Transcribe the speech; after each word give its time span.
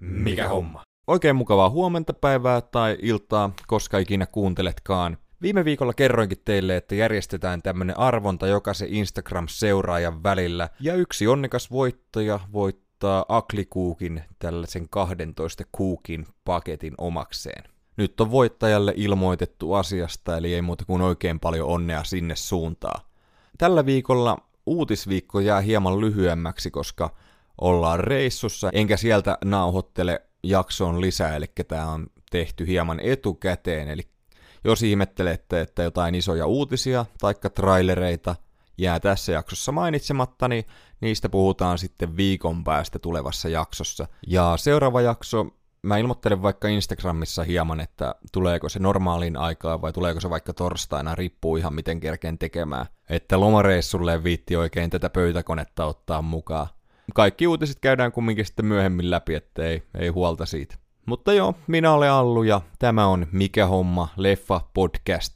Mikä 0.00 0.48
homma? 0.48 0.82
Oikein 1.06 1.36
mukavaa 1.36 1.70
huomenta, 1.70 2.14
päivää 2.14 2.60
tai 2.60 2.96
iltaa, 3.02 3.50
koska 3.66 3.98
ikinä 3.98 4.26
kuunteletkaan. 4.26 5.18
Viime 5.42 5.64
viikolla 5.64 5.94
kerroinkin 5.94 6.38
teille, 6.44 6.76
että 6.76 6.94
järjestetään 6.94 7.62
tämmönen 7.62 7.98
arvonta 7.98 8.46
jokaisen 8.46 8.88
Instagram-seuraajan 8.88 10.22
välillä, 10.22 10.68
ja 10.80 10.94
yksi 10.94 11.26
onnekas 11.26 11.70
voittaja 11.70 12.40
voittaa 12.52 13.24
Aklikuukin 13.28 14.22
tällaisen 14.38 14.88
12 14.88 15.64
kuukin 15.72 16.26
paketin 16.44 16.94
omakseen. 16.98 17.64
Nyt 17.96 18.20
on 18.20 18.30
voittajalle 18.30 18.92
ilmoitettu 18.96 19.74
asiasta, 19.74 20.36
eli 20.36 20.54
ei 20.54 20.62
muuta 20.62 20.84
kuin 20.84 21.02
oikein 21.02 21.40
paljon 21.40 21.68
onnea 21.68 22.04
sinne 22.04 22.36
suuntaan. 22.36 23.04
Tällä 23.58 23.86
viikolla 23.86 24.38
uutisviikko 24.66 25.40
jää 25.40 25.60
hieman 25.60 26.00
lyhyemmäksi, 26.00 26.70
koska 26.70 27.10
ollaan 27.60 28.00
reissussa, 28.00 28.70
enkä 28.72 28.96
sieltä 28.96 29.38
nauhoittele 29.44 30.22
jaksoon 30.42 31.00
lisää, 31.00 31.36
eli 31.36 31.46
tämä 31.68 31.90
on 31.90 32.06
tehty 32.30 32.66
hieman 32.66 33.00
etukäteen, 33.00 33.88
eli 33.88 34.02
jos 34.64 34.82
ihmettelette, 34.82 35.60
että 35.60 35.82
jotain 35.82 36.14
isoja 36.14 36.46
uutisia 36.46 37.06
tai 37.20 37.34
trailereita 37.54 38.36
jää 38.78 39.00
tässä 39.00 39.32
jaksossa 39.32 39.72
mainitsematta, 39.72 40.48
niin 40.48 40.64
niistä 41.00 41.28
puhutaan 41.28 41.78
sitten 41.78 42.16
viikon 42.16 42.64
päästä 42.64 42.98
tulevassa 42.98 43.48
jaksossa. 43.48 44.06
Ja 44.26 44.54
seuraava 44.56 45.00
jakso, 45.00 45.46
mä 45.82 45.98
ilmoittelen 45.98 46.42
vaikka 46.42 46.68
Instagramissa 46.68 47.42
hieman, 47.42 47.80
että 47.80 48.14
tuleeko 48.32 48.68
se 48.68 48.78
normaaliin 48.78 49.36
aikaan 49.36 49.82
vai 49.82 49.92
tuleeko 49.92 50.20
se 50.20 50.30
vaikka 50.30 50.52
torstaina, 50.52 51.14
riippuu 51.14 51.56
ihan 51.56 51.74
miten 51.74 52.00
kerkeen 52.00 52.38
tekemään. 52.38 52.86
Että 53.08 53.40
lomareissulle 53.40 54.24
viitti 54.24 54.56
oikein 54.56 54.90
tätä 54.90 55.10
pöytäkonetta 55.10 55.84
ottaa 55.84 56.22
mukaan 56.22 56.66
kaikki 57.14 57.46
uutiset 57.46 57.78
käydään 57.80 58.12
kumminkin 58.12 58.46
sitten 58.46 58.66
myöhemmin 58.66 59.10
läpi, 59.10 59.34
ettei 59.34 59.82
ei 59.98 60.08
huolta 60.08 60.46
siitä. 60.46 60.76
Mutta 61.06 61.32
joo, 61.32 61.54
minä 61.66 61.92
olen 61.92 62.10
Allu 62.10 62.42
ja 62.42 62.60
tämä 62.78 63.06
on 63.06 63.26
Mikä 63.32 63.66
homma 63.66 64.08
leffa 64.16 64.60
podcast. 64.74 65.32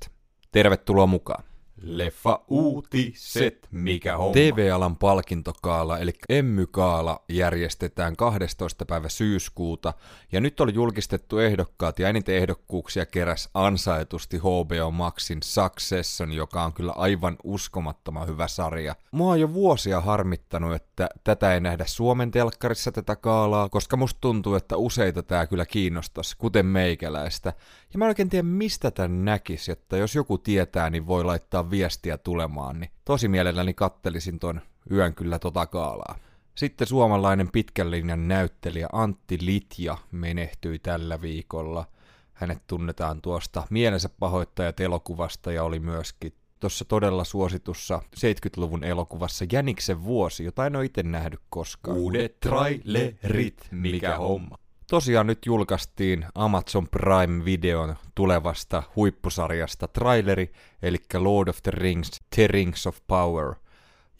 Tervetuloa 0.52 1.06
mukaan. 1.06 1.44
Leffa 1.82 2.40
uutiset, 2.48 3.68
mikä 3.70 4.16
homma. 4.16 4.32
TV-alan 4.32 4.96
palkintokaala, 4.96 5.98
eli 5.98 6.12
Emmykaala, 6.28 7.24
järjestetään 7.28 8.16
12. 8.16 8.84
päivä 8.86 9.08
syyskuuta, 9.08 9.94
ja 10.32 10.40
nyt 10.40 10.60
oli 10.60 10.74
julkistettu 10.74 11.38
ehdokkaat, 11.38 11.98
ja 11.98 12.08
eniten 12.08 12.34
ehdokkuuksia 12.34 13.06
keräs 13.06 13.48
ansaitusti 13.54 14.38
HBO 14.38 14.90
Maxin 14.90 15.42
Succession, 15.42 16.32
joka 16.32 16.64
on 16.64 16.72
kyllä 16.72 16.92
aivan 16.92 17.36
uskomattoman 17.44 18.28
hyvä 18.28 18.48
sarja. 18.48 18.94
Mua 19.12 19.32
on 19.32 19.40
jo 19.40 19.52
vuosia 19.52 20.00
harmittanut, 20.00 20.74
että 20.74 21.08
tätä 21.24 21.54
ei 21.54 21.60
nähdä 21.60 21.84
Suomen 21.86 22.30
telkkarissa 22.30 22.92
tätä 22.92 23.16
kaalaa, 23.16 23.68
koska 23.68 23.96
musta 23.96 24.20
tuntuu, 24.20 24.54
että 24.54 24.76
useita 24.76 25.22
tää 25.22 25.46
kyllä 25.46 25.66
kiinnostaisi, 25.66 26.36
kuten 26.38 26.66
meikäläistä. 26.66 27.52
Ja 27.92 27.98
mä 27.98 28.04
en 28.04 28.08
oikein 28.08 28.28
tiedä, 28.28 28.42
mistä 28.42 28.90
tän 28.90 29.24
näkisi, 29.24 29.72
että 29.72 29.96
jos 29.96 30.14
joku 30.14 30.38
tietää, 30.38 30.90
niin 30.90 31.06
voi 31.06 31.24
laittaa 31.24 31.70
viestiä 31.70 32.18
tulemaan, 32.18 32.80
niin 32.80 32.90
tosi 33.04 33.28
mielelläni 33.28 33.74
kattelisin 33.74 34.38
ton 34.38 34.60
yön 34.90 35.14
kyllä 35.14 35.38
tota 35.38 35.66
kaalaa. 35.66 36.18
Sitten 36.54 36.86
suomalainen 36.86 37.50
pitkän 37.52 37.90
linjan 37.90 38.28
näyttelijä 38.28 38.88
Antti 38.92 39.38
Litja 39.40 39.98
menehtyi 40.12 40.78
tällä 40.78 41.20
viikolla. 41.20 41.86
Hänet 42.32 42.62
tunnetaan 42.66 43.22
tuosta 43.22 43.62
mielensä 43.70 44.08
pahoittajat 44.08 44.80
elokuvasta 44.80 45.52
ja 45.52 45.64
oli 45.64 45.78
myöskin 45.78 46.32
tuossa 46.60 46.84
todella 46.84 47.24
suositussa 47.24 48.02
70-luvun 48.16 48.84
elokuvassa 48.84 49.44
Jäniksen 49.52 50.04
vuosi, 50.04 50.44
jota 50.44 50.66
en 50.66 50.76
ole 50.76 50.84
itse 50.84 51.02
nähnyt 51.02 51.40
koskaan. 51.50 51.96
Uudet 51.96 52.40
trailerit, 52.40 53.68
mikä 53.70 54.16
homma. 54.16 54.58
Tosiaan 54.90 55.26
nyt 55.26 55.46
julkaistiin 55.46 56.26
Amazon 56.34 56.88
Prime-videon 56.88 57.96
tulevasta 58.14 58.82
huippusarjasta 58.96 59.88
traileri, 59.88 60.52
eli 60.82 60.96
Lord 61.14 61.48
of 61.48 61.62
the 61.62 61.70
Rings, 61.70 62.20
The 62.36 62.46
Rings 62.46 62.86
of 62.86 62.98
Power. 63.06 63.54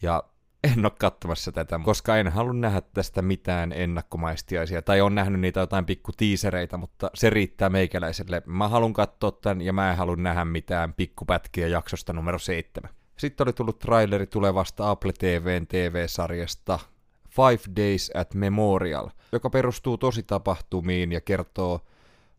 Ja 0.01 0.23
en 0.63 0.85
ole 0.85 0.91
katsomassa 0.99 1.51
tätä, 1.51 1.79
koska 1.83 2.17
en 2.17 2.27
halua 2.27 2.53
nähdä 2.53 2.81
tästä 2.81 3.21
mitään 3.21 3.71
ennakkomaistiaisia, 3.71 4.81
tai 4.81 5.01
on 5.01 5.15
nähnyt 5.15 5.41
niitä 5.41 5.59
jotain 5.59 5.85
pikku 5.85 6.11
tiisereitä, 6.17 6.77
mutta 6.77 7.11
se 7.13 7.29
riittää 7.29 7.69
meikäläiselle. 7.69 8.41
Mä 8.45 8.67
haluan 8.67 8.93
katsoa 8.93 9.31
tämän, 9.31 9.61
ja 9.61 9.73
mä 9.73 9.91
en 9.91 9.97
halua 9.97 10.15
nähdä 10.15 10.45
mitään 10.45 10.93
pikkupätkiä 10.93 11.67
jaksosta 11.67 12.13
numero 12.13 12.39
7. 12.39 12.91
Sitten 13.17 13.47
oli 13.47 13.53
tullut 13.53 13.79
traileri 13.79 14.27
tulevasta 14.27 14.89
Apple 14.89 15.13
TVn 15.13 15.67
TV-sarjasta 15.67 16.79
Five 17.39 17.75
Days 17.75 18.11
at 18.13 18.33
Memorial, 18.33 19.09
joka 19.31 19.49
perustuu 19.49 19.97
tositapahtumiin 19.97 21.11
ja 21.11 21.21
kertoo 21.21 21.81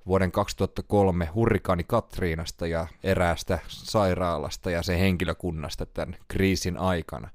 vuoden 0.06 0.32
2003 0.32 1.26
hurrikaani 1.34 1.84
Katriinasta 1.84 2.66
ja 2.66 2.86
eräästä 3.04 3.58
sairaalasta 3.68 4.70
ja 4.70 4.82
sen 4.82 4.98
henkilökunnasta 4.98 5.86
tämän 5.86 6.16
kriisin 6.28 6.78
aikana. 6.78 7.28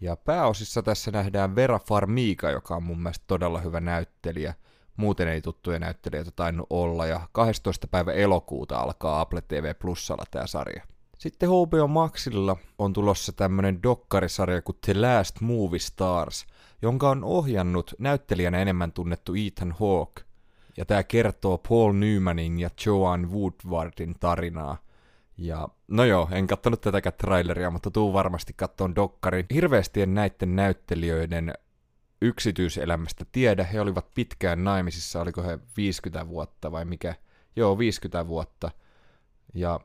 Ja 0.00 0.16
pääosissa 0.16 0.82
tässä 0.82 1.10
nähdään 1.10 1.56
Vera 1.56 1.78
Farmiga, 1.78 2.50
joka 2.50 2.76
on 2.76 2.82
mun 2.82 3.02
mielestä 3.02 3.24
todella 3.26 3.60
hyvä 3.60 3.80
näyttelijä. 3.80 4.54
Muuten 4.96 5.28
ei 5.28 5.40
tuttuja 5.40 5.78
näyttelijöitä 5.78 6.30
tainnut 6.30 6.66
olla, 6.70 7.06
ja 7.06 7.20
12. 7.32 7.86
päivä 7.88 8.12
elokuuta 8.12 8.78
alkaa 8.78 9.20
Apple 9.20 9.40
TV 9.48 9.74
Plusalla 9.78 10.24
tämä 10.30 10.46
sarja. 10.46 10.82
Sitten 11.18 11.48
HBO 11.48 11.88
Maxilla 11.88 12.56
on 12.78 12.92
tulossa 12.92 13.32
tämmönen 13.32 13.82
dokkarisarja 13.82 14.62
kuin 14.62 14.78
The 14.84 14.94
Last 14.94 15.40
Movie 15.40 15.78
Stars, 15.78 16.46
jonka 16.84 17.10
on 17.10 17.24
ohjannut 17.24 17.94
näyttelijänä 17.98 18.58
enemmän 18.58 18.92
tunnettu 18.92 19.34
Ethan 19.46 19.74
Hawke. 19.80 20.22
Ja 20.76 20.84
tämä 20.84 21.02
kertoo 21.02 21.58
Paul 21.58 21.92
Newmanin 21.92 22.58
ja 22.58 22.70
Joan 22.86 23.32
Woodwardin 23.32 24.14
tarinaa. 24.20 24.76
Ja 25.38 25.68
no 25.88 26.04
joo, 26.04 26.28
en 26.32 26.46
kattonut 26.46 26.80
tätäkään 26.80 27.14
traileria, 27.18 27.70
mutta 27.70 27.90
tuu 27.90 28.12
varmasti 28.12 28.52
kattoon 28.56 28.94
dokkari. 28.96 29.46
Hirveästi 29.54 30.02
en 30.02 30.14
näiden 30.14 30.56
näyttelijöiden 30.56 31.52
yksityiselämästä 32.22 33.24
tiedä. 33.32 33.64
He 33.64 33.80
olivat 33.80 34.14
pitkään 34.14 34.64
naimisissa, 34.64 35.20
oliko 35.20 35.42
he 35.42 35.58
50 35.76 36.28
vuotta 36.28 36.72
vai 36.72 36.84
mikä? 36.84 37.14
Joo, 37.56 37.78
50 37.78 38.26
vuotta. 38.28 38.70
Ja 39.54 39.80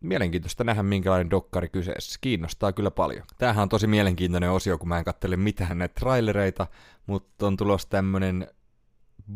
mielenkiintoista 0.00 0.64
nähdä, 0.64 0.82
minkälainen 0.82 1.30
dokkari 1.30 1.68
kyseessä. 1.68 2.18
Kiinnostaa 2.20 2.72
kyllä 2.72 2.90
paljon. 2.90 3.26
Tämähän 3.38 3.62
on 3.62 3.68
tosi 3.68 3.86
mielenkiintoinen 3.86 4.50
osio, 4.50 4.78
kun 4.78 4.88
mä 4.88 4.98
en 4.98 5.04
kattele 5.04 5.36
mitään 5.36 5.78
näitä 5.78 5.94
trailereita, 6.00 6.66
mutta 7.06 7.46
on 7.46 7.56
tulossa 7.56 7.88
tämmönen 7.88 8.46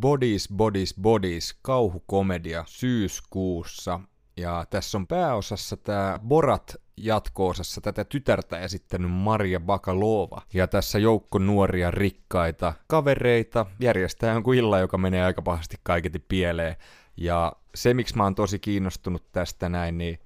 Bodies, 0.00 0.48
Bodies, 0.56 0.94
Bodies 1.00 1.58
kauhukomedia 1.62 2.64
syyskuussa. 2.66 4.00
Ja 4.36 4.66
tässä 4.70 4.98
on 4.98 5.06
pääosassa 5.06 5.76
tämä 5.76 6.18
Borat 6.28 6.76
jatko-osassa 6.96 7.80
tätä 7.80 8.04
tytärtä 8.04 8.58
esittänyt 8.58 9.10
Maria 9.10 9.60
Bakalova. 9.60 10.42
Ja 10.54 10.66
tässä 10.66 10.98
joukko 10.98 11.38
nuoria 11.38 11.90
rikkaita 11.90 12.72
kavereita 12.86 13.66
järjestää 13.80 14.32
jonkun 14.32 14.54
illan, 14.54 14.80
joka 14.80 14.98
menee 14.98 15.24
aika 15.24 15.42
pahasti 15.42 15.76
kaiketi 15.82 16.18
pieleen. 16.18 16.76
Ja 17.16 17.52
se, 17.74 17.94
miksi 17.94 18.16
mä 18.16 18.22
oon 18.24 18.34
tosi 18.34 18.58
kiinnostunut 18.58 19.32
tästä 19.32 19.68
näin, 19.68 19.98
niin 19.98 20.18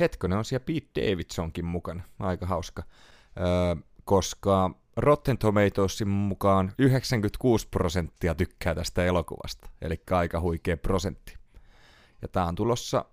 hetkonen 0.00 0.38
on 0.38 0.44
siellä 0.44 0.64
Pete 0.64 1.10
Davidsonkin 1.10 1.64
mukana, 1.64 2.02
aika 2.18 2.46
hauska, 2.46 2.82
öö, 3.38 3.76
koska 4.04 4.70
Rotten 4.96 5.38
Tomatoesin 5.38 6.08
mukaan 6.08 6.72
96 6.78 7.68
prosenttia 7.70 8.34
tykkää 8.34 8.74
tästä 8.74 9.04
elokuvasta, 9.04 9.70
eli 9.82 10.02
aika 10.10 10.40
huikea 10.40 10.76
prosentti. 10.76 11.36
Ja 12.22 12.28
tää 12.28 12.44
on 12.44 12.54
tulossa 12.54 13.04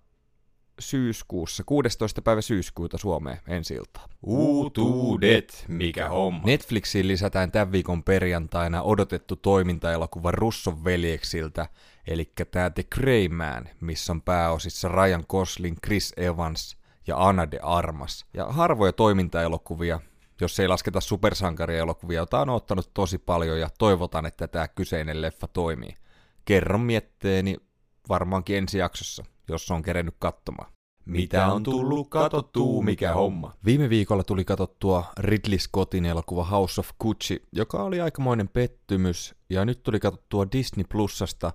syyskuussa, 0.80 1.64
16. 1.66 2.22
päivä 2.22 2.42
syyskuuta 2.42 2.97
Suomeen 2.97 3.40
ensi 3.47 3.74
iltaa. 3.74 4.08
Uutuudet, 4.24 5.66
mikä 5.68 6.09
homma. 6.09 6.42
Netflixiin 6.46 7.08
lisätään 7.08 7.52
tämän 7.52 7.72
viikon 7.72 8.03
perjantaina 8.03 8.81
odotettu 8.81 9.36
toimintaelokuva 9.36 10.32
Russon 10.32 10.84
veljeksiltä, 10.84 11.67
eli 12.08 12.32
tämä 12.52 12.70
The 12.70 12.84
Grey 12.84 13.29
Man, 13.29 13.70
missä 13.82 14.14
on 14.14 14.22
pääosissa 14.22 14.88
Ryan 14.88 15.23
Gosling, 15.29 15.78
Chris 15.85 16.14
Evans 16.17 16.77
ja 17.08 17.28
Anna 17.28 17.52
de 17.52 17.59
Armas. 17.64 18.26
Ja 18.34 18.46
harvoja 18.46 18.94
toimintaelokuvia, 18.94 20.00
jos 20.42 20.59
ei 20.59 20.68
lasketa 20.68 21.02
supersankarielokuvia, 21.02 22.20
jota 22.20 22.40
on 22.40 22.50
ottanut 22.50 22.94
tosi 22.94 23.18
paljon 23.18 23.59
ja 23.59 23.70
toivotan, 23.80 24.26
että 24.26 24.48
tämä 24.48 24.68
kyseinen 24.68 25.22
leffa 25.22 25.48
toimii. 25.48 25.96
Kerron 26.46 26.82
mietteeni 26.82 27.58
varmaankin 28.09 28.58
ensi 28.58 28.78
jaksossa, 28.78 29.26
jos 29.50 29.72
on 29.72 29.82
kerennyt 29.82 30.16
katsomaan. 30.20 30.72
Mitä 31.06 31.48
on 31.48 31.64
tullut 31.64 32.09
katottua, 32.09 32.84
mikä 32.84 33.14
homma? 33.14 33.54
Viime 33.66 33.90
viikolla 33.90 34.24
tuli 34.24 34.46
katottua 34.46 35.06
Ridley 35.20 35.59
Scottin 35.59 36.06
elokuva 36.06 36.44
House 36.44 36.82
of 36.82 36.90
Gucci, 37.00 37.44
joka 37.52 37.84
oli 37.84 38.02
aikamoinen 38.02 38.48
pettymys, 38.48 39.36
ja 39.50 39.66
nyt 39.66 39.84
tuli 39.84 40.00
katottua 40.00 40.48
Disney 40.52 40.86
Plusasta 40.90 41.54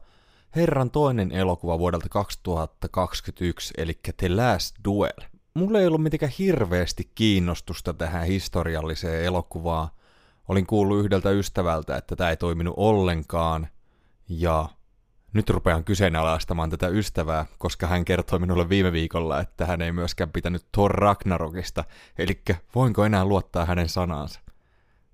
Herran 0.56 0.90
toinen 0.90 1.32
elokuva 1.32 1.78
vuodelta 1.78 2.08
2021, 2.08 3.74
eli 3.76 3.92
The 4.16 4.28
Last 4.28 4.76
Duel. 4.84 5.31
Mulla 5.54 5.80
ei 5.80 5.86
ollut 5.86 6.02
mitenkään 6.02 6.32
hirveästi 6.38 7.10
kiinnostusta 7.14 7.94
tähän 7.94 8.26
historialliseen 8.26 9.24
elokuvaan. 9.24 9.88
olin 10.48 10.66
kuullut 10.66 11.04
yhdeltä 11.04 11.30
ystävältä, 11.30 11.96
että 11.96 12.16
tämä 12.16 12.30
ei 12.30 12.36
toiminut 12.36 12.74
ollenkaan, 12.76 13.68
ja 14.28 14.68
nyt 15.32 15.50
rupean 15.50 15.84
kyseenalaistamaan 15.84 16.70
tätä 16.70 16.88
ystävää, 16.88 17.46
koska 17.58 17.86
hän 17.86 18.04
kertoi 18.04 18.38
minulle 18.38 18.68
viime 18.68 18.92
viikolla, 18.92 19.40
että 19.40 19.66
hän 19.66 19.82
ei 19.82 19.92
myöskään 19.92 20.32
pitänyt 20.32 20.66
Thor 20.72 20.90
Ragnarokista, 20.90 21.84
eli 22.18 22.42
voinko 22.74 23.04
enää 23.04 23.24
luottaa 23.24 23.64
hänen 23.64 23.88
sanaansa. 23.88 24.40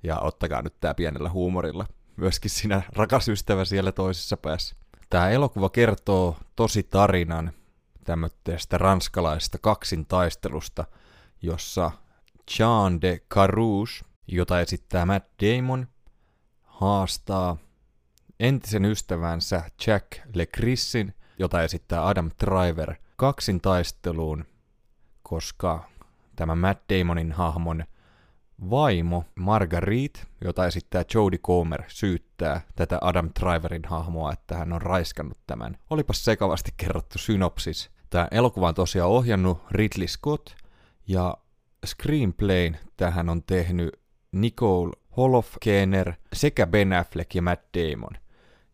Ja 0.02 0.18
ottakaa 0.18 0.62
nyt 0.62 0.74
tää 0.80 0.94
pienellä 0.94 1.30
huumorilla. 1.30 1.86
Myöskin 2.16 2.50
sinä 2.50 2.82
rakas 2.92 3.28
ystävä 3.28 3.64
siellä 3.64 3.92
toisessa 3.92 4.36
päässä. 4.36 4.76
Tämä 5.10 5.30
elokuva 5.30 5.70
kertoo 5.70 6.36
tosi 6.56 6.82
tarinan 6.82 7.52
tämmöistä 8.08 8.78
ranskalaisesta 8.78 9.58
kaksintaistelusta, 9.58 10.84
jossa 11.42 11.90
Jean 12.58 13.02
de 13.02 13.20
Carouge, 13.34 13.92
jota 14.26 14.60
esittää 14.60 15.06
Matt 15.06 15.28
Damon, 15.42 15.88
haastaa 16.62 17.56
entisen 18.40 18.84
ystävänsä 18.84 19.62
Jack 19.86 20.06
LeCrissin, 20.34 21.14
jota 21.38 21.62
esittää 21.62 22.06
Adam 22.06 22.30
Driver, 22.46 22.94
kaksintaisteluun, 23.16 24.44
koska 25.22 25.88
tämä 26.36 26.54
Matt 26.54 26.82
Damonin 26.92 27.32
hahmon 27.32 27.84
vaimo 28.70 29.24
Marguerite, 29.34 30.20
jota 30.44 30.66
esittää 30.66 31.04
Jodie 31.14 31.38
Comer, 31.38 31.82
syyttää 31.88 32.60
tätä 32.76 32.98
Adam 33.00 33.30
Driverin 33.40 33.84
hahmoa, 33.84 34.32
että 34.32 34.56
hän 34.56 34.72
on 34.72 34.82
raiskannut 34.82 35.38
tämän. 35.46 35.78
Olipas 35.90 36.24
sekavasti 36.24 36.70
kerrottu 36.76 37.18
synopsis. 37.18 37.97
Tämä 38.10 38.28
elokuva 38.30 38.68
on 38.68 38.74
tosiaan 38.74 39.10
ohjannut 39.10 39.58
Ridley 39.70 40.08
Scott, 40.08 40.50
ja 41.08 41.36
screenplayn 41.86 42.78
tähän 42.96 43.28
on 43.28 43.42
tehnyt 43.42 44.00
Nicole 44.32 44.92
Holofkener 45.16 46.12
sekä 46.32 46.66
Ben 46.66 46.92
Affleck 46.92 47.34
ja 47.34 47.42
Matt 47.42 47.62
Damon. 47.74 48.20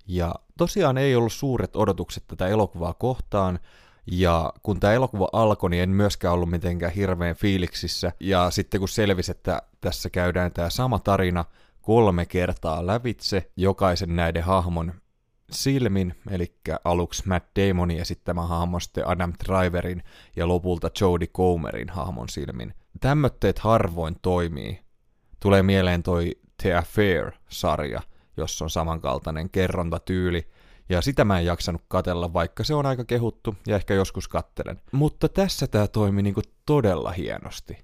Ja 0.07 0.35
tosiaan 0.59 0.99
ei 0.99 1.17
ollut 1.17 1.33
suuret 1.33 1.77
odotukset 1.77 2.25
tätä 2.27 2.49
elokuvaa 2.49 2.95
kohtaan, 2.95 3.59
ja 4.07 4.53
kun 4.63 4.81
tämä 4.81 4.93
elokuva 4.93 5.29
alkoi, 5.33 5.71
niin 5.71 5.83
en 5.83 5.91
myöskään 5.91 6.35
ollut 6.35 6.51
mitenkään 6.51 6.93
hirveän 6.93 7.37
fiiliksissä. 7.37 8.13
Ja 8.21 8.51
sitten 8.51 8.81
kun 8.81 8.89
selvisi, 8.89 9.31
että 9.31 9.63
tässä 9.81 10.11
käydään 10.11 10.53
tämä 10.53 10.71
sama 10.71 10.99
tarina 10.99 11.45
kolme 11.83 12.27
kertaa 12.27 12.87
lävitse 12.87 13.51
jokaisen 13.57 14.17
näiden 14.17 14.43
hahmon 14.43 14.95
silmin, 15.55 16.15
eli 16.31 16.57
aluksi 16.85 17.23
Matt 17.29 17.49
Damonin 17.57 18.01
esittämä 18.01 18.43
hahmo 18.43 18.81
sitten 18.81 19.09
Adam 19.09 19.33
Driverin 19.45 20.03
ja 20.37 20.49
lopulta 20.49 20.91
Jodie 21.01 21.29
Comerin 21.29 21.89
hahmon 21.89 22.29
silmin. 22.29 22.75
Tämmötteet 23.01 23.59
harvoin 23.59 24.17
toimii. 24.23 24.81
Tulee 25.41 25.63
mieleen 25.63 26.03
toi 26.03 26.37
The 26.63 26.75
Affair-sarja, 26.75 28.01
jossa 28.37 28.65
on 28.65 28.71
samankaltainen 28.71 29.51
kerrontatyyli, 29.51 30.49
ja 30.89 31.03
sitä 31.03 31.25
mä 31.25 31.39
en 31.39 31.47
jaksanut 31.47 31.83
katella, 31.89 32.33
vaikka 32.33 32.65
se 32.65 32.75
on 32.75 32.87
aika 32.87 33.05
kehuttu, 33.05 33.57
ja 33.67 33.77
ehkä 33.77 33.95
joskus 33.95 34.29
kattelen. 34.29 34.81
Mutta 34.93 35.29
tässä 35.29 35.67
tämä 35.67 35.87
toimi 35.87 36.23
niinku 36.23 36.43
todella 36.67 37.11
hienosti. 37.11 37.79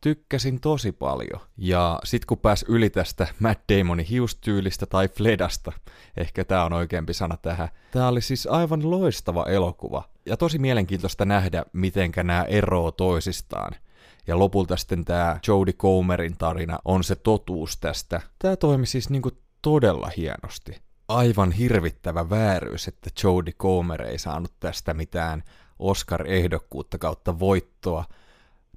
Tykkäsin 0.00 0.60
tosi 0.60 0.92
paljon. 0.92 1.40
Ja 1.56 1.98
sit 2.04 2.24
kun 2.24 2.38
pääs 2.38 2.64
yli 2.68 2.90
tästä 2.90 3.26
Matt 3.38 3.60
Damonin 3.72 4.06
hiustyylistä 4.06 4.86
tai 4.86 5.08
Fledasta, 5.08 5.72
ehkä 6.16 6.44
tää 6.44 6.64
on 6.64 6.72
oikeampi 6.72 7.14
sana 7.14 7.36
tähän, 7.36 7.68
tää 7.90 8.08
oli 8.08 8.20
siis 8.20 8.46
aivan 8.46 8.90
loistava 8.90 9.46
elokuva. 9.46 10.08
Ja 10.26 10.36
tosi 10.36 10.58
mielenkiintoista 10.58 11.24
nähdä, 11.24 11.64
mitenkä 11.72 12.22
nämä 12.22 12.42
eroo 12.42 12.90
toisistaan. 12.90 13.72
Ja 14.26 14.38
lopulta 14.38 14.76
sitten 14.76 15.04
tämä 15.04 15.38
Jodie 15.48 15.72
Comerin 15.72 16.36
tarina 16.38 16.78
on 16.84 17.04
se 17.04 17.14
totuus 17.14 17.76
tästä. 17.76 18.20
Tämä 18.38 18.56
toimi 18.56 18.86
siis 18.86 19.10
niinku 19.10 19.30
todella 19.62 20.10
hienosti 20.16 20.88
aivan 21.08 21.52
hirvittävä 21.52 22.30
vääryys, 22.30 22.88
että 22.88 23.10
Jodie 23.24 23.52
Comer 23.52 24.02
ei 24.02 24.18
saanut 24.18 24.52
tästä 24.60 24.94
mitään 24.94 25.42
Oscar-ehdokkuutta 25.78 26.98
kautta 26.98 27.38
voittoa. 27.38 28.04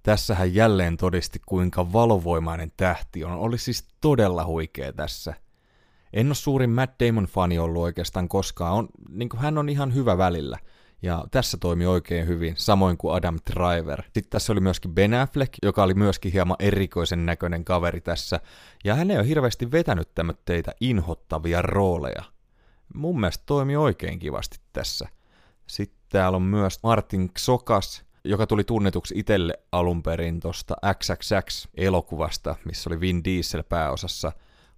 Tässä 0.04 0.36
hän 0.36 0.56
jälleen 0.56 0.98
todisti, 0.98 1.42
kuinka 1.46 1.94
valovoimainen 1.94 2.72
tähti 2.78 3.24
on. 3.24 3.32
Oli 3.32 3.58
siis 3.58 3.88
todella 4.02 4.46
huikea 4.46 4.94
tässä. 4.94 5.34
En 6.14 6.28
ole 6.28 6.36
suurin 6.36 6.70
Matt 6.70 7.02
Damon-fani 7.04 7.60
ollut 7.60 7.84
oikeastaan 7.84 8.30
koskaan. 8.30 8.74
On, 8.74 8.88
niin 9.10 9.30
hän 9.38 9.58
on 9.58 9.70
ihan 9.70 9.94
hyvä 9.94 10.18
välillä– 10.18 10.58
ja 11.02 11.26
tässä 11.32 11.58
toimi 11.58 11.86
oikein 11.86 12.28
hyvin, 12.28 12.54
samoin 12.58 12.98
kuin 12.98 13.16
Adam 13.16 13.40
Driver. 13.54 14.02
Sitten 14.04 14.30
tässä 14.30 14.54
oli 14.54 14.60
myöskin 14.60 14.96
Ben 14.96 15.14
Affleck, 15.14 15.54
joka 15.64 15.84
oli 15.84 15.94
myöskin 15.94 16.32
hieman 16.32 16.58
erikoisen 16.60 17.26
näköinen 17.26 17.66
kaveri 17.66 18.02
tässä. 18.02 18.40
Ja 18.84 18.96
hän 18.96 19.12
ei 19.12 19.18
ole 19.18 19.28
hirveästi 19.28 19.72
vetänyt 19.72 20.10
teitä 20.46 20.72
inhottavia 20.82 21.62
rooleja. 21.62 22.24
Mun 22.94 23.20
mielestä 23.20 23.44
toimi 23.46 23.76
oikein 23.76 24.20
kivasti 24.20 24.60
tässä. 24.74 25.08
Sitten 25.68 26.00
täällä 26.10 26.36
on 26.36 26.42
myös 26.42 26.80
Martin 26.84 27.32
Xokas, 27.40 28.06
joka 28.24 28.48
tuli 28.48 28.64
tunnetuksi 28.64 29.14
itselle 29.18 29.54
alun 29.72 30.04
perin 30.04 30.40
tosta 30.40 30.76
XXX-elokuvasta, 30.94 32.56
missä 32.66 32.90
oli 32.90 33.00
Vin 33.00 33.24
Diesel 33.24 33.64
pääosassa. 33.64 34.32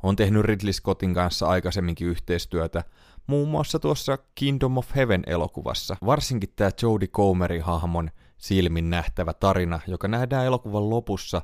On 0.03 0.15
tehnyt 0.15 0.45
Ridley 0.45 0.73
Scottin 0.73 1.13
kanssa 1.13 1.47
aikaisemminkin 1.47 2.07
yhteistyötä, 2.07 2.83
muun 3.27 3.49
muassa 3.49 3.79
tuossa 3.79 4.17
Kingdom 4.35 4.77
of 4.77 4.95
Heaven-elokuvassa. 4.95 5.95
Varsinkin 6.05 6.53
tämä 6.55 6.69
Jodie 6.81 7.07
Comerin 7.07 7.61
hahmon 7.61 8.09
silmin 8.37 8.89
nähtävä 8.89 9.33
tarina, 9.33 9.79
joka 9.87 10.07
nähdään 10.07 10.45
elokuvan 10.45 10.89
lopussa, 10.89 11.41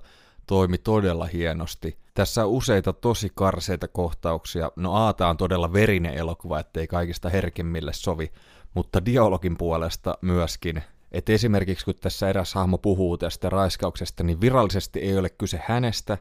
toimi 0.47 0.77
todella 0.77 1.25
hienosti. 1.25 1.97
Tässä 2.13 2.45
on 2.45 2.51
useita 2.51 2.93
tosi 2.93 3.31
karseita 3.35 3.87
kohtauksia. 3.87 4.71
No 4.75 4.93
Aata 4.93 5.27
on 5.27 5.37
todella 5.37 5.73
verinen 5.73 6.13
elokuva, 6.13 6.59
ettei 6.59 6.87
kaikista 6.87 7.29
herkemmille 7.29 7.93
sovi, 7.93 8.31
mutta 8.73 9.05
dialogin 9.05 9.57
puolesta 9.57 10.17
myöskin. 10.21 10.83
Et 11.11 11.29
esimerkiksi 11.29 11.85
kun 11.85 11.95
tässä 11.95 12.29
eräs 12.29 12.53
hahmo 12.53 12.77
puhuu 12.77 13.17
tästä 13.17 13.49
raiskauksesta, 13.49 14.23
niin 14.23 14.41
virallisesti 14.41 14.99
ei 14.99 15.17
ole 15.17 15.29
kyse 15.29 15.61
hänestä, 15.67 16.17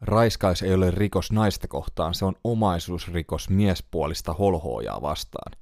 Raiskaus 0.00 0.62
ei 0.62 0.74
ole 0.74 0.90
rikos 0.90 1.32
naista 1.32 1.68
kohtaan, 1.68 2.14
se 2.14 2.24
on 2.24 2.34
omaisuusrikos 2.44 3.50
miespuolista 3.50 4.32
holhoojaa 4.32 5.02
vastaan. 5.02 5.52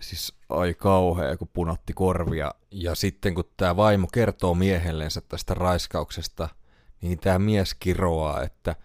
Siis 0.00 0.34
ai 0.48 0.74
kauhea, 0.74 1.36
kun 1.36 1.48
punotti 1.52 1.92
korvia. 1.92 2.54
Ja 2.70 2.94
sitten 2.94 3.34
kun 3.34 3.44
tämä 3.56 3.76
vaimo 3.76 4.06
kertoo 4.12 4.54
miehellensä 4.54 5.20
tästä 5.20 5.54
raiskauksesta, 5.54 6.48
niin 7.00 7.18
tämä 7.18 7.38
mies 7.38 7.74
kiroaa, 7.74 8.42
että 8.42 8.76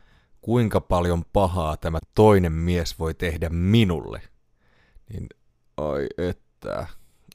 kuinka 0.41 0.81
paljon 0.81 1.25
pahaa 1.33 1.77
tämä 1.77 1.99
toinen 2.15 2.53
mies 2.53 2.99
voi 2.99 3.13
tehdä 3.13 3.49
minulle. 3.49 4.21
Niin 5.13 5.29
ai 5.77 6.07
että, 6.17 6.87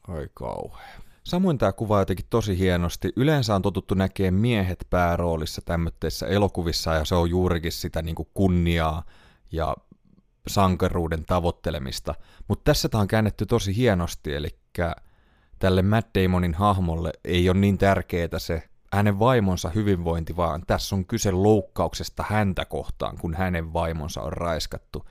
ai 0.09 0.29
kauhea. 0.35 1.01
Samoin 1.25 1.59
tämä 1.59 1.73
kuvaa 1.73 2.01
jotenkin 2.01 2.27
tosi 2.31 2.59
hienosti. 2.59 3.13
Yleensä 3.17 3.55
on 3.55 3.63
totuttu 3.63 3.95
näkemään 3.95 4.35
miehet 4.35 4.87
pääroolissa 4.91 5.63
tämmöisissä 5.65 6.27
elokuvissa 6.27 6.95
ja 6.95 7.05
se 7.05 7.15
on 7.15 7.31
juurikin 7.31 7.73
sitä 7.73 8.03
niin 8.03 8.15
kuin 8.15 8.29
kunniaa 8.35 9.05
ja 9.53 9.77
sankaruuden 10.49 11.25
tavoittelemista. 11.25 12.15
Mutta 12.49 12.65
tässä 12.65 12.89
tämä 12.89 13.03
on 13.03 13.09
käännetty 13.09 13.47
tosi 13.47 13.77
hienosti, 13.77 14.35
eli 14.35 14.49
tälle 15.59 15.83
Matt 15.83 16.11
Damonin 16.15 16.55
hahmolle 16.55 17.13
ei 17.25 17.49
ole 17.49 17.59
niin 17.59 17.79
tärkeää 17.79 18.39
se 18.39 18.63
hänen 18.93 19.19
vaimonsa 19.19 19.71
hyvinvointi, 19.71 20.37
vaan 20.37 20.63
tässä 20.67 20.97
on 20.97 21.07
kyse 21.07 21.33
loukkauksesta 21.33 22.25
häntä 22.29 22.65
kohtaan, 22.65 23.19
kun 23.19 23.35
hänen 23.35 23.73
vaimonsa 23.73 24.23
on 24.23 24.33
raiskattu 24.33 25.07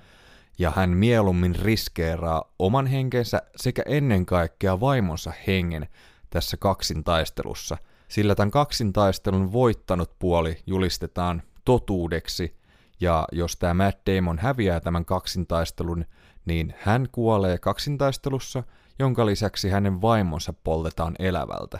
ja 0.59 0.71
hän 0.75 0.89
mieluummin 0.89 1.55
riskeeraa 1.55 2.53
oman 2.59 2.87
henkensä 2.87 3.41
sekä 3.55 3.83
ennen 3.85 4.25
kaikkea 4.25 4.79
vaimonsa 4.79 5.33
hengen 5.47 5.87
tässä 6.29 6.57
kaksintaistelussa, 6.57 7.77
sillä 8.07 8.35
tämän 8.35 8.51
kaksintaistelun 8.51 9.53
voittanut 9.53 10.19
puoli 10.19 10.57
julistetaan 10.67 11.41
totuudeksi, 11.65 12.55
ja 13.01 13.27
jos 13.31 13.57
tämä 13.57 13.73
Matt 13.73 13.99
Damon 14.07 14.39
häviää 14.39 14.79
tämän 14.79 15.05
kaksintaistelun, 15.05 16.05
niin 16.45 16.73
hän 16.79 17.07
kuolee 17.11 17.57
kaksintaistelussa, 17.57 18.63
jonka 18.99 19.25
lisäksi 19.25 19.69
hänen 19.69 20.01
vaimonsa 20.01 20.53
poltetaan 20.53 21.15
elävältä. 21.19 21.79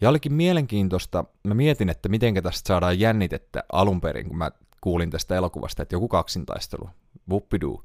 Ja 0.00 0.08
olikin 0.08 0.32
mielenkiintoista, 0.32 1.24
mä 1.44 1.54
mietin, 1.54 1.88
että 1.88 2.08
miten 2.08 2.34
tästä 2.34 2.68
saadaan 2.68 3.00
jännitettä 3.00 3.64
alun 3.72 4.00
perin, 4.00 4.28
kun 4.28 4.38
mä 4.38 4.50
kuulin 4.80 5.10
tästä 5.10 5.36
elokuvasta, 5.36 5.82
että 5.82 5.94
joku 5.94 6.08
kaksintaistelu, 6.08 6.90
whoopidoo. 7.28 7.84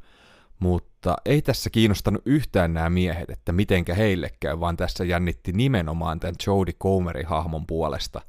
Mutta 0.60 1.16
ei 1.26 1.42
tässä 1.42 1.70
kiinnostanut 1.70 2.22
yhtään 2.26 2.74
nämä 2.74 2.90
miehet, 2.90 3.30
että 3.30 3.52
mitenkä 3.52 3.96
heille 3.96 4.32
käy, 4.40 4.60
vaan 4.60 4.78
tässä 4.78 5.04
jännitti 5.04 5.52
nimenomaan 5.52 6.20
tämän 6.20 6.36
Jodie 6.48 6.74
Comerin 6.74 7.26
hahmon 7.26 7.68
puolesta. 7.68 8.22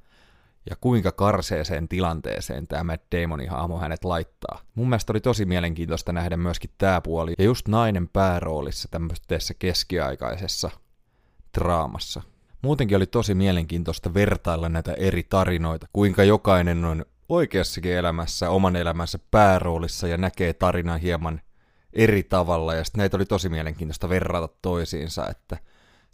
Ja 0.71 0.77
kuinka 0.81 1.13
karseeseen 1.13 1.89
tilanteeseen 1.89 2.67
tämä 2.67 2.85
Matt 2.85 3.03
Damonin 3.13 3.51
hahmo 3.51 3.79
hänet 3.79 4.05
laittaa. 4.05 4.61
Mun 4.75 4.89
mielestä 4.89 5.13
oli 5.13 5.21
tosi 5.21 5.45
mielenkiintoista 5.45 6.13
nähdä 6.13 6.37
myöskin 6.37 6.71
tämä 6.79 7.01
puoli, 7.01 7.33
ja 7.39 7.45
just 7.45 7.69
nainen 7.69 8.09
pääroolissa 8.09 8.89
tämmöisessä 8.91 9.55
keskiaikaisessa 9.59 10.71
draamassa. 11.59 12.23
Muutenkin 12.63 12.97
oli 12.97 13.07
tosi 13.07 13.35
mielenkiintoista 13.35 14.15
vertailla 14.15 14.69
näitä 14.69 14.93
eri 14.93 15.23
tarinoita, 15.23 15.87
kuinka 15.93 16.25
jokainen 16.25 16.85
on 16.85 17.05
oikeassakin 17.33 17.93
elämässä, 17.93 18.51
oman 18.51 18.77
elämänsä 18.77 19.19
pääroolissa 19.31 20.09
ja 20.09 20.17
näkee 20.17 20.53
tarinan 20.53 21.01
hieman 21.01 21.41
eri 21.93 22.23
tavalla. 22.23 22.75
Ja 22.75 22.85
sitten 22.85 22.99
näitä 22.99 23.17
oli 23.17 23.27
tosi 23.27 23.49
mielenkiintoista 23.49 24.09
verrata 24.09 24.49
toisiinsa, 24.63 25.29
että 25.31 25.57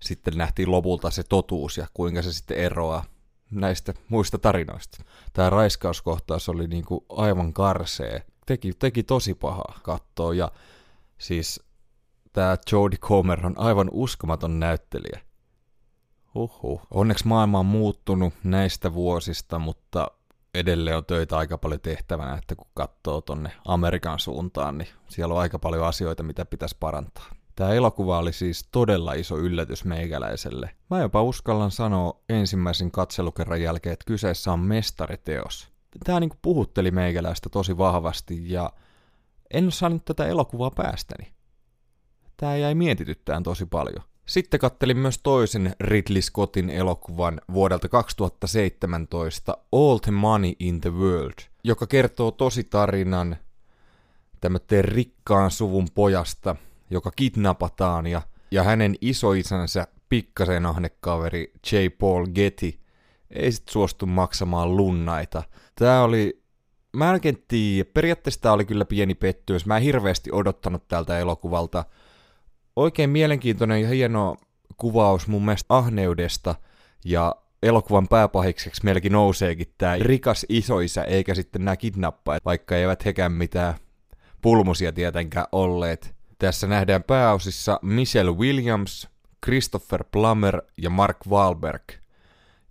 sitten 0.02 0.36
nähtiin 0.36 0.70
lopulta 0.70 1.10
se 1.10 1.22
totuus 1.22 1.76
ja 1.76 1.86
kuinka 1.94 2.22
se 2.22 2.32
sitten 2.32 2.56
eroaa 2.56 3.04
näistä 3.50 3.94
muista 4.08 4.38
tarinoista. 4.38 5.04
Tämä 5.32 5.50
raiskauskohtaus 5.50 6.48
oli 6.48 6.66
niinku 6.66 7.06
aivan 7.08 7.52
karsee. 7.52 8.22
Teki, 8.46 8.72
teki 8.78 9.02
tosi 9.02 9.34
pahaa 9.34 9.80
katsoa 9.82 10.34
ja 10.34 10.52
siis 11.18 11.62
tämä 12.32 12.56
Jodie 12.72 12.98
Comer 12.98 13.46
on 13.46 13.58
aivan 13.58 13.88
uskomaton 13.92 14.60
näyttelijä. 14.60 15.20
Huhhuh. 16.34 16.80
Onneksi 16.90 17.26
maailma 17.26 17.58
on 17.58 17.66
muuttunut 17.66 18.34
näistä 18.44 18.94
vuosista, 18.94 19.58
mutta 19.58 20.10
edelleen 20.54 20.96
on 20.96 21.04
töitä 21.04 21.38
aika 21.38 21.58
paljon 21.58 21.80
tehtävänä, 21.80 22.34
että 22.34 22.54
kun 22.54 22.66
katsoo 22.74 23.20
tonne 23.20 23.52
Amerikan 23.64 24.18
suuntaan, 24.18 24.78
niin 24.78 24.88
siellä 25.08 25.34
on 25.34 25.40
aika 25.40 25.58
paljon 25.58 25.86
asioita, 25.86 26.22
mitä 26.22 26.44
pitäisi 26.44 26.76
parantaa. 26.80 27.30
Tämä 27.56 27.72
elokuva 27.72 28.18
oli 28.18 28.32
siis 28.32 28.68
todella 28.72 29.12
iso 29.12 29.38
yllätys 29.38 29.84
meikäläiselle. 29.84 30.70
Mä 30.90 31.00
jopa 31.00 31.22
uskallan 31.22 31.70
sanoa 31.70 32.20
ensimmäisen 32.28 32.90
katselukerran 32.90 33.62
jälkeen, 33.62 33.92
että 33.92 34.04
kyseessä 34.06 34.52
on 34.52 34.60
mestariteos. 34.60 35.68
Tämä 36.04 36.20
niinku 36.20 36.36
puhutteli 36.42 36.90
meikäläistä 36.90 37.48
tosi 37.48 37.78
vahvasti 37.78 38.52
ja 38.52 38.72
en 39.54 39.64
ole 39.64 39.70
saanut 39.70 40.04
tätä 40.04 40.26
elokuvaa 40.26 40.70
päästäni. 40.70 41.32
Tämä 42.36 42.56
jäi 42.56 42.74
mietityttään 42.74 43.42
tosi 43.42 43.66
paljon. 43.66 44.04
Sitten 44.28 44.60
kattelin 44.60 44.96
myös 44.96 45.18
toisen 45.22 45.74
Ridley 45.80 46.22
Scottin 46.22 46.70
elokuvan 46.70 47.40
vuodelta 47.52 47.88
2017 47.88 49.56
All 49.72 49.98
the 49.98 50.12
Money 50.12 50.52
in 50.58 50.80
the 50.80 50.92
World, 50.92 51.38
joka 51.64 51.86
kertoo 51.86 52.30
tosi 52.30 52.64
tarinan 52.64 53.36
tämmöteen 54.40 54.84
rikkaan 54.84 55.50
suvun 55.50 55.88
pojasta, 55.94 56.56
joka 56.90 57.10
kidnapataan 57.10 58.06
ja, 58.06 58.22
ja 58.50 58.62
hänen 58.62 58.94
isoisänsä 59.00 59.86
pikkasen 60.08 60.66
ahnekaveri 60.66 61.52
J. 61.72 61.76
Paul 61.98 62.26
Getty 62.34 62.72
ei 63.30 63.52
sit 63.52 63.68
suostu 63.68 64.06
maksamaan 64.06 64.76
lunnaita. 64.76 65.42
Tää 65.74 66.02
oli, 66.02 66.42
mä 66.96 67.14
en 67.14 67.20
tiedä, 67.48 67.90
periaatteessa 67.94 68.40
tää 68.40 68.52
oli 68.52 68.64
kyllä 68.64 68.84
pieni 68.84 69.14
pettymys. 69.14 69.66
Mä 69.66 69.76
en 69.76 69.82
hirveästi 69.82 70.30
odottanut 70.32 70.88
tältä 70.88 71.18
elokuvalta– 71.18 71.84
oikein 72.78 73.10
mielenkiintoinen 73.10 73.82
ja 73.82 73.88
hieno 73.88 74.36
kuvaus 74.76 75.28
mun 75.28 75.44
mielestä 75.44 75.74
ahneudesta 75.76 76.54
ja 77.04 77.36
elokuvan 77.62 78.08
pääpahikseksi 78.08 78.84
melkein 78.84 79.12
nouseekin 79.12 79.74
tämä 79.78 79.96
rikas 80.00 80.46
isoisä, 80.48 81.04
eikä 81.04 81.34
sitten 81.34 81.64
nämä 81.64 81.76
kidnappajat, 81.76 82.44
vaikka 82.44 82.76
eivät 82.76 83.04
hekään 83.04 83.32
mitään 83.32 83.74
pulmusia 84.42 84.92
tietenkään 84.92 85.46
olleet. 85.52 86.14
Tässä 86.38 86.66
nähdään 86.66 87.02
pääosissa 87.02 87.78
Michelle 87.82 88.32
Williams, 88.32 89.08
Christopher 89.44 90.04
Plummer 90.12 90.62
ja 90.76 90.90
Mark 90.90 91.16
Wahlberg. 91.28 91.82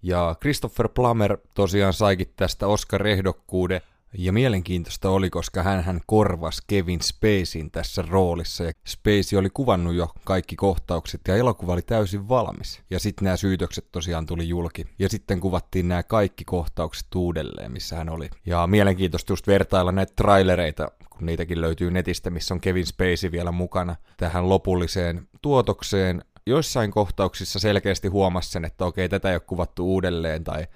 Ja 0.01 0.35
Christopher 0.41 0.89
Plummer 0.89 1.37
tosiaan 1.53 1.93
saikin 1.93 2.33
tästä 2.35 2.67
Oscar-ehdokkuuden 2.67 3.81
ja 4.17 4.33
mielenkiintoista 4.33 5.09
oli, 5.09 5.29
koska 5.29 5.63
hän, 5.63 5.83
hän 5.83 6.01
korvasi 6.05 6.61
Kevin 6.67 7.01
Spacein 7.01 7.71
tässä 7.71 8.03
roolissa 8.09 8.63
ja 8.63 8.71
Spacey 8.87 9.39
oli 9.39 9.49
kuvannut 9.53 9.93
jo 9.93 10.09
kaikki 10.23 10.55
kohtaukset 10.55 11.21
ja 11.27 11.35
elokuva 11.35 11.73
oli 11.73 11.81
täysin 11.81 12.29
valmis. 12.29 12.81
Ja 12.89 12.99
sitten 12.99 13.25
nämä 13.25 13.37
syytökset 13.37 13.91
tosiaan 13.91 14.25
tuli 14.25 14.49
julki. 14.49 14.85
Ja 14.99 15.09
sitten 15.09 15.39
kuvattiin 15.39 15.87
nämä 15.87 16.03
kaikki 16.03 16.45
kohtaukset 16.45 17.15
uudelleen, 17.15 17.71
missä 17.71 17.95
hän 17.95 18.09
oli. 18.09 18.29
Ja 18.45 18.67
mielenkiintoista 18.67 19.31
just 19.31 19.47
vertailla 19.47 19.91
näitä 19.91 20.13
trailereita, 20.15 20.91
kun 21.09 21.25
niitäkin 21.25 21.61
löytyy 21.61 21.91
netistä, 21.91 22.29
missä 22.29 22.53
on 22.53 22.61
Kevin 22.61 22.85
Spacey 22.85 23.31
vielä 23.31 23.51
mukana 23.51 23.95
tähän 24.17 24.49
lopulliseen 24.49 25.27
tuotokseen. 25.41 26.23
Joissain 26.45 26.91
kohtauksissa 26.91 27.59
selkeästi 27.59 28.07
huomasi 28.07 28.51
sen, 28.51 28.65
että 28.65 28.85
okei, 28.85 29.09
tätä 29.09 29.29
ei 29.29 29.35
ole 29.35 29.39
kuvattu 29.39 29.85
uudelleen 29.85 30.43
tai 30.43 30.67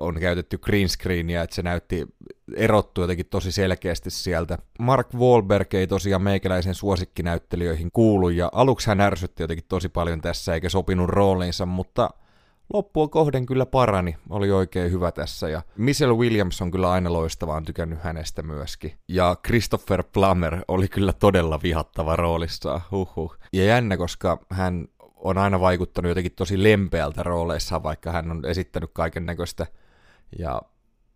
on 0.00 0.20
käytetty 0.20 0.58
green 0.58 0.88
screenia, 0.88 1.42
että 1.42 1.56
se 1.56 1.62
näytti 1.62 2.06
erottu 2.56 3.00
jotenkin 3.00 3.26
tosi 3.26 3.52
selkeästi 3.52 4.10
sieltä. 4.10 4.58
Mark 4.78 5.14
Wahlberg 5.14 5.74
ei 5.74 5.86
tosiaan 5.86 6.22
meikäläisen 6.22 6.74
suosikkinäyttelijöihin 6.74 7.88
kuulu, 7.92 8.28
ja 8.28 8.50
aluksi 8.52 8.86
hän 8.86 9.00
ärsytti 9.00 9.42
jotenkin 9.42 9.66
tosi 9.68 9.88
paljon 9.88 10.20
tässä, 10.20 10.54
eikä 10.54 10.68
sopinut 10.68 11.08
rooliinsa, 11.08 11.66
mutta 11.66 12.10
loppua 12.72 13.08
kohden 13.08 13.46
kyllä 13.46 13.66
parani, 13.66 14.16
oli 14.30 14.50
oikein 14.50 14.92
hyvä 14.92 15.12
tässä, 15.12 15.48
ja 15.48 15.62
Michelle 15.76 16.14
Williams 16.14 16.62
on 16.62 16.70
kyllä 16.70 16.90
aina 16.90 17.12
loistava, 17.12 17.54
on 17.54 17.64
tykännyt 17.64 18.02
hänestä 18.02 18.42
myöskin. 18.42 18.92
Ja 19.08 19.36
Christopher 19.46 20.04
Plummer 20.12 20.58
oli 20.68 20.88
kyllä 20.88 21.12
todella 21.12 21.60
vihattava 21.62 22.16
roolissaan, 22.16 22.80
huhhuh. 22.90 23.36
Ja 23.52 23.64
jännä, 23.64 23.96
koska 23.96 24.38
hän 24.50 24.88
on 25.16 25.38
aina 25.38 25.60
vaikuttanut 25.60 26.08
jotenkin 26.08 26.32
tosi 26.36 26.62
lempeältä 26.62 27.22
rooleissaan, 27.22 27.82
vaikka 27.82 28.12
hän 28.12 28.30
on 28.30 28.44
esittänyt 28.46 28.90
kaiken 28.92 29.26
näköistä 29.26 29.66
ja 30.38 30.62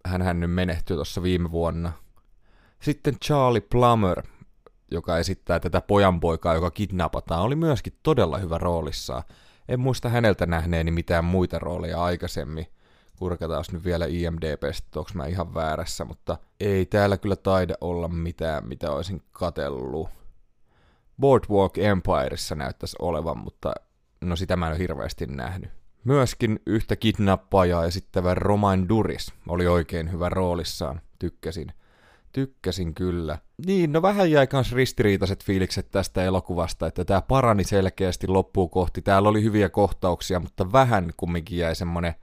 hän, 0.07 0.23
hän 0.23 0.41
nyt 0.41 0.55
menehtyi 0.55 0.97
tuossa 0.97 1.23
viime 1.23 1.51
vuonna. 1.51 1.93
Sitten 2.83 3.17
Charlie 3.25 3.61
Plummer, 3.61 4.23
joka 4.91 5.19
esittää 5.19 5.61
tätä 5.61 5.81
pojanpoikaa, 5.81 6.55
joka 6.55 6.71
kidnapataan, 6.71 7.43
oli 7.43 7.57
myöskin 7.57 7.99
todella 8.03 8.39
hyvä 8.39 8.59
roolissaan. 8.59 9.23
En 9.69 9.81
muista 9.81 10.09
häneltä 10.09 10.47
nähneeni 10.47 10.91
mitään 10.91 11.25
muita 11.25 11.59
rooleja 11.59 12.05
aikaisemmin. 12.05 12.67
Kurkataan 13.19 13.65
nyt 13.73 13.85
vielä 13.85 14.07
IMDBstä, 14.07 14.99
onko 15.01 15.11
mä 15.15 15.27
ihan 15.27 15.55
väärässä, 15.55 16.05
mutta 16.05 16.39
ei 16.61 16.87
täällä 16.87 17.17
kyllä 17.17 17.37
taida 17.37 17.75
olla 17.81 18.09
mitään, 18.09 18.69
mitä 18.69 18.91
olisin 18.91 19.23
katellut. 19.33 20.09
Boardwalk 21.21 21.79
Empireissa 21.79 22.55
näyttäisi 22.55 22.97
olevan, 23.01 23.39
mutta 23.39 23.75
no 24.21 24.37
sitä 24.37 24.57
mä 24.57 24.67
en 24.67 24.73
ole 24.73 24.79
hirveästi 24.79 25.27
nähnyt. 25.27 25.71
Myöskin 26.07 26.61
yhtä 26.67 26.97
kidnappajaa 26.97 27.85
esittävä 27.85 28.35
Romain 28.35 28.89
Duris 28.89 29.33
oli 29.49 29.67
oikein 29.67 30.13
hyvä 30.13 30.29
roolissaan, 30.29 31.01
tykkäsin. 31.19 31.73
Tykkäsin 32.33 32.95
kyllä. 32.95 33.39
Niin, 33.67 33.93
no 33.93 34.03
vähän 34.03 34.31
jäi 34.31 34.47
kans 34.47 34.73
ristiriitaiset 34.73 35.45
fiilikset 35.45 35.91
tästä 35.91 36.25
elokuvasta, 36.25 36.87
että 36.87 37.05
tämä 37.05 37.23
parani 37.23 37.65
selkeästi 37.65 38.29
loppuun 38.29 38.71
kohti. 38.71 39.03
Täällä 39.03 39.29
oli 39.29 39.43
hyviä 39.43 39.69
kohtauksia, 39.69 40.41
mutta 40.41 40.73
vähän 40.73 41.13
kumminkin 41.17 41.59
jäi 41.59 41.75
semmonen 41.75 42.15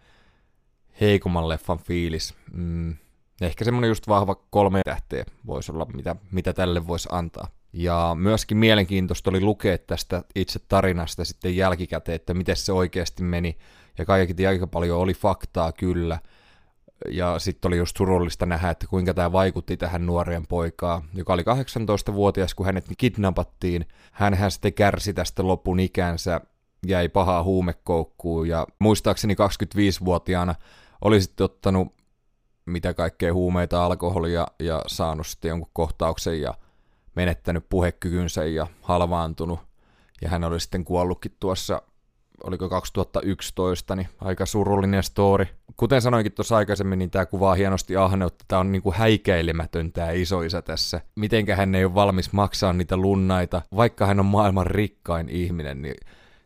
heikomman 1.02 1.50
leffan 1.50 1.80
fiilis. 1.80 2.36
Mm, 2.54 2.96
ehkä 3.42 3.66
semmonen 3.66 3.88
just 3.88 4.08
vahva 4.08 4.36
kolme 4.36 4.82
tähteä 4.86 5.26
voisi 5.46 5.72
olla, 5.72 5.86
mitä, 5.94 6.16
mitä 6.32 6.54
tälle 6.54 6.88
voisi 6.88 7.10
antaa. 7.12 7.48
Ja 7.74 8.16
myöskin 8.20 8.58
mielenkiintoista 8.58 9.30
oli 9.30 9.42
lukea 9.42 9.78
tästä 9.78 10.24
itse 10.36 10.60
tarinasta 10.68 11.26
sitten 11.26 11.56
jälkikäteen, 11.56 12.16
että 12.16 12.34
miten 12.34 12.56
se 12.56 12.74
oikeasti 12.74 13.24
meni. 13.24 13.58
Ja 13.98 14.06
kaikki 14.06 14.48
aika 14.48 14.68
paljon 14.68 15.00
oli 15.00 15.14
faktaa 15.14 15.72
kyllä. 15.72 16.20
Ja 17.12 17.40
sitten 17.40 17.70
oli 17.70 17.78
just 17.78 17.98
surullista 17.98 18.46
nähdä, 18.46 18.70
että 18.70 18.88
kuinka 18.90 19.14
tämä 19.14 19.32
vaikutti 19.32 19.78
tähän 19.78 20.06
nuoreen 20.06 20.48
poikaan, 20.48 21.04
joka 21.14 21.34
oli 21.34 21.42
18-vuotias, 21.42 22.54
kun 22.56 22.66
hänet 22.66 22.86
kidnappattiin. 22.98 23.88
Hänhän 24.12 24.52
sitten 24.52 24.74
kärsi 24.74 25.14
tästä 25.14 25.48
lopun 25.48 25.80
ikänsä, 25.80 26.42
jäi 26.88 27.10
pahaa 27.10 27.44
huumekoukkuun 27.44 28.48
ja 28.48 28.68
muistaakseni 28.80 29.34
25-vuotiaana 29.34 30.56
oli 31.02 31.22
sitten 31.22 31.46
ottanut 31.46 31.94
mitä 32.66 32.94
kaikkea 32.94 33.34
huumeita, 33.34 33.86
alkoholia 33.86 34.48
ja 34.60 34.82
saanut 34.88 35.28
sitten 35.28 35.50
jonkun 35.50 35.70
kohtauksen 35.74 36.42
ja 36.42 36.54
menettänyt 37.16 37.66
puhekykynsä 37.70 38.46
ja 38.46 38.68
halvaantunut. 38.82 39.60
Ja 40.22 40.30
hän 40.30 40.44
oli 40.44 40.60
sitten 40.60 40.86
kuollutkin 40.86 41.36
tuossa, 41.40 41.82
oliko 42.44 42.70
2011, 42.70 43.96
niin 43.96 44.08
aika 44.22 44.46
surullinen 44.46 45.04
story. 45.04 45.46
Kuten 45.78 46.02
sanoinkin 46.02 46.32
tuossa 46.32 46.58
aikaisemmin, 46.58 47.00
niin 47.00 47.10
tämä 47.10 47.26
kuvaa 47.26 47.56
hienosti 47.56 47.98
ahneutta. 47.98 48.46
Tämä 48.48 48.60
on 48.60 48.72
niinku 48.72 48.94
häikäilemätön 48.98 49.92
tämä 49.92 50.12
isoisä 50.12 50.62
tässä. 50.62 51.02
Mitenkä 51.16 51.56
hän 51.56 51.76
ei 51.76 51.86
ole 51.86 51.94
valmis 51.94 52.34
maksaa 52.34 52.74
niitä 52.74 52.98
lunnaita, 52.98 53.62
vaikka 53.76 54.06
hän 54.06 54.20
on 54.20 54.26
maailman 54.26 54.68
rikkain 54.68 55.30
ihminen, 55.30 55.82
niin 55.82 55.96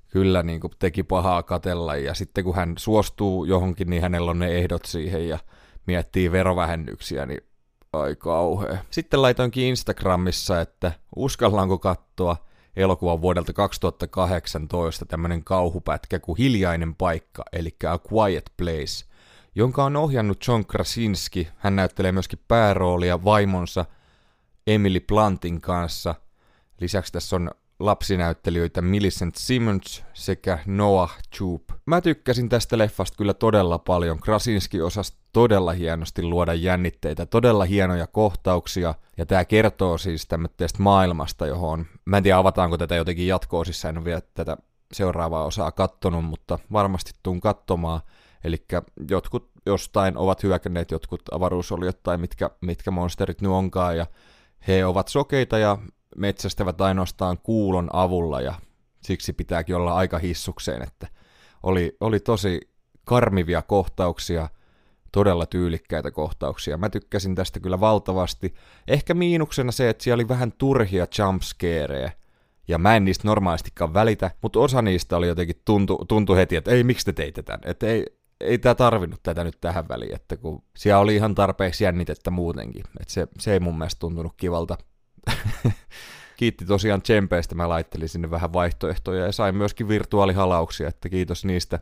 kyllä 0.07 0.43
niin 0.43 0.59
kuin 0.59 0.74
teki 0.79 1.03
pahaa 1.03 1.43
katella. 1.43 1.95
Ja 1.95 2.13
sitten 2.13 2.43
kun 2.43 2.55
hän 2.55 2.74
suostuu 2.77 3.45
johonkin, 3.45 3.89
niin 3.89 4.01
hänellä 4.01 4.31
on 4.31 4.39
ne 4.39 4.47
ehdot 4.47 4.86
siihen 4.86 5.29
ja 5.29 5.39
miettii 5.86 6.31
verovähennyksiä, 6.31 7.25
niin 7.25 7.46
Ai 8.01 8.15
kauhea. 8.15 8.77
Sitten 8.91 9.21
laitoinkin 9.21 9.63
Instagramissa, 9.63 10.61
että 10.61 10.91
uskallaanko 11.15 11.79
katsoa 11.79 12.37
elokuvan 12.75 13.21
vuodelta 13.21 13.53
2018 13.53 15.05
tämmönen 15.05 15.43
kauhupätkä 15.43 16.19
kuin 16.19 16.37
Hiljainen 16.37 16.95
paikka, 16.95 17.43
eli 17.53 17.75
A 17.89 17.99
Quiet 18.13 18.51
Place, 18.57 19.05
jonka 19.55 19.85
on 19.85 19.95
ohjannut 19.95 20.47
John 20.47 20.65
Krasinski. 20.65 21.47
Hän 21.57 21.75
näyttelee 21.75 22.11
myöskin 22.11 22.39
pääroolia 22.47 23.23
vaimonsa 23.23 23.85
Emily 24.67 24.99
Plantin 24.99 25.61
kanssa. 25.61 26.15
Lisäksi 26.81 27.13
tässä 27.13 27.35
on 27.35 27.51
lapsinäyttelijöitä 27.79 28.81
Millicent 28.81 29.36
Simmons 29.36 30.03
sekä 30.13 30.60
Noah 30.65 31.17
Jupe. 31.39 31.74
Mä 31.86 32.01
tykkäsin 32.01 32.50
tästä 32.50 32.77
leffasta 32.77 33.17
kyllä 33.17 33.34
todella 33.34 33.77
paljon. 33.77 34.19
Krasinski 34.19 34.81
osasi 34.81 35.13
todella 35.34 35.72
hienosti 35.72 36.24
luoda 36.24 36.53
jännitteitä, 36.53 37.25
todella 37.25 37.65
hienoja 37.65 38.07
kohtauksia, 38.07 38.96
ja 39.17 39.25
tämä 39.25 39.46
kertoo 39.46 39.98
siis 39.98 40.27
tämmöistä 40.27 40.65
maailmasta, 40.79 41.48
johon, 41.48 41.86
mä 42.05 42.17
en 42.17 42.24
tiedä 42.24 42.38
avataanko 42.38 42.77
tätä 42.77 42.96
jotenkin 42.96 43.27
jatkoa, 43.27 43.65
siis 43.65 43.86
en 43.86 43.98
ole 43.98 44.05
vielä 44.05 44.22
tätä 44.34 44.57
seuraavaa 44.93 45.46
osaa 45.46 45.72
kattonut, 45.72 46.25
mutta 46.25 46.60
varmasti 46.72 47.12
tuun 47.24 47.41
katsomaan. 47.41 48.01
Eli 48.43 48.65
jotkut 49.10 49.50
jostain 49.65 50.17
ovat 50.17 50.43
hyökänneet 50.43 50.91
jotkut 50.91 51.22
avaruusoliot 51.31 52.03
tai 52.03 52.17
mitkä, 52.17 52.50
mitkä 52.62 52.91
monsterit 52.91 53.41
nyt 53.41 53.51
onkaan, 53.51 53.98
ja 53.98 54.05
he 54.67 54.86
ovat 54.86 55.07
sokeita 55.07 55.57
ja 55.57 55.77
metsästävät 56.17 56.81
ainoastaan 56.81 57.38
kuulon 57.38 57.89
avulla, 57.93 58.41
ja 58.41 58.53
siksi 59.01 59.33
pitääkin 59.33 59.75
olla 59.75 59.95
aika 59.95 60.17
hissukseen, 60.17 60.83
että 60.83 61.07
oli, 61.63 61.97
oli 62.00 62.19
tosi 62.19 62.62
karmivia 63.05 63.62
kohtauksia, 63.62 64.50
todella 65.12 65.45
tyylikkäitä 65.45 66.12
kohtauksia. 66.12 66.77
Mä 66.77 66.89
tykkäsin 66.89 67.36
tästä 67.36 67.59
kyllä 67.59 67.79
valtavasti. 67.79 68.53
Ehkä 68.88 69.13
miinuksena 69.13 69.71
se, 69.71 69.89
että 69.89 70.03
siellä 70.03 70.21
oli 70.21 70.27
vähän 70.27 70.51
turhia 70.51 71.07
jumpscareja, 71.19 72.12
ja 72.67 72.77
mä 72.77 72.95
en 72.95 73.05
niistä 73.05 73.27
normaalistikaan 73.27 73.93
välitä, 73.93 74.31
mutta 74.41 74.59
osa 74.59 74.81
niistä 74.81 75.17
oli 75.17 75.27
jotenkin 75.27 75.62
tuntu, 75.65 76.05
tuntu 76.07 76.36
heti, 76.36 76.55
että 76.55 76.71
ei, 76.71 76.83
miksi 76.83 77.05
te 77.05 77.13
teitte 77.13 77.43
tämän? 77.43 77.62
Että 77.65 77.88
ei, 77.88 78.05
ei 78.41 78.57
tämä 78.57 78.75
tarvinnut 78.75 79.24
tätä 79.24 79.43
nyt 79.43 79.57
tähän 79.62 79.88
väliin, 79.88 80.15
että 80.15 80.38
kun 80.38 80.63
siellä 80.77 81.00
oli 81.00 81.15
ihan 81.15 81.36
tarpeeksi 81.36 81.83
jännitettä 81.83 82.31
muutenkin, 82.31 82.83
että 83.00 83.13
se, 83.13 83.27
se 83.39 83.53
ei 83.53 83.59
mun 83.59 83.77
mielestä 83.77 84.00
tuntunut 84.00 84.33
kivalta. 84.38 84.77
Kiitti 86.38 86.65
tosiaan 86.65 87.01
Tsempeistä, 87.01 87.55
mä 87.55 87.69
laittelin 87.69 88.10
sinne 88.10 88.31
vähän 88.31 88.53
vaihtoehtoja 88.53 89.25
ja 89.25 89.31
sain 89.31 89.55
myöskin 89.55 89.88
virtuaalihalauksia, 89.88 90.88
että 90.88 91.10
kiitos 91.10 91.46
niistä. 91.46 91.79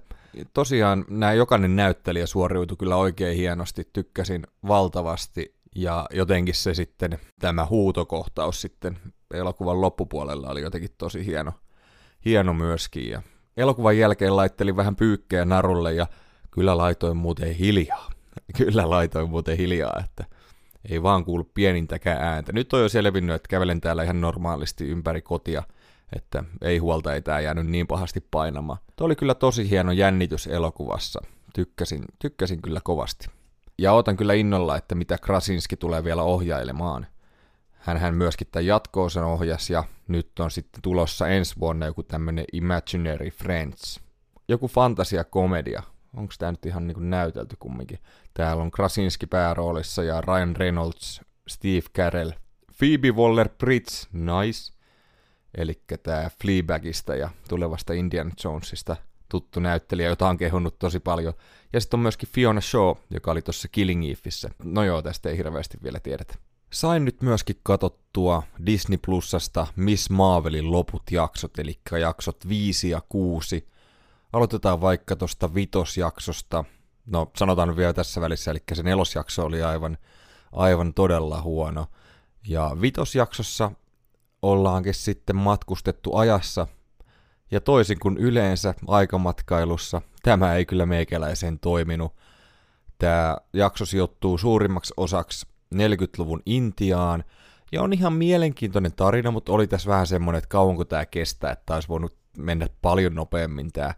Tosiaan 0.54 1.06
nämä 1.10 1.34
jokainen 1.34 1.76
näyttelijä 1.76 2.26
suoriutui 2.26 2.78
kyllä 2.78 2.96
oikein 2.96 3.38
hienosti, 3.38 3.90
tykkäsin 3.94 4.48
valtavasti 4.68 5.56
ja 5.76 6.06
jotenkin 6.14 6.56
se 6.56 6.74
sitten, 6.74 7.20
tämä 7.40 7.66
huutokohtaus 7.66 8.62
sitten 8.62 8.98
elokuvan 9.34 9.82
loppupuolella 9.82 10.50
oli 10.50 10.62
jotenkin 10.62 10.90
tosi 10.98 11.26
hieno, 11.26 11.52
hieno 12.26 12.54
myöskin. 12.54 13.10
Ja 13.10 13.22
elokuvan 13.58 13.98
jälkeen 13.98 14.36
laittelin 14.36 14.76
vähän 14.76 14.96
pyykkejä 14.96 15.46
narulle 15.46 15.94
ja 15.94 16.08
kyllä 16.52 16.78
laitoin 16.78 17.18
muuten 17.18 17.54
hiljaa. 17.54 18.12
Kyllä 18.58 18.90
laitoin 18.90 19.30
muuten 19.30 19.58
hiljaa, 19.58 20.02
että 20.06 20.26
ei 20.90 21.04
vaan 21.04 21.26
kuulu 21.26 21.44
pienintäkään 21.44 22.22
ääntä. 22.22 22.52
Nyt 22.54 22.74
on 22.74 22.82
jo 22.82 22.90
selvinnyt, 22.90 23.36
että 23.36 23.48
kävelen 23.48 23.82
täällä 23.82 24.04
ihan 24.04 24.22
normaalisti 24.22 24.88
ympäri 24.88 25.22
kotia, 25.22 25.64
että 26.16 26.44
ei 26.62 26.78
huolta, 26.78 27.14
ei 27.14 27.22
tää 27.22 27.40
jäänyt 27.40 27.68
niin 27.68 27.88
pahasti 27.88 28.22
painamaan. 28.32 28.80
Tuo 28.96 29.06
oli 29.06 29.16
kyllä 29.16 29.36
tosi 29.36 29.70
hieno 29.70 29.92
jännitys 29.92 30.48
elokuvassa. 30.48 31.22
Tykkäsin, 31.54 32.06
tykkäsin 32.20 32.62
kyllä 32.62 32.80
kovasti. 32.84 33.28
Ja 33.78 33.94
otan 33.94 34.18
kyllä 34.18 34.34
innolla, 34.34 34.78
että 34.78 34.96
mitä 34.96 35.18
Krasinski 35.18 35.78
tulee 35.78 36.04
vielä 36.04 36.24
ohjailemaan. 36.24 37.08
Hän 37.80 38.16
myöskin 38.16 38.48
tämän 38.52 38.66
jatkoosan 38.66 39.24
ohjas 39.24 39.70
ja 39.70 39.84
nyt 40.08 40.40
on 40.40 40.52
sitten 40.52 40.82
tulossa 40.82 41.28
ensi 41.28 41.56
vuonna 41.60 41.86
joku 41.86 42.04
tämmönen 42.04 42.46
Imaginary 42.54 43.30
Friends. 43.30 44.00
Joku 44.48 44.68
fantasia-komedia. 44.68 45.84
Onko 46.16 46.34
tämä 46.40 46.52
nyt 46.52 46.66
ihan 46.66 46.88
niin 46.88 46.96
kuin 46.96 47.10
näytelty 47.10 47.56
kumminkin? 47.60 48.00
Täällä 48.34 48.64
on 48.64 48.72
Krasinski 48.72 49.28
pääroolissa 49.28 50.04
ja 50.04 50.22
Ryan 50.22 50.56
Reynolds, 50.56 51.22
Steve 51.48 51.86
Carell, 51.96 52.32
Phoebe 52.78 53.10
Waller-Bridge, 53.10 54.08
nice. 54.14 54.74
Eli 55.58 55.82
tämä 56.04 56.30
Fleabagista 56.42 57.16
ja 57.16 57.30
tulevasta 57.50 57.94
Indiana 57.94 58.32
Jonesista 58.44 58.96
tuttu 59.30 59.60
näyttelijä, 59.60 60.10
jota 60.10 60.28
on 60.28 60.38
kehunut 60.38 60.80
tosi 60.80 61.00
paljon. 61.00 61.34
Ja 61.74 61.82
sitten 61.82 61.98
on 61.98 62.02
myöskin 62.02 62.30
Fiona 62.30 62.62
Shaw, 62.62 62.96
joka 63.10 63.32
oli 63.32 63.42
tuossa 63.42 63.68
Killing 63.68 64.04
Eve'issä. 64.04 64.50
No 64.64 64.84
joo, 64.84 65.02
tästä 65.02 65.30
ei 65.30 65.38
hirveästi 65.38 65.78
vielä 65.84 66.00
tiedetä. 66.00 66.36
Sain 66.74 67.06
nyt 67.06 67.22
myöskin 67.22 67.60
katottua 67.64 68.44
Disney 68.66 68.98
Plusasta 69.06 69.68
Miss 69.76 70.10
Marvelin 70.10 70.72
loput 70.72 71.04
jaksot, 71.12 71.60
eli 71.60 71.80
jaksot 72.00 72.48
5 72.48 72.90
ja 72.90 73.02
6. 73.10 73.68
Aloitetaan 74.36 74.82
vaikka 74.82 75.16
tuosta 75.16 75.54
vitosjaksosta. 75.54 76.64
No, 77.06 77.32
sanotaan 77.38 77.76
vielä 77.76 77.94
tässä 77.94 78.22
välissä, 78.22 78.52
eli 78.52 78.64
se 78.74 78.84
nelosjakso 78.84 79.46
oli 79.46 79.64
aivan, 79.64 79.98
aivan 80.52 80.94
todella 80.94 81.42
huono. 81.42 81.88
Ja 82.48 82.78
vitosjaksossa 82.82 83.72
ollaankin 84.42 84.94
sitten 84.94 85.36
matkustettu 85.36 86.16
ajassa, 86.16 86.68
ja 87.52 87.62
toisin 87.62 88.00
kuin 88.00 88.18
yleensä 88.18 88.74
aikamatkailussa, 88.88 90.02
tämä 90.24 90.56
ei 90.56 90.66
kyllä 90.66 90.86
meikäläiseen 90.86 91.60
toiminut. 91.60 92.14
Tämä 92.98 93.38
jakso 93.54 93.86
sijoittuu 93.86 94.38
suurimmaksi 94.38 94.94
osaksi 94.98 95.48
40-luvun 95.76 96.42
Intiaan, 96.46 97.24
ja 97.72 97.82
on 97.82 97.94
ihan 97.94 98.14
mielenkiintoinen 98.14 98.94
tarina, 98.94 99.32
mutta 99.32 99.52
oli 99.52 99.68
tässä 99.68 99.90
vähän 99.90 100.08
semmoinen, 100.08 100.38
että 100.38 100.50
kauanko 100.50 100.86
tämä 100.86 101.06
kestää, 101.06 101.52
että 101.52 101.74
olisi 101.74 101.88
voinut 101.90 102.16
mennä 102.38 102.68
paljon 102.82 103.16
nopeammin 103.16 103.72
tämä 103.72 103.94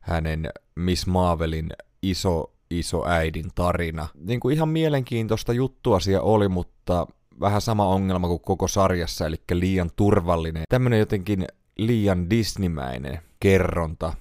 hänen 0.00 0.50
Miss 0.74 1.06
Marvelin 1.06 1.68
iso, 2.02 3.04
äidin 3.06 3.50
tarina. 3.54 4.08
Niin 4.14 4.40
kuin 4.40 4.54
ihan 4.54 4.68
mielenkiintoista 4.68 5.52
juttua 5.52 6.00
siellä 6.00 6.22
oli, 6.22 6.48
mutta 6.48 7.06
vähän 7.40 7.60
sama 7.60 7.86
ongelma 7.86 8.28
kuin 8.28 8.40
koko 8.40 8.68
sarjassa, 8.68 9.26
eli 9.26 9.36
liian 9.52 9.90
turvallinen. 9.96 10.62
Tämmönen 10.68 10.98
jotenkin 10.98 11.46
liian 11.78 12.30
Disneymäinen 12.30 13.18
kerronta 13.40 14.12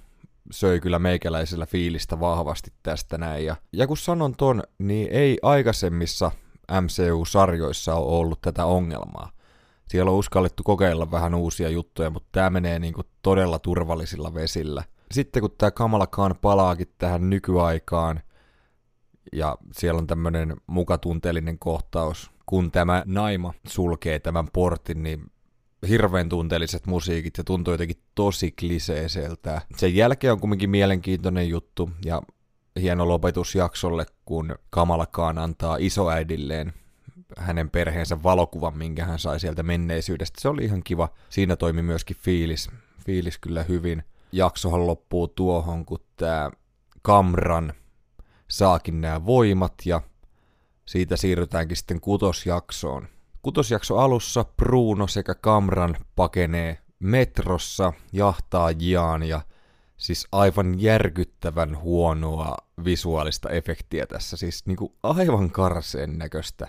söi 0.51 0.79
kyllä 0.79 0.99
meikäläisellä 0.99 1.65
fiilistä 1.65 2.19
vahvasti 2.19 2.73
tästä 2.83 3.17
näin. 3.17 3.45
Ja, 3.45 3.55
ja 3.73 3.87
kun 3.87 3.97
sanon 3.97 4.35
ton, 4.35 4.63
niin 4.77 5.07
ei 5.11 5.37
aikaisemmissa 5.41 6.31
MCU-sarjoissa 6.81 7.95
ole 7.95 8.19
ollut 8.19 8.41
tätä 8.41 8.65
ongelmaa. 8.65 9.31
Siellä 9.87 10.11
on 10.11 10.17
uskallettu 10.17 10.63
kokeilla 10.63 11.11
vähän 11.11 11.35
uusia 11.35 11.69
juttuja, 11.69 12.09
mutta 12.09 12.29
tämä 12.31 12.49
menee 12.49 12.79
niinku 12.79 13.01
todella 13.21 13.59
turvallisilla 13.59 14.33
vesillä. 14.33 14.83
Sitten 15.11 15.41
kun 15.41 15.51
tämä 15.57 15.71
Kamala 15.71 16.07
Khan 16.07 16.35
palaakin 16.41 16.87
tähän 16.97 17.29
nykyaikaan, 17.29 18.21
ja 19.33 19.57
siellä 19.71 19.97
on 19.97 20.07
tämmöinen 20.07 20.55
mukatunteellinen 20.67 21.59
kohtaus, 21.59 22.31
kun 22.45 22.71
tämä 22.71 23.03
naima 23.05 23.53
sulkee 23.67 24.19
tämän 24.19 24.47
portin, 24.53 25.03
niin 25.03 25.31
hirveän 25.87 26.29
tunteelliset 26.29 26.87
musiikit 26.87 27.37
ja 27.37 27.43
tuntuu 27.43 27.73
jotenkin 27.73 28.01
tosi 28.15 28.51
kliseiseltä. 28.51 29.61
Sen 29.77 29.95
jälkeen 29.95 30.33
on 30.33 30.39
kumminkin 30.39 30.69
mielenkiintoinen 30.69 31.49
juttu 31.49 31.89
ja 32.05 32.21
hieno 32.81 33.07
lopetus 33.07 33.55
jaksolle, 33.55 34.05
kun 34.25 34.55
Kamalakaan 34.69 35.37
antaa 35.37 35.77
isoäidilleen 35.79 36.73
hänen 37.37 37.69
perheensä 37.69 38.23
valokuvan, 38.23 38.77
minkä 38.77 39.05
hän 39.05 39.19
sai 39.19 39.39
sieltä 39.39 39.63
menneisyydestä. 39.63 40.41
Se 40.41 40.49
oli 40.49 40.65
ihan 40.65 40.83
kiva. 40.83 41.09
Siinä 41.29 41.55
toimi 41.55 41.81
myöskin 41.81 42.17
fiilis, 42.17 42.69
fiilis 43.05 43.37
kyllä 43.37 43.63
hyvin. 43.63 44.03
Jaksohan 44.31 44.87
loppuu 44.87 45.27
tuohon, 45.27 45.85
kun 45.85 45.99
tämä 46.15 46.51
Kamran 47.01 47.73
saakin 48.47 49.01
nämä 49.01 49.25
voimat 49.25 49.73
ja 49.85 50.01
siitä 50.85 51.17
siirrytäänkin 51.17 51.77
sitten 51.77 52.01
kutosjaksoon. 52.01 53.07
Kutosjakso 53.41 53.97
alussa 53.97 54.45
Bruno 54.57 55.07
sekä 55.07 55.35
Kamran 55.35 55.97
pakenee 56.15 56.77
metrossa 56.99 57.93
jahtaajiaan 58.13 59.23
ja 59.23 59.41
siis 59.97 60.27
aivan 60.31 60.81
järkyttävän 60.81 61.77
huonoa 61.77 62.57
visuaalista 62.85 63.49
efektiä 63.49 64.07
tässä, 64.07 64.37
siis 64.37 64.65
niinku 64.65 64.95
aivan 65.03 65.51
karseen 65.51 66.17
näköistä. 66.17 66.67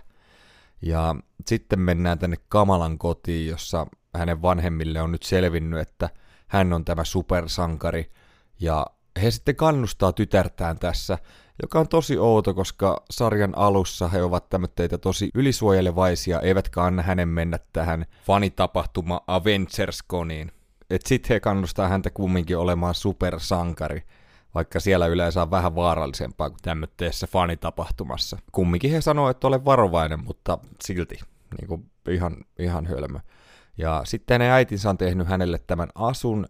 Ja 0.82 1.14
sitten 1.46 1.80
mennään 1.80 2.18
tänne 2.18 2.36
Kamalan 2.48 2.98
kotiin, 2.98 3.48
jossa 3.50 3.86
hänen 4.14 4.42
vanhemmille 4.42 5.02
on 5.02 5.12
nyt 5.12 5.22
selvinnyt, 5.22 5.80
että 5.80 6.08
hän 6.50 6.72
on 6.72 6.84
tämä 6.84 7.04
supersankari. 7.04 8.10
Ja 8.60 8.86
he 9.22 9.30
sitten 9.30 9.56
kannustaa 9.56 10.12
tytärtään 10.12 10.78
tässä, 10.78 11.18
joka 11.62 11.80
on 11.80 11.88
tosi 11.88 12.18
outo, 12.18 12.54
koska 12.54 13.02
sarjan 13.10 13.58
alussa 13.58 14.08
he 14.08 14.22
ovat 14.22 14.48
tämmöitä 14.48 14.98
tosi 14.98 15.30
ylisuojelevaisia, 15.34 16.40
eivätkä 16.40 16.82
anna 16.82 17.02
hänen 17.02 17.28
mennä 17.28 17.58
tähän 17.72 18.06
fanitapahtuma 18.26 19.20
Avengers-koniin. 19.26 20.52
Et 20.90 21.06
sit 21.06 21.28
he 21.28 21.40
kannustaa 21.40 21.88
häntä 21.88 22.10
kumminkin 22.10 22.58
olemaan 22.58 22.94
supersankari, 22.94 24.02
vaikka 24.54 24.80
siellä 24.80 25.06
yleensä 25.06 25.42
on 25.42 25.50
vähän 25.50 25.74
vaarallisempaa 25.74 26.50
kuin 26.50 26.60
tämmöisessä 26.62 27.26
fanitapahtumassa. 27.26 28.38
Kumminkin 28.52 28.90
he 28.90 29.00
sanoo, 29.00 29.30
että 29.30 29.46
ole 29.46 29.64
varovainen, 29.64 30.24
mutta 30.24 30.58
silti 30.84 31.18
niin 31.58 31.68
kuin 31.68 31.90
ihan, 32.08 32.36
ihan 32.58 32.86
hölmö. 32.86 33.18
Ja 33.80 34.02
sitten 34.04 34.34
hänen 34.34 34.50
äitinsä 34.50 34.90
on 34.90 34.98
tehnyt 34.98 35.28
hänelle 35.28 35.58
tämän 35.66 35.88
asun, 35.94 36.46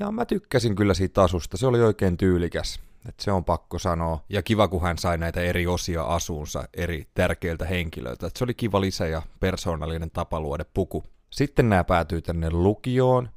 ja 0.00 0.10
mä 0.10 0.24
tykkäsin 0.24 0.76
kyllä 0.76 0.94
siitä 0.94 1.22
asusta, 1.22 1.56
se 1.56 1.66
oli 1.66 1.80
oikein 1.80 2.16
tyylikäs. 2.16 2.80
Et 3.08 3.20
se 3.20 3.32
on 3.32 3.44
pakko 3.44 3.78
sanoa. 3.78 4.24
Ja 4.28 4.42
kiva, 4.42 4.68
kun 4.68 4.82
hän 4.82 4.98
sai 4.98 5.18
näitä 5.18 5.40
eri 5.40 5.66
osia 5.66 6.02
asuunsa 6.02 6.68
eri 6.74 7.08
tärkeiltä 7.14 7.66
henkilöiltä. 7.66 8.26
Et 8.26 8.36
se 8.36 8.44
oli 8.44 8.54
kiva 8.54 8.80
lisä 8.80 9.06
ja 9.06 9.22
persoonallinen 9.40 10.10
tapa 10.10 10.40
luoda 10.40 10.64
puku. 10.74 11.04
Sitten 11.30 11.68
nämä 11.68 11.84
päätyy 11.84 12.22
tänne 12.22 12.50
lukioon, 12.50 13.28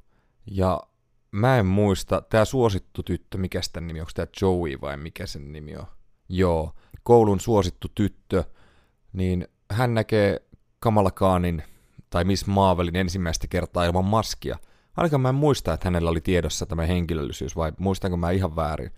Ja 0.46 0.82
mä 1.32 1.58
en 1.58 1.66
muista, 1.66 2.22
tää 2.22 2.46
suosittu 2.46 3.04
tyttö, 3.04 3.38
mikä 3.38 3.62
sitä 3.62 3.82
nimi, 3.82 4.00
onko 4.00 4.12
tää 4.16 4.28
Joey 4.42 4.82
vai 4.82 4.98
mikä 4.98 5.26
sen 5.26 5.52
nimi 5.52 5.76
on? 5.76 5.86
Joo, 6.30 6.72
koulun 7.04 7.40
suosittu 7.40 7.88
tyttö, 7.96 8.44
niin 9.14 9.48
hän 9.72 9.94
näkee 9.94 10.42
Kamala 10.80 11.12
Khanin 11.12 11.64
tai 12.10 12.24
Miss 12.24 12.48
Marvelin 12.48 12.96
ensimmäistä 12.96 13.48
kertaa 13.48 13.86
ilman 13.86 14.06
maskia. 14.06 14.58
Ainakaan 14.98 15.22
mä 15.22 15.30
en 15.30 15.36
muista, 15.36 15.74
että 15.74 15.88
hänellä 15.88 16.10
oli 16.10 16.22
tiedossa 16.22 16.66
tämä 16.66 16.86
henkilöllisyys, 16.86 17.56
vai 17.56 17.72
muistanko 17.78 18.18
mä 18.18 18.32
ihan 18.32 18.56
väärin. 18.56 18.92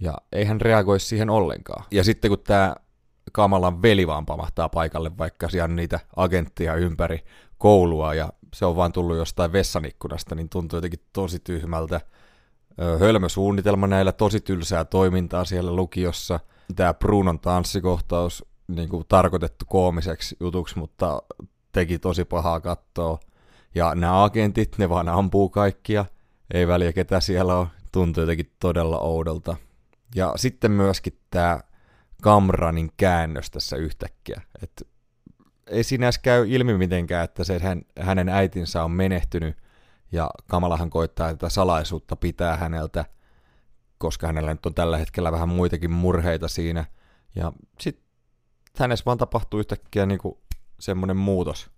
Ja 0.00 0.14
ei 0.32 0.44
hän 0.44 0.60
reagoi 0.60 1.00
siihen 1.00 1.30
ollenkaan. 1.30 1.84
Ja 1.90 2.04
sitten 2.04 2.28
kun 2.28 2.38
tämä 2.44 2.74
Kamalan 3.32 3.82
veli 3.82 4.06
vaan 4.06 4.26
pamahtaa 4.26 4.68
paikalle, 4.68 5.18
vaikka 5.18 5.48
siellä 5.48 5.64
on 5.64 5.76
niitä 5.76 6.00
agentteja 6.16 6.74
ympäri 6.74 7.24
koulua, 7.58 8.14
ja 8.14 8.32
se 8.54 8.66
on 8.66 8.76
vaan 8.76 8.92
tullut 8.92 9.16
jostain 9.16 9.52
vessanikkunasta, 9.52 10.34
niin 10.34 10.48
tuntuu 10.48 10.76
jotenkin 10.76 11.00
tosi 11.12 11.38
tyhmältä. 11.38 12.00
Hölmösuunnitelma 12.98 13.86
näillä, 13.86 14.12
tosi 14.12 14.40
tylsää 14.40 14.84
toimintaa 14.84 15.44
siellä 15.44 15.72
lukiossa. 15.72 16.40
Tämä 16.76 16.94
Brunon 16.94 17.40
tanssikohtaus, 17.40 18.44
niin 18.68 18.88
kuin 18.88 19.04
tarkoitettu 19.08 19.64
koomiseksi 19.68 20.36
jutuksi, 20.40 20.78
mutta 20.78 21.22
teki 21.74 21.98
tosi 21.98 22.24
pahaa 22.24 22.60
kattoa. 22.60 23.18
Ja 23.74 23.94
nämä 23.94 24.24
agentit, 24.24 24.78
ne 24.78 24.88
vaan 24.88 25.08
ampuu 25.08 25.48
kaikkia, 25.48 26.04
ei 26.54 26.68
väliä 26.68 26.92
ketä 26.92 27.20
siellä 27.20 27.56
on, 27.56 27.68
tuntuu 27.92 28.22
jotenkin 28.22 28.52
todella 28.60 28.98
oudolta. 28.98 29.56
Ja 30.14 30.32
sitten 30.36 30.70
myöskin 30.70 31.18
tämä 31.30 31.60
Kamranin 32.22 32.90
käännös 32.96 33.50
tässä 33.50 33.76
yhtäkkiä. 33.76 34.40
Et 34.62 34.88
ei 35.66 35.82
edes 35.98 36.18
käy 36.18 36.48
ilmi 36.48 36.78
mitenkään, 36.78 37.24
että 37.24 37.44
se 37.44 37.58
hän, 37.58 37.82
hänen 38.00 38.28
äitinsä 38.28 38.84
on 38.84 38.90
menehtynyt, 38.90 39.56
ja 40.12 40.30
Kamalahan 40.46 40.90
koittaa 40.90 41.30
tätä 41.30 41.48
salaisuutta 41.48 42.16
pitää 42.16 42.56
häneltä, 42.56 43.04
koska 43.98 44.26
hänellä 44.26 44.54
nyt 44.54 44.66
on 44.66 44.74
tällä 44.74 44.98
hetkellä 44.98 45.32
vähän 45.32 45.48
muitakin 45.48 45.90
murheita 45.90 46.48
siinä. 46.48 46.84
Ja 47.36 47.52
sitten 47.80 48.04
hänessä 48.78 49.04
vaan 49.06 49.18
tapahtuu 49.18 49.60
yhtäkkiä 49.60 50.06
niin 50.06 50.18
kuin 50.18 50.38
semmoinen 50.84 51.16
muutos. 51.16 51.70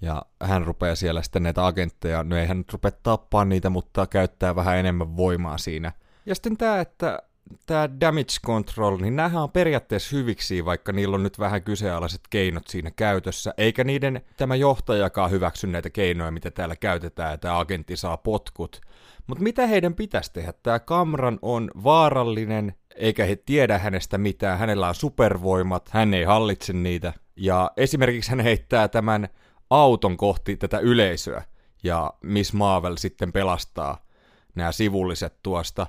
Ja 0.00 0.22
hän 0.42 0.66
rupeaa 0.66 0.94
siellä 0.94 1.22
sitten 1.22 1.42
näitä 1.42 1.66
agentteja, 1.66 2.24
no 2.24 2.36
ei 2.36 2.46
hän 2.46 2.58
nyt 2.58 2.72
rupea 2.72 2.90
tappaa 3.02 3.44
niitä, 3.44 3.70
mutta 3.70 4.06
käyttää 4.06 4.56
vähän 4.56 4.76
enemmän 4.76 5.16
voimaa 5.16 5.58
siinä. 5.58 5.92
Ja 6.26 6.34
sitten 6.34 6.56
tämä, 6.56 6.80
että 6.80 7.22
tämä 7.66 7.88
damage 8.00 8.34
control, 8.46 8.98
niin 9.00 9.16
nämähän 9.16 9.42
on 9.42 9.50
periaatteessa 9.50 10.16
hyviksi, 10.16 10.64
vaikka 10.64 10.92
niillä 10.92 11.14
on 11.14 11.22
nyt 11.22 11.38
vähän 11.38 11.62
kyseenalaiset 11.62 12.20
keinot 12.30 12.66
siinä 12.66 12.90
käytössä, 12.90 13.54
eikä 13.56 13.84
niiden 13.84 14.20
tämä 14.36 14.54
johtajakaan 14.54 15.30
hyväksy 15.30 15.66
näitä 15.66 15.90
keinoja, 15.90 16.30
mitä 16.30 16.50
täällä 16.50 16.76
käytetään, 16.76 17.34
että 17.34 17.58
agentti 17.58 17.96
saa 17.96 18.16
potkut. 18.16 18.80
Mutta 19.26 19.42
mitä 19.42 19.66
heidän 19.66 19.94
pitäisi 19.94 20.32
tehdä? 20.32 20.52
Tämä 20.62 20.78
Kamran 20.78 21.38
on 21.42 21.70
vaarallinen, 21.84 22.74
eikä 22.96 23.24
he 23.24 23.36
tiedä 23.36 23.78
hänestä 23.78 24.18
mitään, 24.18 24.58
hänellä 24.58 24.88
on 24.88 24.94
supervoimat, 24.94 25.88
hän 25.88 26.14
ei 26.14 26.24
hallitse 26.24 26.72
niitä, 26.72 27.12
ja 27.36 27.70
esimerkiksi 27.76 28.30
hän 28.30 28.40
heittää 28.40 28.88
tämän 28.88 29.28
auton 29.70 30.16
kohti 30.16 30.56
tätä 30.56 30.78
yleisöä, 30.78 31.42
ja 31.82 32.12
Miss 32.22 32.52
Marvel 32.52 32.96
sitten 32.96 33.32
pelastaa 33.32 34.06
nämä 34.54 34.72
sivulliset 34.72 35.42
tuosta. 35.42 35.86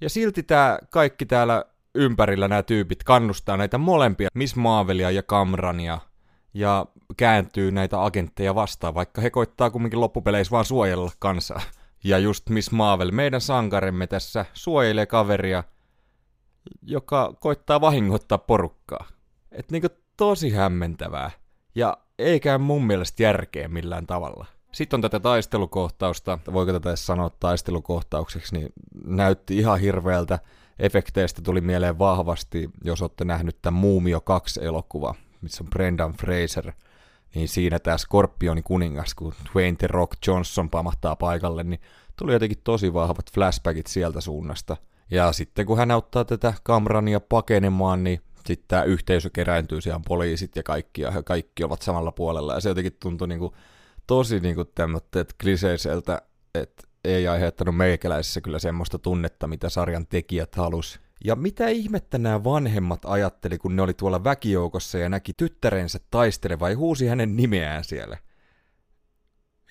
Ja 0.00 0.08
silti 0.08 0.42
tämä 0.42 0.78
kaikki 0.90 1.26
täällä 1.26 1.64
ympärillä 1.94 2.48
nämä 2.48 2.62
tyypit 2.62 3.04
kannustaa 3.04 3.56
näitä 3.56 3.78
molempia, 3.78 4.28
Miss 4.34 4.56
Marvelia 4.56 5.10
ja 5.10 5.22
Kamrania, 5.22 5.98
ja 6.54 6.86
kääntyy 7.16 7.72
näitä 7.72 8.04
agentteja 8.04 8.54
vastaan, 8.54 8.94
vaikka 8.94 9.20
he 9.20 9.30
koittaa 9.30 9.70
kumminkin 9.70 10.00
loppupeleissä 10.00 10.50
vaan 10.50 10.64
suojella 10.64 11.10
kansaa. 11.18 11.60
Ja 12.04 12.18
just 12.18 12.48
Miss 12.48 12.70
Marvel, 12.70 13.10
meidän 13.10 13.40
sankaremme 13.40 14.06
tässä, 14.06 14.44
suojelee 14.52 15.06
kaveria, 15.06 15.64
joka 16.82 17.34
koittaa 17.40 17.80
vahingoittaa 17.80 18.38
porukkaa. 18.38 19.06
Et 19.52 19.70
niinku 19.70 19.88
tosi 20.16 20.50
hämmentävää. 20.50 21.30
Ja 21.74 21.96
eikä 22.18 22.58
mun 22.58 22.86
mielestä 22.86 23.22
järkeä 23.22 23.68
millään 23.68 24.06
tavalla. 24.06 24.46
Sitten 24.72 24.98
on 24.98 25.02
tätä 25.02 25.20
taistelukohtausta, 25.20 26.38
voiko 26.52 26.72
tätä 26.72 26.90
edes 26.90 27.06
sanoa 27.06 27.30
taistelukohtaukseksi, 27.30 28.56
niin 28.56 28.68
näytti 29.04 29.58
ihan 29.58 29.80
hirveältä. 29.80 30.38
Efekteistä 30.78 31.42
tuli 31.42 31.60
mieleen 31.60 31.98
vahvasti, 31.98 32.70
jos 32.84 33.02
olette 33.02 33.24
nähnyt 33.24 33.62
tämän 33.62 33.80
Muumio 33.80 34.18
2-elokuva, 34.18 35.14
missä 35.40 35.64
on 35.64 35.70
Brendan 35.70 36.12
Fraser, 36.12 36.72
niin 37.34 37.48
siinä 37.48 37.78
tämä 37.78 37.98
Skorpioni 37.98 38.62
kuningas, 38.62 39.14
kun 39.14 39.34
Dwayne 39.52 39.76
The 39.76 39.86
Rock 39.86 40.26
Johnson 40.26 40.70
pamahtaa 40.70 41.16
paikalle, 41.16 41.64
niin 41.64 41.80
tuli 42.16 42.32
jotenkin 42.32 42.60
tosi 42.64 42.94
vahvat 42.94 43.32
flashbackit 43.34 43.86
sieltä 43.86 44.20
suunnasta. 44.20 44.76
Ja 45.10 45.32
sitten 45.32 45.66
kun 45.66 45.78
hän 45.78 45.90
auttaa 45.90 46.24
tätä 46.24 46.54
Kamrania 46.62 47.20
pakenemaan, 47.20 48.04
niin 48.04 48.20
sitten 48.46 48.68
tämä 48.68 48.82
yhteisö 48.82 49.30
kerääntyy, 49.32 49.80
siellä 49.80 50.00
poliisit 50.08 50.56
ja 50.56 50.62
kaikki, 50.62 51.02
ja 51.02 51.22
kaikki 51.22 51.64
ovat 51.64 51.82
samalla 51.82 52.12
puolella, 52.12 52.54
ja 52.54 52.60
se 52.60 52.68
jotenkin 52.68 52.96
tuntui 53.00 53.28
niinku 53.28 53.54
tosi 54.06 54.40
niinku 54.40 54.64
tämmöiset 54.64 55.34
kliseiseltä, 55.42 56.22
että 56.54 56.86
ei 57.04 57.28
aiheuttanut 57.28 57.76
meikäläisessä 57.76 58.40
kyllä 58.40 58.58
semmoista 58.58 58.98
tunnetta, 58.98 59.46
mitä 59.46 59.68
sarjan 59.68 60.06
tekijät 60.06 60.54
halus. 60.54 61.00
Ja 61.24 61.36
mitä 61.36 61.68
ihmettä 61.68 62.18
nämä 62.18 62.44
vanhemmat 62.44 63.00
ajatteli, 63.04 63.58
kun 63.58 63.76
ne 63.76 63.82
oli 63.82 63.94
tuolla 63.94 64.24
väkijoukossa 64.24 64.98
ja 64.98 65.08
näki 65.08 65.32
tyttärensä 65.32 66.00
taisteleva 66.10 66.70
ja 66.70 66.76
huusi 66.76 67.06
hänen 67.06 67.36
nimeään 67.36 67.84
siellä? 67.84 68.18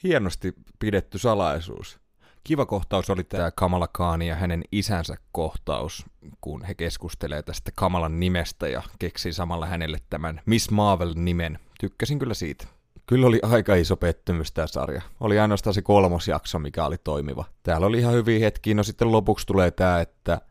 Hienosti 0.04 0.54
pidetty 0.80 1.18
salaisuus. 1.18 2.00
Kiva 2.48 2.66
kohtaus 2.66 3.10
oli 3.10 3.24
tämä 3.24 3.52
Kamala 3.52 3.88
Khan 3.88 4.22
ja 4.22 4.36
hänen 4.36 4.64
isänsä 4.72 5.18
kohtaus, 5.32 6.06
kun 6.42 6.64
he 6.64 6.74
keskustelee 6.74 7.44
tästä 7.44 7.72
Kamalan 7.76 8.20
nimestä 8.20 8.68
ja 8.68 8.82
keksii 9.00 9.34
samalla 9.34 9.66
hänelle 9.66 9.98
tämän 10.10 10.42
Miss 10.46 10.72
Marvel-nimen. 10.72 11.60
Tykkäsin 11.80 12.20
kyllä 12.20 12.34
siitä. 12.34 12.68
Kyllä 13.06 13.28
oli 13.28 13.40
aika 13.44 13.76
iso 13.76 13.96
pettymys 13.96 14.52
tämä 14.52 14.68
sarja. 14.68 15.02
Oli 15.20 15.40
ainoastaan 15.40 15.74
se 15.74 15.82
kolmosjakso, 15.82 16.60
mikä 16.60 16.86
oli 16.86 16.98
toimiva. 16.98 17.46
Täällä 17.64 17.88
oli 17.88 18.00
ihan 18.00 18.14
hyviä 18.14 18.40
hetkiä. 18.40 18.74
No 18.74 18.84
sitten 18.84 19.12
lopuksi 19.12 19.48
tulee 19.48 19.72
tämä, 19.72 20.02
että 20.02 20.42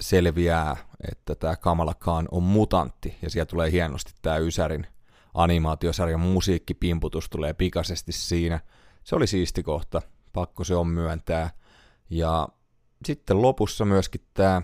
selviää, 0.00 0.76
että 1.10 1.34
tämä 1.34 1.56
Kamala 1.56 1.94
Khan 1.94 2.28
on 2.30 2.42
mutantti. 2.42 3.16
Ja 3.22 3.30
siellä 3.30 3.46
tulee 3.46 3.70
hienosti 3.70 4.12
tämä 4.22 4.36
Ysärin 4.36 4.86
animaatiosarjan 5.34 6.20
musiikkipimputus 6.20 7.30
tulee 7.30 7.54
pikaisesti 7.54 8.12
siinä. 8.12 8.60
Se 9.04 9.16
oli 9.16 9.26
siisti 9.26 9.62
kohta 9.62 10.02
pakko 10.32 10.64
se 10.64 10.74
on 10.74 10.86
myöntää. 10.86 11.50
Ja 12.10 12.48
sitten 13.04 13.42
lopussa 13.42 13.84
myöskin 13.84 14.20
tämä 14.34 14.62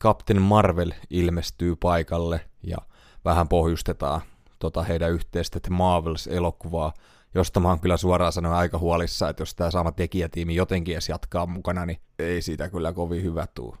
Captain 0.00 0.42
Marvel 0.42 0.92
ilmestyy 1.10 1.76
paikalle 1.76 2.40
ja 2.62 2.76
vähän 3.24 3.48
pohjustetaan 3.48 4.20
tota 4.58 4.82
heidän 4.82 5.12
yhteistä 5.12 5.60
The 5.60 5.70
Marvels-elokuvaa, 5.70 6.92
josta 7.34 7.60
mä 7.60 7.68
oon 7.68 7.80
kyllä 7.80 7.96
suoraan 7.96 8.32
sanoen 8.32 8.54
aika 8.54 8.78
huolissa, 8.78 9.28
että 9.28 9.42
jos 9.42 9.54
tämä 9.54 9.70
sama 9.70 9.92
tekijätiimi 9.92 10.54
jotenkin 10.54 10.94
edes 10.94 11.08
jatkaa 11.08 11.46
mukana, 11.46 11.86
niin 11.86 12.00
ei 12.18 12.42
siitä 12.42 12.68
kyllä 12.68 12.92
kovin 12.92 13.22
hyvä 13.22 13.46
tuu. 13.54 13.76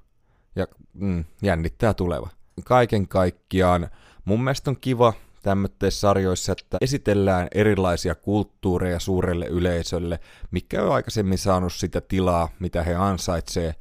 Ja 0.56 0.66
mm, 0.92 1.24
jännittää 1.42 1.94
tuleva. 1.94 2.28
Kaiken 2.64 3.08
kaikkiaan 3.08 3.90
mun 4.24 4.44
mielestä 4.44 4.70
on 4.70 4.76
kiva 4.80 5.12
tämmöisissä 5.42 6.00
sarjoissa, 6.00 6.52
että 6.52 6.78
esitellään 6.80 7.48
erilaisia 7.54 8.14
kulttuureja 8.14 9.00
suurelle 9.00 9.46
yleisölle, 9.46 10.20
mikä 10.50 10.82
on 10.82 10.94
aikaisemmin 10.94 11.38
saanut 11.38 11.72
sitä 11.72 12.00
tilaa, 12.00 12.48
mitä 12.58 12.82
he 12.82 12.94
ansaitsee, 12.94 13.74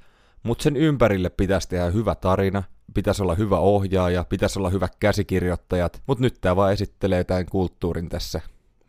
mutta 0.43 0.63
sen 0.63 0.78
ympärille 0.78 1.30
pitäisi 1.30 1.70
tehdä 1.70 1.86
hyvä 1.86 2.15
tarina, 2.15 2.63
pitäisi 2.93 3.24
olla 3.24 3.36
hyvä 3.36 3.60
ohjaaja, 3.60 4.24
pitäisi 4.24 4.60
olla 4.60 4.70
hyvä 4.70 4.89
käsikirjoittajat, 5.00 6.02
mutta 6.08 6.22
nyt 6.22 6.38
tämä 6.41 6.56
vaan 6.56 6.74
esittelee 6.74 7.24
tämän 7.24 7.46
kulttuurin 7.46 8.10
tässä, 8.10 8.41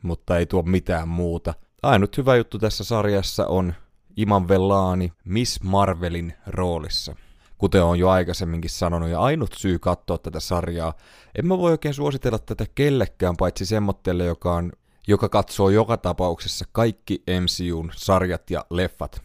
mutta 0.02 0.38
ei 0.38 0.46
tuo 0.46 0.62
mitään 0.62 1.08
muuta. 1.08 1.54
Ainut 1.82 2.16
hyvä 2.16 2.36
juttu 2.36 2.58
tässä 2.58 2.84
sarjassa 2.84 3.46
on 3.46 3.74
Iman 4.16 4.48
Vellani 4.48 5.12
Miss 5.24 5.62
Marvelin 5.62 6.34
roolissa 6.46 7.16
kuten 7.58 7.82
on 7.82 7.98
jo 7.98 8.08
aikaisemminkin 8.08 8.70
sanonut, 8.70 9.08
ja 9.08 9.20
ainut 9.20 9.54
syy 9.56 9.78
katsoa 9.78 10.18
tätä 10.18 10.40
sarjaa. 10.40 10.92
En 11.34 11.46
mä 11.46 11.58
voi 11.58 11.70
oikein 11.70 11.94
suositella 11.94 12.38
tätä 12.38 12.66
kellekään, 12.74 13.36
paitsi 13.36 13.66
semmottelle, 13.66 14.24
joka, 14.24 14.54
on, 14.54 14.72
joka 15.08 15.28
katsoo 15.28 15.70
joka 15.70 15.96
tapauksessa 15.96 16.64
kaikki 16.72 17.22
MCUn 17.40 17.90
sarjat 17.96 18.50
ja 18.50 18.64
leffat. 18.70 19.22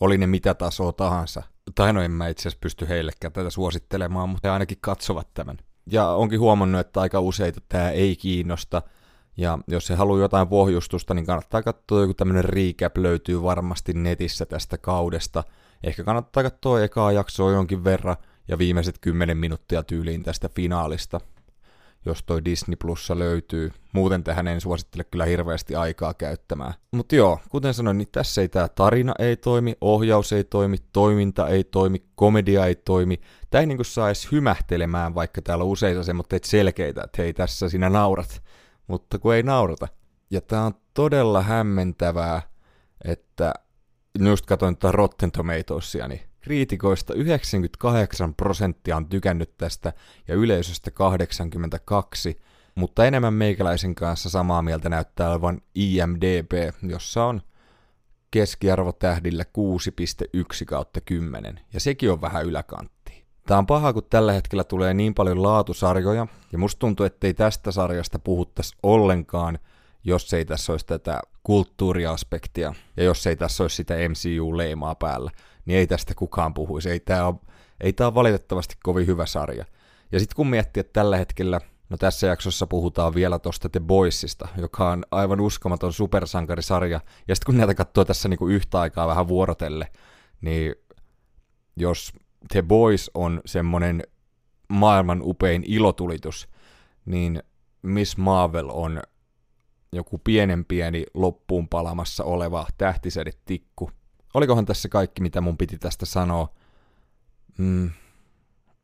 Oli 0.00 0.18
ne 0.18 0.26
mitä 0.26 0.54
tasoa 0.54 0.92
tahansa. 0.92 1.42
Tai 1.74 1.92
no 1.92 2.02
en 2.02 2.10
mä 2.10 2.28
itse 2.28 2.42
asiassa 2.42 2.58
pysty 2.60 2.88
heillekään 2.88 3.32
tätä 3.32 3.50
suosittelemaan, 3.50 4.28
mutta 4.28 4.48
he 4.48 4.52
ainakin 4.52 4.78
katsovat 4.80 5.34
tämän. 5.34 5.58
Ja 5.90 6.08
onkin 6.08 6.40
huomannut, 6.40 6.80
että 6.80 7.00
aika 7.00 7.20
useita 7.20 7.60
tämä 7.68 7.90
ei 7.90 8.16
kiinnosta. 8.16 8.82
Ja 9.36 9.58
jos 9.68 9.86
se 9.86 9.94
haluaa 9.94 10.20
jotain 10.20 10.48
pohjustusta, 10.48 11.14
niin 11.14 11.26
kannattaa 11.26 11.62
katsoa 11.62 12.00
joku 12.00 12.14
tämmönen 12.14 12.44
recap 12.44 12.96
löytyy 12.96 13.42
varmasti 13.42 13.92
netissä 13.92 14.46
tästä 14.46 14.78
kaudesta– 14.78 15.44
Ehkä 15.82 16.04
kannattaa 16.04 16.42
katsoa 16.42 16.82
ekaa 16.82 17.12
jaksoa 17.12 17.52
jonkin 17.52 17.84
verran 17.84 18.16
ja 18.48 18.58
viimeiset 18.58 18.98
10 19.00 19.36
minuuttia 19.36 19.82
tyyliin 19.82 20.22
tästä 20.22 20.48
finaalista. 20.48 21.20
jos 22.04 22.22
toi 22.22 22.44
Disney 22.44 22.76
Plussa 22.76 23.18
löytyy. 23.18 23.72
Muuten 23.92 24.24
tähän 24.24 24.48
en 24.48 24.60
suosittele 24.60 25.04
kyllä 25.04 25.24
hirveästi 25.24 25.74
aikaa 25.74 26.14
käyttämään. 26.14 26.74
Mutta 26.90 27.16
joo, 27.16 27.40
kuten 27.48 27.74
sanoin, 27.74 27.98
niin 27.98 28.08
tässä 28.12 28.40
ei 28.40 28.48
tämä 28.48 28.68
tarina 28.68 29.14
ei 29.18 29.36
toimi, 29.36 29.76
ohjaus 29.80 30.32
ei 30.32 30.44
toimi, 30.44 30.76
toiminta 30.92 31.48
ei 31.48 31.64
toimi, 31.64 32.02
komedia 32.14 32.66
ei 32.66 32.74
toimi. 32.74 33.20
Tämä 33.50 33.60
ei 33.60 33.66
niinku 33.66 33.84
saa 33.84 34.08
edes 34.08 34.32
hymähtelemään, 34.32 35.14
vaikka 35.14 35.42
täällä 35.42 35.64
on 35.64 35.70
useita 35.70 36.02
semmoitteet 36.02 36.44
selkeitä, 36.44 37.02
että 37.04 37.22
hei 37.22 37.32
tässä 37.32 37.68
sinä 37.68 37.90
naurat. 37.90 38.42
Mutta 38.86 39.18
kun 39.18 39.34
ei 39.34 39.42
naurata. 39.42 39.88
Ja 40.30 40.40
tämä 40.40 40.64
on 40.64 40.74
todella 40.94 41.42
hämmentävää, 41.42 42.42
että 43.04 43.54
just 44.20 44.46
katsoin 44.46 44.76
tätä 44.76 44.92
Rotten 44.92 45.32
Tomatoesia, 45.32 46.08
niin 46.08 46.20
kriitikoista 46.40 47.14
98 47.14 48.34
prosenttia 48.34 48.96
on 48.96 49.08
tykännyt 49.08 49.56
tästä 49.56 49.92
ja 50.28 50.34
yleisöstä 50.34 50.90
82, 50.90 52.40
mutta 52.74 53.04
enemmän 53.04 53.34
meikäläisen 53.34 53.94
kanssa 53.94 54.30
samaa 54.30 54.62
mieltä 54.62 54.88
näyttää 54.88 55.30
olevan 55.30 55.60
IMDB, 55.74 56.52
jossa 56.82 57.24
on 57.24 57.42
keskiarvo 58.30 58.92
tähdillä 58.92 59.44
6,1 59.44 60.64
kautta 60.66 61.00
10, 61.00 61.60
ja 61.72 61.80
sekin 61.80 62.12
on 62.12 62.20
vähän 62.20 62.44
yläkantti. 62.44 63.24
Tämä 63.46 63.58
on 63.58 63.66
paha, 63.66 63.92
kun 63.92 64.02
tällä 64.10 64.32
hetkellä 64.32 64.64
tulee 64.64 64.94
niin 64.94 65.14
paljon 65.14 65.42
laatusarjoja, 65.42 66.26
ja 66.52 66.58
musta 66.58 66.78
tuntuu, 66.78 67.06
ettei 67.06 67.34
tästä 67.34 67.72
sarjasta 67.72 68.18
puhuttaisi 68.18 68.76
ollenkaan, 68.82 69.58
jos 70.06 70.34
ei 70.34 70.44
tässä 70.44 70.72
olisi 70.72 70.86
tätä 70.86 71.20
kulttuuriaspektia, 71.42 72.74
ja 72.96 73.04
jos 73.04 73.26
ei 73.26 73.36
tässä 73.36 73.64
olisi 73.64 73.76
sitä 73.76 73.94
MCU-leimaa 73.94 74.94
päällä 74.94 75.30
niin 75.66 75.78
ei 75.78 75.86
tästä 75.86 76.14
kukaan 76.14 76.54
puhuisi. 76.54 76.90
Ei 76.90 77.00
tämä 77.00 77.26
ole, 77.26 77.34
ei 77.80 77.92
tää 77.92 78.06
ole 78.06 78.14
valitettavasti 78.14 78.74
kovin 78.82 79.06
hyvä 79.06 79.26
sarja. 79.26 79.64
Ja 80.12 80.18
sitten 80.18 80.36
kun 80.36 80.46
miettii, 80.46 80.80
että 80.80 80.92
tällä 80.92 81.16
hetkellä, 81.16 81.60
no 81.88 81.96
tässä 81.96 82.26
jaksossa 82.26 82.66
puhutaan 82.66 83.14
vielä 83.14 83.38
tuosta 83.38 83.68
The 83.68 83.80
Boysista, 83.80 84.48
joka 84.56 84.90
on 84.90 85.04
aivan 85.10 85.40
uskomaton 85.40 85.92
supersankarisarja, 85.92 87.00
ja 87.28 87.34
sitten 87.34 87.46
kun 87.46 87.56
näitä 87.56 87.74
katsoo 87.74 88.04
tässä 88.04 88.28
niinku 88.28 88.48
yhtä 88.48 88.80
aikaa 88.80 89.06
vähän 89.06 89.28
vuorotelle, 89.28 89.88
niin 90.40 90.74
jos 91.76 92.12
The 92.52 92.62
Boys 92.62 93.10
on 93.14 93.40
semmonen 93.46 94.02
maailman 94.68 95.20
upein 95.22 95.64
ilotulitus, 95.66 96.48
niin 97.04 97.42
Miss 97.82 98.16
Marvel 98.16 98.68
on 98.72 99.02
joku 99.92 100.18
pienen 100.18 100.64
pieni 100.64 101.06
loppuun 101.14 101.68
palamassa 101.68 102.24
oleva 102.24 102.66
tähtisedetikku, 102.78 103.90
olikohan 104.34 104.66
tässä 104.66 104.88
kaikki, 104.88 105.22
mitä 105.22 105.40
mun 105.40 105.58
piti 105.58 105.78
tästä 105.78 106.06
sanoa? 106.06 106.48
Mm. 107.58 107.90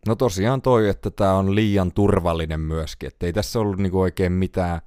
No 0.06 0.14
tosiaan 0.14 0.62
toi, 0.62 0.88
että 0.88 1.10
tämä 1.10 1.34
on 1.34 1.54
liian 1.54 1.92
turvallinen 1.92 2.60
myöskin, 2.60 3.06
että 3.06 3.26
ei 3.26 3.32
tässä 3.32 3.60
ollut 3.60 3.78
niinku 3.78 4.00
oikein 4.00 4.32
mitään, 4.32 4.80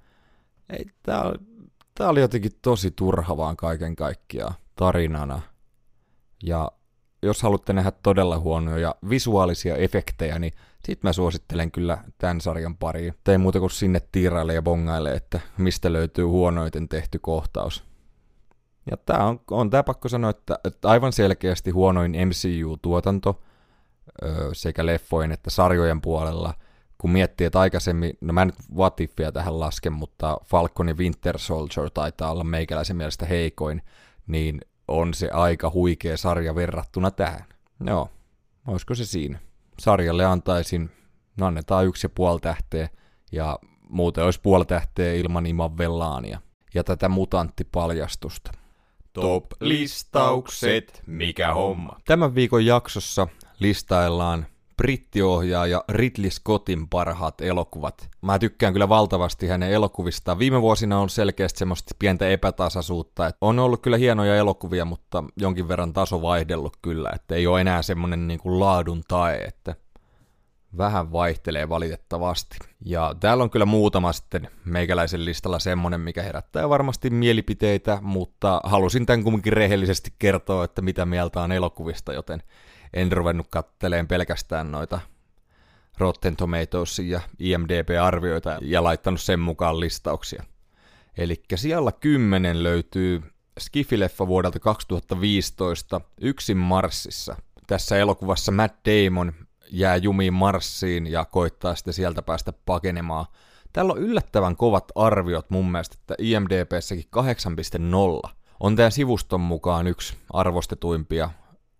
ei, 0.69 0.85
tää, 1.03 1.33
tää 1.95 2.09
oli 2.09 2.19
jotenkin 2.19 2.51
tosi 2.61 2.91
turha 2.91 3.37
vaan 3.37 3.57
kaiken 3.57 3.95
kaikkiaan 3.95 4.55
tarinana. 4.75 5.41
Ja 6.43 6.71
jos 7.25 7.41
haluatte 7.41 7.73
nähdä 7.73 7.91
todella 7.91 8.39
huonoja 8.39 8.95
visuaalisia 9.09 9.75
efektejä, 9.75 10.39
niin 10.39 10.53
sit 10.85 11.03
mä 11.03 11.13
suosittelen 11.13 11.71
kyllä 11.71 11.97
tämän 12.17 12.41
sarjan 12.41 12.77
pariin. 12.77 13.13
Tein 13.23 13.41
muuta 13.41 13.59
kuin 13.59 13.71
sinne 13.71 14.01
tiiraille 14.11 14.53
ja 14.53 14.61
bongaille, 14.61 15.13
että 15.13 15.39
mistä 15.57 15.93
löytyy 15.93 16.25
huonoiten 16.25 16.89
tehty 16.89 17.19
kohtaus. 17.19 17.83
Ja 18.91 18.97
tämä 18.97 19.25
on, 19.25 19.39
on 19.51 19.69
tämä 19.69 19.83
pakko 19.83 20.09
sanoa, 20.09 20.29
että, 20.29 20.59
että 20.63 20.89
aivan 20.89 21.13
selkeästi 21.13 21.71
huonoin 21.71 22.11
MCU-tuotanto 22.11 23.41
sekä 24.53 24.85
leffojen 24.85 25.31
että 25.31 25.49
sarjojen 25.49 26.01
puolella, 26.01 26.53
kun 26.97 27.11
miettii, 27.11 27.47
että 27.47 27.59
aikaisemmin, 27.59 28.17
no 28.21 28.33
mä 28.33 28.41
en 28.41 28.47
nyt 28.47 28.55
What 28.75 28.99
Ifia 28.99 29.31
tähän 29.31 29.59
lasken, 29.59 29.93
mutta 29.93 30.37
Falcon 30.45 30.87
ja 30.87 30.93
Winter 30.93 31.39
Soldier 31.39 31.89
taitaa 31.93 32.31
olla 32.31 32.43
meikäläisen 32.43 32.97
mielestä 32.97 33.25
heikoin, 33.25 33.81
niin 34.27 34.61
on 34.87 35.13
se 35.13 35.29
aika 35.29 35.71
huikea 35.73 36.17
sarja 36.17 36.55
verrattuna 36.55 37.11
tähän. 37.11 37.45
Joo, 37.85 38.09
olisiko 38.67 38.95
se 38.95 39.05
siinä? 39.05 39.39
Sarjalle 39.79 40.25
antaisin, 40.25 40.91
no 41.37 41.45
annetaan 41.45 41.85
yksi 41.85 42.05
ja 42.05 42.09
puoli 42.09 42.39
tähteä, 42.39 42.89
ja 43.31 43.59
muuten 43.89 44.23
olisi 44.23 44.41
puoli 44.41 44.65
tähteä 44.65 45.13
ilman 45.13 45.45
Iman 45.45 45.77
Vellaania 45.77 46.41
ja 46.73 46.83
tätä 46.83 47.09
mutanttipaljastusta. 47.09 48.51
Top-listaukset, 49.13 51.03
mikä 51.05 51.53
homma. 51.53 51.99
Tämän 52.05 52.35
viikon 52.35 52.65
jaksossa 52.65 53.27
listaillaan 53.59 54.45
brittiohjaaja 54.77 55.83
Ridley 55.89 56.29
Scottin 56.29 56.87
parhaat 56.89 57.41
elokuvat. 57.41 58.09
Mä 58.21 58.39
tykkään 58.39 58.73
kyllä 58.73 58.89
valtavasti 58.89 59.47
hänen 59.47 59.71
elokuvistaan. 59.71 60.39
Viime 60.39 60.61
vuosina 60.61 60.99
on 60.99 61.09
selkeästi 61.09 61.59
semmoista 61.59 61.95
pientä 61.99 62.29
epätasaisuutta. 62.29 63.27
Että 63.27 63.37
on 63.41 63.59
ollut 63.59 63.81
kyllä 63.81 63.97
hienoja 63.97 64.35
elokuvia, 64.35 64.85
mutta 64.85 65.23
jonkin 65.37 65.67
verran 65.67 65.93
taso 65.93 66.21
vaihdellut 66.21 66.77
kyllä. 66.81 67.09
Että 67.15 67.35
ei 67.35 67.47
ole 67.47 67.61
enää 67.61 67.81
semmoinen 67.81 68.27
niin 68.27 68.39
kuin 68.39 68.59
laadun 68.59 69.03
tae, 69.07 69.35
että 69.35 69.75
vähän 70.77 71.11
vaihtelee 71.11 71.69
valitettavasti. 71.69 72.57
Ja 72.85 73.15
täällä 73.19 73.43
on 73.43 73.49
kyllä 73.49 73.65
muutama 73.65 74.13
sitten 74.13 74.49
meikäläisen 74.65 75.25
listalla 75.25 75.59
semmonen, 75.59 76.01
mikä 76.01 76.23
herättää 76.23 76.69
varmasti 76.69 77.09
mielipiteitä, 77.09 77.97
mutta 78.01 78.61
halusin 78.63 79.05
tämän 79.05 79.23
kumminkin 79.23 79.53
rehellisesti 79.53 80.13
kertoa, 80.19 80.63
että 80.63 80.81
mitä 80.81 81.05
mieltä 81.05 81.41
on 81.41 81.51
elokuvista, 81.51 82.13
joten 82.13 82.43
en 82.93 83.11
ruvennut 83.11 83.47
katteleen 83.49 84.07
pelkästään 84.07 84.71
noita 84.71 84.99
Rotten 85.97 86.35
Tomatoes 86.35 86.99
ja 86.99 87.21
IMDb-arvioita 87.39 88.57
ja 88.61 88.83
laittanut 88.83 89.21
sen 89.21 89.39
mukaan 89.39 89.79
listauksia. 89.79 90.43
Eli 91.17 91.43
siellä 91.55 91.91
10 91.91 92.63
löytyy 92.63 93.23
Skifileffa 93.59 94.27
vuodelta 94.27 94.59
2015 94.59 96.01
Yksin 96.21 96.57
Marsissa. 96.57 97.35
Tässä 97.67 97.97
elokuvassa 97.97 98.51
Matt 98.51 98.75
Damon 98.85 99.33
jää 99.71 99.95
jumiin 99.95 100.33
Marsiin 100.33 101.07
ja 101.07 101.25
koittaa 101.25 101.75
sitten 101.75 101.93
sieltä 101.93 102.21
päästä 102.21 102.53
pakenemaan. 102.65 103.25
Täällä 103.73 103.93
on 103.93 103.99
yllättävän 103.99 104.55
kovat 104.55 104.91
arviot 104.95 105.49
mun 105.49 105.71
mielestä, 105.71 105.97
että 106.01 106.15
IMDBssäkin 106.19 107.05
8.0 108.25 108.29
on 108.59 108.75
tämän 108.75 108.91
sivuston 108.91 109.41
mukaan 109.41 109.87
yksi 109.87 110.17
arvostetuimpia 110.33 111.29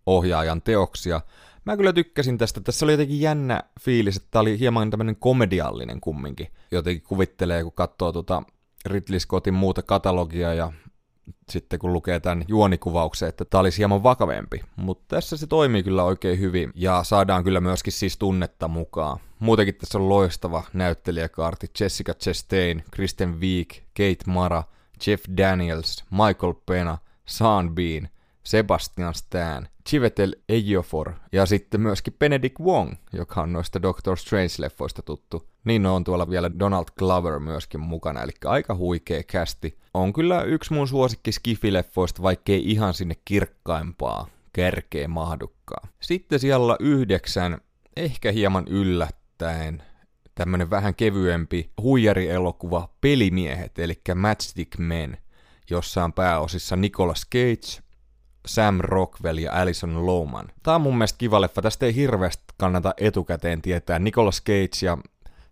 ohjaajan 0.06 0.62
teoksia. 0.62 1.20
Mä 1.64 1.76
kyllä 1.76 1.92
tykkäsin 1.92 2.38
tästä. 2.38 2.60
Tässä 2.60 2.86
oli 2.86 2.92
jotenkin 2.92 3.20
jännä 3.20 3.62
fiilis, 3.80 4.16
että 4.16 4.28
tää 4.30 4.40
oli 4.40 4.58
hieman 4.58 4.90
tämmönen 4.90 5.16
komediallinen 5.16 6.00
kumminkin. 6.00 6.48
Jotenkin 6.70 7.02
kuvittelee, 7.08 7.62
kun 7.62 7.72
katsoo 7.72 8.12
tuota 8.12 8.42
Ridley 8.86 9.20
Scottin 9.20 9.54
muuta 9.54 9.82
katalogia 9.82 10.54
ja 10.54 10.72
sitten 11.48 11.78
kun 11.78 11.92
lukee 11.92 12.20
tämän 12.20 12.44
juonikuvauksen, 12.48 13.28
että 13.28 13.44
tämä 13.44 13.60
olisi 13.60 13.78
hieman 13.78 14.02
vakavempi. 14.02 14.60
Mutta 14.76 15.16
tässä 15.16 15.36
se 15.36 15.46
toimii 15.46 15.82
kyllä 15.82 16.04
oikein 16.04 16.40
hyvin 16.40 16.72
ja 16.74 17.04
saadaan 17.04 17.44
kyllä 17.44 17.60
myöskin 17.60 17.92
siis 17.92 18.16
tunnetta 18.16 18.68
mukaan. 18.68 19.18
Muutenkin 19.38 19.74
tässä 19.74 19.98
on 19.98 20.08
loistava 20.08 20.64
näyttelijäkaarti 20.72 21.70
Jessica 21.80 22.14
Chastain, 22.14 22.84
Kristen 22.90 23.40
Wiig, 23.40 23.72
Kate 23.72 24.24
Mara, 24.26 24.62
Jeff 25.06 25.24
Daniels, 25.36 26.04
Michael 26.10 26.54
Pena, 26.66 26.98
Sean 27.26 27.74
Bean, 27.74 28.08
Sebastian 28.42 29.14
Stan, 29.14 29.68
Chivetel 29.86 30.34
Ejiofor 30.48 31.12
ja 31.32 31.46
sitten 31.46 31.80
myöskin 31.80 32.14
Benedict 32.18 32.60
Wong, 32.60 32.94
joka 33.12 33.40
on 33.40 33.52
noista 33.52 33.82
Doctor 33.82 34.16
Strange-leffoista 34.18 35.02
tuttu. 35.04 35.48
Niin 35.64 35.86
on 35.86 36.04
tuolla 36.04 36.30
vielä 36.30 36.50
Donald 36.58 36.84
Glover 36.98 37.38
myöskin 37.38 37.80
mukana, 37.80 38.22
eli 38.22 38.32
aika 38.44 38.74
huikea 38.74 39.22
kästi. 39.22 39.78
On 39.94 40.12
kyllä 40.12 40.42
yksi 40.42 40.72
mun 40.72 40.88
suosikki 40.88 41.30
Skifi-leffoista, 41.30 42.22
vaikkei 42.22 42.70
ihan 42.70 42.94
sinne 42.94 43.14
kirkkaimpaa 43.24 44.28
kärkeä 44.52 45.08
mahdukkaa. 45.08 45.88
Sitten 46.00 46.38
siellä 46.38 46.76
yhdeksän, 46.80 47.58
ehkä 47.96 48.32
hieman 48.32 48.68
yllättäen, 48.68 49.82
tämmönen 50.34 50.70
vähän 50.70 50.94
kevyempi 50.94 51.70
huijarielokuva 51.82 52.88
Pelimiehet, 53.00 53.78
eli 53.78 54.00
Matchstick 54.14 54.78
Men, 54.78 55.18
jossa 55.70 56.04
on 56.04 56.12
pääosissa 56.12 56.76
Nicolas 56.76 57.26
Cage, 57.32 57.85
Sam 58.46 58.78
Rockwell 58.80 59.38
ja 59.38 59.52
Alison 59.52 60.06
Lohman. 60.06 60.48
Tämä 60.62 60.74
on 60.74 60.80
mun 60.80 60.98
mielestä 60.98 61.18
kiva 61.18 61.40
leffa. 61.40 61.62
Tästä 61.62 61.86
ei 61.86 61.94
hirveästi 61.94 62.44
kannata 62.58 62.94
etukäteen 62.96 63.62
tietää. 63.62 63.98
Nicolas 63.98 64.42
Cage 64.42 64.86
ja 64.86 64.98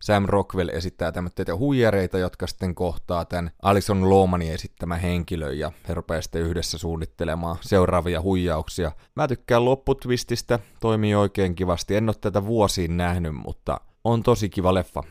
Sam 0.00 0.24
Rockwell 0.26 0.68
esittää 0.68 1.12
tämmöitä 1.12 1.56
huijareita, 1.56 2.18
jotka 2.18 2.46
sitten 2.46 2.74
kohtaa 2.74 3.24
tämän 3.24 3.50
Alison 3.62 4.10
Lohmanin 4.10 4.52
esittämän 4.52 5.00
henkilön 5.00 5.58
ja 5.58 5.72
he 5.88 5.94
sitten 6.20 6.42
yhdessä 6.42 6.78
suunnittelemaan 6.78 7.56
seuraavia 7.60 8.20
huijauksia. 8.20 8.92
Mä 9.14 9.28
tykkään 9.28 9.64
lopputvististä, 9.64 10.58
toimii 10.80 11.14
oikein 11.14 11.54
kivasti. 11.54 11.96
En 11.96 12.08
ole 12.08 12.16
tätä 12.20 12.46
vuosiin 12.46 12.96
nähnyt, 12.96 13.34
mutta 13.34 13.80
on 14.04 14.22
tosi 14.22 14.48
kiva 14.48 14.74
leffa 14.74 15.02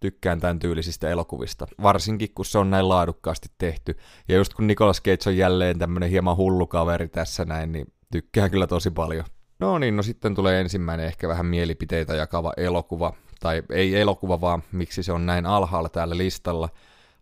tykkään 0.00 0.40
tämän 0.40 0.58
tyylisistä 0.58 1.10
elokuvista, 1.10 1.66
varsinkin 1.82 2.34
kun 2.34 2.44
se 2.44 2.58
on 2.58 2.70
näin 2.70 2.88
laadukkaasti 2.88 3.48
tehty. 3.58 3.96
Ja 4.28 4.36
just 4.36 4.54
kun 4.54 4.66
Nicolas 4.66 5.02
Cage 5.02 5.30
on 5.30 5.36
jälleen 5.36 5.78
tämmönen 5.78 6.10
hieman 6.10 6.36
hullu 6.36 6.66
kaveri 6.66 7.08
tässä 7.08 7.44
näin, 7.44 7.72
niin 7.72 7.86
tykkään 8.12 8.50
kyllä 8.50 8.66
tosi 8.66 8.90
paljon. 8.90 9.24
No 9.58 9.78
niin, 9.78 9.96
no 9.96 10.02
sitten 10.02 10.34
tulee 10.34 10.60
ensimmäinen 10.60 11.06
ehkä 11.06 11.28
vähän 11.28 11.46
mielipiteitä 11.46 12.14
jakava 12.14 12.52
elokuva. 12.56 13.12
tai 13.40 13.62
ei 13.70 14.00
elokuva 14.00 14.40
vaan, 14.40 14.62
miksi 14.72 15.02
se 15.02 15.12
on 15.12 15.26
näin 15.26 15.46
alhaalla 15.46 15.88
täällä 15.88 16.16
listalla. 16.16 16.68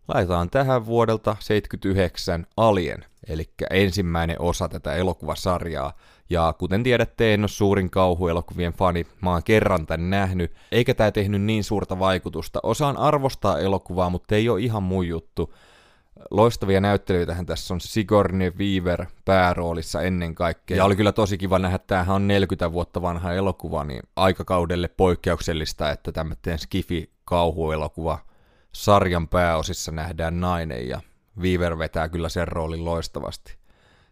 Laitetaan 0.07 0.49
tähän 0.49 0.85
vuodelta 0.85 1.35
79 1.39 2.45
Alien, 2.57 3.05
eli 3.27 3.49
ensimmäinen 3.69 4.41
osa 4.41 4.69
tätä 4.69 4.93
elokuvasarjaa. 4.93 5.93
Ja 6.29 6.53
kuten 6.57 6.83
tiedätte, 6.83 7.33
en 7.33 7.41
ole 7.41 7.47
suurin 7.47 7.89
kauhuelokuvien 7.89 8.73
fani, 8.73 9.07
mä 9.21 9.31
oon 9.31 9.43
kerran 9.43 9.85
tän 9.87 10.09
nähnyt, 10.09 10.53
eikä 10.71 10.93
tää 10.93 11.11
tehnyt 11.11 11.41
niin 11.41 11.63
suurta 11.63 11.99
vaikutusta. 11.99 12.59
Osaan 12.63 12.97
arvostaa 12.97 13.59
elokuvaa, 13.59 14.09
mutta 14.09 14.35
ei 14.35 14.49
ole 14.49 14.61
ihan 14.61 14.83
mun 14.83 15.07
juttu. 15.07 15.53
Loistavia 16.31 16.81
näyttelyitähän 16.81 17.45
tässä 17.45 17.73
on 17.73 17.81
Sigourney 17.81 18.53
Weaver 18.57 19.05
pääroolissa 19.25 20.01
ennen 20.01 20.35
kaikkea. 20.35 20.77
Ja 20.77 20.85
oli 20.85 20.95
kyllä 20.95 21.11
tosi 21.11 21.37
kiva 21.37 21.59
nähdä, 21.59 21.75
että 21.75 21.87
tämähän 21.87 22.15
on 22.15 22.27
40 22.27 22.71
vuotta 22.71 23.01
vanha 23.01 23.33
elokuva, 23.33 23.83
niin 23.83 24.03
aikakaudelle 24.15 24.87
poikkeuksellista, 24.87 25.91
että 25.91 26.11
tämmöinen 26.11 26.59
skifi-kauhuelokuva 26.59 28.19
sarjan 28.71 29.27
pääosissa 29.27 29.91
nähdään 29.91 30.39
nainen, 30.39 30.87
ja 30.89 31.01
Weaver 31.39 31.77
vetää 31.77 32.09
kyllä 32.09 32.29
sen 32.29 32.47
roolin 32.47 32.85
loistavasti. 32.85 33.64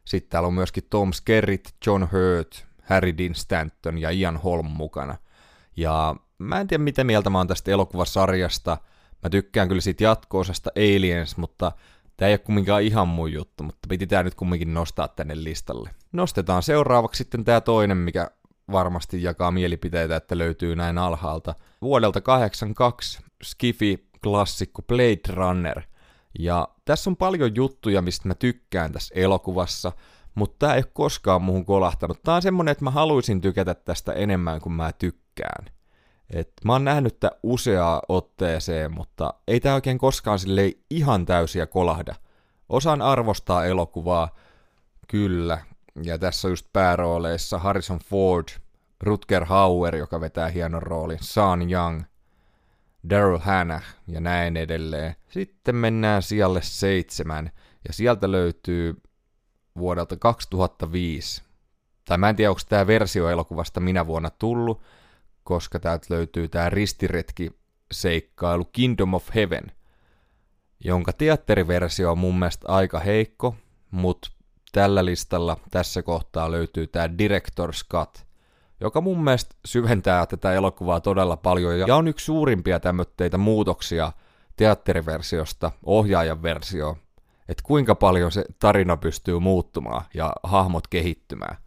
Sitten 0.05 0.29
täällä 0.29 0.47
on 0.47 0.53
myöskin 0.53 0.83
Tom 0.89 1.13
Skerritt, 1.13 1.67
John 1.85 2.03
Hurt, 2.03 2.65
Harry 2.83 3.17
Dean 3.17 3.35
Stanton 3.35 3.97
ja 3.97 4.09
Ian 4.09 4.37
Holm 4.37 4.65
mukana. 4.65 5.17
Ja 5.77 6.15
mä 6.37 6.59
en 6.59 6.67
tiedä 6.67 6.83
mitä 6.83 7.03
mieltä 7.03 7.29
mä 7.29 7.37
oon 7.37 7.47
tästä 7.47 7.71
elokuvasarjasta. 7.71 8.77
Mä 9.23 9.29
tykkään 9.29 9.67
kyllä 9.67 9.81
siitä 9.81 10.03
jatko-osasta 10.03 10.69
Aliens, 10.75 11.37
mutta 11.37 11.71
Tämä 12.17 12.29
ei 12.29 12.33
ole 12.33 12.37
kumminkaan 12.39 12.83
ihan 12.83 13.07
mun 13.07 13.33
juttu, 13.33 13.63
mutta 13.63 13.87
piti 13.89 14.07
tämä 14.07 14.23
nyt 14.23 14.35
kumminkin 14.35 14.73
nostaa 14.73 15.07
tänne 15.07 15.43
listalle. 15.43 15.89
Nostetaan 16.11 16.63
seuraavaksi 16.63 17.17
sitten 17.17 17.43
tämä 17.43 17.61
toinen, 17.61 17.97
mikä 17.97 18.31
varmasti 18.71 19.23
jakaa 19.23 19.51
mielipiteitä, 19.51 20.15
että 20.15 20.37
löytyy 20.37 20.75
näin 20.75 20.97
alhaalta. 20.97 21.55
Vuodelta 21.81 22.21
82 22.21 23.19
Skifi 23.43 24.07
klassikko 24.23 24.81
Blade 24.81 25.33
Runner. 25.33 25.81
Ja 26.39 26.67
tässä 26.85 27.09
on 27.09 27.15
paljon 27.17 27.55
juttuja, 27.55 28.01
mistä 28.01 28.27
mä 28.27 28.35
tykkään 28.35 28.91
tässä 28.91 29.15
elokuvassa, 29.17 29.91
mutta 30.35 30.55
tämä 30.59 30.73
ei 30.73 30.79
ole 30.79 30.91
koskaan 30.93 31.41
muuhun 31.41 31.65
kolahtanut. 31.65 32.23
Tämä 32.23 32.35
on 32.35 32.41
semmonen, 32.41 32.71
että 32.71 32.83
mä 32.83 32.91
haluaisin 32.91 33.41
tykätä 33.41 33.73
tästä 33.73 34.13
enemmän 34.13 34.61
kuin 34.61 34.73
mä 34.73 34.91
tykkään. 34.91 35.65
Et 36.29 36.51
mä 36.65 36.73
oon 36.73 36.83
nähnyt 36.83 37.19
tätä 37.19 37.35
useaa 37.43 38.01
otteeseen, 38.09 38.93
mutta 38.93 39.33
ei 39.47 39.59
tämä 39.59 39.75
oikein 39.75 39.97
koskaan 39.97 40.39
sille 40.39 40.71
ihan 40.89 41.25
täysiä 41.25 41.65
kolahda. 41.65 42.15
Osaan 42.69 43.01
arvostaa 43.01 43.65
elokuvaa, 43.65 44.35
kyllä. 45.07 45.57
Ja 46.03 46.17
tässä 46.17 46.47
just 46.47 46.67
päärooleissa 46.73 47.59
Harrison 47.59 47.99
Ford, 47.99 48.47
Rutger 49.03 49.45
Hauer, 49.45 49.95
joka 49.95 50.21
vetää 50.21 50.47
hienon 50.47 50.83
roolin, 50.83 51.17
Sean 51.21 51.71
Young, 51.71 52.01
Daryl 53.09 53.39
Hannah 53.39 53.83
ja 54.07 54.19
näin 54.19 54.57
edelleen. 54.57 55.15
Sitten 55.29 55.75
mennään 55.75 56.21
sijalle 56.21 56.61
seitsemän, 56.61 57.51
ja 57.87 57.93
sieltä 57.93 58.31
löytyy 58.31 59.01
vuodelta 59.77 60.17
2005. 60.17 61.43
Tai 62.05 62.17
mä 62.17 62.29
en 62.29 62.35
tiedä, 62.35 62.49
onko 62.49 62.61
tämä 62.69 62.87
versio 62.87 63.29
elokuvasta 63.29 63.79
minä 63.79 64.07
vuonna 64.07 64.29
tullut, 64.29 64.81
koska 65.43 65.79
täältä 65.79 66.07
löytyy 66.09 66.47
tämä 66.47 66.69
ristiretki 66.69 67.51
seikkailu 67.91 68.65
Kingdom 68.65 69.13
of 69.13 69.29
Heaven, 69.35 69.71
jonka 70.79 71.13
teatteriversio 71.13 72.11
on 72.11 72.17
mun 72.17 72.39
mielestä 72.39 72.67
aika 72.67 72.99
heikko, 72.99 73.55
mutta 73.91 74.29
tällä 74.71 75.05
listalla 75.05 75.57
tässä 75.71 76.01
kohtaa 76.01 76.51
löytyy 76.51 76.87
tämä 76.87 77.07
Director's 77.07 77.87
Cut, 77.91 78.25
joka 78.81 79.01
mun 79.01 79.23
mielestä 79.23 79.55
syventää 79.65 80.25
tätä 80.25 80.53
elokuvaa 80.53 80.99
todella 80.99 81.37
paljon 81.37 81.79
ja 81.79 81.95
on 81.95 82.07
yksi 82.07 82.25
suurimpia 82.25 82.79
tämmöitä 82.79 83.37
muutoksia 83.37 84.11
teatteriversiosta 84.57 85.71
ohjaajan 85.85 86.43
versio, 86.43 86.97
että 87.49 87.63
kuinka 87.63 87.95
paljon 87.95 88.31
se 88.31 88.45
tarina 88.59 88.97
pystyy 88.97 89.39
muuttumaan 89.39 90.05
ja 90.13 90.33
hahmot 90.43 90.87
kehittymään. 90.87 91.57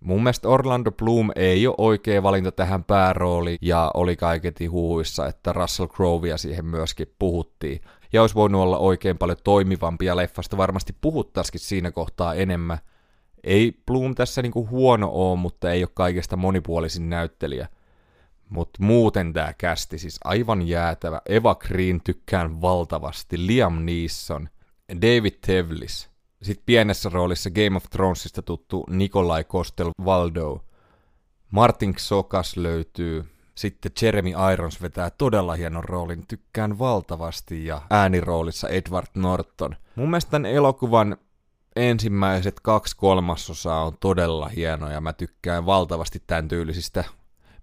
Mun 0.00 0.22
mielestä 0.22 0.48
Orlando 0.48 0.90
Bloom 0.92 1.30
ei 1.36 1.66
ole 1.66 1.74
oikea 1.78 2.22
valinta 2.22 2.52
tähän 2.52 2.84
päärooliin, 2.84 3.58
ja 3.62 3.90
oli 3.94 4.16
kaiketi 4.16 4.66
huuissa, 4.66 5.26
että 5.26 5.52
Russell 5.52 5.88
Crovea 5.88 6.36
siihen 6.36 6.64
myöskin 6.64 7.14
puhuttiin. 7.18 7.80
Ja 8.12 8.20
olisi 8.20 8.34
voinut 8.34 8.60
olla 8.60 8.78
oikein 8.78 9.18
paljon 9.18 9.38
toimivampia 9.44 10.16
leffasta, 10.16 10.56
varmasti 10.56 10.96
puhuttaisikin 11.00 11.60
siinä 11.60 11.90
kohtaa 11.90 12.34
enemmän. 12.34 12.78
Ei 13.44 13.72
Bloom 13.86 14.14
tässä 14.14 14.42
niinku 14.42 14.68
huono 14.68 15.08
oo, 15.12 15.36
mutta 15.36 15.72
ei 15.72 15.82
ole 15.82 15.90
kaikesta 15.94 16.36
monipuolisin 16.36 17.10
näyttelijä. 17.10 17.68
Mutta 18.48 18.82
muuten 18.82 19.32
tämä 19.32 19.52
kästi, 19.58 19.98
siis 19.98 20.20
aivan 20.24 20.68
jäätävä. 20.68 21.20
Eva 21.28 21.54
Green 21.54 22.00
tykkään 22.04 22.60
valtavasti, 22.60 23.46
Liam 23.46 23.84
Neeson, 23.84 24.48
David 25.02 25.34
Tevlis, 25.46 26.10
sitten 26.42 26.62
pienessä 26.66 27.08
roolissa 27.08 27.50
Game 27.50 27.76
of 27.76 27.84
Thronesista 27.90 28.42
tuttu 28.42 28.84
Nikolai 28.90 29.44
Kostel 29.44 29.90
Valdo. 30.04 30.64
Martin 31.50 31.94
Sokas 31.98 32.56
löytyy. 32.56 33.24
Sitten 33.54 33.92
Jeremy 34.02 34.32
Irons 34.52 34.82
vetää 34.82 35.10
todella 35.10 35.54
hienon 35.54 35.84
roolin, 35.84 36.26
tykkään 36.26 36.78
valtavasti, 36.78 37.66
ja 37.66 37.82
ääniroolissa 37.90 38.68
Edward 38.68 39.06
Norton. 39.14 39.76
Mun 39.94 40.10
mielestä 40.10 40.30
tämän 40.30 40.50
elokuvan 40.50 41.16
ensimmäiset 41.76 42.60
kaksi 42.60 42.96
kolmasosaa 42.96 43.84
on 43.84 43.96
todella 44.00 44.48
hienoja, 44.48 45.00
mä 45.00 45.12
tykkään 45.12 45.66
valtavasti 45.66 46.22
tämän 46.26 46.48
tyylisistä 46.48 47.04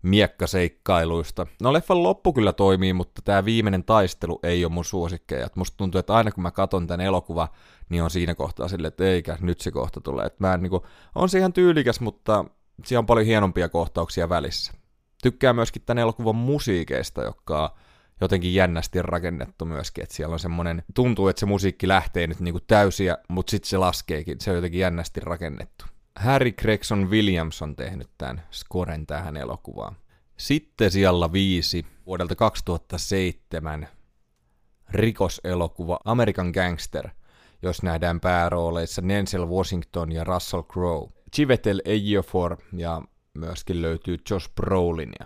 miekkaseikkailuista. 0.02 1.48
No 1.62 1.74
leffan 1.74 2.04
loppu 2.04 2.34
kyllä 2.34 2.54
toimii, 2.54 2.94
mutta 2.94 3.22
tämä 3.22 3.46
viimeinen 3.46 3.84
taistelu 3.84 4.40
ei 4.44 4.66
ole 4.66 4.74
mun 4.74 4.86
suosikkeja. 4.86 5.48
musta 5.56 5.78
tuntuu, 5.78 6.00
että 6.00 6.14
aina 6.14 6.32
kun 6.32 6.42
mä 6.42 6.52
katon 6.52 6.88
tämän 6.88 7.06
elokuva, 7.06 7.48
niin 7.90 8.04
on 8.04 8.10
siinä 8.10 8.36
kohtaa 8.36 8.68
silleen, 8.68 8.88
että 8.88 9.04
eikä, 9.04 9.38
nyt 9.42 9.62
se 9.62 9.72
kohta 9.72 10.02
tulee. 10.02 10.26
Et 10.26 10.40
mä 10.40 10.54
en, 10.54 10.62
niin 10.62 10.70
kuin, 10.70 10.84
on 11.16 11.30
se 11.30 11.40
ihan 11.40 11.54
tyylikäs, 11.54 12.00
mutta 12.00 12.46
siellä 12.86 13.00
on 13.00 13.06
paljon 13.06 13.26
hienompia 13.26 13.70
kohtauksia 13.70 14.30
välissä. 14.30 14.74
Tykkää 15.24 15.54
myöskin 15.54 15.82
tämän 15.86 16.02
elokuvan 16.02 16.36
musiikeista, 16.36 17.22
joka 17.22 17.76
jotenkin 18.22 18.54
jännästi 18.54 19.02
rakennettu 19.02 19.66
myöskin, 19.66 20.04
että 20.04 20.16
siellä 20.16 20.34
on 20.34 20.40
semmoinen, 20.40 20.84
tuntuu, 20.94 21.28
että 21.28 21.40
se 21.40 21.46
musiikki 21.46 21.88
lähtee 21.88 22.28
nyt 22.28 22.40
niinku 22.40 22.60
täysiä, 22.60 23.18
mutta 23.28 23.52
sitten 23.52 23.70
se 23.70 23.78
laskeekin, 23.78 24.42
se 24.42 24.50
on 24.50 24.56
jotenkin 24.56 24.80
jännästi 24.80 25.20
rakennettu. 25.20 25.86
Harry 26.16 26.52
Gregson 26.52 27.10
Williams 27.10 27.62
on 27.62 27.76
tehnyt 27.76 28.10
tämän 28.18 28.44
scoren 28.52 29.08
tähän 29.08 29.38
elokuvaan. 29.38 29.96
Sitten 30.38 30.92
siellä 30.92 31.32
viisi 31.32 31.86
vuodelta 32.06 32.36
2007 32.36 33.88
rikoselokuva 34.90 36.00
American 36.06 36.52
Gangster, 36.52 37.10
jos 37.62 37.84
nähdään 37.84 38.20
päärooleissa 38.20 39.08
Denzel 39.08 39.50
Washington 39.50 40.12
ja 40.12 40.24
Russell 40.24 40.64
Crowe. 40.64 41.12
Chivetel 41.36 41.82
Ejiofor 41.86 42.58
ja 42.74 43.02
myöskin 43.34 43.82
löytyy 43.82 44.18
Josh 44.30 44.50
Brolinia. 44.56 45.26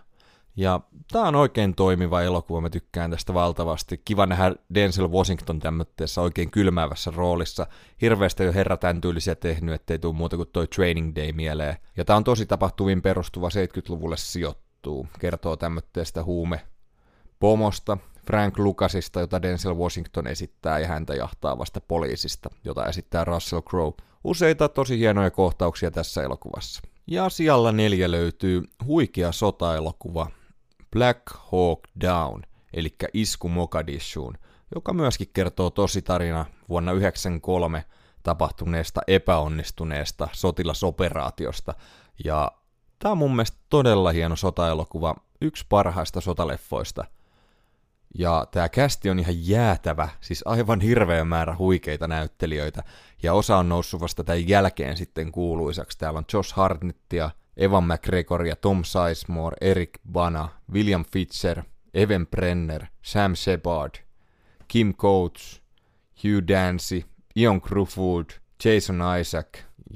Ja 0.55 0.79
tää 1.11 1.21
on 1.21 1.35
oikein 1.35 1.75
toimiva 1.75 2.21
elokuva, 2.21 2.61
mä 2.61 2.69
tykkään 2.69 3.11
tästä 3.11 3.33
valtavasti. 3.33 4.01
Kiva 4.05 4.25
nähdä 4.25 4.55
Denzel 4.73 5.11
Washington 5.11 5.59
tämmöisessä 5.59 6.21
oikein 6.21 6.51
kylmäävässä 6.51 7.11
roolissa. 7.15 7.67
Hirveästi 8.01 8.43
jo 8.43 8.53
herra 8.53 8.77
tämän 8.77 9.01
tyylisiä 9.01 9.35
tehnyt, 9.35 9.75
ettei 9.75 9.99
tule 9.99 10.13
muuta 10.13 10.37
kuin 10.37 10.49
toi 10.53 10.67
Training 10.67 11.15
Day 11.15 11.31
mieleen. 11.31 11.77
Ja 11.97 12.05
tää 12.05 12.15
on 12.15 12.23
tosi 12.23 12.45
tapahtuviin 12.45 13.01
perustuva 13.01 13.49
70-luvulle 13.49 14.17
sijoittuu. 14.17 15.07
Kertoo 15.19 15.57
tämmöistä 15.57 16.23
huume 16.23 16.61
pomosta, 17.39 17.97
Frank 18.27 18.59
Lucasista, 18.59 19.19
jota 19.19 19.41
Denzel 19.41 19.77
Washington 19.77 20.27
esittää, 20.27 20.79
ja 20.79 20.87
häntä 20.87 21.13
jahtaa 21.15 21.57
vasta 21.57 21.81
poliisista, 21.81 22.49
jota 22.63 22.85
esittää 22.85 23.25
Russell 23.25 23.61
Crowe. 23.61 23.93
Useita 24.23 24.69
tosi 24.69 24.99
hienoja 24.99 25.31
kohtauksia 25.31 25.91
tässä 25.91 26.23
elokuvassa. 26.23 26.81
Ja 27.07 27.29
siellä 27.29 27.71
neljä 27.71 28.11
löytyy 28.11 28.63
huikea 28.85 29.31
sotaelokuva 29.31 30.27
Black 30.91 31.21
Hawk 31.51 31.80
Down, 32.01 32.41
eli 32.73 32.95
Isku 33.13 33.49
Mogadishuun, 33.49 34.38
joka 34.75 34.93
myöskin 34.93 35.30
kertoo 35.34 35.69
tosi 35.69 36.01
tarina 36.01 36.45
vuonna 36.69 36.91
1993 36.91 37.86
tapahtuneesta 38.23 39.01
epäonnistuneesta 39.08 40.27
sotilasoperaatiosta. 40.32 41.73
Ja 42.25 42.51
tämä 42.99 43.12
on 43.12 43.17
mun 43.17 43.36
mielestä 43.36 43.58
todella 43.69 44.12
hieno 44.12 44.36
sotaelokuva, 44.36 45.15
yksi 45.41 45.65
parhaista 45.69 46.21
sotaleffoista. 46.21 47.06
Ja 48.17 48.48
tämä 48.52 48.69
kästi 48.69 49.10
on 49.10 49.19
ihan 49.19 49.48
jäätävä, 49.48 50.10
siis 50.21 50.42
aivan 50.46 50.81
hirveä 50.81 51.25
määrä 51.25 51.56
huikeita 51.56 52.08
näyttelijöitä, 52.08 52.83
ja 53.23 53.33
osa 53.33 53.58
on 53.58 53.69
noussut 53.69 54.02
vasta 54.02 54.23
tämän 54.23 54.48
jälkeen 54.48 54.98
sitten 54.98 55.31
kuuluisaksi. 55.31 55.98
Täällä 55.98 56.17
on 56.17 56.25
Josh 56.33 56.56
Hartnettia, 56.56 57.29
Evan 57.58 57.83
McGregor 57.83 58.45
ja 58.45 58.56
Tom 58.56 58.83
Sizemore, 58.83 59.58
Eric 59.62 59.89
Bana, 60.12 60.49
William 60.73 61.06
Fitzer, 61.13 61.63
Evan 61.93 62.27
Brenner, 62.27 62.85
Sam 63.02 63.35
Shepard, 63.35 63.91
Kim 64.67 64.93
Coates, 64.93 65.62
Hugh 66.23 66.47
Dancy, 66.47 67.04
Ion 67.35 67.62
Crawford, 67.62 68.29
Jason 68.65 69.02
Isaac 69.19 69.47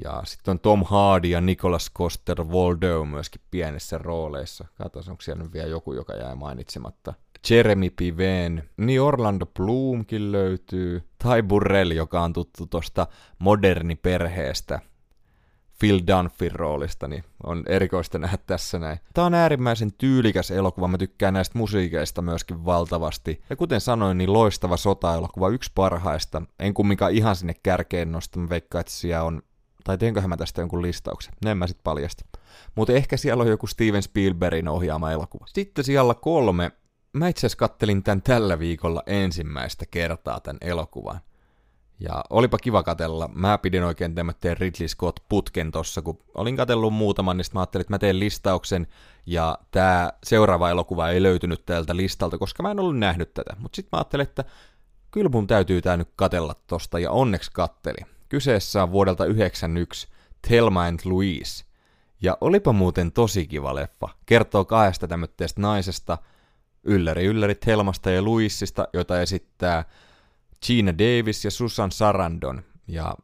Ja 0.03 0.21
sitten 0.25 0.51
on 0.51 0.59
Tom 0.59 0.83
Hardy 0.83 1.27
ja 1.27 1.41
Nicholas 1.41 1.91
Coster 1.97 2.43
Waldo 2.43 3.05
myöskin 3.05 3.41
pienissä 3.51 3.97
rooleissa. 3.97 4.65
Katsotaan, 4.77 5.11
onko 5.11 5.21
siellä 5.21 5.43
nyt 5.43 5.53
vielä 5.53 5.67
joku, 5.67 5.93
joka 5.93 6.13
jäi 6.13 6.35
mainitsematta. 6.35 7.13
Jeremy 7.49 7.89
Piven, 7.89 8.69
niin 8.77 9.01
Orlando 9.01 9.45
Bloomkin 9.45 10.31
löytyy, 10.31 11.03
tai 11.23 11.43
Burrell, 11.43 11.91
joka 11.91 12.21
on 12.21 12.33
tuttu 12.33 12.67
tuosta 12.67 13.07
moderni 13.39 13.95
perheestä, 13.95 14.79
Phil 15.79 16.01
Dunphin 16.07 16.51
roolista, 16.51 17.07
niin 17.07 17.23
on 17.43 17.63
erikoista 17.67 18.19
nähdä 18.19 18.37
tässä 18.47 18.79
näin. 18.79 18.99
Tämä 19.13 19.27
on 19.27 19.33
äärimmäisen 19.33 19.93
tyylikäs 19.93 20.51
elokuva, 20.51 20.87
mä 20.87 20.97
tykkään 20.97 21.33
näistä 21.33 21.57
musiikeista 21.57 22.21
myöskin 22.21 22.65
valtavasti. 22.65 23.41
Ja 23.49 23.55
kuten 23.55 23.81
sanoin, 23.81 24.17
niin 24.17 24.33
loistava 24.33 24.77
sota-elokuva, 24.77 25.49
yksi 25.49 25.71
parhaista. 25.75 26.41
En 26.59 26.73
kumminkaan 26.73 27.11
ihan 27.11 27.35
sinne 27.35 27.53
kärkeen 27.63 28.11
nosta, 28.11 28.39
mä 28.39 28.49
veikkaan, 28.49 28.79
että 28.79 28.93
siellä 28.93 29.23
on, 29.23 29.41
tai 29.83 29.97
teenköhän 29.97 30.29
mä 30.29 30.37
tästä 30.37 30.61
jonkun 30.61 30.81
listauksen, 30.81 31.33
ne 31.45 31.51
en 31.51 31.57
mä 31.57 31.67
sit 31.67 31.83
paljasta. 31.83 32.25
Mutta 32.75 32.93
ehkä 32.93 33.17
siellä 33.17 33.41
on 33.41 33.49
joku 33.49 33.67
Steven 33.67 34.03
Spielbergin 34.03 34.67
ohjaama 34.67 35.11
elokuva. 35.11 35.45
Sitten 35.47 35.83
siellä 35.83 36.13
kolme, 36.13 36.71
mä 37.13 37.27
itse 37.27 37.39
asiassa 37.39 37.57
kattelin 37.57 38.03
tämän 38.03 38.21
tällä 38.21 38.59
viikolla 38.59 39.03
ensimmäistä 39.05 39.85
kertaa 39.91 40.39
tämän 40.39 40.57
elokuvan. 40.61 41.19
Ja 41.99 42.23
olipa 42.29 42.57
kiva 42.57 42.83
katella. 42.83 43.29
Mä 43.33 43.57
pidin 43.57 43.83
oikein 43.83 44.15
tämmöinen 44.15 44.57
Ridley 44.57 44.87
Scott 44.87 45.19
putken 45.29 45.71
tossa, 45.71 46.01
kun 46.01 46.19
olin 46.33 46.57
katellut 46.57 46.93
muutaman, 46.93 47.37
niin 47.37 47.45
mä 47.53 47.59
ajattelin, 47.59 47.81
että 47.81 47.93
mä 47.93 47.99
teen 47.99 48.19
listauksen, 48.19 48.87
ja 49.25 49.57
tämä 49.71 50.13
seuraava 50.23 50.69
elokuva 50.69 51.09
ei 51.09 51.23
löytynyt 51.23 51.65
tältä 51.65 51.95
listalta, 51.95 52.37
koska 52.37 52.63
mä 52.63 52.71
en 52.71 52.79
ollut 52.79 52.97
nähnyt 52.97 53.33
tätä. 53.33 53.55
Mutta 53.59 53.75
sitten 53.75 53.89
mä 53.91 53.97
ajattelin, 53.97 54.23
että 54.23 54.43
kyllä 55.11 55.29
mun 55.29 55.47
täytyy 55.47 55.81
tää 55.81 55.97
nyt 55.97 56.09
katella 56.15 56.55
tosta, 56.67 56.99
ja 56.99 57.11
onneksi 57.11 57.51
katteli. 57.53 57.97
Kyseessä 58.29 58.83
on 58.83 58.91
vuodelta 58.91 59.25
91 59.25 60.07
Thelma 60.47 60.83
and 60.85 60.99
Louise. 61.05 61.65
Ja 62.21 62.37
olipa 62.41 62.73
muuten 62.73 63.11
tosi 63.11 63.47
kiva 63.47 63.75
leffa. 63.75 64.09
Kertoo 64.25 64.65
kahdesta 64.65 65.07
tämmöistä 65.07 65.45
naisesta, 65.57 66.17
ylläri 66.83 67.25
ylläri 67.25 67.55
Thelmasta 67.55 68.11
ja 68.11 68.23
Louisista, 68.25 68.87
jota 68.93 69.21
esittää 69.21 69.85
Gina 70.65 70.93
Davis 70.93 71.45
ja 71.45 71.51
Susan 71.51 71.91
Sarandon. 71.91 72.63
Ja 72.87 73.15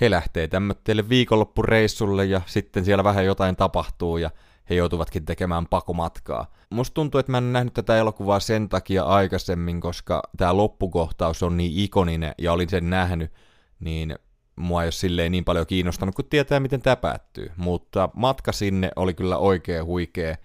he 0.00 0.10
lähtee 0.10 0.48
tämmöiselle 0.48 1.08
viikonloppureissulle 1.08 2.24
ja 2.24 2.40
sitten 2.46 2.84
siellä 2.84 3.04
vähän 3.04 3.24
jotain 3.24 3.56
tapahtuu 3.56 4.16
ja 4.16 4.30
he 4.70 4.74
joutuvatkin 4.74 5.24
tekemään 5.24 5.66
pakomatkaa. 5.66 6.52
Musta 6.70 6.94
tuntuu, 6.94 7.18
että 7.18 7.32
mä 7.32 7.38
en 7.38 7.52
nähnyt 7.52 7.74
tätä 7.74 7.96
elokuvaa 7.96 8.40
sen 8.40 8.68
takia 8.68 9.04
aikaisemmin, 9.04 9.80
koska 9.80 10.22
tämä 10.36 10.56
loppukohtaus 10.56 11.42
on 11.42 11.56
niin 11.56 11.72
ikoninen 11.74 12.34
ja 12.38 12.52
olin 12.52 12.68
sen 12.68 12.90
nähnyt, 12.90 13.32
niin 13.80 14.18
mua 14.56 14.82
ei 14.82 14.86
ole 14.86 14.92
silleen 14.92 15.32
niin 15.32 15.44
paljon 15.44 15.66
kiinnostanut, 15.66 16.14
kun 16.14 16.24
tietää, 16.24 16.60
miten 16.60 16.82
tämä 16.82 16.96
päättyy. 16.96 17.52
Mutta 17.56 18.08
matka 18.14 18.52
sinne 18.52 18.90
oli 18.96 19.14
kyllä 19.14 19.38
oikein 19.38 19.84
huikea. 19.84 20.36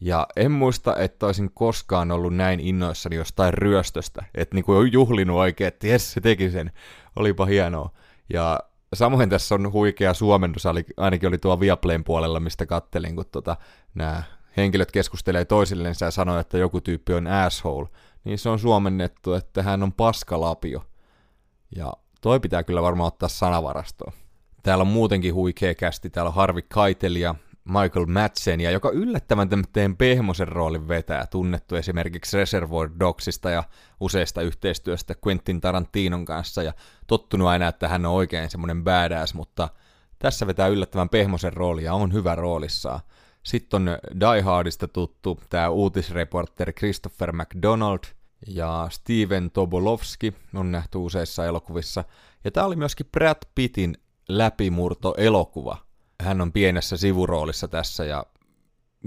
Ja 0.00 0.26
en 0.36 0.50
muista, 0.50 0.96
että 0.96 1.26
olisin 1.26 1.50
koskaan 1.54 2.10
ollut 2.10 2.36
näin 2.36 2.60
innoissani 2.60 3.16
jostain 3.16 3.54
ryöstöstä, 3.54 4.24
että 4.34 4.54
niinku 4.54 4.72
on 4.72 4.92
juhlinut 4.92 5.36
oikein, 5.36 5.68
että 5.68 5.86
jes, 5.86 6.12
se 6.12 6.20
teki 6.20 6.50
sen. 6.50 6.72
Olipa 7.16 7.46
hienoa. 7.46 7.90
Ja 8.32 8.60
samoin 8.94 9.30
tässä 9.30 9.54
on 9.54 9.72
huikea 9.72 10.14
suomennus, 10.14 10.64
ainakin 10.96 11.28
oli 11.28 11.38
tuo 11.38 11.60
Viaplayn 11.60 12.04
puolella, 12.04 12.40
mistä 12.40 12.66
kattelin, 12.66 13.16
kun 13.16 13.24
tota, 13.32 13.56
nämä 13.94 14.22
henkilöt 14.56 14.92
keskustelee 14.92 15.44
toisillensa 15.44 16.04
ja 16.04 16.10
sanoo, 16.10 16.38
että 16.38 16.58
joku 16.58 16.80
tyyppi 16.80 17.14
on 17.14 17.26
asshole, 17.26 17.88
niin 18.24 18.38
se 18.38 18.48
on 18.48 18.58
suomennettu, 18.58 19.34
että 19.34 19.62
hän 19.62 19.82
on 19.82 19.92
paskalapio. 19.92 20.84
Ja 21.76 21.92
toi 22.20 22.40
pitää 22.40 22.62
kyllä 22.62 22.82
varmaan 22.82 23.08
ottaa 23.08 23.28
sanavarastoon. 23.28 24.12
Täällä 24.62 24.82
on 24.82 24.88
muutenkin 24.88 25.34
huikea 25.34 25.74
kästi, 25.74 26.10
täällä 26.10 26.28
on 26.28 26.34
Harvi 26.34 26.62
Kaitelia, 26.62 27.34
Michael 27.68 28.06
Madsen, 28.06 28.60
joka 28.60 28.90
yllättävän 28.90 29.48
tämmöinen 29.48 29.96
pehmosen 29.96 30.48
roolin 30.48 30.88
vetää, 30.88 31.26
tunnettu 31.26 31.76
esimerkiksi 31.76 32.36
Reservoir 32.36 32.90
Dogsista 33.00 33.50
ja 33.50 33.64
useista 34.00 34.42
yhteistyöstä 34.42 35.14
Quentin 35.26 35.60
Tarantinon 35.60 36.24
kanssa, 36.24 36.62
ja 36.62 36.72
tottunut 37.06 37.48
aina, 37.48 37.68
että 37.68 37.88
hän 37.88 38.06
on 38.06 38.12
oikein 38.12 38.50
semmoinen 38.50 38.84
badass, 38.84 39.34
mutta 39.34 39.68
tässä 40.18 40.46
vetää 40.46 40.66
yllättävän 40.66 41.08
pehmosen 41.08 41.52
rooli 41.52 41.84
ja 41.84 41.94
on 41.94 42.12
hyvä 42.12 42.34
roolissaan. 42.34 43.00
Sitten 43.42 43.88
on 43.88 43.98
Die 44.20 44.40
Hardista 44.40 44.88
tuttu 44.88 45.40
tämä 45.50 45.68
uutisreporteri 45.68 46.72
Christopher 46.72 47.32
McDonald 47.32 48.00
ja 48.46 48.88
Steven 48.90 49.50
Tobolowski 49.50 50.34
on 50.54 50.72
nähty 50.72 50.98
useissa 50.98 51.46
elokuvissa. 51.46 52.04
Ja 52.44 52.50
tämä 52.50 52.66
oli 52.66 52.76
myöskin 52.76 53.06
Brad 53.12 53.38
Pittin 53.54 53.96
läpimurto-elokuva– 54.28 55.76
hän 56.22 56.40
on 56.40 56.52
pienessä 56.52 56.96
sivuroolissa 56.96 57.68
tässä 57.68 58.04
ja 58.04 58.24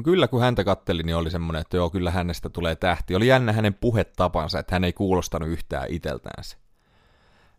kyllä 0.03 0.27
kun 0.27 0.41
häntä 0.41 0.63
katteli, 0.63 1.03
niin 1.03 1.15
oli 1.15 1.31
semmoinen, 1.31 1.61
että 1.61 1.77
joo, 1.77 1.89
kyllä 1.89 2.11
hänestä 2.11 2.49
tulee 2.49 2.75
tähti. 2.75 3.15
Oli 3.15 3.27
jännä 3.27 3.53
hänen 3.53 3.73
puhetapansa, 3.73 4.59
että 4.59 4.75
hän 4.75 4.83
ei 4.83 4.93
kuulostanut 4.93 5.49
yhtään 5.49 5.85
iteltäänsä. 5.89 6.57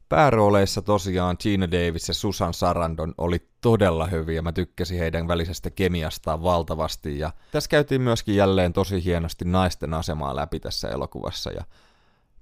Päärooleissa 0.09 0.82
tosiaan 0.82 1.36
Gina 1.40 1.70
Davis 1.70 2.09
ja 2.09 2.14
Susan 2.14 2.55
Sarandon 2.55 3.14
oli 3.18 3.48
todella 3.61 4.07
hyviä. 4.07 4.42
Mä 4.42 4.53
tykkäsin 4.53 4.98
heidän 4.98 5.28
välisestä 5.28 5.70
kemiastaan 5.70 6.42
valtavasti. 6.42 7.18
Ja 7.18 7.32
tässä 7.53 7.68
käytiin 7.68 8.00
myöskin 8.00 8.36
jälleen 8.36 8.72
tosi 8.72 9.05
hienosti 9.05 9.44
naisten 9.44 9.94
asemaa 9.94 10.36
läpi 10.36 10.61
tässä 10.61 10.88
elokuvassa 10.88 11.50
ja 11.50 11.64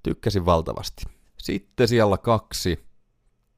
tykkäsin 0.03 0.47
valtavasti. 0.47 1.05
Sitten 1.39 1.89
siellä 1.89 2.19
kaksi 2.19 2.90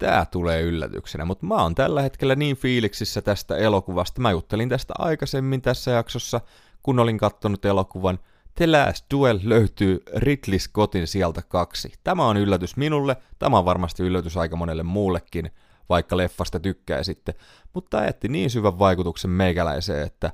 tämä 0.03 0.27
tulee 0.27 0.63
yllätyksenä, 0.63 1.25
mutta 1.25 1.47
mä 1.47 1.55
oon 1.55 1.75
tällä 1.75 2.03
hetkellä 2.03 2.35
niin 2.35 2.57
fiiliksissä 2.57 3.23
tästä 3.23 3.57
elokuvasta. 3.57 4.21
Mä 4.21 4.31
juttelin 4.31 4.69
tästä 4.69 4.95
aikaisemmin 4.99 5.63
tässä 5.63 5.91
jaksossa, 5.91 6.41
kun 6.83 6.99
olin 6.99 7.19
kattonut 7.19 7.65
elokuvan. 7.65 8.19
The 8.55 8.67
Last 8.67 9.07
Duel 9.15 9.41
löytyy 9.43 10.03
Ridley 10.17 10.59
Scottin 10.59 11.07
sieltä 11.07 11.43
kaksi. 11.43 11.93
Tämä 12.05 12.27
on 12.27 12.37
yllätys 12.37 12.77
minulle, 12.77 13.17
tämä 13.39 13.59
on 13.59 13.65
varmasti 13.65 14.03
yllätys 14.03 14.37
aika 14.37 14.57
monelle 14.57 14.83
muullekin, 14.83 15.51
vaikka 15.89 16.17
leffasta 16.17 16.61
tykkäisitte, 16.61 17.35
mutta 17.75 18.05
jätti 18.05 18.29
niin 18.29 18.51
syvän 18.51 18.79
vaikutuksen 18.79 19.31
meikäläiseen, 19.31 20.07
että 20.07 20.33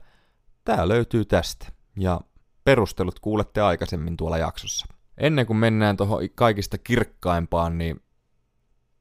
tämä 0.64 0.88
löytyy 0.88 1.24
tästä. 1.24 1.66
Ja 1.96 2.20
perustelut 2.64 3.20
kuulette 3.20 3.60
aikaisemmin 3.60 4.16
tuolla 4.16 4.38
jaksossa. 4.38 4.86
Ennen 5.18 5.46
kuin 5.46 5.56
mennään 5.56 5.96
tuohon 5.96 6.20
kaikista 6.34 6.78
kirkkaimpaan, 6.78 7.78
niin 7.78 8.00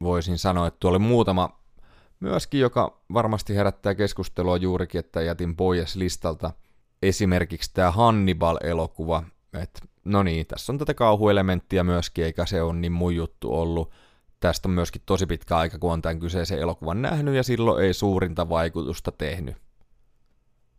voisin 0.03 0.37
sanoa, 0.37 0.67
että 0.67 0.77
tuo 0.79 0.89
oli 0.89 0.99
muutama 0.99 1.59
myöskin, 2.19 2.59
joka 2.59 3.01
varmasti 3.13 3.55
herättää 3.55 3.95
keskustelua 3.95 4.57
juurikin, 4.57 4.99
että 4.99 5.21
jätin 5.21 5.55
pois 5.55 5.95
listalta 5.95 6.51
esimerkiksi 7.01 7.71
tämä 7.73 7.91
Hannibal-elokuva, 7.91 9.23
että 9.53 9.79
no 10.05 10.23
niin, 10.23 10.45
tässä 10.45 10.71
on 10.71 10.77
tätä 10.77 10.93
kauhuelementtiä 10.93 11.83
myöskin, 11.83 12.25
eikä 12.25 12.45
se 12.45 12.61
ole 12.61 12.73
niin 12.73 12.91
mun 12.91 13.15
juttu 13.15 13.53
ollut. 13.53 13.91
Tästä 14.39 14.67
on 14.67 14.73
myöskin 14.73 15.01
tosi 15.05 15.25
pitkä 15.25 15.57
aika, 15.57 15.79
kun 15.79 15.93
on 15.93 16.01
tämän 16.01 16.19
kyseisen 16.19 16.59
elokuvan 16.59 17.01
nähnyt, 17.01 17.35
ja 17.35 17.43
silloin 17.43 17.85
ei 17.85 17.93
suurinta 17.93 18.49
vaikutusta 18.49 19.11
tehnyt. 19.11 19.55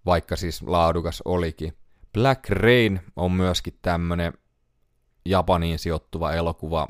Vaikka 0.07 0.37
siis 0.37 0.63
laadukas 0.63 1.23
olikin. 1.25 1.73
Black 2.13 2.51
Rain 2.51 3.01
on 3.17 3.33
myöskin 3.33 3.79
tämmönen 3.83 4.33
Japaniin 5.25 5.79
sijoittuva 5.79 6.33
elokuva, 6.33 6.89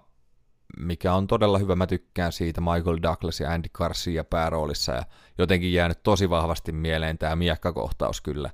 mikä 0.76 1.14
on 1.14 1.26
todella 1.26 1.58
hyvä. 1.58 1.76
Mä 1.76 1.86
tykkään 1.86 2.32
siitä 2.32 2.60
Michael 2.60 2.98
Douglas 3.02 3.40
ja 3.40 3.50
Andy 3.50 3.68
Garcia 3.72 4.24
pääroolissa 4.24 4.92
ja 4.92 5.02
jotenkin 5.38 5.72
jäänyt 5.72 6.02
tosi 6.02 6.30
vahvasti 6.30 6.72
mieleen 6.72 7.18
tämä 7.18 7.36
miekkakohtaus 7.36 8.20
kyllä 8.20 8.50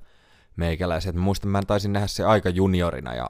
meikäläiset. 0.55 1.15
Mä 1.15 1.21
muistan, 1.21 1.51
mä 1.51 1.61
taisin 1.67 1.93
nähdä 1.93 2.07
se 2.07 2.23
aika 2.23 2.49
juniorina 2.49 3.15
ja 3.15 3.29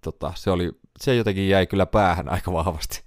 tota, 0.00 0.32
se, 0.36 0.50
oli, 0.50 0.72
se 1.00 1.14
jotenkin 1.14 1.48
jäi 1.48 1.66
kyllä 1.66 1.86
päähän 1.86 2.28
aika 2.28 2.52
vahvasti, 2.52 3.02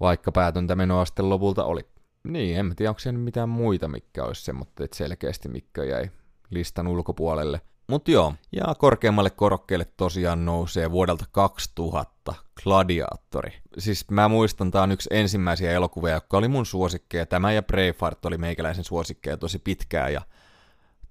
vaikka 0.00 0.32
päätöntä 0.32 0.76
menoa 0.76 1.04
sitten 1.04 1.30
lopulta 1.30 1.64
oli. 1.64 1.80
Niin, 2.24 2.58
en 2.58 2.76
tiedä, 2.76 2.90
onko 2.90 2.98
siellä 2.98 3.18
mitään 3.18 3.48
muita, 3.48 3.88
mikä 3.88 4.24
olisi 4.24 4.44
se, 4.44 4.52
mutta 4.52 4.84
et 4.84 4.92
selkeästi 4.92 5.48
mikä 5.48 5.84
jäi 5.84 6.10
listan 6.50 6.86
ulkopuolelle. 6.86 7.60
Mutta 7.88 8.10
joo, 8.10 8.34
ja 8.52 8.74
korkeammalle 8.78 9.30
korokkeelle 9.30 9.86
tosiaan 9.96 10.44
nousee 10.44 10.90
vuodelta 10.90 11.24
2000 11.32 12.15
Gladiatori. 12.62 13.52
Siis 13.78 14.10
mä 14.10 14.28
muistan, 14.28 14.70
tää 14.70 14.82
on 14.82 14.92
yksi 14.92 15.08
ensimmäisiä 15.12 15.72
elokuvia, 15.72 16.14
joka 16.14 16.36
oli 16.36 16.48
mun 16.48 16.66
suosikkeja. 16.66 17.26
Tämä 17.26 17.52
ja 17.52 17.62
Braveheart 17.62 18.24
oli 18.24 18.38
meikäläisen 18.38 18.84
suosikkeja 18.84 19.36
tosi 19.36 19.58
pitkään 19.58 20.12
ja 20.12 20.20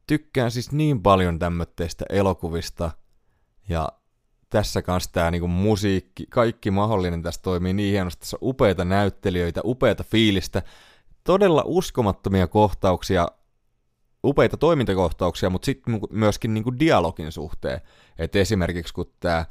tykkään 0.07 0.51
siis 0.51 0.71
niin 0.71 1.01
paljon 1.01 1.39
tämmöistä 1.39 2.05
elokuvista 2.09 2.91
ja 3.69 3.89
tässä 4.49 4.81
kanssa 4.81 5.11
tämä 5.13 5.31
niinku 5.31 5.47
musiikki, 5.47 6.25
kaikki 6.29 6.71
mahdollinen 6.71 7.23
tässä 7.23 7.41
toimii 7.41 7.73
niin 7.73 7.91
hienosti. 7.91 8.19
Tässä 8.19 8.37
on 8.41 8.49
upeita 8.49 8.85
näyttelijöitä, 8.85 9.61
upeita 9.65 10.03
fiilistä, 10.03 10.61
todella 11.23 11.63
uskomattomia 11.65 12.47
kohtauksia, 12.47 13.27
upeita 14.23 14.57
toimintakohtauksia, 14.57 15.49
mutta 15.49 15.65
sitten 15.65 15.99
myöskin 16.09 16.53
niinku 16.53 16.79
dialogin 16.79 17.31
suhteen. 17.31 17.81
Et 18.17 18.35
esimerkiksi 18.35 18.93
kun 18.93 19.13
tämä 19.19 19.45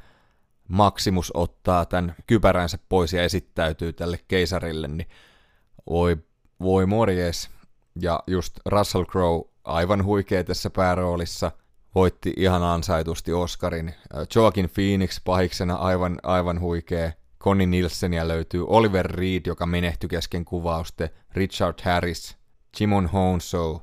Maximus 0.67 1.31
ottaa 1.33 1.85
tämän 1.85 2.15
kypäränsä 2.27 2.77
pois 2.89 3.13
ja 3.13 3.23
esittäytyy 3.23 3.93
tälle 3.93 4.19
keisarille, 4.27 4.87
niin 4.87 5.07
oi 5.85 6.17
voi 6.61 6.85
morjes. 6.85 7.49
Ja 8.01 8.23
just 8.27 8.59
Russell 8.65 9.05
Crowe 9.05 9.49
aivan 9.63 10.03
huikea 10.03 10.43
tässä 10.43 10.69
pääroolissa, 10.69 11.51
voitti 11.95 12.33
ihan 12.37 12.63
ansaitusti 12.63 13.33
Oscarin. 13.33 13.93
Joaquin 14.35 14.69
Phoenix 14.69 15.21
pahiksena 15.23 15.75
aivan, 15.75 16.19
aivan 16.23 16.59
huikea. 16.59 17.11
Connie 17.39 17.67
Nielsenia 17.67 18.27
löytyy, 18.27 18.65
Oliver 18.67 19.05
Reed, 19.05 19.41
joka 19.45 19.65
menehtyi 19.65 20.09
kesken 20.09 20.45
kuvauste, 20.45 21.09
Richard 21.33 21.79
Harris, 21.83 22.37
Jimon 22.79 23.07
Honso. 23.07 23.81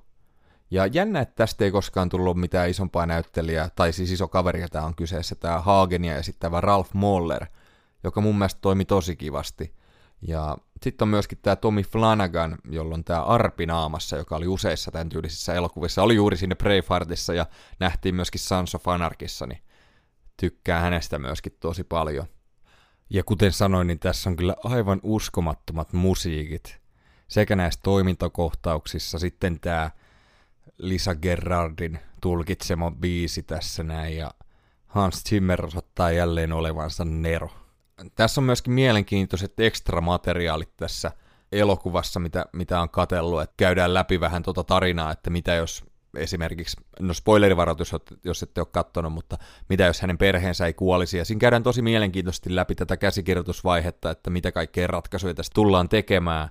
Ja 0.73 0.87
jännä, 0.87 1.21
että 1.21 1.35
tästä 1.35 1.65
ei 1.65 1.71
koskaan 1.71 2.09
tullut 2.09 2.37
mitään 2.37 2.71
isompaa 2.71 3.07
näyttelijää, 3.07 3.69
tai 3.77 3.93
siis 3.93 4.11
iso 4.11 4.29
kaveri, 4.29 4.67
tämä 4.71 4.85
on 4.85 4.95
kyseessä, 4.95 5.35
tämä 5.35 5.61
Hagenia 5.61 6.17
esittävä 6.17 6.61
Ralph 6.61 6.95
Moller, 6.95 7.47
joka 8.05 8.21
mun 8.21 8.39
mielestä 8.39 8.61
toimi 8.61 8.85
tosi 8.85 9.17
kivasti. 9.17 9.75
Ja 10.23 10.59
sitten 10.83 11.05
on 11.05 11.09
myöskin 11.09 11.39
tämä 11.43 11.57
Tommy 11.57 11.83
Flanagan, 11.83 12.59
jolla 12.71 12.95
on 12.95 13.05
tämä 13.05 13.23
Arpi 13.23 13.67
naamassa, 13.67 14.17
joka 14.17 14.37
oli 14.37 14.47
useissa 14.47 14.91
tämän 14.91 15.09
tyylisissä 15.09 15.55
elokuvissa. 15.55 16.03
Oli 16.03 16.15
juuri 16.15 16.37
sinne 16.37 16.55
Braveheartissa 16.55 17.35
ja 17.35 17.47
nähtiin 17.81 18.15
myöskin 18.15 18.41
Sons 18.41 18.75
of 18.75 18.89
Anarchissa, 18.89 19.47
niin 19.47 19.63
tykkää 20.37 20.81
hänestä 20.81 21.19
myöskin 21.19 21.57
tosi 21.61 21.85
paljon. 21.85 22.27
Ja 23.11 23.25
kuten 23.25 23.53
sanoin, 23.53 23.87
niin 23.87 23.99
tässä 23.99 24.31
on 24.31 24.37
kyllä 24.37 24.57
aivan 24.65 25.01
uskomattomat 25.03 25.93
musiikit. 25.93 26.81
Sekä 27.29 27.57
näissä 27.57 27.81
toimintakohtauksissa, 27.83 29.19
sitten 29.19 29.61
tämä 29.61 29.91
Lisa 30.79 31.15
Gerardin 31.15 31.99
tulkitsema 32.21 32.91
biisi 32.91 33.43
tässä 33.43 33.83
näin, 33.83 34.17
ja 34.17 34.31
Hans 34.87 35.25
Zimmer 35.25 35.67
osoittaa 35.67 36.11
jälleen 36.11 36.53
olevansa 36.53 37.05
Nero. 37.05 37.51
Tässä 38.15 38.41
on 38.41 38.45
myöskin 38.45 38.73
mielenkiintoiset 38.73 39.61
ekstra 39.61 40.01
materiaalit 40.01 40.77
tässä 40.77 41.13
elokuvassa, 41.53 42.21
mitä, 42.21 42.47
mitä 42.53 42.81
on 42.81 42.91
katellut, 42.91 43.43
että 43.43 43.55
käydään 43.57 43.95
läpi 43.95 44.21
vähän 44.21 44.43
tuota 44.43 44.65
tarinaa, 44.65 45.13
että 45.13 45.31
mitä 45.31 45.55
jos 45.55 45.85
esimerkiksi, 46.17 46.77
no 47.01 47.15
spoilerivaroitus, 47.15 47.93
jos 48.25 48.43
ette 48.43 48.61
ole 48.61 48.69
katsonut, 48.73 49.13
mutta 49.13 49.39
mitä 49.69 49.85
jos 49.85 50.01
hänen 50.01 50.19
perheensä 50.19 50.67
ei 50.67 50.75
kuolisi, 50.75 51.19
ja 51.19 51.25
siinä 51.25 51.41
käydään 51.41 51.63
tosi 51.63 51.83
mielenkiintoisesti 51.83 52.57
läpi 52.57 52.75
tätä 52.75 52.97
käsikirjoitusvaihetta, 52.97 54.11
että 54.11 54.31
mitä 54.31 54.53
kaikkea 54.53 54.87
ratkaisuja 54.87 55.35
tästä 55.35 55.55
tullaan 55.55 55.89
tekemään, 55.89 56.49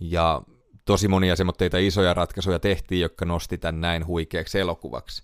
ja 0.00 0.42
tosi 0.86 1.08
monia 1.08 1.36
semmoitteita 1.36 1.78
isoja 1.78 2.14
ratkaisuja 2.14 2.58
tehtiin, 2.58 3.00
jotka 3.00 3.24
nosti 3.24 3.58
tämän 3.58 3.80
näin 3.80 4.06
huikeaksi 4.06 4.58
elokuvaksi. 4.60 5.22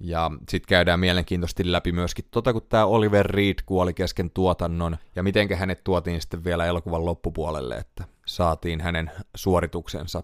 Ja 0.00 0.30
sitten 0.48 0.68
käydään 0.68 1.00
mielenkiintoisesti 1.00 1.72
läpi 1.72 1.92
myöskin 1.92 2.24
tota, 2.30 2.52
kun 2.52 2.62
tämä 2.68 2.86
Oliver 2.86 3.26
Reed 3.26 3.54
kuoli 3.66 3.94
kesken 3.94 4.30
tuotannon, 4.30 4.96
ja 5.16 5.22
miten 5.22 5.56
hänet 5.56 5.84
tuotiin 5.84 6.20
sitten 6.20 6.44
vielä 6.44 6.66
elokuvan 6.66 7.04
loppupuolelle, 7.04 7.74
että 7.76 8.04
saatiin 8.26 8.80
hänen 8.80 9.10
suorituksensa 9.36 10.22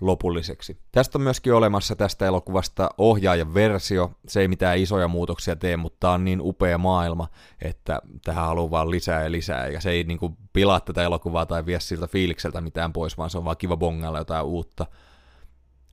lopulliseksi. 0.00 0.78
Tästä 0.92 1.18
on 1.18 1.22
myöskin 1.22 1.54
olemassa 1.54 1.96
tästä 1.96 2.26
elokuvasta 2.26 2.90
ohjaajan 2.98 3.54
versio. 3.54 4.10
Se 4.28 4.40
ei 4.40 4.48
mitään 4.48 4.78
isoja 4.78 5.08
muutoksia 5.08 5.56
tee, 5.56 5.76
mutta 5.76 5.96
tämä 6.00 6.12
on 6.12 6.24
niin 6.24 6.40
upea 6.42 6.78
maailma, 6.78 7.28
että 7.62 8.00
tähän 8.24 8.46
haluaa 8.46 8.70
vaan 8.70 8.90
lisää 8.90 9.22
ja 9.22 9.32
lisää. 9.32 9.68
Ja 9.68 9.80
se 9.80 9.90
ei 9.90 10.04
niin 10.04 10.18
kuin, 10.18 10.36
pilaa 10.52 10.80
tätä 10.80 11.02
elokuvaa 11.02 11.46
tai 11.46 11.66
vie 11.66 11.80
siltä 11.80 12.06
fiilikseltä 12.06 12.60
mitään 12.60 12.92
pois, 12.92 13.18
vaan 13.18 13.30
se 13.30 13.38
on 13.38 13.44
vaan 13.44 13.56
kiva 13.56 13.76
bongalla 13.76 14.18
jotain 14.18 14.44
uutta. 14.44 14.86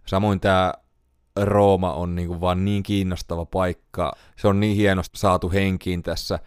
Samoin 0.08 0.39
tämä 0.39 0.74
Rooma 1.41 1.93
on 1.93 2.16
niin 2.16 2.28
kuin 2.28 2.41
vaan 2.41 2.66
niin 2.66 2.84
kiinnostava 2.84 3.45
paikka. 3.45 4.14
Se 4.38 4.47
on 4.47 4.60
niin 4.60 4.76
hienosti 4.76 5.20
saatu 5.20 5.51
henkiin 5.51 6.04
tässä. 6.04 6.39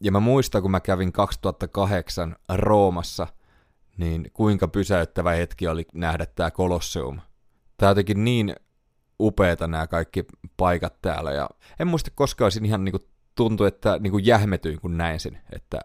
Ja 0.00 0.12
mä 0.12 0.20
muistan, 0.20 0.62
kun 0.62 0.70
mä 0.70 0.80
kävin 0.80 1.12
2008 1.12 2.36
Roomassa– 2.48 3.26
niin 4.00 4.30
kuinka 4.34 4.68
pysäyttävä 4.68 5.30
hetki 5.30 5.68
oli 5.68 5.86
nähdä 5.94 6.26
tämä 6.26 6.50
Colosseum. 6.50 7.20
Tämä 7.76 7.90
jotenkin 7.90 8.24
niin 8.24 8.56
upeeta 9.20 9.66
nämä 9.66 9.86
kaikki 9.86 10.24
paikat 10.56 11.02
täällä, 11.02 11.32
ja 11.32 11.48
en 11.78 11.88
muista 11.88 12.10
koskaan 12.14 12.46
olisin 12.46 12.64
ihan 12.64 12.84
niinku 12.84 12.98
tuntui, 13.34 13.68
että 13.68 13.98
niinku 13.98 14.18
jähmetyin 14.18 14.80
kun 14.80 14.96
näin 14.96 15.20
sen, 15.20 15.40
että 15.52 15.80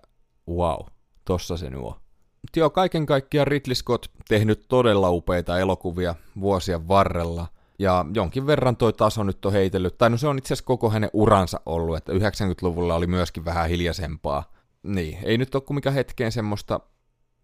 wow, 0.49 0.79
tossa 1.25 1.57
se 1.57 1.69
nuo. 1.69 1.99
Mutta 2.41 2.59
joo, 2.59 2.69
kaiken 2.69 3.05
kaikkiaan 3.05 3.47
Ridley 3.47 3.75
Scott 3.75 4.05
tehnyt 4.27 4.65
todella 4.67 5.09
upeita 5.09 5.59
elokuvia 5.59 6.15
vuosien 6.39 6.87
varrella, 6.87 7.47
ja 7.79 8.05
jonkin 8.13 8.47
verran 8.47 8.77
toi 8.77 8.93
taso 8.93 9.23
nyt 9.23 9.45
on 9.45 9.51
heitellyt, 9.51 9.97
tai 9.97 10.09
no 10.09 10.17
se 10.17 10.27
on 10.27 10.37
itse 10.37 10.47
asiassa 10.47 10.65
koko 10.65 10.89
hänen 10.89 11.09
uransa 11.13 11.59
ollut, 11.65 11.97
että 11.97 12.13
90-luvulla 12.13 12.95
oli 12.95 13.07
myöskin 13.07 13.45
vähän 13.45 13.69
hiljaisempaa. 13.69 14.51
Niin, 14.83 15.17
ei 15.23 15.37
nyt 15.37 15.55
ole 15.55 15.63
kuin 15.63 15.75
mikä 15.75 15.91
hetkeen 15.91 16.31
semmoista 16.31 16.79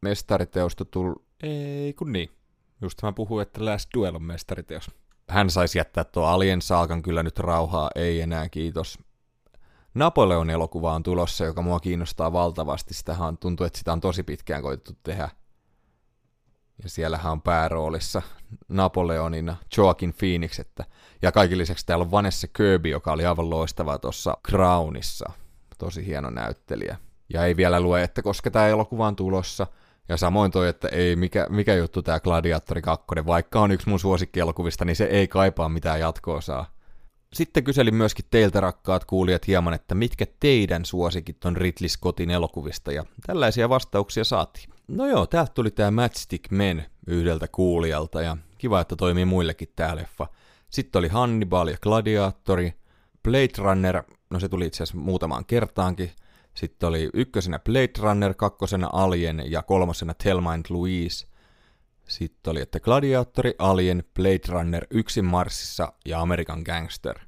mestariteosta 0.02 0.86
tullut... 0.86 1.26
Ei 1.44 1.94
kun 1.94 2.12
niin. 2.12 2.30
Just 2.82 3.02
mä 3.04 3.12
puhuin, 3.12 3.42
että 3.42 3.66
Last 3.66 3.90
Duel 3.94 4.16
on 4.16 4.24
mestariteos. 4.24 4.92
Hän 5.30 5.50
saisi 5.50 5.78
jättää 5.78 6.04
tuo 6.04 6.24
Alien 6.24 6.62
Saakan 6.62 7.02
kyllä 7.02 7.24
nyt 7.24 7.40
rauhaa, 7.40 7.90
ei 7.96 8.22
enää 8.22 8.50
kiitos. 8.50 9.00
Napoleon 9.94 10.50
elokuva 10.50 10.94
on 10.94 11.04
tulossa, 11.04 11.46
joka 11.46 11.62
mua 11.62 11.80
kiinnostaa 11.80 12.34
valtavasti. 12.34 12.94
Sitähän 12.94 13.38
tuntuu, 13.38 13.66
että 13.66 13.80
sitä 13.80 13.94
on 13.94 14.02
tosi 14.02 14.24
pitkään 14.24 14.62
koitettu 14.62 14.94
tehdä. 15.04 15.30
Ja 16.84 16.90
siellähän 16.90 17.32
on 17.32 17.42
pääroolissa 17.42 18.22
Napoleonina 18.68 19.56
Joaquin 19.78 20.14
Phoenix. 20.14 20.60
Että, 20.60 20.86
ja 21.22 21.32
kaiken 21.32 21.58
lisäksi 21.58 21.86
täällä 21.86 22.04
on 22.04 22.12
Vanessa 22.12 22.48
Kirby, 22.48 22.90
joka 22.90 23.12
oli 23.12 23.26
aivan 23.26 23.50
loistava 23.50 23.98
tuossa 23.98 24.38
Crownissa. 24.48 25.32
Tosi 25.78 26.06
hieno 26.06 26.30
näyttelijä. 26.30 26.98
Ja 27.34 27.46
ei 27.46 27.58
vielä 27.58 27.80
lue, 27.80 28.04
että 28.04 28.22
koska 28.22 28.52
tämä 28.52 28.68
elokuva 28.68 29.08
on 29.08 29.16
tulossa– 29.16 29.68
ja 30.10 30.18
samoin 30.18 30.52
toi, 30.52 30.70
että 30.70 30.88
ei, 30.88 31.16
mikä, 31.16 31.48
mikä 31.50 31.74
juttu 31.74 32.02
tämä 32.02 32.20
Gladiatori 32.20 32.82
2, 32.82 33.06
vaikka 33.26 33.62
on 33.62 33.72
yksi 33.72 33.90
mun 33.90 34.00
suosikkielokuvista, 34.00 34.86
niin 34.86 34.96
se 34.96 35.04
ei 35.04 35.28
kaipaa 35.28 35.70
mitään 35.70 36.00
jatkoa 36.00 36.42
saa. 36.42 36.66
Sitten 37.34 37.64
kyselin 37.64 37.96
myöskin 37.96 38.26
teiltä 38.32 38.60
rakkaat 38.60 39.06
kuulijat 39.06 39.48
hieman, 39.48 39.74
että 39.74 39.96
mitkä 39.96 40.26
teidän 40.40 40.86
suosikit 40.86 41.46
on 41.46 41.58
Ridley 41.58 41.90
Scottin 41.90 42.30
elokuvista, 42.30 42.92
ja 42.92 43.04
tällaisia 43.28 43.70
vastauksia 43.70 44.24
saatiin. 44.24 44.70
No 44.88 45.08
joo, 45.08 45.28
täältä 45.28 45.52
tuli 45.54 45.72
tämä 45.72 45.92
Matchstick 45.92 46.52
Men 46.52 46.86
yhdeltä 47.08 47.48
kuulijalta, 47.48 48.22
ja 48.22 48.38
kiva, 48.58 48.82
että 48.82 48.96
toimii 48.96 49.26
muillekin 49.26 49.74
tää 49.76 49.96
leffa. 49.96 50.28
Sitten 50.70 51.00
oli 51.00 51.08
Hannibal 51.08 51.68
ja 51.68 51.78
Gladiatori, 51.82 52.74
Blade 53.24 53.54
Runner, 53.58 54.04
no 54.30 54.40
se 54.40 54.50
tuli 54.50 54.66
itse 54.66 54.84
asiassa 54.84 54.98
muutamaan 54.98 55.46
kertaankin, 55.46 56.12
sitten 56.54 56.90
oli 56.90 57.10
ykkösenä 57.14 57.60
Blade 57.60 57.92
Runner, 58.00 58.34
kakkosena 58.34 58.90
Alien 58.94 59.52
ja 59.52 59.64
kolmosena 59.64 60.14
Thelma 60.14 60.52
and 60.52 60.66
Louise. 60.70 61.28
Sitten 62.08 62.52
oli, 62.52 62.62
että 62.62 62.80
Gladiatori, 62.80 63.54
Alien, 63.60 64.04
Blade 64.14 64.48
Runner, 64.48 64.86
Yksin 64.90 65.26
Marsissa 65.26 65.94
ja 66.06 66.22
American 66.22 66.62
Gangster. 66.66 67.20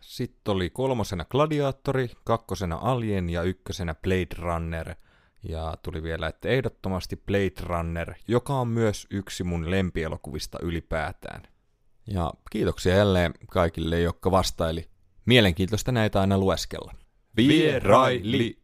Sitten 0.00 0.54
oli 0.54 0.70
kolmosena 0.70 1.24
Gladiatori, 1.24 2.10
kakkosena 2.24 2.78
Alien 2.82 3.30
ja 3.30 3.42
ykkösenä 3.42 3.94
Blade 3.94 4.36
Runner. 4.38 4.94
Ja 5.42 5.76
tuli 5.82 6.02
vielä, 6.02 6.26
että 6.26 6.48
ehdottomasti 6.48 7.16
Blade 7.16 7.62
Runner, 7.62 8.14
joka 8.28 8.54
on 8.54 8.68
myös 8.68 9.06
yksi 9.10 9.44
mun 9.44 9.70
lempielokuvista 9.70 10.58
ylipäätään. 10.62 11.42
Ja 12.06 12.32
kiitoksia 12.50 12.96
jälleen 12.96 13.34
kaikille, 13.48 14.00
jotka 14.00 14.30
vastaili. 14.30 14.88
Mielenkiintoista 15.26 15.92
näitä 15.92 16.20
aina 16.20 16.38
lueskella. 16.38 16.92
Vieraili. 17.36 18.58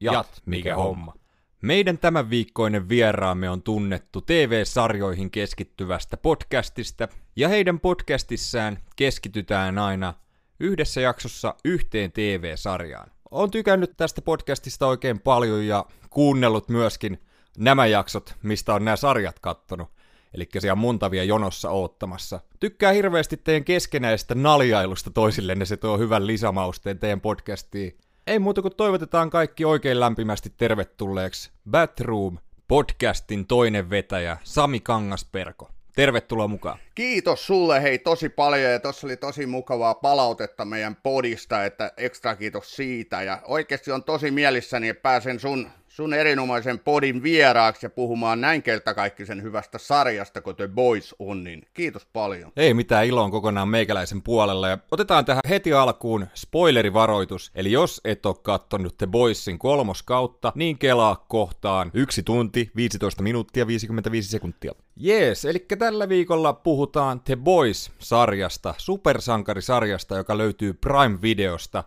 Jat, 0.00 0.42
mikä 0.46 0.76
homma. 0.76 1.14
Meidän 1.62 1.98
tämän 1.98 2.30
viikkoinen 2.30 2.88
vieraamme 2.88 3.50
on 3.50 3.62
tunnettu 3.62 4.20
TV-sarjoihin 4.20 5.30
keskittyvästä 5.30 6.16
podcastista, 6.16 7.08
ja 7.36 7.48
heidän 7.48 7.80
podcastissään 7.80 8.78
keskitytään 8.96 9.78
aina 9.78 10.14
yhdessä 10.60 11.00
jaksossa 11.00 11.54
yhteen 11.64 12.12
TV-sarjaan. 12.12 13.10
Olen 13.30 13.50
tykännyt 13.50 13.96
tästä 13.96 14.22
podcastista 14.22 14.86
oikein 14.86 15.20
paljon 15.20 15.66
ja 15.66 15.84
kuunnellut 16.10 16.68
myöskin 16.68 17.20
nämä 17.58 17.86
jaksot, 17.86 18.34
mistä 18.42 18.74
on 18.74 18.84
nämä 18.84 18.96
sarjat 18.96 19.38
kattonut. 19.38 19.88
Eli 20.34 20.48
siellä 20.58 20.74
muntavia 20.74 21.24
jonossa 21.24 21.70
oottamassa. 21.70 22.40
Tykkää 22.60 22.92
hirveästi 22.92 23.36
teidän 23.36 23.64
keskenäistä 23.64 24.34
naljailusta 24.34 25.10
toisillenne, 25.10 25.64
se 25.64 25.76
tuo 25.76 25.98
hyvän 25.98 26.26
lisämausteen 26.26 26.98
teidän 26.98 27.20
podcastiin. 27.20 27.98
Ei 28.26 28.38
muuta 28.38 28.62
kuin 28.62 28.76
toivotetaan 28.76 29.30
kaikki 29.30 29.64
oikein 29.64 30.00
lämpimästi 30.00 30.52
tervetulleeksi 30.56 31.50
Batroom 31.70 32.38
podcastin 32.68 33.46
toinen 33.46 33.90
vetäjä 33.90 34.36
Sami 34.44 34.80
Kangasperko. 34.80 35.70
Tervetuloa 35.96 36.48
mukaan. 36.48 36.78
Kiitos 36.94 37.46
sulle 37.46 37.82
hei 37.82 37.98
tosi 37.98 38.28
paljon 38.28 38.72
ja 38.72 38.80
tuossa 38.80 39.06
oli 39.06 39.16
tosi 39.16 39.46
mukavaa 39.46 39.94
palautetta 39.94 40.64
meidän 40.64 40.96
podista, 40.96 41.64
että 41.64 41.92
ekstra 41.96 42.36
kiitos 42.36 42.76
siitä 42.76 43.22
ja 43.22 43.42
oikeasti 43.44 43.92
on 43.92 44.04
tosi 44.04 44.30
mielissäni, 44.30 44.88
että 44.88 45.02
pääsen 45.02 45.40
sun 45.40 45.70
sun 45.94 46.14
erinomaisen 46.14 46.78
podin 46.78 47.22
vieraaksi 47.22 47.86
ja 47.86 47.90
puhumaan 47.90 48.40
näin 48.40 48.62
keltakaikkisen 48.62 49.42
hyvästä 49.42 49.78
sarjasta, 49.78 50.40
kun 50.40 50.56
The 50.56 50.68
Boys 50.68 51.14
on, 51.18 51.44
niin 51.44 51.62
kiitos 51.74 52.06
paljon. 52.12 52.52
Ei 52.56 52.74
mitään 52.74 53.06
iloa 53.06 53.30
kokonaan 53.30 53.68
meikäläisen 53.68 54.22
puolella. 54.22 54.68
Ja 54.68 54.78
otetaan 54.90 55.24
tähän 55.24 55.42
heti 55.48 55.72
alkuun 55.72 56.26
spoilerivaroitus. 56.34 57.50
Eli 57.54 57.72
jos 57.72 58.00
et 58.04 58.26
ole 58.26 58.36
kattonut 58.42 58.96
The 58.96 59.06
Boysin 59.06 59.58
kolmoskautta, 59.58 60.52
niin 60.54 60.78
kelaa 60.78 61.24
kohtaan 61.28 61.90
1 61.94 62.22
tunti, 62.22 62.70
15 62.76 63.22
minuuttia, 63.22 63.66
55 63.66 64.28
sekuntia. 64.28 64.72
Jees, 64.96 65.44
eli 65.44 65.66
tällä 65.78 66.08
viikolla 66.08 66.52
puhutaan 66.52 67.20
The 67.20 67.36
Boys-sarjasta, 67.36 68.74
supersankarisarjasta, 68.78 70.16
joka 70.16 70.38
löytyy 70.38 70.72
Prime-videosta. 70.72 71.84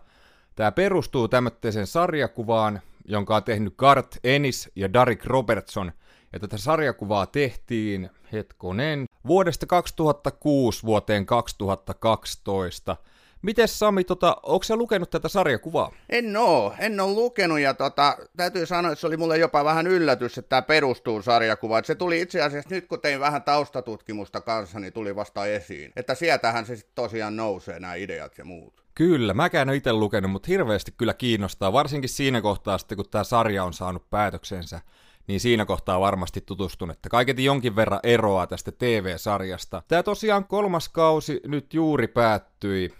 Tämä 0.54 0.72
perustuu 0.72 1.28
tämmöiseen 1.28 1.86
sarjakuvaan, 1.86 2.80
jonka 3.08 3.36
on 3.36 3.44
tehnyt 3.44 3.76
Garth 3.76 4.18
Ennis 4.24 4.70
ja 4.76 4.92
Derek 4.92 5.24
Robertson. 5.24 5.92
Ja 6.32 6.38
tätä 6.38 6.58
sarjakuvaa 6.58 7.26
tehtiin, 7.26 8.10
hetkonen, 8.32 9.06
vuodesta 9.26 9.66
2006 9.66 10.82
vuoteen 10.82 11.26
2012. 11.26 12.96
Miten 13.42 13.68
Sami, 13.68 14.04
tota, 14.04 14.36
onko 14.42 14.62
sä 14.62 14.76
lukenut 14.76 15.10
tätä 15.10 15.28
sarjakuvaa? 15.28 15.92
En 16.08 16.36
oo, 16.36 16.74
en 16.78 17.00
oo 17.00 17.08
lukenut 17.08 17.60
ja 17.60 17.74
tota, 17.74 18.16
täytyy 18.36 18.66
sanoa, 18.66 18.92
että 18.92 19.00
se 19.00 19.06
oli 19.06 19.16
mulle 19.16 19.38
jopa 19.38 19.64
vähän 19.64 19.86
yllätys, 19.86 20.38
että 20.38 20.48
tämä 20.48 20.62
perustuu 20.62 21.22
sarjakuvaan. 21.22 21.84
Se 21.84 21.94
tuli 21.94 22.20
itse 22.20 22.42
asiassa 22.42 22.74
nyt, 22.74 22.86
kun 22.86 23.00
tein 23.00 23.20
vähän 23.20 23.42
taustatutkimusta 23.42 24.40
kanssa, 24.40 24.80
niin 24.80 24.92
tuli 24.92 25.16
vasta 25.16 25.46
esiin. 25.46 25.92
Että 25.96 26.14
sieltähän 26.14 26.66
se 26.66 26.76
sitten 26.76 26.94
tosiaan 26.94 27.36
nousee 27.36 27.80
nämä 27.80 27.94
ideat 27.94 28.38
ja 28.38 28.44
muut. 28.44 28.82
Kyllä, 28.94 29.34
mäkään 29.34 29.68
en 29.68 29.74
itse 29.74 29.92
lukenut, 29.92 30.30
mutta 30.30 30.46
hirveästi 30.48 30.94
kyllä 30.96 31.14
kiinnostaa, 31.14 31.72
varsinkin 31.72 32.08
siinä 32.08 32.40
kohtaa 32.40 32.78
sitten, 32.78 32.96
kun 32.96 33.08
tämä 33.10 33.24
sarja 33.24 33.64
on 33.64 33.72
saanut 33.72 34.10
päätöksensä, 34.10 34.80
niin 35.26 35.40
siinä 35.40 35.64
kohtaa 35.64 36.00
varmasti 36.00 36.40
tutustun, 36.40 36.90
että 36.90 37.08
kaiketi 37.08 37.44
jonkin 37.44 37.76
verran 37.76 38.00
eroaa 38.02 38.46
tästä 38.46 38.72
TV-sarjasta. 38.72 39.82
Tämä 39.88 40.02
tosiaan 40.02 40.44
kolmas 40.44 40.88
kausi 40.88 41.40
nyt 41.46 41.74
juuri 41.74 42.08
päättyi 42.08 42.92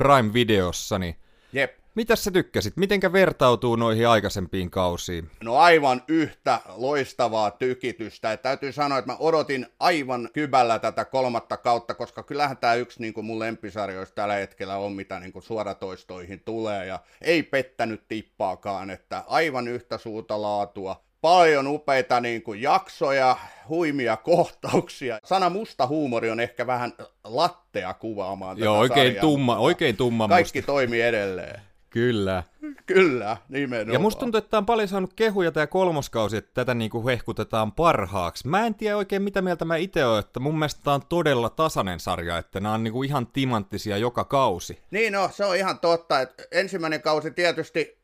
Prime-videossa, 0.00 0.98
niin 0.98 1.16
Jep. 1.52 1.78
mitä 1.94 2.16
sä 2.16 2.30
tykkäsit? 2.30 2.76
Mitenkä 2.76 3.12
vertautuu 3.12 3.76
noihin 3.76 4.08
aikaisempiin 4.08 4.70
kausiin? 4.70 5.30
No 5.44 5.56
aivan 5.56 6.02
yhtä 6.08 6.60
loistavaa 6.68 7.50
tykitystä. 7.50 8.32
Et 8.32 8.42
täytyy 8.42 8.72
sanoa, 8.72 8.98
että 8.98 9.12
mä 9.12 9.16
odotin 9.18 9.66
aivan 9.80 10.28
kybällä 10.32 10.78
tätä 10.78 11.04
kolmatta 11.04 11.56
kautta, 11.56 11.94
koska 11.94 12.22
kyllähän 12.22 12.56
tämä 12.56 12.74
yksi 12.74 13.00
niin 13.00 13.14
kuin 13.14 13.26
mun 13.26 13.38
lempisarjoista 13.38 14.14
tällä 14.14 14.34
hetkellä 14.34 14.76
on, 14.76 14.92
mitä 14.92 15.20
niin 15.20 15.32
kuin 15.32 15.42
suoratoistoihin 15.42 16.40
tulee. 16.44 16.86
Ja 16.86 16.98
ei 17.22 17.42
pettänyt 17.42 18.02
tippaakaan, 18.08 18.90
että 18.90 19.24
aivan 19.26 19.68
yhtä 19.68 19.98
suuta 19.98 20.42
laatua. 20.42 21.09
Paljon 21.20 21.66
upeita 21.66 22.20
niin 22.20 22.42
kuin 22.42 22.62
jaksoja, 22.62 23.36
huimia 23.68 24.16
kohtauksia. 24.16 25.18
Sana 25.24 25.50
musta 25.50 25.86
huumori 25.86 26.30
on 26.30 26.40
ehkä 26.40 26.66
vähän 26.66 26.92
lattea 27.24 27.94
kuvaamaan 27.94 28.58
Joo, 28.58 28.74
tätä 28.74 28.80
oikein 28.80 29.06
sarjaa, 29.06 29.20
tumma, 29.20 29.56
oikein 29.56 29.96
tumma 29.96 30.28
Kaikki 30.28 30.58
musta. 30.58 30.72
toimii 30.72 31.00
edelleen. 31.00 31.60
Kyllä. 31.90 32.42
Kyllä, 32.86 33.36
nimenomaan. 33.48 33.92
Ja 33.92 33.98
musta 33.98 34.20
tuntuu, 34.20 34.38
että 34.38 34.50
tää 34.50 34.58
on 34.58 34.66
paljon 34.66 34.88
saanut 34.88 35.14
kehuja 35.14 35.52
tää 35.52 35.66
kolmoskausi, 35.66 36.36
että 36.36 36.50
tätä 36.54 36.74
niinku 36.74 37.06
hehkutetaan 37.06 37.72
parhaaksi. 37.72 38.48
Mä 38.48 38.66
en 38.66 38.74
tiedä 38.74 38.96
oikein 38.96 39.22
mitä 39.22 39.42
mieltä 39.42 39.64
mä 39.64 39.76
itse 39.76 40.06
oon, 40.06 40.18
että 40.18 40.40
mun 40.40 40.58
mielestä 40.58 40.80
tää 40.84 40.94
on 40.94 41.06
todella 41.08 41.50
tasainen 41.50 42.00
sarja, 42.00 42.38
että 42.38 42.60
nämä 42.60 42.74
on 42.74 42.84
niinku 42.84 43.02
ihan 43.02 43.26
timanttisia 43.26 43.96
joka 43.96 44.24
kausi. 44.24 44.78
Niin 44.90 45.12
no, 45.12 45.30
se 45.32 45.44
on 45.44 45.56
ihan 45.56 45.78
totta, 45.78 46.20
että 46.20 46.44
ensimmäinen 46.52 47.02
kausi 47.02 47.30
tietysti, 47.30 47.99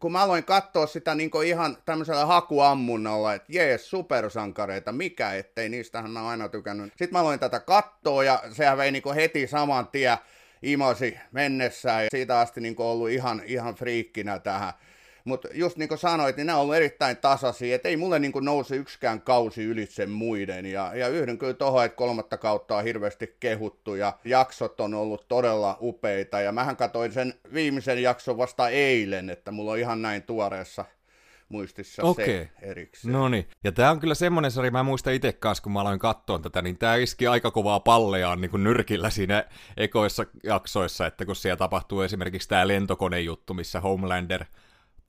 kun 0.00 0.12
mä 0.12 0.22
aloin 0.22 0.44
katsoa 0.44 0.86
sitä 0.86 1.14
niin 1.14 1.30
ihan 1.46 1.76
tämmöisellä 1.84 2.26
hakuammunnalla, 2.26 3.34
että 3.34 3.52
jees, 3.52 3.90
supersankareita, 3.90 4.92
mikä 4.92 5.34
ettei, 5.34 5.68
niistähän 5.68 6.10
mä 6.10 6.28
aina 6.28 6.48
tykännyt. 6.48 6.86
Sitten 6.86 7.12
mä 7.12 7.20
aloin 7.20 7.40
tätä 7.40 7.60
katsoa 7.60 8.24
ja 8.24 8.42
sehän 8.52 8.78
vei 8.78 8.92
niin 8.92 9.14
heti 9.14 9.46
saman 9.46 9.88
tien 9.88 10.18
imasi 10.62 11.18
mennessään 11.32 12.04
ja 12.04 12.08
siitä 12.10 12.40
asti 12.40 12.60
niin 12.60 12.74
ollut 12.78 13.10
ihan, 13.10 13.42
ihan 13.46 13.74
friikkinä 13.74 14.38
tähän. 14.38 14.72
Mutta 15.24 15.48
just 15.52 15.76
niin 15.76 15.88
kuin 15.88 15.98
sanoit, 15.98 16.36
niin 16.36 16.46
nämä 16.46 16.56
on 16.56 16.62
ollut 16.62 16.76
erittäin 16.76 17.16
tasaisia, 17.16 17.74
että 17.74 17.88
ei 17.88 17.96
mulle 17.96 18.18
niin 18.18 18.32
nouse 18.40 18.76
yksikään 18.76 19.20
kausi 19.20 19.64
ylitse 19.64 20.06
muiden. 20.06 20.66
Ja, 20.66 20.94
ja 20.94 21.08
yhdyn 21.08 21.38
kyllä 21.38 21.54
tuohon, 21.54 21.84
että 21.84 21.96
kolmatta 21.96 22.38
kautta 22.38 22.76
on 22.76 22.84
hirveästi 22.84 23.36
kehuttu 23.40 23.94
ja 23.94 24.18
jaksot 24.24 24.80
on 24.80 24.94
ollut 24.94 25.28
todella 25.28 25.78
upeita. 25.80 26.40
Ja 26.40 26.52
mähän 26.52 26.76
katsoin 26.76 27.12
sen 27.12 27.34
viimeisen 27.54 28.02
jakson 28.02 28.38
vasta 28.38 28.68
eilen, 28.68 29.30
että 29.30 29.50
mulla 29.50 29.70
on 29.70 29.78
ihan 29.78 30.02
näin 30.02 30.22
tuoreessa 30.22 30.84
muistissa 31.50 32.02
Okei. 32.02 32.26
se 32.26 32.50
erikseen. 32.62 33.12
No 33.12 33.28
niin. 33.28 33.48
Ja 33.64 33.72
tää 33.72 33.90
on 33.90 34.00
kyllä 34.00 34.14
semmonen 34.14 34.50
sarja, 34.50 34.70
mä 34.70 34.82
muistan 34.82 35.12
itse 35.12 35.32
kanssa, 35.32 35.62
kun 35.62 35.72
mä 35.72 35.80
aloin 35.80 35.98
katsoa 35.98 36.38
tätä, 36.38 36.62
niin 36.62 36.78
tää 36.78 36.96
iski 36.96 37.26
aika 37.26 37.50
kovaa 37.50 37.80
pallejaan 37.80 38.40
niin 38.40 38.50
kuin 38.50 38.64
nyrkillä 38.64 39.10
siinä 39.10 39.44
ekoissa 39.76 40.26
jaksoissa, 40.44 41.06
että 41.06 41.26
kun 41.26 41.36
siellä 41.36 41.56
tapahtuu 41.56 42.00
esimerkiksi 42.00 42.48
tää 42.48 42.68
lentokonejuttu, 42.68 43.54
missä 43.54 43.80
Homelander 43.80 44.44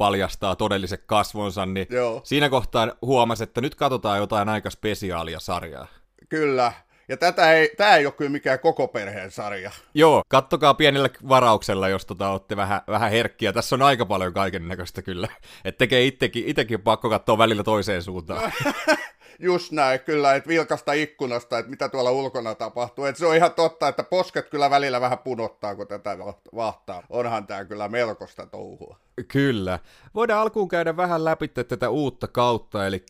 paljastaa 0.02 0.56
todelliset 0.56 1.04
kasvonsa, 1.06 1.66
niin 1.66 1.88
Joo. 1.90 2.22
siinä 2.24 2.50
kohtaa 2.50 2.92
huomasi, 3.02 3.44
että 3.44 3.62
nyt 3.62 3.76
katsotaan 3.76 4.18
jotain 4.18 4.50
aika 4.50 4.70
spesiaalia 4.70 5.40
sarjaa. 5.40 5.88
Kyllä. 6.30 6.74
Ja 7.08 7.18
tätä 7.18 7.54
ei, 7.54 7.72
tää 7.78 7.96
ei 7.96 8.06
ole 8.06 8.14
kyllä 8.14 8.32
mikään 8.32 8.60
koko 8.60 8.88
perheen 8.88 9.32
sarja. 9.32 9.72
Joo, 9.94 10.22
kattokaa 10.28 10.74
pienellä 10.74 11.10
varauksella, 11.30 11.90
jos 11.90 12.06
tota 12.06 12.30
olette 12.30 12.56
vähän, 12.56 12.82
vähän 12.88 13.12
herkkiä. 13.12 13.54
Tässä 13.54 13.76
on 13.76 13.82
aika 13.82 14.06
paljon 14.06 14.34
kaiken 14.34 14.68
näköistä 14.68 15.02
kyllä. 15.02 15.28
Et 15.66 15.78
tekee 15.78 16.06
itsekin, 16.06 16.44
itekin 16.48 16.82
pakko 16.82 17.10
katsoa 17.10 17.38
välillä 17.38 17.64
toiseen 17.64 18.04
suuntaan. 18.04 18.52
Just 19.40 19.72
näin, 19.72 20.00
kyllä, 20.00 20.36
että 20.36 20.48
vilkasta 20.48 20.94
ikkunasta, 20.94 21.58
että 21.58 21.70
mitä 21.70 21.90
tuolla 21.90 22.12
ulkona 22.12 22.56
tapahtuu. 22.56 23.06
Että 23.06 23.20
se 23.20 23.26
on 23.26 23.36
ihan 23.36 23.54
totta, 23.54 23.88
että 23.88 24.04
posket 24.04 24.50
kyllä 24.50 24.70
välillä 24.70 25.02
vähän 25.02 25.20
punottaa, 25.20 25.76
kun 25.76 25.88
tätä 25.88 26.18
vahtaa. 26.56 27.04
Onhan 27.10 27.48
tämä 27.48 27.66
kyllä 27.66 27.88
melkoista 27.88 28.46
touhua. 28.46 28.98
Kyllä. 29.28 29.80
Voidaan 30.16 30.42
alkuun 30.42 30.68
käydä 30.68 30.98
vähän 30.98 31.26
läpi 31.26 31.48
tätä 31.48 31.90
uutta 31.90 32.28
kautta, 32.28 32.88
eli 32.88 33.06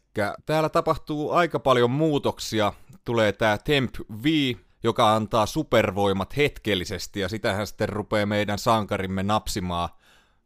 täällä 0.45 0.69
tapahtuu 0.69 1.31
aika 1.31 1.59
paljon 1.59 1.91
muutoksia. 1.91 2.73
Tulee 3.05 3.31
tämä 3.31 3.57
Temp 3.57 3.95
V, 4.23 4.25
joka 4.83 5.15
antaa 5.15 5.45
supervoimat 5.45 6.37
hetkellisesti, 6.37 7.19
ja 7.19 7.29
sitähän 7.29 7.67
sitten 7.67 7.89
rupeaa 7.89 8.25
meidän 8.25 8.59
sankarimme 8.59 9.23
napsimaan, 9.23 9.89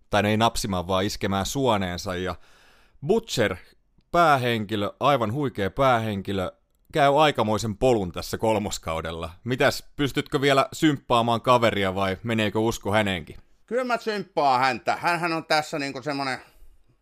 tai 0.10 0.24
ne 0.24 0.30
ei 0.30 0.38
napsimaan, 0.38 0.88
vaan 0.88 1.06
iskemään 1.06 1.46
suoneensa, 1.46 2.16
ja 2.16 2.36
Butcher, 3.08 3.56
päähenkilö, 4.16 4.92
aivan 5.00 5.34
huikea 5.34 5.70
päähenkilö, 5.70 6.52
käy 6.94 7.24
aikamoisen 7.24 7.78
polun 7.78 8.12
tässä 8.12 8.38
kolmoskaudella. 8.38 9.30
Mitäs, 9.44 9.84
pystytkö 9.96 10.42
vielä 10.42 10.68
symppaamaan 10.74 11.42
kaveria 11.42 11.96
vai 11.96 12.18
meneekö 12.24 12.60
usko 12.60 12.92
häneenkin? 12.92 13.36
Kyllä 13.66 13.84
mä 13.84 13.98
symppaan 13.98 14.60
häntä. 14.60 14.96
Hänhän 14.96 15.34
on 15.34 15.46
tässä 15.46 15.80
niinku 15.80 16.02
semmonen, 16.02 16.38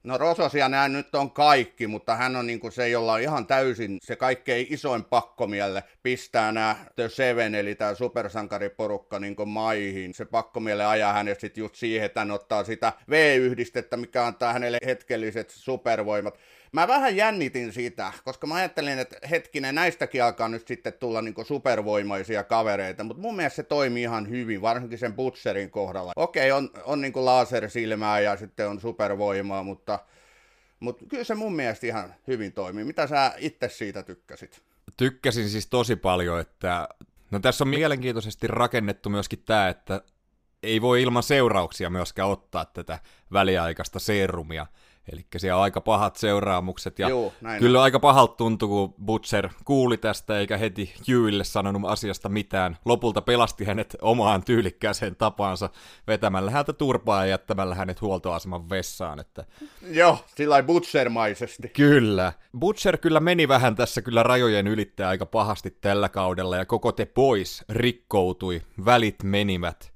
no 0.03 0.18
Rososia 0.18 0.70
nämä 0.70 0.88
nyt 0.88 1.16
on 1.16 1.32
kaikki, 1.32 1.88
mutta 1.88 2.16
hän 2.16 2.36
on 2.36 2.47
niinku 2.47 2.72
se, 2.72 2.89
jolla 2.89 3.14
on 3.14 3.22
ihan 3.22 3.47
täysin 3.47 3.97
se 4.01 4.16
kaikkein 4.16 4.68
isoin 4.70 5.03
pakkomielle 5.03 5.84
pistää 6.03 6.51
nämä 6.51 6.76
The 6.95 7.09
Seven, 7.09 7.55
eli 7.55 7.76
tämä 7.76 7.93
supersankariporukka 7.93 9.20
niinku 9.20 9.45
maihin. 9.45 10.14
Se 10.14 10.26
pakkomielle 10.26 10.86
ajaa 10.86 11.14
hänet 11.14 11.39
sitten 11.39 11.61
just 11.61 11.76
siihen, 11.76 12.05
että 12.05 12.22
hän 12.22 12.32
ottaa 12.32 12.64
sitä 12.64 12.93
V-yhdistettä, 13.09 13.97
mikä 13.97 14.26
antaa 14.26 14.53
hänelle 14.53 14.78
hetkelliset 14.86 15.49
supervoimat. 15.49 16.38
Mä 16.74 16.88
vähän 16.88 17.16
jännitin 17.16 17.74
sitä, 17.74 18.14
koska 18.26 18.48
mä 18.48 18.56
ajattelin, 18.56 19.00
että 19.00 19.28
hetkinen, 19.30 19.76
näistäkin 19.76 20.24
alkaa 20.24 20.48
nyt 20.48 20.68
sitten 20.68 20.94
tulla 20.94 21.22
niinku 21.22 21.44
supervoimaisia 21.44 22.44
kavereita, 22.44 23.04
mutta 23.04 23.22
mun 23.22 23.36
mielestä 23.36 23.56
se 23.56 23.64
toimii 23.64 24.04
ihan 24.04 24.30
hyvin, 24.30 24.62
varsinkin 24.62 24.98
sen 24.98 25.14
Butcherin 25.14 25.72
kohdalla. 25.72 26.12
Okei, 26.16 26.52
on, 26.52 26.70
on 26.84 27.02
niinku 27.02 27.26
lasersilmää 27.26 28.20
ja 28.20 28.38
sitten 28.38 28.70
on 28.70 28.80
supervoimaa, 28.82 29.64
mutta, 29.64 30.00
mutta 30.80 31.06
kyllä 31.10 31.24
se 31.24 31.36
mun 31.36 31.56
mielestä 31.56 31.88
ihan 31.88 32.16
hyvin 32.28 32.54
toimii. 32.54 32.84
Mitä 32.84 33.08
sä 33.08 33.34
itse 33.38 33.70
siitä 33.70 34.04
tykkäsit? 34.04 34.62
Tykkäsin 34.98 35.50
siis 35.50 35.68
tosi 35.68 35.96
paljon, 35.96 36.40
että 36.40 36.88
no 37.32 37.40
tässä 37.40 37.64
on 37.64 37.68
mielenkiintoisesti 37.68 38.48
rakennettu 38.48 39.10
myöskin 39.10 39.44
tämä, 39.46 39.70
että 39.70 40.02
ei 40.64 40.82
voi 40.82 41.02
ilman 41.02 41.24
seurauksia 41.24 41.90
myöskään 41.90 42.30
ottaa 42.30 42.66
tätä 42.66 43.00
väliaikaista 43.34 44.00
serumia. 44.00 44.68
Eli 45.12 45.26
siellä 45.38 45.58
on 45.58 45.64
aika 45.64 45.82
pahat 45.82 46.16
seuraamukset, 46.16 46.99
ja 46.99 47.10
Joo, 47.10 47.34
näin 47.41 47.60
kyllä 47.60 47.82
aika 47.82 47.99
pahalta 47.99 48.36
tuntui, 48.36 48.70
kun 48.70 48.93
Butcher 49.06 49.49
kuuli 49.66 49.97
tästä, 49.97 50.39
eikä 50.39 50.58
heti 50.58 50.93
Hughille 50.99 51.43
sanonut 51.43 51.82
asiasta 51.86 52.30
mitään. 52.30 52.78
Lopulta 52.86 53.22
pelasti 53.22 53.66
hänet 53.66 53.95
omaan 54.01 54.43
tyylikkääseen 54.43 55.16
tapaansa 55.16 55.70
vetämällä 56.08 56.51
häntä 56.51 56.74
turpaa 56.74 57.26
ja 57.26 57.30
jättämällä 57.30 57.76
hänet 57.76 58.01
huoltoaseman 58.01 58.70
vessaan. 58.70 59.20
Että... 59.20 59.45
Joo, 59.82 60.18
sillä 60.36 60.64
Butchermaisesti. 60.64 61.68
Kyllä. 61.68 62.34
Butcher 62.60 62.97
kyllä 62.97 63.20
meni 63.20 63.47
vähän 63.47 63.76
tässä 63.76 64.01
kyllä 64.01 64.24
rajojen 64.24 64.68
ylittää 64.68 65.10
aika 65.10 65.26
pahasti 65.26 65.78
tällä 65.82 66.10
kaudella, 66.10 66.58
ja 66.58 66.66
koko 66.66 66.91
te 66.91 67.06
pois 67.06 67.64
rikkoutui, 67.70 68.62
välit 68.86 69.24
menivät, 69.24 69.93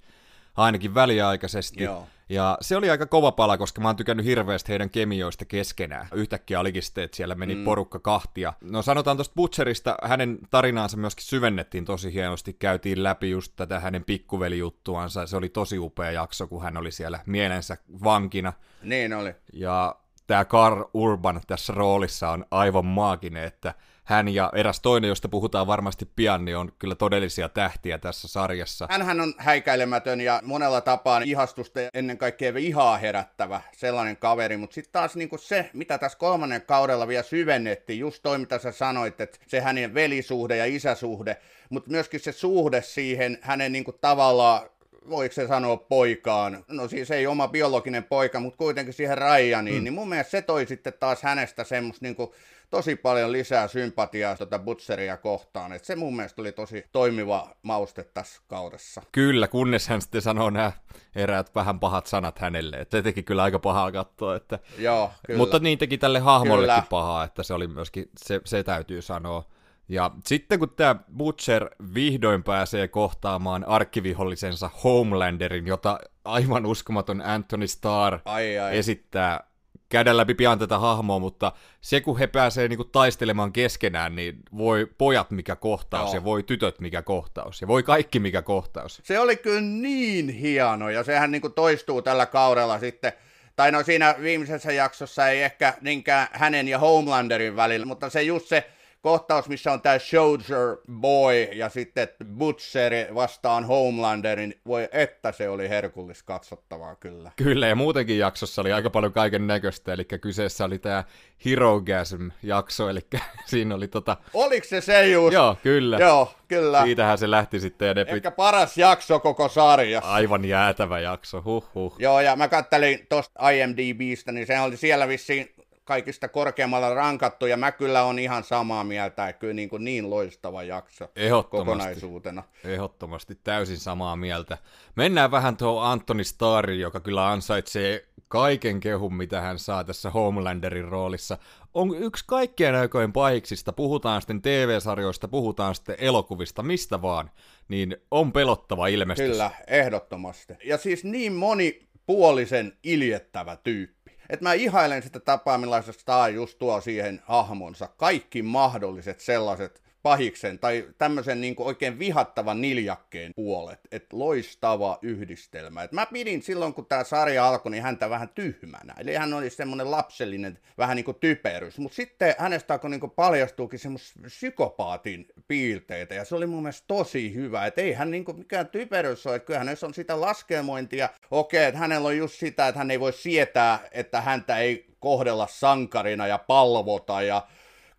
ainakin 0.56 0.94
väliaikaisesti. 0.94 1.84
Joo. 1.84 2.08
Ja 2.30 2.58
se 2.62 2.78
oli 2.78 2.90
aika 2.90 3.06
kova 3.06 3.32
pala, 3.32 3.58
koska 3.58 3.82
mä 3.82 3.88
oon 3.88 3.96
tykännyt 3.96 4.26
hirveästi 4.26 4.70
heidän 4.70 4.90
kemioista 4.90 5.46
keskenään. 5.46 6.08
Yhtäkkiä 6.14 6.60
olikin 6.60 6.84
sitten, 6.84 7.04
että 7.04 7.18
siellä 7.18 7.36
meni 7.36 7.56
mm. 7.56 7.64
porukka 7.64 8.00
kahtia. 8.00 8.54
No 8.62 8.82
sanotaan 8.82 9.18
tuosta 9.18 9.36
Butcherista, 9.36 9.98
hänen 10.04 10.40
tarinaansa 10.50 10.98
myöskin 10.98 11.26
syvennettiin 11.26 11.86
tosi 11.86 12.14
hienosti. 12.14 12.54
Käytiin 12.54 13.04
läpi 13.04 13.30
just 13.30 13.54
tätä 13.56 13.80
hänen 13.80 14.04
pikkuvelijuttuansa. 14.04 15.28
Se 15.28 15.38
oli 15.38 15.50
tosi 15.50 15.80
upea 15.80 16.12
jakso, 16.12 16.48
kun 16.48 16.64
hän 16.64 16.78
oli 16.78 16.92
siellä 16.92 17.20
mielensä 17.26 17.78
vankina. 18.04 18.54
Niin 18.84 19.14
oli. 19.14 19.36
Ja 19.54 19.96
tämä 20.28 20.46
Carl 20.46 20.84
Urban 20.94 21.42
tässä 21.48 21.74
roolissa 21.74 22.30
on 22.30 22.46
aivan 22.52 22.86
maaginen, 22.86 23.44
että 23.44 23.74
hän 24.08 24.34
ja 24.34 24.52
eräs 24.56 24.80
toinen, 24.80 25.08
josta 25.08 25.30
puhutaan 25.30 25.68
varmasti 25.68 26.06
pian, 26.16 26.46
niin 26.46 26.58
on 26.58 26.72
kyllä 26.80 26.96
todellisia 26.96 27.50
tähtiä 27.50 27.98
tässä 27.98 28.28
sarjassa. 28.28 28.88
Hänhän 28.90 29.22
on 29.22 29.34
häikäilemätön 29.38 30.22
ja 30.22 30.42
monella 30.44 30.82
tapaa 30.82 31.22
ihastusta 31.26 31.82
ja 31.82 31.90
ennen 31.94 32.18
kaikkea 32.18 32.54
ihaa 32.58 32.98
herättävä 32.98 33.62
sellainen 33.78 34.18
kaveri, 34.18 34.58
mutta 34.58 34.74
sitten 34.74 34.92
taas 34.92 35.16
niinku 35.16 35.38
se, 35.38 35.70
mitä 35.74 35.98
tässä 35.98 36.18
kolmannen 36.18 36.62
kaudella 36.62 37.08
vielä 37.08 37.24
syvennettiin, 37.24 38.00
just 38.00 38.24
toi 38.24 38.38
mitä 38.38 38.60
sä 38.60 38.72
sanoit, 38.72 39.22
että 39.22 39.38
se 39.48 39.60
hänen 39.62 39.94
velisuhde 39.94 40.58
ja 40.58 40.66
isäsuhde, 40.66 41.38
mutta 41.70 41.92
myöskin 41.92 42.20
se 42.20 42.32
suhde 42.32 42.82
siihen 42.82 43.38
hänen 43.42 43.72
niinku 43.72 43.92
tavallaan 43.92 44.70
voiko 45.10 45.34
se 45.34 45.48
sanoa 45.48 45.78
poikaan, 45.78 46.66
no 46.68 46.88
siis 46.88 47.12
ei 47.12 47.28
oma 47.28 47.48
biologinen 47.48 48.04
poika, 48.04 48.40
mutta 48.40 48.58
kuitenkin 48.58 48.94
siihen 48.94 49.18
Ryaniin, 49.18 49.78
mm. 49.78 49.84
niin 49.84 49.94
mun 49.94 50.10
mielestä 50.10 50.32
se 50.32 50.42
toi 50.42 50.66
sitten 50.66 50.94
taas 51.00 51.24
hänestä 51.24 51.64
semmoista 51.64 52.06
niinku 52.06 52.34
tosi 52.70 52.96
paljon 52.96 53.32
lisää 53.32 53.68
sympatiaa 53.68 54.36
tuota 54.36 54.60
Butcheria 54.60 55.18
kohtaan. 55.18 55.74
Et 55.74 55.86
se 55.86 55.96
mun 55.96 56.16
mielestä 56.16 56.42
oli 56.42 56.52
tosi 56.52 56.86
toimiva 56.92 57.56
mauste 57.62 58.04
tässä 58.04 58.42
kaudessa. 58.48 59.02
Kyllä, 59.12 59.48
kunnes 59.48 59.88
hän 59.88 60.02
sitten 60.02 60.22
sanoo 60.22 60.50
nämä 60.50 60.72
eräät 61.16 61.56
vähän 61.56 61.80
pahat 61.80 62.08
sanat 62.08 62.40
hänelle. 62.40 62.78
Et 62.78 62.92
se 62.92 63.02
teki 63.02 63.24
kyllä 63.24 63.44
aika 63.44 63.60
pahaa 63.60 63.92
katsoa. 63.92 64.36
Että... 64.36 64.60
Joo, 64.78 65.12
kyllä. 65.28 65.38
Mutta 65.38 65.60
niin 65.60 65.78
teki 65.78 65.98
tälle 65.98 66.20
hahmollekin 66.20 66.76
kyllä. 66.76 66.88
pahaa, 66.90 67.24
että 67.24 67.44
se 67.44 67.54
oli 67.54 67.68
myöskin, 67.68 68.10
se, 68.18 68.42
se 68.46 68.64
täytyy 68.64 69.02
sanoa. 69.02 69.44
Ja 69.90 70.12
sitten 70.26 70.60
kun 70.60 70.70
tämä 70.70 70.96
Butcher 71.18 71.70
vihdoin 71.94 72.44
pääsee 72.44 72.88
kohtaamaan 72.88 73.64
arkkivihollisensa 73.64 74.70
Homelanderin, 74.84 75.68
jota 75.68 76.00
aivan 76.26 76.66
uskomaton 76.66 77.22
Anthony 77.22 77.68
Starr 77.68 78.20
ai, 78.26 78.60
ai. 78.60 78.78
esittää 78.78 79.48
käydä 79.90 80.18
läpi 80.18 80.34
pian 80.34 80.60
tätä 80.60 80.80
hahmoa, 80.80 81.20
mutta 81.20 81.52
se 81.82 82.02
kun 82.02 82.20
he 82.20 82.28
pääsee 82.28 82.68
niinku 82.68 82.84
taistelemaan 82.84 83.54
keskenään, 83.54 84.16
niin 84.16 84.40
voi 84.58 84.88
pojat 84.98 85.32
mikä 85.32 85.56
kohtaus, 85.56 86.10
Joo. 86.10 86.16
ja 86.16 86.24
voi 86.24 86.44
tytöt 86.44 86.80
mikä 86.80 87.02
kohtaus, 87.02 87.62
ja 87.62 87.68
voi 87.68 87.84
kaikki 87.84 88.20
mikä 88.20 88.42
kohtaus. 88.42 89.02
Se 89.04 89.20
oli 89.20 89.36
kyllä 89.36 89.62
niin 89.62 90.30
hieno, 90.30 90.90
ja 90.90 91.04
sehän 91.04 91.32
niinku 91.32 91.50
toistuu 91.50 92.02
tällä 92.02 92.26
kaudella 92.26 92.80
sitten, 92.80 93.14
tai 93.56 93.72
no 93.72 93.84
siinä 93.84 94.16
viimeisessä 94.22 94.72
jaksossa 94.72 95.28
ei 95.28 95.42
ehkä 95.42 95.74
niinkään 95.82 96.28
hänen 96.32 96.68
ja 96.68 96.80
Homelanderin 96.80 97.56
välillä, 97.56 97.86
mutta 97.86 98.10
se 98.10 98.22
just 98.22 98.48
se 98.48 98.72
kohtaus, 99.08 99.50
missä 99.50 99.72
on 99.72 99.82
tämä 99.82 100.00
Soldier 100.00 100.78
Boy 100.92 101.36
ja 101.36 101.70
sitten 101.70 102.08
Butcher 102.38 102.94
vastaan 103.16 103.66
Homelanderin, 103.66 104.60
voi 104.66 104.90
että 104.92 105.32
se 105.32 105.50
oli 105.50 105.70
herkullis 105.70 106.24
katsottavaa 106.24 106.96
kyllä. 106.96 107.32
Kyllä, 107.36 107.68
ja 107.68 107.76
muutenkin 107.76 108.20
jaksossa 108.20 108.62
oli 108.62 108.72
aika 108.74 108.90
paljon 108.90 109.14
kaiken 109.14 109.48
näköistä, 109.48 109.94
eli 109.94 110.06
kyseessä 110.06 110.66
oli 110.66 110.80
tämä 110.80 111.04
Herogasm-jakso, 111.46 112.90
eli 112.90 113.00
siinä 113.52 113.76
oli 113.76 113.88
tota... 113.88 114.18
Oliko 114.34 114.68
se 114.68 114.82
se 114.82 115.08
just? 115.08 115.34
Joo, 115.34 115.58
kyllä. 115.64 115.98
Joo, 115.98 116.34
kyllä. 116.48 116.84
Siitähän 116.84 117.18
se 117.18 117.32
lähti 117.32 117.60
sitten. 117.60 117.88
Ja 117.88 117.94
ne 117.94 118.06
Ehkä 118.08 118.32
paras 118.32 118.78
jakso 118.78 119.20
koko 119.20 119.50
sarjassa. 119.50 120.12
Aivan 120.12 120.46
jäätävä 120.46 121.00
jakso, 121.00 121.42
huh 121.42 121.70
huh. 121.76 121.96
Joo, 122.00 122.22
ja 122.22 122.36
mä 122.36 122.48
kattelin 122.48 123.06
tosta 123.10 123.50
IMDBstä, 123.50 124.32
niin 124.32 124.48
se 124.48 124.60
oli 124.60 124.78
siellä 124.78 125.08
vissiin 125.08 125.57
kaikista 125.88 126.28
korkeammalla 126.28 126.94
rankattu, 126.94 127.46
ja 127.46 127.58
mä 127.58 127.72
kyllä 127.72 128.04
on 128.04 128.20
ihan 128.20 128.44
samaa 128.44 128.84
mieltä, 128.84 129.30
että 129.30 129.40
kyllä 129.40 129.54
niin, 129.54 129.70
kuin 129.70 129.84
niin 129.84 130.10
loistava 130.10 130.64
jakso 130.64 131.12
kokonaisuutena. 131.50 132.44
Ehdottomasti, 132.64 133.36
täysin 133.44 133.78
samaa 133.78 134.16
mieltä. 134.16 134.58
Mennään 134.96 135.32
vähän 135.32 135.58
tuohon 135.58 135.92
Antoni 135.92 136.24
Starri, 136.24 136.80
joka 136.80 137.00
kyllä 137.00 137.32
ansaitsee 137.32 138.06
kaiken 138.28 138.80
kehun, 138.80 139.14
mitä 139.14 139.42
hän 139.42 139.60
saa 139.60 139.84
tässä 139.84 140.10
Homelanderin 140.10 140.88
roolissa. 140.88 141.38
On 141.74 141.98
yksi 141.98 142.24
kaikkien 142.28 142.76
aikojen 142.76 143.14
pahiksista, 143.14 143.74
puhutaan 143.74 144.22
sitten 144.22 144.42
TV-sarjoista, 144.42 145.28
puhutaan 145.28 145.76
sitten 145.76 145.96
elokuvista, 146.00 146.64
mistä 146.64 147.02
vaan, 147.02 147.32
niin 147.68 147.98
on 148.12 148.32
pelottava 148.32 148.88
ilmestys. 148.88 149.32
Kyllä, 149.32 149.52
ehdottomasti. 149.68 150.54
Ja 150.64 150.78
siis 150.78 151.04
niin 151.04 151.34
monipuolisen 151.34 152.78
iljettävä 152.84 153.58
tyyppi 153.64 153.97
että 154.30 154.44
mä 154.44 154.54
ihailen 154.54 155.04
sitä 155.04 155.20
tapaa, 155.20 155.58
millaisesta 155.58 156.02
Star 156.02 156.30
just 156.30 156.58
tuo 156.58 156.82
siihen 156.82 157.22
hahmonsa. 157.26 157.88
Kaikki 157.98 158.42
mahdolliset 158.42 159.20
sellaiset 159.20 159.82
pahiksen 160.04 160.60
tai 160.60 160.88
tämmöisen 160.98 161.42
niin 161.42 161.56
oikein 161.58 162.00
vihattavan 162.00 162.62
niljakkeen 162.62 163.32
puolet. 163.36 163.80
Että 163.92 164.20
loistava 164.20 165.00
yhdistelmä. 165.02 165.84
Et 165.84 165.92
mä 165.92 166.06
pidin 166.06 166.42
silloin, 166.42 166.74
kun 166.74 166.86
tämä 166.86 167.04
sarja 167.04 167.48
alkoi, 167.48 167.72
niin 167.72 167.84
häntä 167.84 168.10
vähän 168.10 168.30
tyhmänä. 168.30 168.94
Eli 169.00 169.16
hän 169.16 169.34
oli 169.34 169.50
semmoinen 169.50 169.92
lapsellinen, 169.92 170.60
vähän 170.78 170.96
niin 170.96 171.06
kuin 171.06 171.18
typerys. 171.20 171.78
Mutta 171.78 171.96
sitten 171.96 172.36
hänestä 172.38 172.74
alkoi 172.74 172.90
niin 172.90 173.12
paljastuukin 173.16 173.80
semmoista 173.80 174.20
psykopaatin 174.22 175.26
piirteitä. 175.48 176.16
Ja 176.16 176.26
se 176.26 176.36
oli 176.36 176.48
mun 176.48 176.64
mielestä 176.64 176.88
tosi 176.88 177.34
hyvä. 177.34 177.66
Että 177.66 177.82
ei 177.82 177.94
hän 177.94 178.12
niin 178.12 178.26
mikään 178.38 178.68
typerys 178.68 179.28
ole. 179.28 179.40
Kyllähän 179.40 179.68
hänessä 179.68 179.86
on 179.88 179.94
sitä 179.94 180.22
laskelmointia. 180.22 181.10
Okei, 181.32 181.66
että 181.66 181.80
hänellä 181.80 182.08
on 182.08 182.18
just 182.18 182.36
sitä, 182.36 182.68
että 182.68 182.80
hän 182.80 182.92
ei 182.92 183.00
voi 183.00 183.14
sietää, 183.14 183.80
että 183.92 184.22
häntä 184.22 184.58
ei 184.58 184.88
kohdella 185.00 185.48
sankarina 185.48 186.28
ja 186.28 186.38
palvota 186.38 187.22
ja 187.22 187.48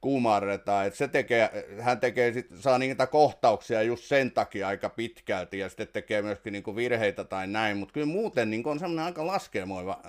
kumarretaan. 0.01 0.87
Et 0.87 0.95
se 0.95 1.09
tekee, 1.09 1.51
hän 1.81 2.01
tekee 2.01 2.33
sit, 2.33 2.47
saa 2.61 2.79
niitä 2.79 3.07
kohtauksia 3.07 3.83
just 3.83 4.05
sen 4.05 4.31
takia 4.31 4.69
aika 4.69 4.89
pitkälti 4.89 5.59
ja 5.59 5.69
sitten 5.69 5.89
tekee 5.89 6.23
myöskin 6.23 6.53
niinku 6.53 6.77
virheitä 6.77 7.25
tai 7.25 7.47
näin, 7.47 7.77
mutta 7.77 7.93
kyllä 7.93 8.07
muuten 8.07 8.51
niinku 8.51 8.71
on 8.71 8.79
semmoinen 8.79 9.05
aika 9.05 9.27
laskelmoiva 9.27 10.03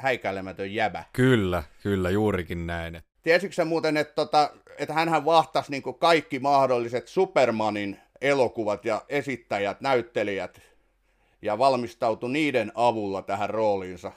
häikäilemätön 0.00 0.74
jäbä. 0.74 1.04
Kyllä, 1.12 1.62
kyllä, 1.82 2.10
juurikin 2.10 2.66
näin. 2.66 3.02
Tiesitkö 3.22 3.54
sä 3.54 3.64
muuten, 3.64 3.96
että 3.96 4.14
tota, 4.14 4.50
et 4.78 4.88
hän 4.88 5.24
vastasi 5.24 5.70
niinku 5.70 5.92
kaikki 5.92 6.38
mahdolliset 6.38 7.08
Supermanin 7.08 7.98
elokuvat 8.20 8.84
ja 8.84 9.02
esittäjät, 9.08 9.80
näyttelijät 9.80 10.60
ja 11.42 11.58
valmistautui 11.58 12.30
niiden 12.30 12.72
avulla 12.74 13.22
tähän 13.22 13.50
rooliinsa 13.50 14.12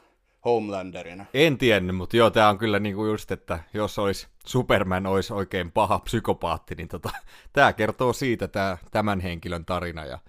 Homelanderina. 0.48 1.26
En 1.34 1.58
tiennyt, 1.58 1.96
mutta 1.96 2.18
joo, 2.18 2.30
tämä 2.30 2.50
on 2.50 2.58
kyllä 2.58 2.80
niinku 2.80 3.06
just, 3.06 3.32
että 3.32 3.60
jos 3.74 4.00
olisi 4.00 4.28
Superman 4.46 5.06
olisi 5.06 5.34
oikein 5.34 5.72
paha 5.72 6.00
psykopaatti, 6.00 6.76
niin 6.76 6.88
tota, 6.88 7.10
tämä 7.54 7.74
kertoo 7.74 8.14
siitä 8.14 8.48
tää, 8.48 8.78
tämän 8.92 9.20
henkilön 9.20 9.66
tarina. 9.66 10.06
Ja 10.06 10.20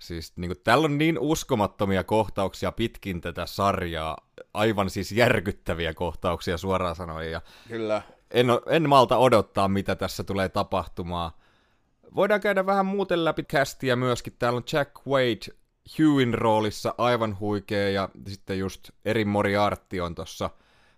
siis 0.00 0.32
niinku, 0.36 0.54
täällä 0.64 0.84
on 0.84 0.98
niin 0.98 1.18
uskomattomia 1.18 2.04
kohtauksia 2.04 2.72
pitkin 2.72 3.20
tätä 3.20 3.46
sarjaa, 3.46 4.16
aivan 4.54 4.90
siis 4.90 5.12
järkyttäviä 5.12 5.94
kohtauksia 5.94 6.58
suoraan 6.58 6.96
sanoen. 6.96 7.30
Ja 7.30 7.40
kyllä. 7.68 8.02
En, 8.30 8.46
en 8.66 8.88
malta 8.88 9.16
odottaa, 9.16 9.68
mitä 9.68 9.96
tässä 9.96 10.24
tulee 10.24 10.48
tapahtumaan. 10.48 11.30
Voidaan 12.14 12.40
käydä 12.40 12.66
vähän 12.66 12.86
muuten 12.86 13.24
läpi 13.24 13.42
castia 13.42 13.96
myöskin. 13.96 14.36
Täällä 14.38 14.56
on 14.56 14.64
Jack 14.72 15.06
Wade 15.06 15.57
Hughin 15.98 16.34
roolissa 16.34 16.94
aivan 16.98 17.40
huikea 17.40 17.88
ja 17.88 18.08
sitten 18.26 18.58
just 18.58 18.90
Eri 19.04 19.24
Moriarty 19.24 20.00
on 20.00 20.14
tuossa 20.14 20.50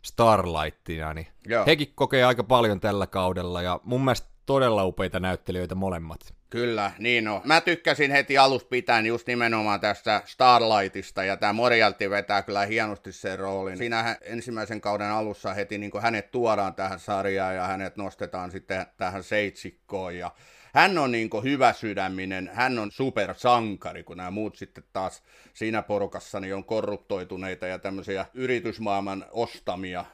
Starlightina, 0.03 1.15
niin 1.15 1.27
Joo. 1.47 1.67
hekin 1.67 1.93
kokee 1.95 2.25
aika 2.25 2.45
paljon 2.45 2.81
tällä 2.81 3.07
kaudella 3.07 3.63
ja 3.63 3.81
mun 3.85 4.05
mielestä 4.05 4.29
todella 4.47 4.85
upeita 4.85 5.21
näyttelijöitä 5.21 5.75
molemmat. 5.75 6.21
Kyllä, 6.51 6.93
niin 6.99 7.29
on. 7.29 7.41
Mä 7.45 7.61
tykkäsin 7.61 8.11
heti 8.11 8.39
alusta 8.39 8.69
pitäen 8.69 9.07
just 9.07 9.27
nimenomaan 9.27 9.81
tästä 9.81 10.23
Starlightista, 10.25 11.25
ja 11.25 11.37
tämä 11.37 11.53
Morialti 11.53 12.11
vetää 12.11 12.43
kyllä 12.43 12.67
hienosti 12.67 13.13
sen 13.13 13.39
roolin. 13.39 13.77
Siinä 13.79 14.17
ensimmäisen 14.23 14.81
kauden 14.81 15.11
alussa 15.11 15.55
heti 15.55 15.79
niin 15.79 15.91
hänet 16.01 16.31
tuodaan 16.31 16.75
tähän 16.75 17.01
sarjaan, 17.01 17.57
ja 17.57 17.67
hänet 17.67 17.97
nostetaan 17.97 18.51
sitten 18.51 18.87
tähän 18.97 19.23
seitsikkoon, 19.23 20.17
ja 20.17 20.31
hän 20.75 20.99
on 20.99 21.13
niin 21.13 21.31
hyvä 21.43 21.73
sydäminen, 21.73 22.51
hän 22.55 22.79
on 22.79 22.91
supersankari, 22.91 24.03
kun 24.03 24.17
nämä 24.17 24.31
muut 24.31 24.57
sitten 24.57 24.85
taas 24.93 25.23
siinä 25.55 25.83
porukassa 25.83 26.41
niin 26.41 26.55
on 26.55 26.65
korruptoituneita 26.65 27.67
ja 27.67 27.79
tämmöisiä 27.79 28.27
yritysmaailman 28.35 29.25
ostamia 29.31 30.05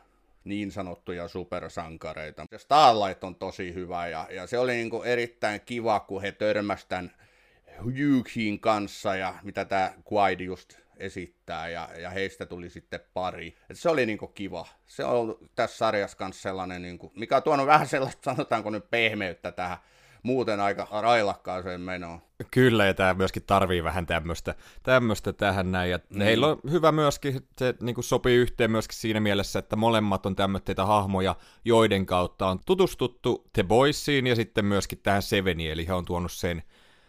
niin 0.44 0.72
sanottuja 0.72 1.28
supersankareita. 1.28 2.46
Se 2.50 2.58
Starlight 2.58 3.24
on 3.24 3.34
tosi 3.34 3.74
hyvä 3.74 4.08
ja, 4.08 4.28
ja 4.30 4.46
se 4.46 4.58
oli 4.58 4.72
niin 4.72 4.90
erittäin 5.04 5.60
kiva, 5.60 6.00
kun 6.00 6.22
he 6.22 6.32
törmäsivät 6.32 6.88
tämän 6.88 7.10
Hughesin 7.84 8.60
kanssa 8.60 9.16
ja 9.16 9.34
mitä 9.42 9.64
tämä 9.64 9.92
Quaid 10.12 10.40
just 10.40 10.74
esittää 10.96 11.68
ja, 11.68 11.88
ja 11.98 12.10
heistä 12.10 12.46
tuli 12.46 12.70
sitten 12.70 13.00
pari. 13.14 13.56
Et 13.70 13.78
se 13.78 13.88
oli 13.88 14.06
niinku 14.06 14.26
kiva. 14.26 14.66
Se 14.86 15.04
on 15.04 15.38
tässä 15.54 15.76
sarjassa 15.76 16.16
kanssa 16.16 16.42
sellainen, 16.42 16.82
niinku, 16.82 17.12
mikä 17.16 17.36
on 17.36 17.42
tuonut 17.42 17.66
vähän 17.66 17.86
sellaista, 17.86 18.22
sanotaanko 18.24 18.70
nyt 18.70 18.90
pehmeyttä 18.90 19.52
tähän 19.52 19.78
muuten 20.26 20.60
aika 20.60 20.88
railakkaaseen 20.90 21.80
menoon. 21.80 22.20
Kyllä, 22.50 22.86
ja 22.86 22.94
tämä 22.94 23.14
myöskin 23.14 23.42
tarvii 23.46 23.84
vähän 23.84 24.06
tämmöistä, 24.06 24.54
tämmöistä 24.82 25.32
tähän 25.32 25.72
näin. 25.72 25.90
Ja 25.90 25.98
mm. 26.10 26.20
heillä 26.20 26.46
on 26.46 26.60
hyvä 26.70 26.92
myöskin, 26.92 27.46
se 27.58 27.74
niin 27.80 27.94
kuin 27.94 28.04
sopii 28.04 28.36
yhteen 28.36 28.70
myöskin 28.70 28.98
siinä 28.98 29.20
mielessä, 29.20 29.58
että 29.58 29.76
molemmat 29.76 30.26
on 30.26 30.36
tämmöitä 30.36 30.86
hahmoja, 30.86 31.34
joiden 31.64 32.06
kautta 32.06 32.48
on 32.48 32.58
tutustuttu 32.66 33.44
The 33.52 33.62
Boysiin 33.62 34.26
ja 34.26 34.36
sitten 34.36 34.64
myöskin 34.64 34.98
tähän 35.02 35.22
Seveniin, 35.22 35.72
eli 35.72 35.86
he 35.86 35.92
on 35.92 36.04
tuonut 36.04 36.32
sen, 36.32 36.62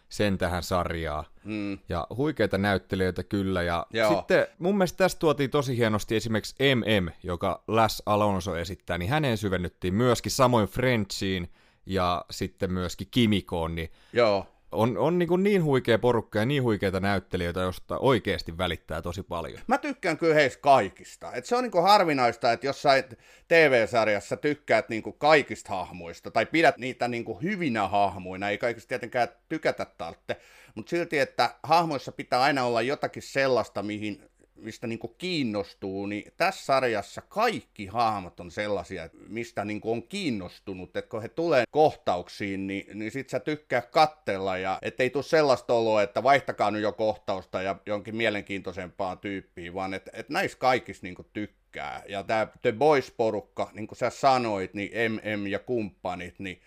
sen 0.09 0.37
tähän 0.37 0.63
sarjaan. 0.63 1.25
Mm. 1.43 1.77
Ja 1.89 2.07
huikeita 2.17 2.57
näyttelijöitä 2.57 3.23
kyllä. 3.23 3.63
Ja 3.63 3.85
Joo. 3.93 4.15
sitten 4.15 4.47
mun 4.59 4.77
mielestä 4.77 4.97
tässä 4.97 5.19
tuotiin 5.19 5.49
tosi 5.49 5.77
hienosti 5.77 6.15
esimerkiksi 6.15 6.55
MM, 6.75 7.09
joka 7.23 7.63
Las 7.67 8.03
Alonso 8.05 8.55
esittää, 8.55 8.97
niin 8.97 9.09
häneen 9.09 9.37
syvennyttiin 9.37 9.93
myöskin 9.93 10.31
samoin 10.31 10.67
Frenchiin 10.67 11.49
ja 11.87 12.25
sitten 12.31 12.73
myöskin 12.73 13.07
Kimikoon, 13.11 13.75
niin 13.75 13.91
Joo 14.13 14.47
on, 14.71 14.97
on 14.97 15.19
niin, 15.19 15.29
kuin 15.29 15.43
niin 15.43 15.63
huikea 15.63 15.99
porukka 15.99 16.39
ja 16.39 16.45
niin 16.45 16.63
huikeita 16.63 16.99
näyttelijöitä, 16.99 17.59
josta 17.59 17.97
oikeasti 17.97 18.57
välittää 18.57 19.01
tosi 19.01 19.23
paljon. 19.23 19.59
Mä 19.67 19.77
tykkään 19.77 20.17
kyllä 20.17 20.33
heistä 20.33 20.61
kaikista. 20.61 21.33
Et 21.33 21.45
se 21.45 21.55
on 21.55 21.63
niin 21.63 21.71
kuin 21.71 21.83
harvinaista, 21.83 22.51
että 22.51 22.65
jos 22.65 22.81
sä 22.81 23.03
TV-sarjassa 23.47 24.37
tykkäät 24.37 24.89
niin 24.89 25.03
kuin 25.03 25.15
kaikista 25.19 25.69
hahmoista, 25.69 26.31
tai 26.31 26.45
pidät 26.45 26.77
niitä 26.77 27.07
niin 27.07 27.25
kuin 27.25 27.41
hyvinä 27.43 27.87
hahmoina, 27.87 28.49
ei 28.49 28.57
kaikista 28.57 28.89
tietenkään 28.89 29.27
tykätä 29.49 29.85
tarvitse, 29.97 30.41
mutta 30.75 30.89
silti, 30.89 31.19
että 31.19 31.55
hahmoissa 31.63 32.11
pitää 32.11 32.41
aina 32.41 32.63
olla 32.63 32.81
jotakin 32.81 33.23
sellaista, 33.23 33.83
mihin 33.83 34.29
mistä 34.57 34.87
niin 34.87 34.99
kiinnostuu, 35.17 36.05
niin 36.05 36.31
tässä 36.37 36.65
sarjassa 36.65 37.21
kaikki 37.21 37.85
hahmot 37.85 38.39
on 38.39 38.51
sellaisia, 38.51 39.09
mistä 39.27 39.65
niin 39.65 39.81
on 39.83 40.03
kiinnostunut, 40.03 40.97
että 40.97 41.09
kun 41.09 41.21
he 41.21 41.27
tulee 41.27 41.63
kohtauksiin, 41.71 42.67
niin, 42.67 42.99
niin 42.99 43.11
sit 43.11 43.29
sä 43.29 43.39
tykkää 43.39 43.81
kattella 43.81 44.57
ja 44.57 44.79
ettei 44.81 45.09
tule 45.09 45.23
sellaista 45.23 45.73
oloa, 45.73 46.01
että 46.01 46.23
vaihtakaa 46.23 46.71
nyt 46.71 46.81
jo 46.81 46.91
kohtausta 46.91 47.61
ja 47.61 47.75
jonkin 47.85 48.15
mielenkiintoisempaan 48.15 49.19
tyyppiin, 49.19 49.73
vaan 49.73 49.93
että 49.93 50.11
et 50.13 50.29
näissä 50.29 50.57
kaikissa 50.57 51.03
niin 51.03 51.15
tykkää. 51.33 52.03
Ja 52.09 52.23
tämä 52.23 52.47
The 52.61 52.71
Boys-porukka, 52.71 53.69
niin 53.73 53.87
kuin 53.87 53.97
sä 53.97 54.09
sanoit, 54.09 54.73
niin 54.73 54.91
MM 55.11 55.47
ja 55.47 55.59
kumppanit, 55.59 56.39
niin 56.39 56.61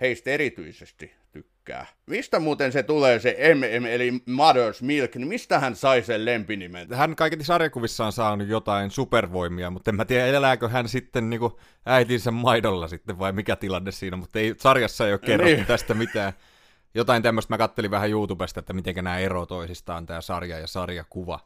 heistä 0.00 0.30
erityisesti 0.30 1.19
tykkää. 1.60 1.86
Mistä 2.06 2.40
muuten 2.40 2.72
se 2.72 2.82
tulee 2.82 3.18
se 3.20 3.36
MM, 3.54 3.86
eli 3.86 4.10
Mother's 4.10 4.82
Milk, 4.84 5.14
niin 5.14 5.28
mistä 5.28 5.58
hän 5.58 5.76
sai 5.76 6.02
sen 6.02 6.24
lempinimen? 6.24 6.94
Hän 6.94 7.16
kaiketi 7.16 7.44
sarjakuvissa 7.44 8.06
on 8.06 8.12
saanut 8.12 8.48
jotain 8.48 8.90
supervoimia, 8.90 9.70
mutta 9.70 9.90
en 9.90 9.94
mä 9.94 10.04
tiedä, 10.04 10.26
elääkö 10.26 10.68
hän 10.68 10.88
sitten 10.88 11.30
niin 11.30 11.40
äitinsä 11.86 12.30
maidolla 12.30 12.88
sitten 12.88 13.18
vai 13.18 13.32
mikä 13.32 13.56
tilanne 13.56 13.92
siinä, 13.92 14.16
mutta 14.16 14.38
ei, 14.38 14.54
sarjassa 14.58 15.06
ei 15.06 15.12
ole 15.12 15.18
kerrottu 15.18 15.54
niin. 15.54 15.66
tästä 15.66 15.94
mitään. 15.94 16.32
Jotain 16.94 17.22
tämmöistä 17.22 17.54
mä 17.54 17.58
kattelin 17.58 17.90
vähän 17.90 18.10
YouTubesta, 18.10 18.60
että 18.60 18.72
miten 18.72 18.94
nämä 18.94 19.18
ero 19.18 19.46
toisistaan, 19.46 20.06
tämä 20.06 20.20
sarja 20.20 20.58
ja 20.58 20.66
sarjakuva. 20.66 21.40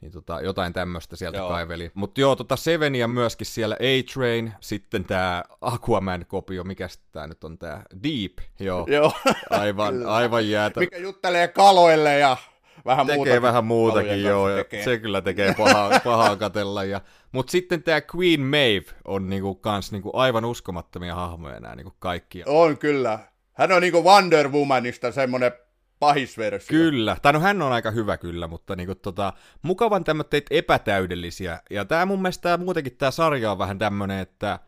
Niin 0.00 0.12
tota, 0.12 0.40
jotain 0.40 0.72
tämmöistä 0.72 1.16
sieltä 1.16 1.38
joo. 1.38 1.48
kaiveli. 1.48 1.90
Mutta 1.94 2.20
joo, 2.20 2.36
tota 2.36 2.56
Sevenia 2.56 3.08
myöskin 3.08 3.46
siellä 3.46 3.74
A-Train, 3.74 4.52
sitten 4.60 5.04
tämä 5.04 5.44
Aquaman-kopio, 5.60 6.64
mikä 6.64 6.88
tämä 7.12 7.26
nyt 7.26 7.44
on 7.44 7.58
tämä 7.58 7.82
Deep, 8.02 8.32
joo. 8.60 8.86
joo. 8.90 9.12
Aivan, 9.50 10.06
aivan 10.18 10.50
jäätä. 10.50 10.80
Mikä 10.80 10.98
juttelee 10.98 11.48
kaloille 11.48 12.18
ja 12.18 12.36
vähän 12.84 13.06
tekee 13.06 13.16
muutakin. 13.16 13.42
vähän 13.42 13.64
muutakin, 13.64 14.22
joo. 14.22 14.50
Tekee. 14.50 14.84
Se 14.84 14.98
kyllä 14.98 15.20
tekee 15.20 15.54
pahaa, 15.58 16.00
pahaa 16.04 16.36
katella. 16.36 16.84
Ja, 16.84 17.00
mutta 17.32 17.50
sitten 17.50 17.82
tämä 17.82 18.00
Queen 18.16 18.40
Maeve 18.40 18.86
on 19.04 19.30
niinku 19.30 19.54
kans 19.54 19.92
niinku 19.92 20.10
aivan 20.14 20.44
uskomattomia 20.44 21.14
hahmoja 21.14 21.60
nämä 21.60 21.74
niinku 21.76 21.96
kaikki. 21.98 22.42
On 22.46 22.78
kyllä. 22.78 23.18
Hän 23.52 23.72
on 23.72 23.82
niinku 23.82 24.04
Wonder 24.04 24.48
Womanista 24.48 25.12
semmoinen 25.12 25.52
pahisversio. 25.98 26.68
Kyllä, 26.68 27.16
tai 27.22 27.32
no 27.32 27.40
hän 27.40 27.62
on 27.62 27.72
aika 27.72 27.90
hyvä 27.90 28.16
kyllä, 28.16 28.46
mutta 28.46 28.76
niinku 28.76 28.94
tota, 28.94 29.32
mukavan 29.62 30.04
tämmöitä 30.04 30.36
epätäydellisiä. 30.50 31.60
Ja 31.70 31.84
tämä 31.84 32.06
mun 32.06 32.22
mielestä 32.22 32.42
tää, 32.42 32.56
muutenkin 32.56 32.96
tämä 32.96 33.10
sarja 33.10 33.52
on 33.52 33.58
vähän 33.58 33.78
tämmönen, 33.78 34.18
että 34.18 34.58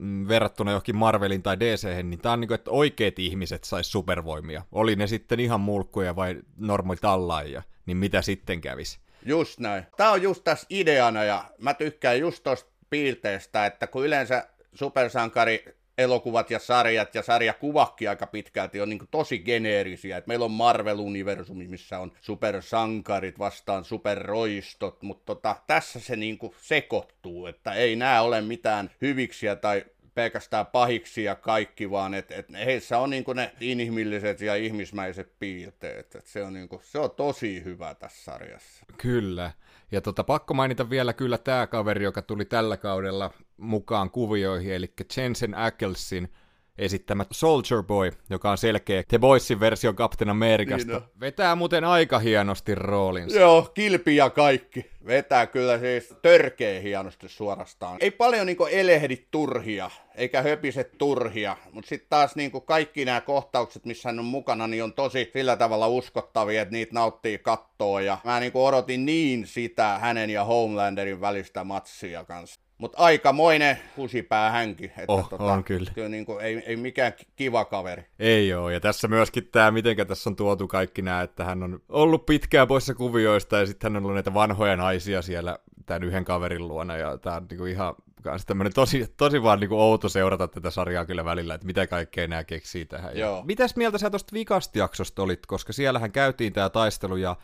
mm, 0.00 0.28
verrattuna 0.28 0.70
johonkin 0.70 0.96
Marvelin 0.96 1.42
tai 1.42 1.60
dc 1.60 2.02
niin 2.02 2.20
tämä 2.20 2.32
on 2.32 2.40
niinku, 2.40 2.54
että 2.54 2.70
oikeat 2.70 3.18
ihmiset 3.18 3.64
sais 3.64 3.92
supervoimia. 3.92 4.62
Oli 4.72 4.96
ne 4.96 5.06
sitten 5.06 5.40
ihan 5.40 5.60
mulkkuja 5.60 6.16
vai 6.16 6.36
normaali 6.56 6.98
tallaajia, 7.00 7.62
niin 7.86 7.96
mitä 7.96 8.22
sitten 8.22 8.60
kävis? 8.60 9.00
Just 9.26 9.60
näin. 9.60 9.86
Tämä 9.96 10.10
on 10.10 10.22
just 10.22 10.44
tässä 10.44 10.66
ideana 10.70 11.24
ja 11.24 11.44
mä 11.58 11.74
tykkään 11.74 12.20
just 12.20 12.42
tosta 12.42 12.70
piirteestä, 12.90 13.66
että 13.66 13.86
kun 13.86 14.06
yleensä 14.06 14.48
supersankari 14.74 15.64
elokuvat 15.98 16.50
ja 16.50 16.58
sarjat 16.58 17.14
ja 17.14 17.22
sarjakuvakki 17.22 18.08
aika 18.08 18.26
pitkälti 18.26 18.80
on 18.80 18.88
niin 18.88 19.08
tosi 19.10 19.38
geneerisiä. 19.38 20.16
Et 20.16 20.26
meillä 20.26 20.44
on 20.44 20.50
Marvel-universumi, 20.50 21.68
missä 21.68 21.98
on 21.98 22.12
supersankarit 22.20 23.38
vastaan 23.38 23.84
superroistot, 23.84 25.02
mutta 25.02 25.34
tota, 25.34 25.56
tässä 25.66 26.00
se 26.00 26.16
niin 26.16 26.38
sekoittuu, 26.60 27.46
että 27.46 27.72
ei 27.72 27.96
nämä 27.96 28.22
ole 28.22 28.40
mitään 28.40 28.90
hyviksiä 29.00 29.56
tai 29.56 29.84
pelkästään 30.14 30.66
pahiksi 30.66 31.24
ja 31.24 31.34
kaikki, 31.34 31.90
vaan 31.90 32.14
että 32.14 32.34
et 32.34 32.46
heissä 32.52 32.98
on 32.98 33.10
niin 33.10 33.24
ne 33.34 33.52
inhimilliset 33.60 34.40
ja 34.40 34.56
ihmismäiset 34.56 35.32
piirteet. 35.38 36.14
Et 36.14 36.26
se, 36.26 36.42
on 36.42 36.52
niin 36.52 36.68
kuin, 36.68 36.82
se 36.84 36.98
on 36.98 37.10
tosi 37.10 37.64
hyvä 37.64 37.94
tässä 37.94 38.24
sarjassa. 38.24 38.84
Kyllä. 38.96 39.52
Ja 39.92 40.00
tota, 40.00 40.24
pakko 40.24 40.54
mainita 40.54 40.90
vielä 40.90 41.12
kyllä 41.12 41.38
tämä 41.38 41.66
kaveri, 41.66 42.04
joka 42.04 42.22
tuli 42.22 42.44
tällä 42.44 42.76
kaudella 42.76 43.30
mukaan 43.56 44.10
kuvioihin, 44.10 44.74
eli 44.74 44.92
Jensen 45.16 45.54
Acklesin 45.54 46.32
esittämä 46.78 47.24
Soldier 47.30 47.82
Boy, 47.82 48.12
joka 48.30 48.50
on 48.50 48.58
selkeä 48.58 49.02
The 49.08 49.18
Boysin 49.18 49.60
versio 49.60 49.92
Captain 49.92 50.30
Amerikasta. 50.30 50.92
Niin. 50.92 51.20
Vetää 51.20 51.54
muuten 51.54 51.84
aika 51.84 52.18
hienosti 52.18 52.74
roolinsa. 52.74 53.38
Joo, 53.38 53.62
kilpi 53.62 54.16
ja 54.16 54.30
kaikki. 54.30 54.90
Vetää 55.06 55.46
kyllä 55.46 55.78
siis 55.78 56.14
törkeä 56.22 56.80
hienosti 56.80 57.28
suorastaan. 57.28 57.96
Ei 58.00 58.10
paljon 58.10 58.46
niinku 58.46 58.66
elehdi 58.66 59.16
turhia, 59.30 59.90
eikä 60.14 60.42
höpiset 60.42 60.98
turhia, 60.98 61.56
mutta 61.72 61.88
sitten 61.88 62.08
taas 62.10 62.36
niinku 62.36 62.60
kaikki 62.60 63.04
nämä 63.04 63.20
kohtaukset, 63.20 63.84
missä 63.84 64.08
hän 64.08 64.18
on 64.18 64.24
mukana, 64.24 64.66
niin 64.66 64.84
on 64.84 64.92
tosi 64.92 65.30
sillä 65.32 65.56
tavalla 65.56 65.88
uskottavia, 65.88 66.62
että 66.62 66.72
niitä 66.72 66.94
nauttii 66.94 67.38
kattoa. 67.38 68.00
Ja 68.00 68.18
mä 68.24 68.40
niinku 68.40 68.64
odotin 68.64 69.06
niin 69.06 69.46
sitä 69.46 69.98
hänen 69.98 70.30
ja 70.30 70.44
Homelanderin 70.44 71.20
välistä 71.20 71.64
matsia 71.64 72.24
kanssa. 72.24 72.60
Mutta 72.78 72.98
aikamoinen 72.98 73.78
husipää 73.96 74.50
hänkin. 74.50 74.90
Että 74.90 75.04
oh, 75.12 75.28
tota, 75.28 75.44
on 75.44 75.64
kyllä. 75.64 75.90
kyllä 75.94 76.08
niin 76.08 76.26
kuin, 76.26 76.40
ei, 76.44 76.62
ei 76.66 76.76
mikään 76.76 77.12
kiva 77.36 77.64
kaveri. 77.64 78.04
Ei 78.18 78.54
ole, 78.54 78.72
ja 78.72 78.80
tässä 78.80 79.08
myöskin 79.08 79.48
tämä, 79.52 79.70
miten 79.70 80.06
tässä 80.06 80.30
on 80.30 80.36
tuotu 80.36 80.68
kaikki 80.68 81.02
nämä, 81.02 81.22
että 81.22 81.44
hän 81.44 81.62
on 81.62 81.80
ollut 81.88 82.26
pitkään 82.26 82.68
poissa 82.68 82.94
kuvioista, 82.94 83.58
ja 83.58 83.66
sitten 83.66 83.92
hän 83.92 83.96
on 83.96 84.02
ollut 84.02 84.14
näitä 84.14 84.34
vanhoja 84.34 84.76
naisia 84.76 85.22
siellä 85.22 85.58
tämän 85.86 86.02
yhden 86.02 86.24
kaverin 86.24 86.68
luona, 86.68 86.96
ja 86.96 87.18
tämä 87.18 87.36
on 87.36 87.46
niin 87.50 87.58
kuin 87.58 87.70
ihan 87.70 87.94
kanssa 88.22 88.46
tämmöinen 88.46 88.72
tosi, 88.72 89.06
tosi 89.16 89.42
vaan 89.42 89.60
niin 89.60 89.68
kuin 89.68 89.80
outo 89.80 90.08
seurata 90.08 90.48
tätä 90.48 90.70
sarjaa 90.70 91.06
kyllä 91.06 91.24
välillä, 91.24 91.54
että 91.54 91.66
mitä 91.66 91.86
kaikkea 91.86 92.28
nämä 92.28 92.44
keksii 92.44 92.84
tähän. 92.84 93.18
Joo. 93.18 93.42
mitäs 93.44 93.76
mieltä 93.76 93.98
sä 93.98 94.10
tuosta 94.10 94.32
vikasta 94.32 94.78
jaksosta 94.78 95.22
olit, 95.22 95.46
koska 95.46 95.72
siellähän 95.72 96.12
käytiin 96.12 96.52
tämä 96.52 96.70
taistelu, 96.70 97.16
ja 97.16 97.36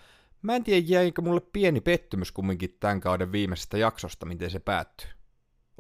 mä 0.43 0.57
en 0.57 0.65
tiedä, 0.65 0.87
jäikö 0.87 1.23
mulle 1.23 1.41
pieni 1.53 1.81
pettymys 1.81 2.33
kumminkin 2.33 2.77
tämän 2.81 3.01
kauden 3.01 3.33
viimeisestä 3.33 3.79
jaksosta, 3.79 4.27
miten 4.27 4.51
se 4.51 4.59
päättyy. 4.59 5.20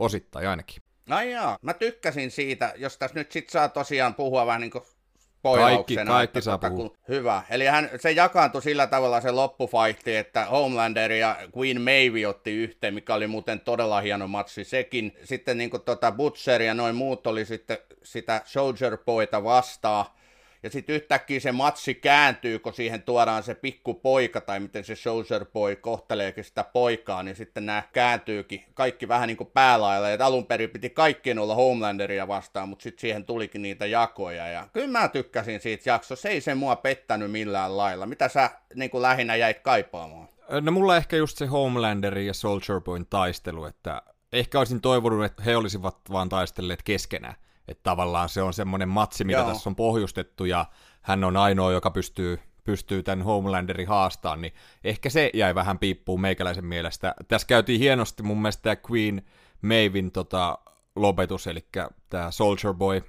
Osittain 0.01 0.49
ainakin. 0.49 0.83
No 1.09 1.23
joo, 1.23 1.57
mä 1.63 1.75
tykkäsin 1.75 2.31
siitä, 2.31 2.75
jos 2.77 2.99
tässä 2.99 3.19
nyt 3.19 3.33
sit 3.33 3.51
saa 3.51 3.69
tosiaan 3.69 4.15
puhua 4.15 4.47
vähän 4.47 4.61
niin 4.61 4.71
kuin 4.71 4.85
kaikki, 5.43 5.97
kaikki 5.97 6.43
saa 6.43 6.59
puhua. 6.59 6.97
Hyvä. 7.09 7.43
Eli 7.51 7.67
hän, 7.67 7.91
se 8.01 8.11
jakaantui 8.11 8.63
sillä 8.63 8.87
tavalla 8.87 9.21
se 9.21 9.31
loppufaitti, 9.31 10.17
että 10.17 10.45
Homelander 10.45 11.13
ja 11.13 11.37
Queen 11.59 11.81
Maeve 11.81 12.27
otti 12.27 12.51
yhteen, 12.51 12.95
mikä 12.95 13.15
oli 13.15 13.27
muuten 13.27 13.61
todella 13.61 14.01
hieno 14.01 14.29
matsi 14.29 14.65
sekin. 14.65 15.13
Sitten 15.25 15.59
niin 15.59 15.71
kuin 15.71 15.83
tota 15.83 16.13
Butcher 16.13 16.63
ja 16.63 16.75
noin 16.75 16.95
muut 16.95 17.27
oli 17.27 17.45
sitten 17.45 17.79
sitä 18.03 18.43
Soldier 18.45 18.99
Boyta 18.99 19.45
vastaan. 19.45 20.07
Ja 20.63 20.71
sitten 20.71 20.97
yhtäkkiä 20.97 21.41
se 21.41 21.53
matsi 21.53 21.95
kääntyy, 21.95 22.59
kun 22.59 22.75
siihen 22.75 23.03
tuodaan 23.03 23.43
se 23.43 23.55
pikku 23.55 23.95
poika, 23.95 24.41
tai 24.41 24.61
miten 24.61 24.85
se 24.85 24.97
Soldier 24.97 25.45
Boy 25.45 25.77
kohteleekin 25.77 26.45
sitä 26.45 26.65
poikaa, 26.65 27.23
niin 27.23 27.37
sitten 27.37 27.67
nämä 27.67 27.83
kääntyykin 27.93 28.65
kaikki 28.75 29.09
vähän 29.09 29.27
niin 29.27 29.37
kuin 29.37 29.51
päälailla. 29.55 30.09
Ja 30.09 30.27
alun 30.27 30.47
perin 30.47 30.71
piti 30.71 30.91
kaikkien 30.91 31.39
olla 31.39 31.55
Homelanderia 31.55 32.29
vastaan, 32.29 32.69
mutta 32.69 32.83
sitten 32.83 33.01
siihen 33.01 33.25
tulikin 33.25 33.63
niitä 33.63 33.87
jakoja. 33.87 34.47
Ja 34.47 34.69
kyllä 34.73 34.99
mä 34.99 35.09
tykkäsin 35.09 35.61
siitä 35.61 35.91
jaksosta, 35.91 36.23
se 36.23 36.29
ei 36.29 36.41
se 36.41 36.55
mua 36.55 36.77
pettänyt 36.77 37.31
millään 37.31 37.77
lailla. 37.77 38.07
Mitä 38.07 38.29
sä 38.29 38.51
niin 38.75 38.91
kuin 38.91 39.03
lähinnä 39.03 39.37
jäit 39.37 39.59
kaipaamaan? 39.59 40.29
No 40.61 40.73
mulla 40.73 40.97
ehkä 40.97 41.17
just 41.17 41.39
se 41.39 41.47
Homelanderin 41.47 42.27
ja 42.27 42.35
Soldier 42.35 42.81
Boyn 42.81 43.07
taistelu, 43.07 43.65
että 43.65 44.03
ehkä 44.33 44.59
olisin 44.59 44.81
toivonut, 44.81 45.25
että 45.25 45.43
he 45.43 45.57
olisivat 45.57 45.97
vaan 46.13 46.29
taistelleet 46.29 46.83
keskenään 46.83 47.35
että 47.71 47.83
tavallaan 47.83 48.29
se 48.29 48.43
on 48.43 48.53
semmoinen 48.53 48.89
matsi, 48.89 49.25
mitä 49.25 49.39
Joo. 49.39 49.49
tässä 49.49 49.71
on 49.71 49.77
pohjustettu, 49.77 50.45
ja 50.45 50.67
hän 51.03 51.25
on 51.25 51.37
ainoa, 51.37 51.73
joka 51.73 51.91
pystyy, 51.91 52.41
pystyy 52.65 53.03
tämän 53.03 53.25
Homelanderin 53.25 53.89
haastaan, 53.89 54.41
niin 54.41 54.53
ehkä 54.85 55.11
se 55.11 55.31
jäi 55.35 55.55
vähän 55.55 55.79
piippuun 55.79 56.21
meikäläisen 56.21 56.67
mielestä. 56.67 57.15
Tässä 57.29 57.47
käytiin 57.47 57.81
hienosti 57.81 58.23
mun 58.23 58.43
mielestä 58.43 58.63
tämä 58.63 58.77
Queen 58.91 59.23
Mavin 59.63 60.13
tota, 60.13 60.59
lopetus, 60.97 61.47
eli 61.47 61.67
tämä 62.09 62.31
Soldier 62.31 62.75
Boy 62.75 63.03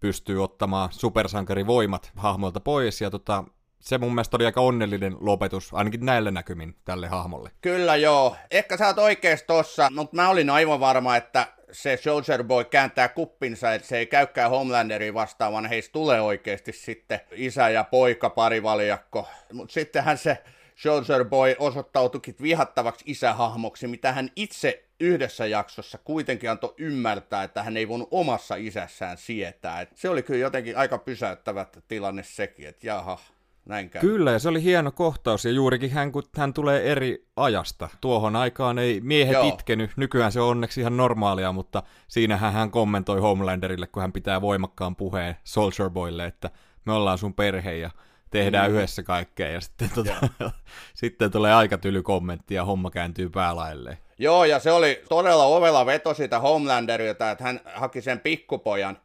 pystyy 0.00 0.42
ottamaan 0.42 0.92
supersankarivoimat 0.92 2.12
hahmolta 2.16 2.60
pois, 2.60 3.00
ja 3.00 3.10
tota, 3.10 3.44
se 3.80 3.98
mun 3.98 4.14
mielestä 4.14 4.36
oli 4.36 4.46
aika 4.46 4.60
onnellinen 4.60 5.16
lopetus, 5.20 5.74
ainakin 5.74 6.06
näillä 6.06 6.30
näkymin 6.30 6.76
tälle 6.84 7.08
hahmolle. 7.08 7.50
Kyllä 7.60 7.96
joo. 7.96 8.36
Ehkä 8.50 8.76
sä 8.76 8.86
oot 8.86 8.98
oikeassa 8.98 9.46
tossa, 9.46 9.90
mutta 9.94 10.16
mä 10.16 10.28
olin 10.28 10.50
aivan 10.50 10.80
varma, 10.80 11.16
että 11.16 11.46
se 11.74 11.96
Soldier 11.96 12.44
Boy 12.44 12.64
kääntää 12.64 13.08
kuppinsa, 13.08 13.74
että 13.74 13.88
se 13.88 13.98
ei 13.98 14.06
käykään 14.06 14.50
Homelanderia 14.50 15.14
vastaan, 15.14 15.52
vaan 15.52 15.66
heistä 15.66 15.92
tulee 15.92 16.20
oikeasti 16.20 16.72
sitten 16.72 17.20
isä 17.32 17.68
ja 17.68 17.84
poika 17.84 18.30
parivaljakko. 18.30 19.28
Mutta 19.52 19.72
sittenhän 19.72 20.18
se 20.18 20.38
Soldier 20.76 21.24
Boy 21.24 21.54
osoittautuikin 21.58 22.36
vihattavaksi 22.42 23.04
isähahmoksi, 23.06 23.86
mitä 23.86 24.12
hän 24.12 24.30
itse 24.36 24.84
yhdessä 25.00 25.46
jaksossa 25.46 25.98
kuitenkin 25.98 26.50
antoi 26.50 26.74
ymmärtää, 26.78 27.42
että 27.42 27.62
hän 27.62 27.76
ei 27.76 27.88
voinut 27.88 28.08
omassa 28.10 28.56
isässään 28.56 29.16
sietää. 29.16 29.80
Et 29.80 29.90
se 29.94 30.08
oli 30.08 30.22
kyllä 30.22 30.40
jotenkin 30.40 30.76
aika 30.76 30.98
pysäyttävä 30.98 31.66
tilanne 31.88 32.22
sekin, 32.22 32.68
että 32.68 32.86
jaha, 32.86 33.18
näin 33.64 33.90
käy. 33.90 34.00
Kyllä, 34.00 34.30
ja 34.30 34.38
se 34.38 34.48
oli 34.48 34.62
hieno 34.62 34.92
kohtaus, 34.92 35.44
ja 35.44 35.50
juurikin 35.50 35.90
hän, 35.90 36.12
kun 36.12 36.22
hän 36.36 36.52
tulee 36.52 36.92
eri 36.92 37.26
ajasta. 37.36 37.88
Tuohon 38.00 38.36
aikaan 38.36 38.78
ei 38.78 39.00
miehet 39.00 39.32
Joo. 39.32 39.48
itkenyt, 39.48 39.90
nykyään 39.96 40.32
se 40.32 40.40
on 40.40 40.48
onneksi 40.48 40.80
ihan 40.80 40.96
normaalia, 40.96 41.52
mutta 41.52 41.82
siinähän 42.08 42.52
hän 42.52 42.70
kommentoi 42.70 43.20
Homelanderille, 43.20 43.86
kun 43.86 44.00
hän 44.00 44.12
pitää 44.12 44.40
voimakkaan 44.40 44.96
puheen 44.96 45.36
Soldier 45.44 45.90
Boylle, 45.90 46.24
että 46.24 46.50
me 46.84 46.92
ollaan 46.92 47.18
sun 47.18 47.34
perhe, 47.34 47.76
ja 47.76 47.90
tehdään 48.30 48.70
mm. 48.70 48.76
yhdessä 48.76 49.02
kaikkea, 49.02 49.48
ja 49.48 49.60
sitten, 49.60 49.90
tota, 49.94 50.14
sitten 50.94 51.30
tulee 51.30 51.54
aika 51.54 51.78
tyly 51.78 52.02
kommentti, 52.02 52.54
ja 52.54 52.64
homma 52.64 52.90
kääntyy 52.90 53.30
päälailleen. 53.30 53.98
Joo, 54.18 54.44
ja 54.44 54.58
se 54.58 54.72
oli 54.72 55.02
todella 55.08 55.44
ovella 55.44 55.86
veto 55.86 56.14
sitä 56.14 56.40
Homelanderilta, 56.40 57.30
että 57.30 57.44
hän 57.44 57.60
haki 57.74 58.00
sen 58.00 58.20
pikkupojan, 58.20 58.98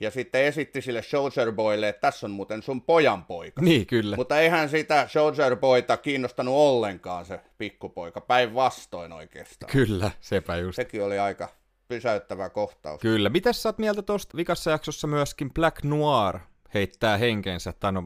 ja 0.00 0.10
sitten 0.10 0.44
esitti 0.44 0.82
sille 0.82 1.02
Soldier 1.02 1.52
Boylle, 1.52 1.88
että 1.88 2.00
tässä 2.00 2.26
on 2.26 2.30
muuten 2.30 2.62
sun 2.62 2.82
pojan 2.82 3.24
poika. 3.24 3.62
Niin, 3.62 3.86
kyllä. 3.86 4.16
Mutta 4.16 4.40
eihän 4.40 4.68
sitä 4.68 5.08
Soldier 5.08 5.56
Boyta 5.56 5.96
kiinnostanut 5.96 6.54
ollenkaan 6.54 7.24
se 7.24 7.40
pikkupoika, 7.58 8.20
päinvastoin 8.20 9.12
oikeastaan. 9.12 9.72
Kyllä, 9.72 10.10
sepä 10.20 10.56
just. 10.56 10.76
Sekin 10.76 11.04
oli 11.04 11.18
aika 11.18 11.48
pysäyttävä 11.88 12.50
kohtaus. 12.50 13.00
Kyllä. 13.00 13.28
Mitäs 13.28 13.62
sä 13.62 13.68
oot 13.68 13.78
mieltä 13.78 14.02
tuosta 14.02 14.36
vikassa 14.36 14.70
jaksossa 14.70 15.06
myöskin 15.06 15.54
Black 15.54 15.84
Noir 15.84 16.38
heittää 16.74 17.16
henkensä, 17.16 17.72
tai 17.72 17.92
no, 17.92 18.04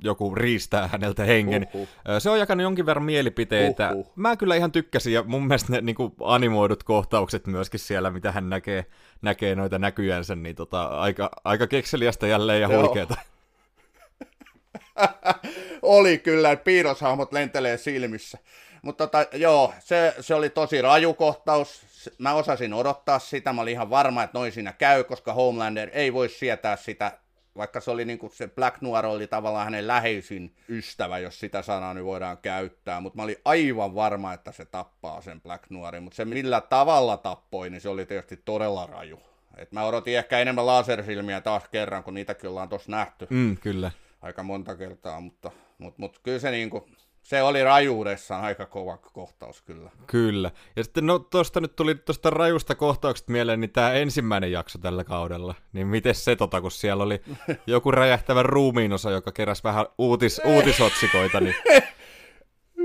joku 0.00 0.34
riistää 0.34 0.88
häneltä 0.88 1.24
hengen. 1.24 1.66
Uh-huh. 1.74 1.88
Se 2.18 2.30
on 2.30 2.38
jakanut 2.38 2.62
jonkin 2.62 2.86
verran 2.86 3.04
mielipiteitä. 3.04 3.90
Uh-huh. 3.90 4.12
Mä 4.16 4.36
kyllä 4.36 4.56
ihan 4.56 4.72
tykkäsin, 4.72 5.12
ja 5.12 5.22
mun 5.22 5.46
mielestä 5.46 5.72
ne 5.72 5.80
niin 5.80 5.96
kuin 5.96 6.12
animoidut 6.24 6.82
kohtaukset 6.82 7.46
myöskin 7.46 7.80
siellä, 7.80 8.10
mitä 8.10 8.32
hän 8.32 8.50
näkee, 8.50 8.86
näkee 9.22 9.54
noita 9.54 9.78
näkyjänsä, 9.78 10.36
niin 10.36 10.56
tota, 10.56 10.84
aika, 10.84 11.30
aika 11.44 11.66
kekseliästä 11.66 12.26
jälleen 12.26 12.60
ja 12.60 12.68
huikeeta. 12.68 13.14
oli 15.82 16.18
kyllä, 16.18 16.52
että 16.52 16.64
piirroshahmot 16.64 17.32
lentelee 17.32 17.76
silmissä. 17.76 18.38
Mutta 18.82 19.06
tota, 19.06 19.36
joo, 19.36 19.74
se, 19.78 20.14
se 20.20 20.34
oli 20.34 20.50
tosi 20.50 20.82
raju 20.82 21.14
kohtaus. 21.14 21.82
Mä 22.18 22.34
osasin 22.34 22.74
odottaa 22.74 23.18
sitä. 23.18 23.52
Mä 23.52 23.62
olin 23.62 23.72
ihan 23.72 23.90
varma, 23.90 24.22
että 24.22 24.38
noin 24.38 24.52
siinä 24.52 24.72
käy, 24.72 25.04
koska 25.04 25.32
Homelander 25.32 25.90
ei 25.92 26.12
voi 26.12 26.28
sietää 26.28 26.76
sitä 26.76 27.18
vaikka 27.60 27.80
se 27.80 27.90
oli 27.90 28.04
niin 28.04 28.18
kuin 28.18 28.32
se 28.32 28.48
Black 28.48 28.80
Noir 28.80 29.06
oli 29.06 29.26
tavallaan 29.26 29.64
hänen 29.64 29.86
läheisin 29.86 30.54
ystävä, 30.68 31.18
jos 31.18 31.40
sitä 31.40 31.62
sanaa 31.62 31.94
nyt 31.94 32.04
voidaan 32.04 32.38
käyttää, 32.38 33.00
mutta 33.00 33.16
mä 33.16 33.22
olin 33.22 33.36
aivan 33.44 33.94
varma, 33.94 34.32
että 34.32 34.52
se 34.52 34.64
tappaa 34.64 35.20
sen 35.20 35.40
Black 35.40 35.70
Noirin, 35.70 36.02
mutta 36.02 36.16
se 36.16 36.24
millä 36.24 36.60
tavalla 36.60 37.16
tappoi, 37.16 37.70
niin 37.70 37.80
se 37.80 37.88
oli 37.88 38.06
tietysti 38.06 38.36
todella 38.44 38.86
raju. 38.86 39.20
Et 39.56 39.72
mä 39.72 39.84
odotin 39.84 40.18
ehkä 40.18 40.38
enemmän 40.38 40.66
lasersilmiä 40.66 41.40
taas 41.40 41.68
kerran, 41.68 42.04
kun 42.04 42.14
niitäkin 42.14 42.50
ollaan 42.50 42.68
tuossa 42.68 42.90
nähty. 42.90 43.26
Mm, 43.30 43.56
kyllä. 43.56 43.90
Aika 44.22 44.42
monta 44.42 44.76
kertaa, 44.76 45.20
mutta, 45.20 45.50
mutta, 45.78 46.00
mutta 46.00 46.20
kyllä 46.22 46.38
se 46.38 46.50
niin 46.50 46.70
kuin, 46.70 46.84
se 47.30 47.42
oli 47.42 47.64
rajuudessaan 47.64 48.44
aika 48.44 48.66
kova 48.66 48.96
kohtaus 48.96 49.62
kyllä. 49.62 49.90
Kyllä. 50.06 50.50
Ja 50.76 50.84
sitten 50.84 51.06
no 51.06 51.18
tuosta 51.18 51.60
nyt 51.60 51.76
tuli 51.76 51.94
tuosta 51.94 52.30
rajusta 52.30 52.74
kohtauksesta 52.74 53.32
mieleen, 53.32 53.60
niin 53.60 53.70
tämä 53.70 53.92
ensimmäinen 53.92 54.52
jakso 54.52 54.78
tällä 54.78 55.04
kaudella. 55.04 55.54
Niin 55.72 55.86
miten 55.86 56.14
se 56.14 56.36
tota, 56.36 56.60
kun 56.60 56.70
siellä 56.70 57.02
oli 57.02 57.20
joku 57.66 57.90
räjähtävä 57.90 58.42
ruumiinosa, 58.42 59.10
joka 59.10 59.32
keräsi 59.32 59.64
vähän 59.64 59.86
uutis, 59.98 60.40
uutisotsikoita, 60.54 61.40
niin 61.40 61.54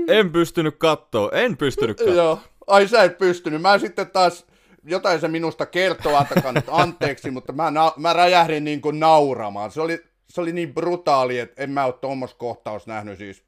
en 0.08 0.32
pystynyt 0.32 0.76
katsoa, 0.78 1.30
en 1.32 1.56
pystynyt 1.56 1.98
katsoa. 1.98 2.14
Joo, 2.14 2.38
ai 2.66 2.88
sä 2.88 3.02
et 3.02 3.18
pystynyt. 3.18 3.62
Mä 3.62 3.78
sitten 3.78 4.10
taas, 4.10 4.46
jotain 4.84 5.20
se 5.20 5.28
minusta 5.28 5.66
kertoo, 5.66 6.16
antakaa 6.16 6.52
nyt 6.52 6.68
anteeksi, 6.68 7.30
mutta 7.30 7.52
mä, 7.52 7.70
na- 7.70 7.92
mä 7.96 8.12
räjähdin 8.12 8.64
niin 8.64 8.80
kuin 8.80 9.00
nauramaan. 9.00 9.70
Se 9.70 9.80
oli, 9.80 10.04
se 10.28 10.40
oli 10.40 10.52
niin 10.52 10.74
brutaali, 10.74 11.38
että 11.38 11.62
en 11.62 11.70
mä 11.70 11.84
ole 11.84 11.92
tuommoista 11.92 12.38
kohtaus 12.38 12.86
nähnyt 12.86 13.18
siis 13.18 13.46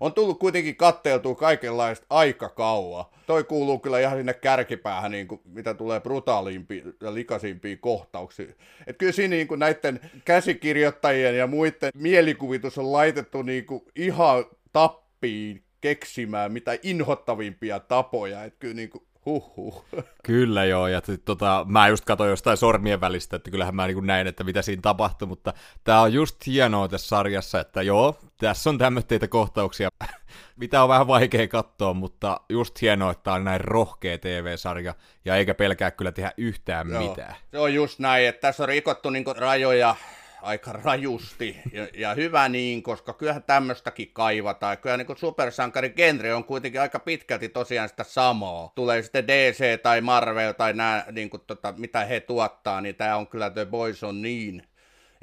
on 0.00 0.12
tullut 0.12 0.38
kuitenkin 0.38 0.76
katteeltua 0.76 1.34
kaikenlaista 1.34 2.06
aika 2.10 2.48
kauan. 2.48 3.04
Toi 3.26 3.44
kuuluu 3.44 3.78
kyllä 3.78 4.00
ihan 4.00 4.16
sinne 4.16 4.34
kärkipäähän, 4.34 5.10
niin 5.10 5.28
kuin, 5.28 5.40
mitä 5.44 5.74
tulee 5.74 6.00
brutaalimpiin 6.00 6.94
ja 7.00 7.14
likaisimpiin 7.14 7.78
kohtauksiin. 7.78 8.56
Et 8.86 8.96
kyllä 8.98 9.12
siinä 9.12 9.34
niin 9.34 9.48
kuin 9.48 9.60
näiden 9.60 10.00
käsikirjoittajien 10.24 11.36
ja 11.36 11.46
muiden 11.46 11.90
mielikuvitus 11.94 12.78
on 12.78 12.92
laitettu 12.92 13.42
niin 13.42 13.66
kuin 13.66 13.82
ihan 13.96 14.44
tappiin 14.72 15.64
keksimään 15.80 16.52
mitä 16.52 16.78
inhottavimpia 16.82 17.80
tapoja. 17.80 18.44
Et 18.44 18.54
kyllä 18.58 18.74
niin 18.74 18.90
kuin, 18.90 19.04
Huhhuh. 19.26 19.84
Kyllä 20.24 20.64
joo, 20.64 20.88
ja 20.88 21.02
tota, 21.24 21.66
mä 21.68 21.88
just 21.88 22.04
katsoin 22.04 22.30
jostain 22.30 22.56
sormien 22.56 23.00
välistä, 23.00 23.36
että 23.36 23.50
kyllähän 23.50 23.74
mä 23.74 23.86
niin 23.86 24.06
näin, 24.06 24.26
että 24.26 24.44
mitä 24.44 24.62
siinä 24.62 24.82
tapahtui, 24.82 25.28
mutta 25.28 25.52
tää 25.84 26.00
on 26.00 26.12
just 26.12 26.46
hienoa 26.46 26.88
tässä 26.88 27.08
sarjassa, 27.08 27.60
että 27.60 27.82
joo, 27.82 28.18
tässä 28.36 28.70
on 28.70 28.78
tämmöitä 28.78 29.28
kohtauksia, 29.28 29.88
mitä 30.56 30.82
on 30.82 30.88
vähän 30.88 31.06
vaikea 31.06 31.48
katsoa, 31.48 31.94
mutta 31.94 32.40
just 32.48 32.80
hienoa, 32.80 33.10
että 33.10 33.32
on 33.32 33.44
näin 33.44 33.60
rohkea 33.60 34.18
TV-sarja, 34.18 34.94
ja 35.24 35.36
eikä 35.36 35.54
pelkää 35.54 35.90
kyllä 35.90 36.12
tehdä 36.12 36.32
yhtään 36.36 36.90
joo. 36.90 37.08
mitään. 37.08 37.34
Se 37.50 37.58
on 37.58 37.74
just 37.74 37.98
näin, 37.98 38.28
että 38.28 38.40
tässä 38.40 38.62
on 38.62 38.68
rikottu 38.68 39.10
niin 39.10 39.24
rajoja 39.36 39.96
aika 40.42 40.72
rajusti, 40.72 41.56
ja, 41.72 41.88
ja 41.94 42.14
hyvä 42.14 42.48
niin, 42.48 42.82
koska 42.82 43.12
kyllähän 43.12 43.42
tämmöistäkin 43.42 44.10
kaivataan. 44.12 44.78
Kyllä 44.78 44.96
niin 44.96 45.16
supersankari 45.16 45.90
genre 45.90 46.34
on 46.34 46.44
kuitenkin 46.44 46.80
aika 46.80 46.98
pitkälti 46.98 47.48
tosiaan 47.48 47.88
sitä 47.88 48.04
samaa. 48.04 48.72
Tulee 48.74 49.02
sitten 49.02 49.28
DC 49.28 49.82
tai 49.82 50.00
Marvel 50.00 50.52
tai 50.52 50.72
nämä, 50.72 51.04
niin 51.12 51.30
kuin, 51.30 51.42
tota, 51.46 51.74
mitä 51.76 52.04
he 52.04 52.20
tuottaa, 52.20 52.80
niin 52.80 52.94
tämä 52.94 53.16
on 53.16 53.26
kyllä 53.26 53.50
The 53.50 53.66
Boys 53.66 54.04
on 54.04 54.22
niin 54.22 54.62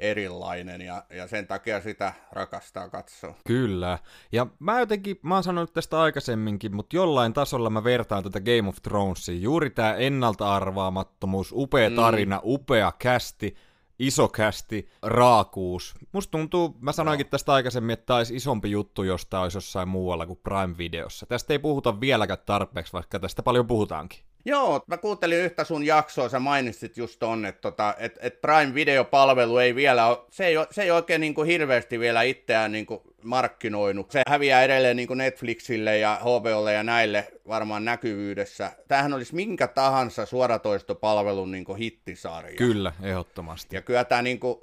erilainen 0.00 0.80
ja, 0.80 1.04
ja 1.10 1.28
sen 1.28 1.46
takia 1.46 1.80
sitä 1.80 2.12
rakastaa 2.32 2.88
katsoa. 2.88 3.34
Kyllä. 3.46 3.98
Ja 4.32 4.46
mä 4.58 4.80
jotenkin, 4.80 5.18
mä 5.22 5.34
oon 5.34 5.44
sanonut 5.44 5.72
tästä 5.72 6.00
aikaisemminkin, 6.00 6.76
mutta 6.76 6.96
jollain 6.96 7.32
tasolla 7.32 7.70
mä 7.70 7.84
vertaan 7.84 8.24
tätä 8.24 8.40
Game 8.40 8.68
of 8.68 8.76
Thronesia. 8.82 9.40
Juuri 9.40 9.70
tämä 9.70 9.94
ennalta-arvaamattomuus, 9.94 11.52
upea 11.52 11.90
mm. 11.90 11.96
tarina, 11.96 12.36
mm. 12.36 12.42
upea 12.44 12.92
kästi, 12.98 13.56
iso 13.98 14.28
kästi, 14.28 14.88
raakuus. 15.02 15.94
Musta 16.12 16.30
tuntuu, 16.30 16.76
mä 16.80 16.92
sanoinkin 16.92 17.24
no. 17.24 17.30
tästä 17.30 17.52
aikaisemmin, 17.52 17.92
että 17.92 18.06
tämä 18.06 18.16
olisi 18.16 18.36
isompi 18.36 18.70
juttu, 18.70 19.02
jos 19.02 19.26
tämä 19.26 19.42
olisi 19.42 19.56
jossain 19.56 19.88
muualla 19.88 20.26
kuin 20.26 20.40
Prime-videossa. 20.42 21.26
Tästä 21.26 21.54
ei 21.54 21.58
puhuta 21.58 22.00
vieläkään 22.00 22.38
tarpeeksi, 22.46 22.92
vaikka 22.92 23.18
tästä 23.18 23.42
paljon 23.42 23.66
puhutaankin. 23.66 24.27
Joo, 24.48 24.80
mä 24.86 24.96
kuuntelin 24.96 25.38
yhtä 25.38 25.64
sun 25.64 25.86
jaksoa, 25.86 26.28
sä 26.28 26.38
mainitsit 26.38 26.96
just 26.96 27.18
ton, 27.18 27.46
että 27.46 27.60
tota, 27.60 27.94
et, 27.98 28.18
et 28.20 28.40
Prime-videopalvelu 28.40 29.58
ei 29.58 29.74
vielä 29.74 30.06
ole, 30.06 30.18
se 30.30 30.46
ei, 30.46 30.54
se 30.70 30.82
ei 30.82 30.90
oikein 30.90 31.20
niin 31.20 31.34
kuin 31.34 31.46
hirveästi 31.46 31.98
vielä 31.98 32.22
itseään 32.22 32.72
niin 32.72 32.86
kuin 32.86 33.00
markkinoinut. 33.22 34.10
Se 34.10 34.22
häviää 34.28 34.62
edelleen 34.62 34.96
niin 34.96 35.08
kuin 35.08 35.18
Netflixille 35.18 35.98
ja 35.98 36.20
HBOlle 36.20 36.72
ja 36.72 36.82
näille 36.82 37.32
varmaan 37.48 37.84
näkyvyydessä. 37.84 38.72
Tämähän 38.88 39.14
olisi 39.14 39.34
minkä 39.34 39.68
tahansa 39.68 40.26
suoratoistopalvelun 40.26 41.50
niin 41.50 41.64
kuin 41.64 41.78
hittisarja. 41.78 42.56
Kyllä, 42.56 42.92
ehdottomasti. 43.02 43.76
Ja 43.76 43.82
kyllä 43.82 44.04
tämä 44.04 44.22
niin 44.22 44.40
kuin 44.40 44.58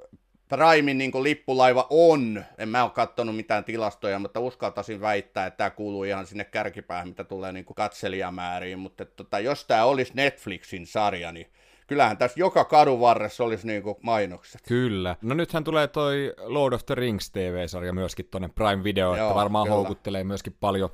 Primein 0.49 0.97
niin 0.97 1.23
lippulaiva 1.23 1.87
on, 1.89 2.43
en 2.57 2.69
mä 2.69 2.83
ole 2.83 2.91
katsonut 2.91 3.35
mitään 3.35 3.63
tilastoja, 3.63 4.19
mutta 4.19 4.39
uskaltaisin 4.39 5.01
väittää, 5.01 5.45
että 5.45 5.57
tämä 5.57 5.69
kuuluu 5.69 6.03
ihan 6.03 6.25
sinne 6.25 6.43
kärkipäähän, 6.43 7.07
mitä 7.07 7.23
tulee 7.23 7.51
niin 7.51 7.65
katselijamääriin, 7.75 8.79
mutta 8.79 9.03
että, 9.03 9.15
tota, 9.15 9.39
jos 9.39 9.65
tämä 9.65 9.85
olisi 9.85 10.11
Netflixin 10.15 10.87
sarja, 10.87 11.31
niin 11.31 11.47
kyllähän 11.87 12.17
tässä 12.17 12.39
joka 12.39 12.65
kadun 12.65 12.99
varressa 12.99 13.43
olisi 13.43 13.67
niin 13.67 13.83
kuin 13.83 13.97
mainokset. 14.01 14.61
Kyllä. 14.67 15.15
No 15.21 15.35
nythän 15.35 15.63
tulee 15.63 15.87
toi 15.87 16.33
Lord 16.37 16.73
of 16.73 16.85
the 16.85 16.95
Rings 16.95 17.31
TV-sarja 17.31 17.93
myöskin 17.93 18.27
tuonne 18.31 18.49
Prime 18.55 18.83
Video, 18.83 19.13
että 19.13 19.35
varmaan 19.35 19.65
kyllä. 19.65 19.75
houkuttelee 19.75 20.23
myöskin 20.23 20.55
paljon 20.59 20.89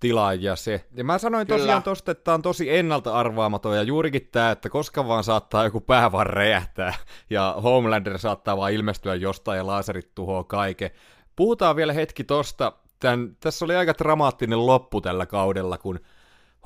tilaajia 0.00 0.56
se. 0.56 0.84
Ja 0.94 1.04
mä 1.04 1.18
sanoin 1.18 1.46
Kyllä. 1.46 1.58
tosiaan 1.58 1.82
tosta, 1.82 2.10
että 2.10 2.24
tämä 2.24 2.34
on 2.34 2.42
tosi 2.42 2.76
ennalta 2.76 3.14
arvaamaton, 3.14 3.76
ja 3.76 3.82
juurikin 3.82 4.28
tämä, 4.32 4.50
että 4.50 4.68
koska 4.68 5.08
vaan 5.08 5.24
saattaa 5.24 5.64
joku 5.64 5.80
pää 5.80 6.12
vaan 6.12 6.26
räjähtää, 6.26 6.94
ja 7.30 7.56
Homelander 7.62 8.18
saattaa 8.18 8.56
vaan 8.56 8.72
ilmestyä 8.72 9.14
jostain, 9.14 9.56
ja 9.56 9.66
laserit 9.66 10.14
tuhoaa 10.14 10.44
kaiken. 10.44 10.90
Puhutaan 11.36 11.76
vielä 11.76 11.92
hetki 11.92 12.24
tosta. 12.24 12.72
Tän, 13.00 13.36
tässä 13.40 13.64
oli 13.64 13.76
aika 13.76 13.94
dramaattinen 13.98 14.66
loppu 14.66 15.00
tällä 15.00 15.26
kaudella, 15.26 15.78
kun 15.78 16.00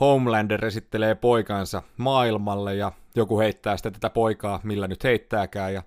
Homelander 0.00 0.64
esittelee 0.64 1.14
poikansa 1.14 1.82
maailmalle, 1.96 2.74
ja 2.74 2.92
joku 3.14 3.38
heittää 3.38 3.76
sitten 3.76 3.92
tätä 3.92 4.10
poikaa, 4.10 4.60
millä 4.62 4.88
nyt 4.88 5.04
heittääkään, 5.04 5.74
ja 5.74 5.82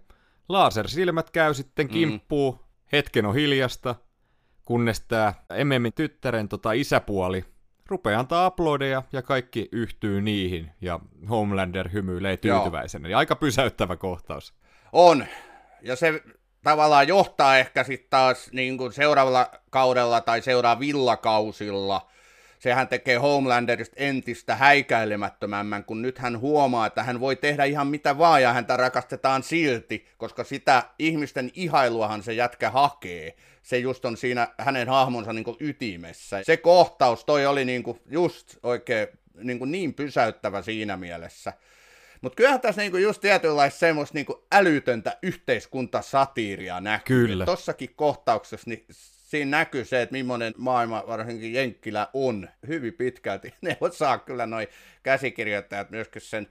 lasersilmät 0.49 1.31
käy 1.31 1.53
sitten 1.53 1.87
kimppuu, 1.87 2.51
mm. 2.51 2.59
hetken 2.91 3.25
on 3.25 3.35
hiljasta, 3.35 3.95
kunnes 4.65 5.01
tämä 5.01 5.33
Emmemin 5.49 5.93
tyttären 5.93 6.49
tota, 6.49 6.71
isäpuoli 6.71 7.45
rupeaa 7.87 8.19
antaa 8.19 8.47
uploadeja 8.47 9.03
ja 9.11 9.21
kaikki 9.21 9.69
yhtyy 9.71 10.21
niihin 10.21 10.71
ja 10.81 10.99
Homelander 11.29 11.89
hymyilee 11.93 12.37
tyytyväisenä. 12.37 13.09
Ja 13.09 13.17
aika 13.17 13.35
pysäyttävä 13.35 13.95
kohtaus. 13.95 14.53
On. 14.91 15.25
Ja 15.81 15.95
se 15.95 16.23
tavallaan 16.63 17.07
johtaa 17.07 17.57
ehkä 17.57 17.83
sitten 17.83 18.09
taas 18.09 18.49
niin 18.51 18.77
kuin 18.77 18.93
seuraavalla 18.93 19.49
kaudella 19.69 20.21
tai 20.21 20.41
seuraavilla 20.41 21.17
kausilla. 21.17 22.11
Sehän 22.65 22.87
tekee 22.87 23.17
Homelanderista 23.17 23.95
entistä 23.97 24.55
häikäilemättömämmän, 24.55 25.83
kun 25.83 26.01
nyt 26.01 26.17
hän 26.17 26.39
huomaa, 26.39 26.85
että 26.85 27.03
hän 27.03 27.19
voi 27.19 27.35
tehdä 27.35 27.63
ihan 27.63 27.87
mitä 27.87 28.17
vaan 28.17 28.41
ja 28.41 28.53
häntä 28.53 28.77
rakastetaan 28.77 29.43
silti, 29.43 30.05
koska 30.17 30.43
sitä 30.43 30.83
ihmisten 30.99 31.51
ihailuahan 31.53 32.23
se 32.23 32.33
jätkä 32.33 32.69
hakee 32.69 33.35
se 33.61 33.77
just 33.77 34.05
on 34.05 34.17
siinä 34.17 34.47
hänen 34.57 34.89
hahmonsa 34.89 35.33
niin 35.33 35.43
kuin 35.43 35.57
ytimessä. 35.59 36.43
Se 36.43 36.57
kohtaus, 36.57 37.25
toi 37.25 37.45
oli 37.45 37.65
niin 37.65 37.83
kuin 37.83 38.01
just 38.05 38.57
oikein 38.63 39.07
niin, 39.43 39.59
kuin 39.59 39.71
niin 39.71 39.93
pysäyttävä 39.93 40.61
siinä 40.61 40.97
mielessä. 40.97 41.53
Mutta 42.21 42.35
kyllähän 42.35 42.61
tässä 42.61 42.81
niinku 42.81 42.97
just 42.97 43.21
tietynlaista 43.21 43.79
semmoista 43.79 44.17
niinku 44.17 44.45
älytöntä 44.51 45.17
yhteiskuntasatiiria 45.23 46.79
näkyy. 46.81 47.27
Kyllä. 47.27 47.45
Tossakin 47.45 47.93
kohtauksessa 47.95 48.69
niin 48.69 48.85
siinä 49.35 49.57
näkyy 49.57 49.85
se, 49.85 50.01
että 50.01 50.13
millainen 50.13 50.53
maailma 50.57 51.03
varsinkin 51.07 51.53
Jenkkilä 51.53 52.07
on 52.13 52.49
hyvin 52.67 52.93
pitkälti. 52.93 53.53
Ne 53.61 53.77
osaa 53.81 54.17
kyllä 54.17 54.45
noin 54.45 54.67
käsikirjoittajat 55.03 55.89
myöskin 55.89 56.21
sen 56.21 56.47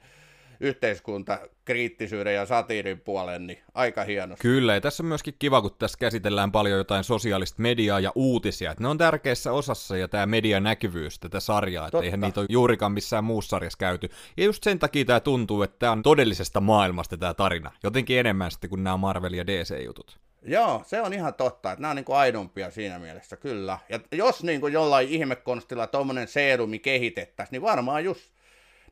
yhteiskuntakriittisyyden 0.60 2.34
ja 2.34 2.46
satiirin 2.46 3.00
puolen, 3.00 3.46
niin 3.46 3.58
aika 3.74 4.04
hienosti. 4.04 4.42
Kyllä, 4.42 4.74
ja 4.74 4.80
tässä 4.80 5.02
on 5.02 5.06
myöskin 5.06 5.34
kiva, 5.38 5.62
kun 5.62 5.70
tässä 5.78 5.98
käsitellään 5.98 6.52
paljon 6.52 6.78
jotain 6.78 7.04
sosiaalista 7.04 7.62
mediaa 7.62 8.00
ja 8.00 8.12
uutisia, 8.14 8.70
että 8.70 8.84
ne 8.84 8.88
on 8.88 8.98
tärkeässä 8.98 9.52
osassa 9.52 9.96
ja 9.96 10.08
tämä 10.08 10.26
median 10.26 10.62
näkyvyys 10.62 11.18
tätä 11.18 11.40
sarjaa, 11.40 11.86
että 11.86 11.98
eihän 11.98 12.20
niitä 12.20 12.40
ole 12.40 12.46
juurikaan 12.50 12.92
missään 12.92 13.24
muussa 13.24 13.50
sarjassa 13.50 13.78
käyty. 13.78 14.08
Ja 14.36 14.44
just 14.44 14.62
sen 14.62 14.78
takia 14.78 15.04
tämä 15.04 15.20
tuntuu, 15.20 15.62
että 15.62 15.78
tämä 15.78 15.92
on 15.92 16.02
todellisesta 16.02 16.60
maailmasta 16.60 17.16
tämä 17.16 17.34
tarina, 17.34 17.72
jotenkin 17.82 18.18
enemmän 18.18 18.50
sitten 18.50 18.70
kuin 18.70 18.84
nämä 18.84 18.96
Marvel 18.96 19.32
ja 19.32 19.46
DC-jutut. 19.46 20.23
Joo, 20.46 20.82
se 20.86 21.00
on 21.00 21.12
ihan 21.12 21.34
totta, 21.34 21.72
että 21.72 21.82
nämä 21.82 21.90
on 21.90 21.96
niin 21.96 22.04
kuin 22.04 22.16
aidompia 22.16 22.70
siinä 22.70 22.98
mielessä, 22.98 23.36
kyllä. 23.36 23.78
Ja 23.88 24.00
jos 24.12 24.42
niin 24.42 24.60
kuin 24.60 24.72
jollain 24.72 25.08
ihmekonstilla 25.08 25.86
tuommoinen 25.86 26.28
seerumi 26.28 26.78
kehitettäisiin, 26.78 27.52
niin 27.52 27.62
varmaan 27.62 28.04
just 28.04 28.34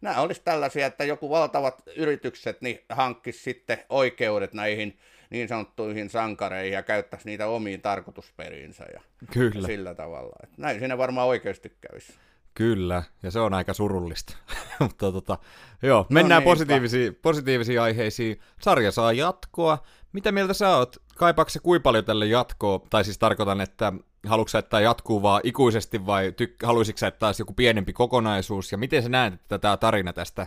nämä 0.00 0.20
olisi 0.20 0.42
tällaisia, 0.44 0.86
että 0.86 1.04
joku 1.04 1.30
valtavat 1.30 1.82
yritykset 1.96 2.60
niin 2.60 2.78
hankkisi 2.88 3.42
sitten 3.42 3.78
oikeudet 3.88 4.54
näihin 4.54 4.98
niin 5.30 5.48
sanottuihin 5.48 6.10
sankareihin 6.10 6.72
ja 6.72 6.82
käyttäisi 6.82 7.28
niitä 7.28 7.46
omiin 7.46 7.82
tarkoitusperiinsä 7.82 8.84
ja 8.92 9.00
Kyllä. 9.32 9.66
sillä 9.66 9.94
tavalla. 9.94 10.36
Että 10.42 10.56
näin 10.58 10.78
siinä 10.78 10.98
varmaan 10.98 11.28
oikeasti 11.28 11.76
kävisi. 11.80 12.14
Kyllä, 12.54 13.02
ja 13.22 13.30
se 13.30 13.40
on 13.40 13.54
aika 13.54 13.74
surullista. 13.74 14.36
Mutta 14.80 15.12
tota, 15.12 15.38
joo, 15.82 16.06
mennään 16.10 16.42
no 16.42 16.50
positiivisiin, 16.50 17.14
positiivisiin 17.14 17.80
aiheisiin. 17.80 18.40
Sarja 18.60 18.90
saa 18.90 19.12
jatkoa. 19.12 19.78
Mitä 20.12 20.32
mieltä 20.32 20.54
sä 20.54 20.76
oot? 20.76 20.96
Kaipaako 21.16 21.48
se 21.50 21.58
kuinka 21.58 21.82
paljon 21.82 22.04
tälle 22.04 22.26
jatkoa? 22.26 22.80
Tai 22.90 23.04
siis 23.04 23.18
tarkoitan, 23.18 23.60
että 23.60 23.92
haluatko 24.26 24.58
että 24.58 24.70
tämä 24.70 24.80
jatkuu 24.80 25.22
vaan 25.22 25.40
ikuisesti 25.44 26.06
vai 26.06 26.32
tyk- 26.42 26.66
haluaisitko 26.66 27.06
että 27.06 27.18
taas 27.18 27.38
joku 27.38 27.52
pienempi 27.52 27.92
kokonaisuus? 27.92 28.72
Ja 28.72 28.78
miten 28.78 29.02
sä 29.02 29.08
näet, 29.08 29.34
että 29.34 29.58
tämä 29.58 29.76
tarina 29.76 30.12
tästä 30.12 30.46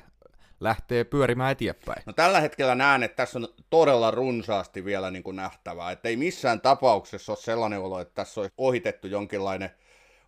lähtee 0.60 1.04
pyörimään 1.04 1.52
eteenpäin? 1.52 2.04
No 2.06 2.14
tällä 2.14 2.40
hetkellä 2.40 2.76
näen, 2.76 3.04
että 3.04 3.16
tässä 3.16 3.40
on 3.40 3.48
todella 3.70 4.12
runsaasti 4.12 4.86
vielä 4.86 5.12
niin 5.12 5.24
kuin 5.24 5.36
nähtävää. 5.36 5.92
Että 5.92 6.10
ei 6.10 6.18
missään 6.18 6.62
tapauksessa 6.62 7.32
ole 7.32 7.38
sellainen 7.38 7.80
olo, 7.80 8.00
että 8.00 8.16
tässä 8.16 8.42
olisi 8.42 8.54
ohitettu 8.58 9.08
jonkinlainen 9.08 9.70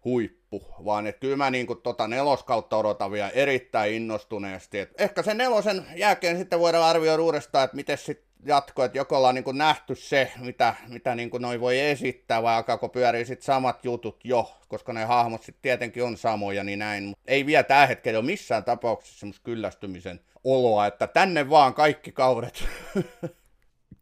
huippu, 0.06 0.64
vaan 0.86 1.08
että 1.08 1.20
kyllä 1.20 1.36
mä 1.36 1.52
niin 1.52 1.68
kuin 1.68 1.82
tota 1.82 2.08
neloskautta 2.08 2.78
odotan 2.78 3.12
vielä 3.12 3.30
erittäin 3.30 3.94
innostuneesti. 3.94 4.80
Et 4.80 5.02
ehkä 5.02 5.24
sen 5.24 5.38
nelosen 5.38 5.86
jälkeen 5.96 6.38
sitten 6.38 6.60
voidaan 6.60 6.86
arvioida 6.86 7.24
uudestaan, 7.24 7.64
että 7.66 7.76
miten 7.76 7.98
sitten 7.98 8.27
jatko, 8.46 8.84
että 8.84 8.98
joko 8.98 9.18
ollaan 9.18 9.36
niin 9.36 9.44
kuin 9.44 9.58
nähty 9.58 9.96
se, 9.96 10.32
mitä, 10.40 10.76
mitä 10.88 11.16
niin 11.16 11.30
kuin 11.30 11.42
noi 11.42 11.60
voi 11.60 11.80
esittää, 11.80 12.44
vai 12.44 12.56
alkaako 12.56 12.90
pyöriä 12.90 13.26
sitten 13.26 13.46
samat 13.46 13.86
jutut 13.86 14.20
jo, 14.24 14.52
koska 14.68 14.94
ne 14.94 15.06
hahmot 15.06 15.44
sitten 15.44 15.62
tietenkin 15.62 16.04
on 16.04 16.18
samoja, 16.18 16.64
niin 16.64 16.80
näin. 16.80 17.04
Mut 17.04 17.20
ei 17.26 17.46
vielä 17.46 17.64
tällä 17.64 17.88
hetkellä 17.88 18.20
ole 18.20 18.26
missään 18.26 18.64
tapauksessa 18.64 19.20
semmoista 19.20 19.44
kyllästymisen 19.44 20.20
oloa, 20.44 20.88
että 20.88 21.08
tänne 21.08 21.50
vaan 21.50 21.74
kaikki 21.74 22.12
kaudet. 22.12 22.66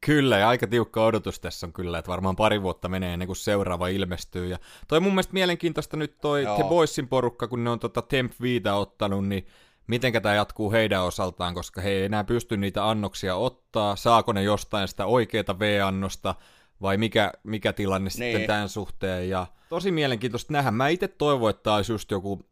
Kyllä, 0.06 0.38
ja 0.38 0.50
aika 0.50 0.68
tiukka 0.68 1.06
odotus 1.06 1.40
tässä 1.40 1.68
on 1.68 1.74
kyllä, 1.74 1.98
että 1.98 2.12
varmaan 2.12 2.36
pari 2.36 2.62
vuotta 2.62 2.90
menee 2.90 3.14
ennen 3.14 3.28
kuin 3.28 3.36
seuraava 3.36 3.88
ilmestyy. 3.88 4.48
Ja 4.48 4.58
toi 4.88 5.00
mun 5.00 5.12
mielestä 5.12 5.34
mielenkiintoista 5.34 5.98
nyt 5.98 6.18
toi 6.22 6.44
Joo. 6.44 6.56
The 6.56 6.64
Boysin 6.64 7.08
porukka, 7.08 7.48
kun 7.48 7.64
ne 7.64 7.70
on 7.70 7.80
tota 7.80 8.02
Temp 8.02 8.32
Viita 8.42 8.76
ottanut, 8.76 9.28
niin 9.28 9.48
miten 9.88 10.14
tämä 10.14 10.36
jatkuu 10.36 10.72
heidän 10.72 11.04
osaltaan, 11.04 11.54
koska 11.54 11.82
he 11.82 11.90
ei 11.90 12.04
enää 12.04 12.24
pysty 12.24 12.58
niitä 12.58 12.90
annoksia 12.90 13.36
ottaa, 13.36 13.96
saako 13.96 14.34
ne 14.34 14.44
jostain 14.44 14.88
sitä 14.88 15.06
oikeaa 15.06 15.60
V-annosta, 15.60 16.36
vai 16.82 16.98
mikä, 16.98 17.32
mikä 17.44 17.74
tilanne 17.74 18.10
niin. 18.10 18.12
sitten 18.12 18.48
tämän 18.48 18.70
suhteen. 18.70 19.30
Ja 19.30 19.48
tosi 19.70 19.92
mielenkiintoista 19.92 20.54
nähdä. 20.54 20.72
Mä 20.72 20.88
itse 20.88 21.08
toivon, 21.08 21.50
että 21.50 21.64
tämä 21.64 21.76
olisi 21.76 21.92
just 21.92 22.12
joku 22.12 22.46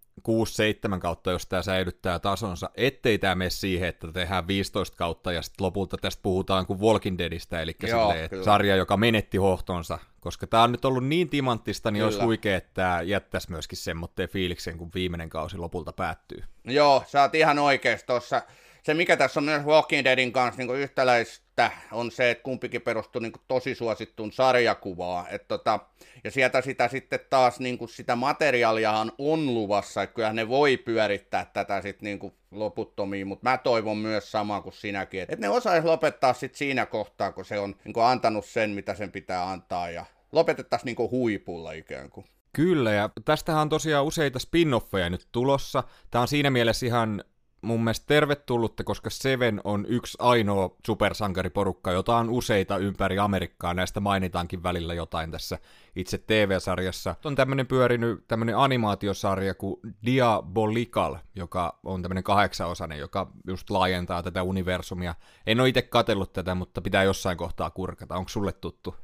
6-7 0.96 1.00
kautta, 1.00 1.32
jos 1.32 1.46
tämä 1.46 1.62
säilyttää 1.62 2.20
tasonsa, 2.20 2.70
ettei 2.76 3.18
tämä 3.18 3.36
mene 3.36 3.50
siihen, 3.50 3.90
että 3.90 4.12
tehdään 4.12 4.48
15 4.48 4.98
kautta 4.98 5.32
ja 5.32 5.42
sitten 5.42 5.66
lopulta 5.66 5.98
tästä 5.98 6.24
puhutaan 6.24 6.66
kuin 6.66 6.80
Walking 6.80 7.18
Deadistä, 7.18 7.62
eli 7.62 7.76
Joo, 7.88 8.12
silleen, 8.12 8.44
sarja, 8.44 8.76
joka 8.76 8.98
menetti 8.98 9.38
hohtonsa, 9.38 10.00
koska 10.20 10.48
tämä 10.48 10.64
on 10.64 10.72
nyt 10.72 10.86
ollut 10.86 11.06
niin 11.06 11.30
timanttista, 11.30 11.92
niin 11.92 12.00
kyllä. 12.00 12.08
olisi 12.08 12.24
huikea, 12.24 12.58
että 12.58 12.72
tämä 12.74 13.02
jättäisi 13.02 13.52
myöskin 13.52 13.78
semmoitteen 13.78 14.30
fiiliksen, 14.30 14.78
kun 14.78 14.92
viimeinen 14.96 15.30
kausi 15.30 15.58
lopulta 15.58 15.94
päättyy. 15.94 16.44
Joo, 16.64 17.04
sä 17.08 17.22
oot 17.22 17.36
ihan 17.36 17.60
oikeassa 17.60 18.06
tuossa 18.06 18.42
se, 18.84 18.94
mikä 18.94 19.18
tässä 19.18 19.40
on 19.40 19.44
myös 19.44 19.66
Walking 19.66 20.04
Deadin 20.04 20.32
kanssa 20.32 20.62
niin 20.62 20.76
yhtäläistä, 20.76 21.72
on 21.92 22.12
se, 22.12 22.32
että 22.32 22.44
kumpikin 22.44 22.82
perustuu 22.82 23.22
niin 23.22 23.34
tosi 23.48 23.76
suosittuun 23.76 24.32
sarjakuvaan. 24.32 25.26
Et 25.30 25.48
tota, 25.48 25.80
ja 26.24 26.32
sieltä 26.32 26.62
sitä 26.62 26.88
sitten 26.88 27.20
taas 27.30 27.60
niin 27.60 27.78
kuin 27.78 27.90
sitä 27.90 28.16
materiaaliahan 28.16 29.12
on 29.18 29.54
luvassa, 29.54 30.04
että 30.04 30.14
kyllähän 30.14 30.36
ne 30.36 30.48
voi 30.48 30.78
pyörittää 30.78 31.46
tätä 31.46 31.82
sitten 31.82 32.06
niin 32.06 32.20
kuin 32.20 32.34
loputtomiin, 32.52 33.28
mutta 33.28 33.50
mä 33.50 33.58
toivon 33.58 33.98
myös 33.98 34.32
sama 34.32 34.62
kuin 34.62 34.74
sinäkin, 34.74 35.22
että 35.22 35.36
ne 35.36 35.50
osaisi 35.50 35.88
lopettaa 35.88 36.34
sitten 36.34 36.58
siinä 36.58 36.86
kohtaa, 36.86 37.32
kun 37.32 37.46
se 37.46 37.60
on 37.60 37.76
niin 37.84 37.94
kuin 37.94 38.06
antanut 38.06 38.46
sen, 38.46 38.70
mitä 38.70 38.96
sen 38.96 39.12
pitää 39.12 39.50
antaa, 39.50 39.90
ja 39.90 40.06
lopetettaisiin 40.32 40.86
niin 40.86 40.96
kuin 40.96 41.12
huipulla 41.12 41.72
ikään 41.72 42.10
kuin. 42.10 42.26
Kyllä, 42.54 42.92
ja 42.92 43.10
tästähän 43.26 43.62
on 43.62 43.70
tosiaan 43.70 44.06
useita 44.06 44.40
spin-offeja 44.40 45.10
nyt 45.10 45.28
tulossa. 45.32 45.84
Tämä 46.12 46.22
on 46.22 46.28
siinä 46.28 46.50
mielessä 46.50 46.86
ihan 46.86 47.24
mun 47.64 47.84
mielestä 47.84 48.08
tervetullutta, 48.08 48.84
koska 48.84 49.10
Seven 49.10 49.62
on 49.64 49.86
yksi 49.90 50.18
ainoa 50.22 50.76
supersankariporukka, 50.86 51.92
jota 51.92 52.18
on 52.18 52.30
useita 52.30 52.78
ympäri 52.78 53.20
Amerikkaa. 53.20 53.74
Näistä 53.74 54.00
mainitaankin 54.00 54.64
välillä 54.64 54.94
jotain 54.94 55.32
tässä 55.32 55.58
itse 55.96 56.18
TV-sarjassa. 56.18 57.16
On 57.26 57.36
tämmönen 57.36 57.68
pyörinyt 57.68 58.28
tämmönen 58.28 58.58
animaatiosarja 58.58 59.54
kuin 59.54 59.80
Diabolical, 60.06 61.16
joka 61.36 61.80
on 61.84 62.02
tämmönen 62.02 62.24
kahdeksanosainen, 62.24 63.00
joka 63.00 63.32
just 63.48 63.70
laajentaa 63.70 64.24
tätä 64.24 64.44
universumia. 64.44 65.16
En 65.48 65.60
ole 65.60 65.70
itse 65.70 65.82
katsellut 65.82 66.34
tätä, 66.34 66.56
mutta 66.56 66.82
pitää 66.82 67.04
jossain 67.04 67.38
kohtaa 67.38 67.70
kurkata. 67.70 68.16
Onko 68.16 68.30
sulle 68.30 68.52
tuttu? 68.52 68.96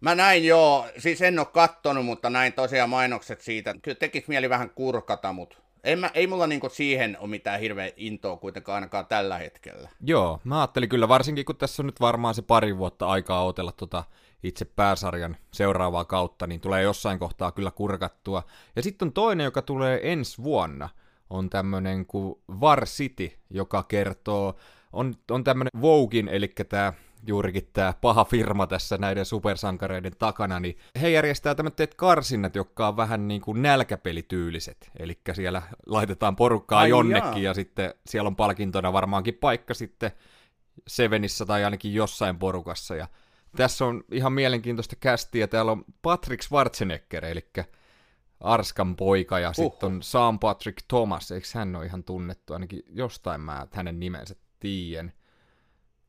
Mä 0.00 0.14
näin 0.14 0.44
joo, 0.44 0.86
siis 0.98 1.22
en 1.22 1.38
ole 1.38 1.46
kattonut, 1.46 2.04
mutta 2.04 2.30
näin 2.30 2.52
tosiaan 2.52 2.90
mainokset 2.90 3.40
siitä. 3.40 3.74
Kyllä 3.82 3.96
tekisi 3.96 4.28
mieli 4.28 4.50
vähän 4.50 4.70
kurkata, 4.70 5.32
mutta 5.32 5.56
ei, 5.84 5.96
mä, 5.96 6.10
ei 6.14 6.26
mulla 6.26 6.46
niinku 6.46 6.68
siihen 6.68 7.16
ole 7.20 7.30
mitään 7.30 7.60
hirveä 7.60 7.90
intoa 7.96 8.36
kuitenkaan 8.36 8.74
ainakaan 8.74 9.06
tällä 9.06 9.38
hetkellä. 9.38 9.88
Joo, 10.00 10.40
mä 10.44 10.60
ajattelin 10.60 10.88
kyllä, 10.88 11.08
varsinkin 11.08 11.44
kun 11.44 11.56
tässä 11.56 11.82
on 11.82 11.86
nyt 11.86 12.00
varmaan 12.00 12.34
se 12.34 12.42
pari 12.42 12.78
vuotta 12.78 13.06
aikaa 13.06 13.44
otella 13.44 13.72
tota 13.72 14.04
itse 14.42 14.64
pääsarjan 14.64 15.36
seuraavaa 15.52 16.04
kautta, 16.04 16.46
niin 16.46 16.60
tulee 16.60 16.82
jossain 16.82 17.18
kohtaa 17.18 17.52
kyllä 17.52 17.70
kurkattua. 17.70 18.42
Ja 18.76 18.82
sitten 18.82 19.08
on 19.08 19.12
toinen, 19.12 19.44
joka 19.44 19.62
tulee 19.62 20.12
ensi 20.12 20.42
vuonna, 20.42 20.88
on 21.30 21.50
tämmönen 21.50 22.06
kuin 22.06 22.34
Var 22.60 22.86
City, 22.86 23.30
joka 23.50 23.82
kertoo, 23.82 24.56
on, 24.92 25.14
on 25.30 25.44
tämmönen 25.44 25.82
Vogin, 25.82 26.28
eli 26.28 26.48
tämä 26.68 26.92
juurikin 27.26 27.68
tämä 27.72 27.94
paha 28.00 28.24
firma 28.24 28.66
tässä 28.66 28.98
näiden 28.98 29.24
supersankareiden 29.24 30.16
takana, 30.18 30.60
niin 30.60 30.78
he 31.00 31.08
järjestää 31.10 31.54
tämmöiset 31.54 31.94
karsinnat, 31.94 32.54
jotka 32.54 32.88
on 32.88 32.96
vähän 32.96 33.28
niin 33.28 33.40
kuin 33.40 33.62
nälkäpelityyliset. 33.62 34.90
Eli 34.98 35.20
siellä 35.32 35.62
laitetaan 35.86 36.36
porukkaa 36.36 36.80
Ai 36.80 36.88
jonnekin 36.88 37.30
jaa. 37.30 37.38
ja 37.38 37.54
sitten 37.54 37.94
siellä 38.06 38.28
on 38.28 38.36
palkintona 38.36 38.92
varmaankin 38.92 39.34
paikka 39.34 39.74
sitten 39.74 40.10
Sevenissä 40.86 41.46
tai 41.46 41.64
ainakin 41.64 41.94
jossain 41.94 42.38
porukassa. 42.38 42.96
Ja 42.96 43.08
tässä 43.56 43.84
on 43.84 44.04
ihan 44.12 44.32
mielenkiintoista 44.32 44.96
kästiä. 44.96 45.46
Täällä 45.46 45.72
on 45.72 45.84
Patrick 46.02 46.42
Schwarzenegger, 46.42 47.24
eli 47.24 47.50
Arskan 48.40 48.96
poika, 48.96 49.38
ja 49.38 49.48
uh. 49.48 49.54
sitten 49.54 49.86
on 49.86 50.02
Sam 50.02 50.38
Patrick 50.38 50.78
Thomas. 50.88 51.30
Eikö 51.30 51.46
hän 51.54 51.76
ole 51.76 51.86
ihan 51.86 52.04
tunnettu? 52.04 52.52
Ainakin 52.52 52.82
jostain 52.88 53.40
mä 53.40 53.66
hänen 53.72 54.00
nimensä 54.00 54.34
tiedän. 54.60 55.12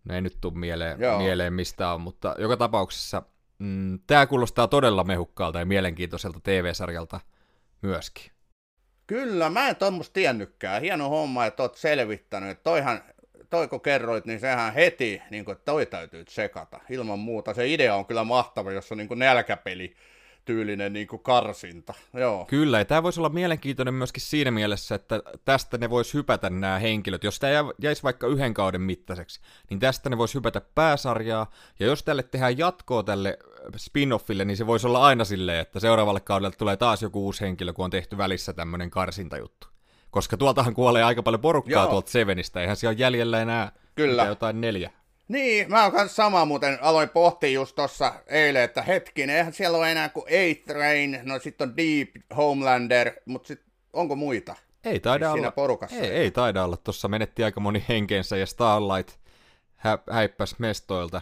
No 0.04 0.16
ei 0.16 0.22
nyt 0.22 0.38
tule 0.42 0.54
mieleen, 0.54 1.00
Joo. 1.00 1.18
mieleen 1.18 1.54
mistä 1.54 1.94
on, 1.94 2.02
mutta 2.02 2.36
joka 2.38 2.58
tapauksessa 2.58 3.24
mm, 3.60 4.00
tämä 4.08 4.26
kuulostaa 4.26 4.68
todella 4.68 5.04
mehukkaalta 5.04 5.60
ja 5.60 5.66
mielenkiintoiselta 5.66 6.40
TV-sarjalta 6.44 7.20
myöskin. 7.82 8.32
Kyllä, 9.08 9.50
mä 9.50 9.70
en 9.70 9.76
tuommoista 9.76 10.14
tiennytkään. 10.14 10.82
Hieno 10.82 11.10
homma, 11.10 11.46
että 11.46 11.64
oot 11.64 11.76
selvittänyt. 11.76 12.64
Toihan, 12.64 13.02
toi 13.50 13.68
kun 13.68 13.82
kerroit, 13.82 14.26
niin 14.26 14.40
sehän 14.40 14.74
heti, 14.74 15.22
niin 15.30 15.46
kuin, 15.46 15.54
että 15.54 15.66
toi 15.66 15.86
täytyy 15.86 16.26
tsekata. 16.26 16.80
Ilman 16.90 17.20
muuta. 17.20 17.54
Se 17.54 17.68
idea 17.68 17.96
on 17.96 18.06
kyllä 18.06 18.24
mahtava, 18.24 18.72
jos 18.72 18.92
on 18.92 18.98
niin 18.98 19.08
kuin 19.08 19.20
nälkäpeli 19.20 19.96
tyylinen 20.46 20.94
niin 20.94 21.08
kuin 21.08 21.24
karsinta. 21.24 21.94
Joo. 22.14 22.46
Kyllä, 22.46 22.78
ja 22.78 22.86
tämä 22.86 23.04
voisi 23.04 23.20
olla 23.20 23.30
mielenkiintoinen 23.30 23.94
myöskin 23.94 24.22
siinä 24.22 24.52
mielessä, 24.52 24.96
että 24.96 25.22
tästä 25.46 25.78
ne 25.78 25.90
vois 25.90 26.14
hypätä 26.14 26.50
nämä 26.50 26.80
henkilöt. 26.80 27.24
Jos 27.24 27.40
tämä 27.40 27.54
jäisi 27.82 28.04
vaikka 28.04 28.28
yhden 28.28 28.54
kauden 28.54 28.82
mittaiseksi, 28.82 29.42
niin 29.70 29.80
tästä 29.80 30.10
ne 30.10 30.18
vois 30.18 30.36
hypätä 30.36 30.62
pääsarjaa, 30.76 31.52
ja 31.80 31.86
jos 31.86 32.04
tälle 32.04 32.24
tehdään 32.24 32.58
jatkoa 32.58 33.04
tälle 33.04 33.38
spin-offille, 33.78 34.46
niin 34.46 34.58
se 34.58 34.68
voisi 34.68 34.88
olla 34.88 35.06
aina 35.06 35.26
silleen, 35.26 35.60
että 35.60 35.80
seuraavalle 35.80 36.20
kaudelle 36.20 36.56
tulee 36.58 36.78
taas 36.78 37.02
joku 37.02 37.26
uusi 37.26 37.42
henkilö, 37.42 37.74
kun 37.74 37.86
on 37.86 37.92
tehty 37.92 38.18
välissä 38.18 38.54
tämmöinen 38.54 38.90
karsintajuttu. 38.90 39.68
Koska 40.12 40.38
tuoltahan 40.38 40.74
kuolee 40.74 41.04
aika 41.04 41.24
paljon 41.24 41.42
porukkaa 41.42 41.84
Joo. 41.84 41.92
tuolta 41.92 42.12
Sevenistä, 42.12 42.62
eihän 42.62 42.76
siellä 42.76 42.94
ole 42.94 43.00
jäljellä 43.00 43.42
enää 43.42 43.72
Kyllä. 43.96 44.26
jotain 44.26 44.62
neljä. 44.62 44.92
Niin, 45.32 45.70
mä 45.70 45.84
oon 45.84 45.92
kanssa 45.92 46.16
sama 46.16 46.46
muuten, 46.46 46.78
aloin 46.82 47.10
pohtia 47.10 47.50
just 47.50 47.76
tossa 47.76 48.14
eilen, 48.28 48.64
että 48.64 48.82
hetkinen, 48.82 49.36
eihän 49.36 49.54
siellä 49.54 49.78
ole 49.78 49.92
enää 49.92 50.10
kuin 50.10 50.26
A-Train, 50.28 51.20
no 51.24 51.40
sitten 51.40 51.70
on 51.70 51.78
Deep, 51.78 52.10
Homelander, 52.38 53.12
mutta 53.26 53.48
sit 53.48 53.62
onko 53.94 54.16
muita? 54.16 54.56
Ei 54.84 55.00
taida 55.00 55.26
Siis 55.26 55.34
siinä 55.34 55.48
olla. 55.48 55.52
porukassa 55.52 55.96
Ei, 55.96 56.04
ei 56.06 56.18
ei 56.18 56.32
taida 56.32 56.64
olla. 56.64 56.78
Tuossa 56.78 57.08
menetti 57.08 57.44
aika 57.44 57.60
moni 57.60 57.86
henkeensä 57.90 58.38
ja 58.38 58.46
Starlight 58.46 59.10
hä- 59.76 60.00
häippäs 60.12 60.56
mestoilta. 60.60 61.22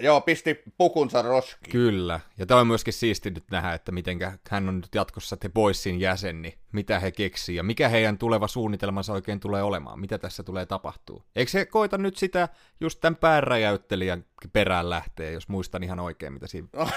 Joo, 0.00 0.20
pisti 0.20 0.62
pukunsa 0.78 1.22
roskiin. 1.22 1.72
Kyllä. 1.72 2.20
Ja 2.38 2.46
tämä 2.46 2.60
on 2.60 2.66
myöskin 2.66 2.92
siisti 2.92 3.30
nyt 3.30 3.44
nähdä, 3.50 3.72
että 3.72 3.92
miten 3.92 4.18
hän 4.50 4.68
on 4.68 4.76
nyt 4.76 4.94
jatkossa 4.94 5.36
The 5.36 5.48
Boysin 5.48 6.00
jäsen, 6.00 6.42
niin 6.42 6.54
mitä 6.72 7.00
he 7.00 7.10
keksii 7.10 7.56
ja 7.56 7.62
mikä 7.62 7.88
heidän 7.88 8.18
tuleva 8.18 8.48
suunnitelmansa 8.48 9.12
oikein 9.12 9.40
tulee 9.40 9.62
olemaan, 9.62 10.00
mitä 10.00 10.18
tässä 10.18 10.42
tulee 10.42 10.66
tapahtuu. 10.66 11.22
Eikö 11.36 11.50
se 11.50 11.64
koita 11.64 11.98
nyt 11.98 12.16
sitä 12.16 12.48
just 12.80 13.00
tämän 13.00 13.16
pääräjäyttelijän 13.16 14.24
perään 14.52 14.90
lähtee, 14.90 15.32
jos 15.32 15.48
muistan 15.48 15.82
ihan 15.82 16.00
oikein, 16.00 16.32
mitä 16.32 16.46
siinä... 16.46 16.68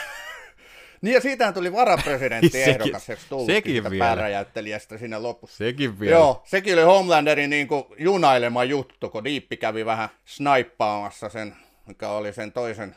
Niin 1.01 1.13
ja 1.13 1.21
siitähän 1.21 1.53
tuli 1.53 1.71
tullut 3.29 3.45
sekin 3.45 3.71
siitä 3.71 3.91
vielä. 3.91 4.05
pääräjäyttelijästä 4.05 4.97
siinä 4.97 5.23
lopussa. 5.23 5.57
Sekin 5.57 5.99
vielä. 5.99 6.15
Joo, 6.15 6.41
sekin 6.45 6.73
oli 6.73 6.83
Homelanderin 6.83 7.49
niin 7.49 7.67
kuin 7.67 7.83
junailema 7.97 8.63
juttu, 8.63 9.09
kun 9.09 9.23
Diippi 9.23 9.57
kävi 9.57 9.85
vähän 9.85 10.09
snaippaamassa 10.25 11.29
sen, 11.29 11.55
mikä 11.85 12.09
oli 12.09 12.33
sen 12.33 12.51
toisen 12.51 12.95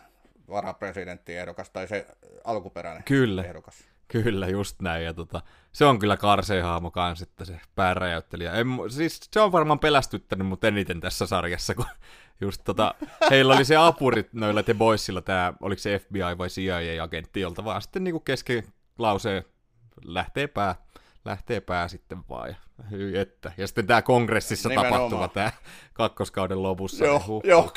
varapresidenttiehdokas, 0.48 1.70
tai 1.70 1.88
se 1.88 2.06
alkuperäinen 2.44 3.04
Kyllä. 3.04 3.44
ehdokas. 3.44 3.84
Kyllä, 4.08 4.48
just 4.48 4.82
näin. 4.82 5.04
Ja 5.04 5.14
tota, 5.14 5.42
se 5.72 5.84
on 5.84 5.98
kyllä 5.98 6.16
karsehaamo 6.16 6.90
kans, 6.90 7.22
että 7.22 7.44
se 7.44 7.60
pääräjäyttelijä. 7.74 8.52
En, 8.52 8.66
siis 8.88 9.20
se 9.32 9.40
on 9.40 9.52
varmaan 9.52 9.78
pelästyttänyt 9.78 10.46
mut 10.46 10.64
eniten 10.64 11.00
tässä 11.00 11.26
sarjassa, 11.26 11.74
kun 11.74 11.84
just 12.40 12.60
tota, 12.64 12.94
heillä 13.30 13.54
oli 13.54 13.64
se 13.64 13.76
apurit 13.76 14.32
noilla 14.32 14.62
The 14.62 14.74
Boysilla, 14.74 15.20
tää, 15.20 15.52
oliko 15.60 15.80
se 15.80 15.98
FBI 15.98 16.38
vai 16.38 16.48
CIA-agentti, 16.48 17.40
jolta 17.40 17.64
vaan 17.64 17.82
sitten 17.82 18.04
niinku 18.04 18.20
kesken 18.20 18.64
lauseen 18.98 19.44
lähtee 20.04 20.46
pää, 20.46 20.74
lähtee 21.24 21.60
pää 21.60 21.88
sitten 21.88 22.18
vaan. 22.28 22.48
Ja, 22.48 22.56
että. 23.20 23.52
ja 23.56 23.66
sitten 23.66 23.86
tämä 23.86 24.02
kongressissa 24.02 24.68
Nimenomaan. 24.68 25.00
tapahtuva 25.00 25.28
tämä 25.28 25.52
kakkoskauden 25.92 26.62
lopussa. 26.62 27.04
Joo, 27.04 27.18
niin 27.18 27.50
joo, 27.50 27.72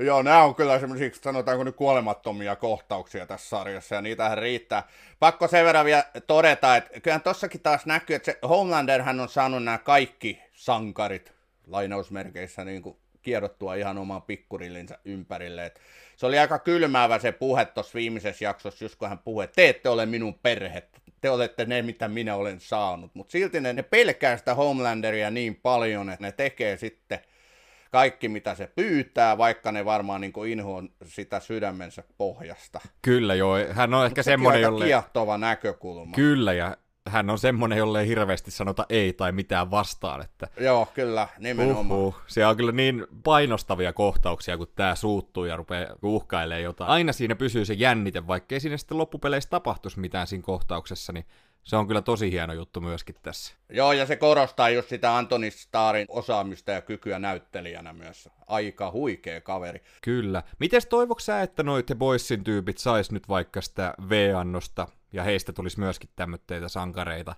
joo, 0.00 0.22
nämä 0.22 0.42
on 0.42 0.54
kyllä 0.54 0.78
semmoisia, 0.78 1.10
sanotaanko 1.20 1.64
nyt 1.64 1.76
kuolemattomia 1.76 2.56
kohtauksia 2.56 3.26
tässä 3.26 3.48
sarjassa, 3.48 3.94
ja 3.94 4.02
niitähän 4.02 4.38
riittää. 4.38 4.82
Pakko 5.18 5.48
sen 5.48 5.64
verran 5.64 5.84
vielä 5.84 6.04
todeta, 6.26 6.76
että 6.76 7.00
kyllähän 7.00 7.22
tossakin 7.22 7.60
taas 7.60 7.86
näkyy, 7.86 8.16
että 8.16 8.32
se 8.32 8.38
Homelanderhän 8.48 9.20
on 9.20 9.28
saanut 9.28 9.64
nämä 9.64 9.78
kaikki 9.78 10.40
sankarit, 10.52 11.32
lainausmerkeissä, 11.66 12.64
niin 12.64 12.82
kuin 12.82 12.96
kierrottua 13.22 13.74
ihan 13.74 13.98
oman 13.98 14.22
pikkurillinsä 14.22 14.98
ympärille. 15.04 15.66
Et 15.66 15.80
se 16.16 16.26
oli 16.26 16.38
aika 16.38 16.58
kylmäävä 16.58 17.18
se 17.18 17.32
puhe 17.32 17.64
tuossa 17.64 17.94
viimeisessä 17.94 18.44
jaksossa, 18.44 18.84
just 18.84 18.96
kun 18.96 19.08
hän 19.08 19.18
puhui, 19.18 19.48
te 19.48 19.68
ette 19.68 19.88
ole 19.88 20.06
minun 20.06 20.34
perhe, 20.34 20.82
te 21.20 21.30
olette 21.30 21.64
ne, 21.64 21.82
mitä 21.82 22.08
minä 22.08 22.36
olen 22.36 22.60
saanut. 22.60 23.14
Mutta 23.14 23.32
silti 23.32 23.60
ne, 23.60 23.72
ne 23.72 23.82
pelkää 23.82 24.36
sitä 24.36 24.54
Homelanderia 24.54 25.30
niin 25.30 25.56
paljon, 25.56 26.10
että 26.10 26.26
ne 26.26 26.32
tekee 26.32 26.76
sitten 26.76 27.20
kaikki, 27.90 28.28
mitä 28.28 28.54
se 28.54 28.66
pyytää, 28.74 29.38
vaikka 29.38 29.72
ne 29.72 29.84
varmaan 29.84 30.20
niin 30.20 30.32
inhoon 30.48 30.88
sitä 31.04 31.40
sydämensä 31.40 32.04
pohjasta. 32.18 32.80
Kyllä 33.02 33.34
joo, 33.34 33.56
hän 33.70 33.94
on 33.94 34.06
ehkä 34.06 34.22
semmoinen, 34.22 34.62
jolle... 34.62 34.84
kiehtova 34.84 35.38
näkökulma. 35.38 36.14
Kyllä, 36.14 36.52
ja 36.52 36.76
hän 37.08 37.30
on 37.30 37.38
semmoinen, 37.38 37.78
jolle 37.78 38.00
ei 38.00 38.08
hirveästi 38.08 38.50
sanota 38.50 38.86
ei 38.88 39.12
tai 39.12 39.32
mitään 39.32 39.70
vastaan, 39.70 40.22
että 40.22 40.48
Joo, 40.60 40.88
kyllä, 40.94 41.28
nimenomaan. 41.38 42.00
Uhuh. 42.00 42.16
Se 42.26 42.46
on 42.46 42.56
kyllä 42.56 42.72
niin 42.72 43.06
painostavia 43.24 43.92
kohtauksia, 43.92 44.58
kun 44.58 44.66
tää 44.76 44.94
suuttuu 44.94 45.44
ja 45.44 45.56
rupeaa 45.56 45.94
uhkailemaan 46.02 46.62
jotain. 46.62 46.90
Aina 46.90 47.12
siinä 47.12 47.36
pysyy 47.36 47.64
se 47.64 47.74
jännite, 47.74 48.26
vaikkei 48.26 48.60
siinä 48.60 48.76
sitten 48.76 48.98
loppupeleissä 48.98 49.50
tapahtuisi 49.50 50.00
mitään 50.00 50.26
siinä 50.26 50.42
kohtauksessa, 50.42 51.12
niin 51.12 51.24
se 51.62 51.76
on 51.76 51.86
kyllä 51.86 52.02
tosi 52.02 52.30
hieno 52.30 52.52
juttu 52.52 52.80
myöskin 52.80 53.14
tässä. 53.22 53.54
Joo, 53.68 53.92
ja 53.92 54.06
se 54.06 54.16
korostaa 54.16 54.70
just 54.70 54.88
sitä 54.88 55.16
Antoni 55.16 55.50
Starin 55.50 56.06
osaamista 56.08 56.70
ja 56.70 56.80
kykyä 56.80 57.18
näyttelijänä 57.18 57.92
myös. 57.92 58.28
Aika 58.46 58.90
huikea 58.90 59.40
kaveri. 59.40 59.82
Kyllä. 60.02 60.42
Mites 60.58 60.86
toivoks 60.86 61.26
sä, 61.26 61.42
että 61.42 61.62
noi 61.62 61.82
The 61.82 61.94
Boysin 61.94 62.44
tyypit 62.44 62.78
sais 62.78 63.10
nyt 63.10 63.28
vaikka 63.28 63.60
sitä 63.60 63.94
V-annosta, 64.08 64.88
ja 65.12 65.22
heistä 65.22 65.52
tulisi 65.52 65.78
myöskin 65.78 66.10
tämmöitä 66.16 66.68
sankareita? 66.68 67.34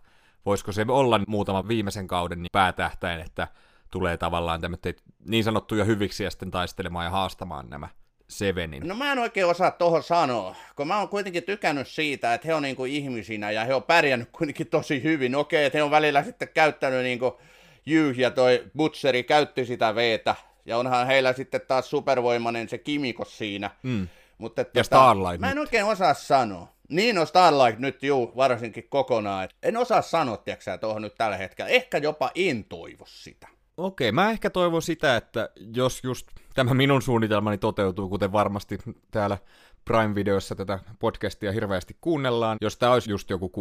Voisiko 0.46 0.72
se 0.72 0.86
olla 0.88 1.20
muutaman 1.28 1.68
viimeisen 1.68 2.06
kauden 2.06 2.42
niin 2.42 2.50
päätähtäin, 2.52 3.20
että 3.20 3.48
tulee 3.90 4.16
tavallaan 4.16 4.60
tämmöitä 4.60 4.92
niin 5.26 5.44
sanottuja 5.44 5.84
hyviksiä 5.84 6.30
sitten 6.30 6.50
taistelemaan 6.50 7.04
ja 7.04 7.10
haastamaan 7.10 7.70
nämä 7.70 7.88
Sevenin? 8.32 8.88
No 8.88 8.94
mä 8.94 9.12
en 9.12 9.18
oikein 9.18 9.46
osaa 9.46 9.70
tuohon 9.70 10.02
sanoa, 10.02 10.56
kun 10.76 10.88
mä 10.88 10.98
oon 10.98 11.08
kuitenkin 11.08 11.42
tykännyt 11.42 11.88
siitä, 11.88 12.34
että 12.34 12.48
he 12.48 12.54
on 12.54 12.62
niinku 12.62 12.84
ihmisinä 12.84 13.50
ja 13.50 13.64
he 13.64 13.74
on 13.74 13.82
pärjännyt 13.82 14.28
kuitenkin 14.32 14.66
tosi 14.66 15.02
hyvin. 15.02 15.34
Okei, 15.34 15.64
että 15.64 15.78
he 15.78 15.82
on 15.82 15.90
välillä 15.90 16.22
sitten 16.24 16.48
käyttänyt 16.54 17.02
niinku 17.02 17.40
Jyh 17.86 18.18
ja 18.18 18.30
toi 18.30 18.64
Butcheri 18.76 19.24
käytti 19.24 19.66
sitä 19.66 19.94
veetä, 19.94 20.34
ja 20.66 20.78
onhan 20.78 21.06
heillä 21.06 21.32
sitten 21.32 21.60
taas 21.68 21.90
supervoimainen 21.90 22.68
se 22.68 22.78
Kimikos 22.78 23.38
siinä. 23.38 23.70
Mm. 23.82 24.08
Mutta 24.38 24.62
että 24.62 24.80
Ja 24.80 24.84
Starlight 24.84 25.40
Mä 25.40 25.50
en 25.50 25.56
nyt. 25.56 25.62
oikein 25.62 25.84
osaa 25.84 26.14
sanoa. 26.14 26.68
Niin 26.88 27.18
on 27.18 27.26
Starlight 27.26 27.80
nyt 27.80 28.02
juu, 28.02 28.32
varsinkin 28.36 28.86
kokonaan. 28.88 29.48
En 29.62 29.76
osaa 29.76 30.02
sanoa, 30.02 30.36
tiedätkö 30.36 30.78
tuohon 30.78 31.02
nyt 31.02 31.14
tällä 31.14 31.36
hetkellä. 31.36 31.68
Ehkä 31.68 31.98
jopa 31.98 32.30
en 32.34 32.64
toivo 32.64 33.04
sitä. 33.06 33.48
Okei, 33.76 34.12
mä 34.12 34.30
ehkä 34.30 34.50
toivon 34.50 34.82
sitä, 34.82 35.16
että 35.16 35.50
jos 35.74 36.04
just 36.04 36.28
tämä 36.54 36.74
minun 36.74 37.02
suunnitelmani 37.02 37.58
toteutuu, 37.58 38.08
kuten 38.08 38.32
varmasti 38.32 38.78
täällä 39.10 39.38
Prime-videoissa 39.84 40.54
tätä 40.54 40.78
podcastia 40.98 41.52
hirveästi 41.52 41.96
kuunnellaan, 42.00 42.58
jos 42.60 42.76
tämä 42.76 42.92
olisi 42.92 43.10
just 43.10 43.30
joku 43.30 43.52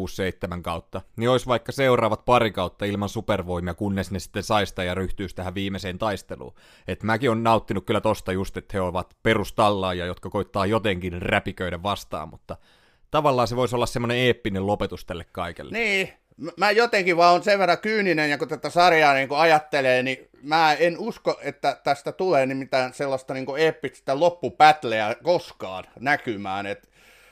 6-7 0.57 0.61
kautta, 0.61 1.01
niin 1.18 1.30
olisi 1.30 1.45
vaikka 1.45 1.72
seuraavat 1.72 2.26
pari 2.26 2.51
kautta 2.51 2.85
ilman 2.85 3.09
supervoimia, 3.09 3.73
kunnes 3.73 4.11
ne 4.11 4.19
sitten 4.19 4.43
saista 4.43 4.84
ja 4.84 4.95
ryhtyisi 4.95 5.35
tähän 5.35 5.55
viimeiseen 5.55 5.97
taisteluun. 5.97 6.53
Et 6.88 7.03
mäkin 7.03 7.31
on 7.31 7.43
nauttinut 7.43 7.85
kyllä 7.85 8.01
tosta 8.01 8.31
just, 8.31 8.57
että 8.57 8.72
he 8.73 8.81
ovat 8.81 9.18
perustallaajia, 9.23 10.05
jotka 10.05 10.30
koittaa 10.30 10.65
jotenkin 10.65 11.22
räpiköidä 11.22 11.84
vastaan, 11.84 12.30
mutta 12.30 12.57
tavallaan 13.11 13.47
se 13.47 13.55
voisi 13.55 13.76
olla 13.76 13.85
semmoinen 13.85 14.18
eeppinen 14.18 14.68
lopetus 14.68 15.05
tälle 15.05 15.26
kaikelle. 15.31 15.72
Niin, 15.72 16.09
mä 16.57 16.72
jotenkin 16.72 17.18
vaan 17.18 17.35
on 17.35 17.43
sen 17.43 17.59
verran 17.59 17.77
kyyninen, 17.77 18.30
ja 18.30 18.38
kun 18.38 18.47
tätä 18.47 18.69
sarjaa 18.69 19.13
niin 19.13 19.27
ajattelee, 19.31 20.03
niin 20.03 20.30
mä 20.43 20.73
en 20.73 20.99
usko, 20.99 21.39
että 21.41 21.77
tästä 21.84 22.11
tulee 22.11 22.45
niin 22.45 22.57
mitään 22.57 22.93
sellaista 22.93 23.34
niin 23.34 23.45
eeppistä 23.57 24.19
loppupätleä 24.19 25.15
koskaan 25.23 25.84
näkymään. 25.99 26.65
Et, 26.65 26.89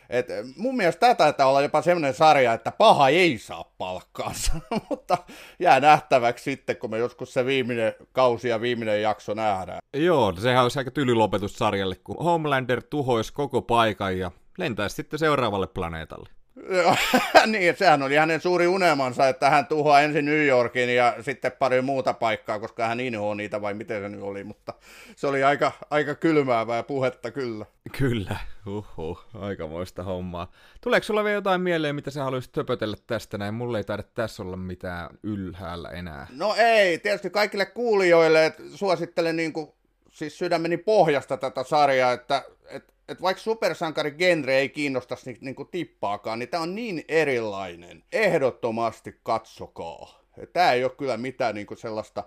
et 0.10 0.28
mun 0.58 0.78
mielestä 0.78 1.00
tämä 1.00 1.16
taitaa 1.16 1.48
olla 1.48 1.62
jopa 1.62 1.82
semmoinen 1.82 2.14
sarja, 2.14 2.54
että 2.54 2.72
paha 2.72 3.10
ei 3.10 3.38
saa 3.38 3.74
palkkaansa, 3.78 4.52
mutta 4.90 5.18
jää 5.60 5.80
nähtäväksi 5.80 6.44
sitten, 6.44 6.78
kun 6.78 6.90
me 6.90 6.98
joskus 6.98 7.34
se 7.34 7.46
viimeinen 7.46 7.94
kausi 8.12 8.50
ja 8.50 8.62
viimeinen 8.62 9.02
jakso 9.02 9.34
nähdään. 9.34 9.80
Joo, 9.94 10.34
sehän 10.36 10.64
olisi 10.64 10.80
aika 10.80 10.92
tyly 10.92 11.14
lopetus 11.14 11.54
sarjalle, 11.54 11.96
kun 11.96 12.24
Homelander 12.24 12.84
tuhoisi 12.84 13.34
koko 13.34 13.62
paikan 13.62 14.18
ja 14.20 14.32
lentäisi 14.58 14.96
sitten 14.96 15.20
seuraavalle 15.20 15.68
planeetalle. 15.68 16.39
Niin, 17.46 17.78
sehän 17.78 18.04
oli 18.04 18.16
hänen 18.16 18.42
suuri 18.42 18.68
unelmansa, 18.68 19.28
että 19.28 19.50
hän 19.50 19.68
tuhoaa 19.68 20.02
ensin 20.02 20.26
New 20.26 20.46
Yorkin 20.46 20.96
ja 20.96 21.16
sitten 21.22 21.52
pari 21.52 21.82
muuta 21.82 22.14
paikkaa, 22.14 22.60
koska 22.60 22.88
hän 22.88 23.00
inhoaa 23.00 23.36
niitä 23.36 23.62
vai 23.62 23.74
miten 23.74 24.02
se 24.02 24.10
nyt 24.10 24.22
oli, 24.22 24.44
mutta 24.44 24.74
se 25.16 25.28
oli 25.28 25.44
aika, 25.44 25.72
aika 25.90 26.16
kylmäävää 26.16 26.84
puhetta 26.84 27.32
kyllä. 27.32 27.66
Kyllä, 27.98 28.36
uhu, 28.66 29.20
aikamoista 29.34 30.04
hommaa. 30.04 30.52
Tuleeko 30.82 31.04
sulla 31.04 31.24
vielä 31.24 31.36
jotain 31.36 31.62
mieleen, 31.62 31.96
mitä 31.96 32.12
sä 32.12 32.24
haluaisit 32.24 32.52
töpötellä 32.52 32.98
tästä 33.08 33.38
näin? 33.38 33.54
Mulla 33.54 33.78
ei 33.78 33.84
taida 33.84 34.04
tässä 34.04 34.44
olla 34.44 34.58
mitään 34.58 35.10
ylhäällä 35.24 35.90
enää. 35.90 36.28
No 36.36 36.56
ei, 36.58 36.98
tietysti 36.98 37.30
kaikille 37.30 37.66
kuulijoille, 37.66 38.46
että 38.46 38.64
suosittelen 38.76 39.36
niin 39.36 39.54
kuin 39.54 39.72
siis 40.12 40.38
sydämeni 40.38 40.78
pohjasta 40.78 41.38
tätä 41.38 41.64
sarjaa, 41.64 42.12
että 42.12 42.44
et, 42.70 42.94
et 43.10 43.22
vaikka 43.22 43.44
supersankari 43.44 44.12
genre 44.12 44.58
ei 44.58 44.70
kiinnostaisi 44.70 45.32
ni, 45.32 45.38
niin 45.42 45.56
kuin 45.56 45.70
tippaakaan, 45.72 46.40
niin 46.40 46.50
tämä 46.50 46.64
on 46.64 46.76
niin 46.76 47.06
erilainen. 47.08 48.04
Ehdottomasti 48.12 49.20
katsokaa. 49.24 50.20
Tämä 50.54 50.72
ei 50.72 50.84
ole 50.84 50.92
kyllä 50.98 51.18
mitään 51.18 51.56
niin 51.56 51.68
kuin 51.68 51.78
sellaista 51.78 52.24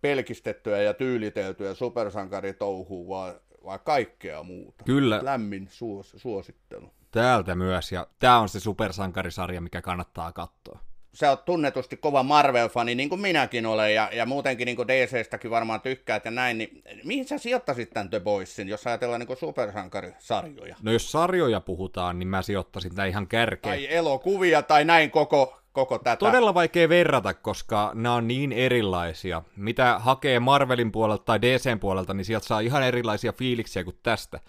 pelkistettyä 0.00 0.82
ja 0.82 0.94
tyyliteltyä 0.94 1.74
supersankaritouhua, 1.74 3.08
vaan, 3.08 3.34
vaan 3.64 3.80
kaikkea 3.80 4.42
muuta. 4.42 4.84
Kyllä. 4.84 5.20
Lämmin 5.22 5.68
suos, 5.70 6.14
suosittelu. 6.16 6.90
Täältä 7.10 7.54
myös, 7.54 7.92
ja 7.92 8.06
tämä 8.18 8.38
on 8.38 8.48
se 8.48 8.60
supersankarisarja, 8.60 9.60
mikä 9.60 9.82
kannattaa 9.82 10.32
katsoa. 10.32 10.78
Sä 11.14 11.30
oot 11.30 11.44
tunnetusti 11.44 11.96
kova 11.96 12.22
Marvel-fani, 12.22 12.94
niin 12.94 13.08
kuin 13.08 13.20
minäkin 13.20 13.66
olen, 13.66 13.94
ja, 13.94 14.10
ja 14.12 14.26
muutenkin 14.26 14.66
niin 14.66 14.76
kuin 14.76 14.88
DC-stäkin 14.88 15.50
varmaan 15.50 15.80
tykkäät 15.80 16.24
ja 16.24 16.30
näin, 16.30 16.58
niin 16.58 16.82
mihin 17.04 17.28
sä 17.28 17.38
sijoittaisit 17.38 17.90
tämän 17.90 18.10
The 18.10 18.20
Boysin, 18.20 18.68
jos 18.68 18.86
ajatellaan 18.86 19.20
niin 19.20 19.36
supersankarisarjoja? 19.36 20.76
No 20.82 20.92
jos 20.92 21.12
sarjoja 21.12 21.60
puhutaan, 21.60 22.18
niin 22.18 22.28
mä 22.28 22.42
sijoittaisin 22.42 22.94
tämän 22.94 23.08
ihan 23.08 23.26
kärkeen. 23.26 23.74
Tai 23.74 23.94
elokuvia 23.94 24.62
tai 24.62 24.84
näin 24.84 25.10
koko, 25.10 25.60
koko 25.72 25.98
tätä. 25.98 26.16
Todella 26.16 26.54
vaikea 26.54 26.88
verrata, 26.88 27.34
koska 27.34 27.90
nämä 27.94 28.14
on 28.14 28.28
niin 28.28 28.52
erilaisia. 28.52 29.42
Mitä 29.56 29.98
hakee 29.98 30.40
Marvelin 30.40 30.92
puolelta 30.92 31.24
tai 31.24 31.42
DCn 31.42 31.78
puolelta, 31.80 32.14
niin 32.14 32.24
sieltä 32.24 32.46
saa 32.46 32.60
ihan 32.60 32.82
erilaisia 32.82 33.32
fiiliksiä 33.32 33.84
kuin 33.84 33.98
tästä. 34.02 34.40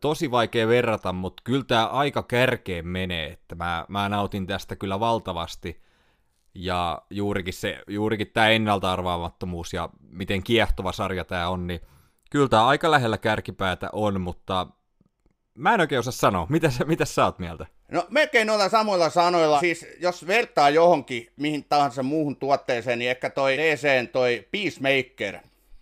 Tosi 0.00 0.30
vaikea 0.30 0.68
verrata, 0.68 1.12
mutta 1.12 1.42
kyllä 1.44 1.64
tämä 1.64 1.86
aika 1.86 2.22
kärkeen 2.22 2.86
menee, 2.86 3.26
että 3.26 3.54
mä, 3.54 3.84
mä 3.88 4.08
nautin 4.08 4.46
tästä 4.46 4.76
kyllä 4.76 5.00
valtavasti. 5.00 5.82
Ja 6.54 7.02
juurikin, 7.10 7.54
se, 7.54 7.78
juurikin 7.88 8.30
tämä 8.32 8.48
ennalta-arvaamattomuus 8.48 9.72
ja 9.72 9.88
miten 10.10 10.42
kiehtova 10.42 10.92
sarja 10.92 11.24
tämä 11.24 11.48
on, 11.48 11.66
niin 11.66 11.80
kyllä 12.30 12.48
tämä 12.48 12.66
aika 12.66 12.90
lähellä 12.90 13.18
kärkipäätä 13.18 13.88
on, 13.92 14.20
mutta 14.20 14.66
mä 15.54 15.74
en 15.74 15.80
oikein 15.80 15.98
osaa 15.98 16.12
sanoa. 16.12 16.46
Mitä, 16.50 16.72
mitä 16.86 17.04
sä 17.04 17.24
oot 17.24 17.38
mieltä? 17.38 17.66
No 17.90 18.06
melkein 18.10 18.46
noilla 18.46 18.68
samoilla 18.68 19.10
sanoilla. 19.10 19.60
Siis 19.60 19.86
jos 20.00 20.26
vertaa 20.26 20.70
johonkin 20.70 21.32
mihin 21.36 21.64
tahansa 21.68 22.02
muuhun 22.02 22.36
tuotteeseen, 22.36 22.98
niin 22.98 23.10
ehkä 23.10 23.30
toi 23.30 23.56
DCn 23.56 24.08
toi 24.08 24.48
Peacemaker 24.50 25.38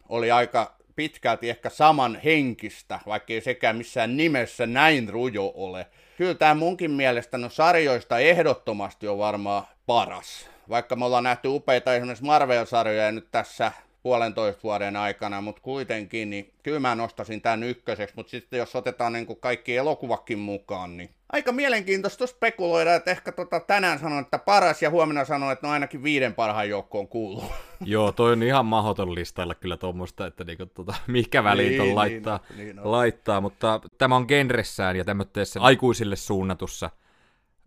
oli 0.09 0.31
aika 0.31 0.77
pitkälti 0.97 1.51
ehkä 1.51 1.71
saman 1.71 2.21
henkistä, 2.25 3.01
vaikkei 3.07 3.41
sekään 3.41 3.77
missään 3.77 4.17
nimessä 4.17 4.67
näin 4.67 5.09
rujo 5.09 5.53
ole. 5.55 5.87
Kyllä 6.17 6.35
tämä 6.35 6.55
munkin 6.55 6.91
mielestä 6.91 7.39
no 7.39 7.49
sarjoista 7.49 8.19
ehdottomasti 8.19 9.09
on 9.09 9.19
varmaan 9.19 9.65
paras. 9.87 10.51
Vaikka 10.71 10.97
me 10.97 11.05
ollaan 11.05 11.25
nähty 11.25 11.49
upeita 11.49 11.95
esimerkiksi 11.95 12.25
Marvel-sarjoja 12.25 13.13
nyt 13.13 13.29
tässä 13.31 13.73
puolentoista 14.03 14.63
vuoden 14.63 14.97
aikana, 14.97 15.41
mutta 15.41 15.63
kuitenkin, 15.63 16.31
niin 16.31 16.53
kyllä 16.63 16.81
mä 16.81 16.95
nostasin 16.95 17.41
tämän 17.41 17.63
ykköseksi, 17.63 18.17
mutta 18.17 18.31
sitten 18.31 18.59
jos 18.59 18.77
otetaan 18.77 19.13
niin 19.13 19.27
kuin 19.27 19.41
kaikki 19.41 19.77
elokuvakin 19.77 20.39
mukaan, 20.39 20.97
niin 20.97 21.11
aika 21.33 21.53
mielenkiintoista 21.53 22.27
spekuloida, 22.27 22.95
että 22.95 23.11
ehkä 23.11 23.33
tota 23.33 23.61
tänään 23.61 23.99
sanon, 23.99 24.23
että 24.23 24.39
paras 24.39 24.83
ja 24.83 24.91
huomenna 24.91 25.25
sanon, 25.25 25.53
että 25.53 25.67
no 25.67 25.73
ainakin 25.73 26.03
viiden 26.03 26.35
parhaan 26.35 26.69
joukkoon 26.69 27.09
kuuluu. 27.09 27.45
Joo, 27.81 28.13
toi 28.13 28.33
on 28.33 28.43
ihan 28.43 28.67
mahdoton 28.67 29.15
listailla 29.15 29.55
kyllä 29.55 29.77
tuommoista, 29.77 30.27
että 30.27 30.45
niinku, 30.45 30.67
tota, 30.67 30.95
mikä 31.07 31.45
väliin 31.45 31.83
niin, 31.83 31.95
laittaa, 31.95 32.41
niin, 32.57 32.77
niin 32.77 32.93
laittaa, 32.93 33.41
mutta 33.41 33.81
tämä 33.99 34.17
on 34.17 34.25
genressään 34.29 34.97
ja 34.97 35.05
tämmöisessä 35.05 35.61
aikuisille 35.61 36.17
suunnatussa 36.17 36.91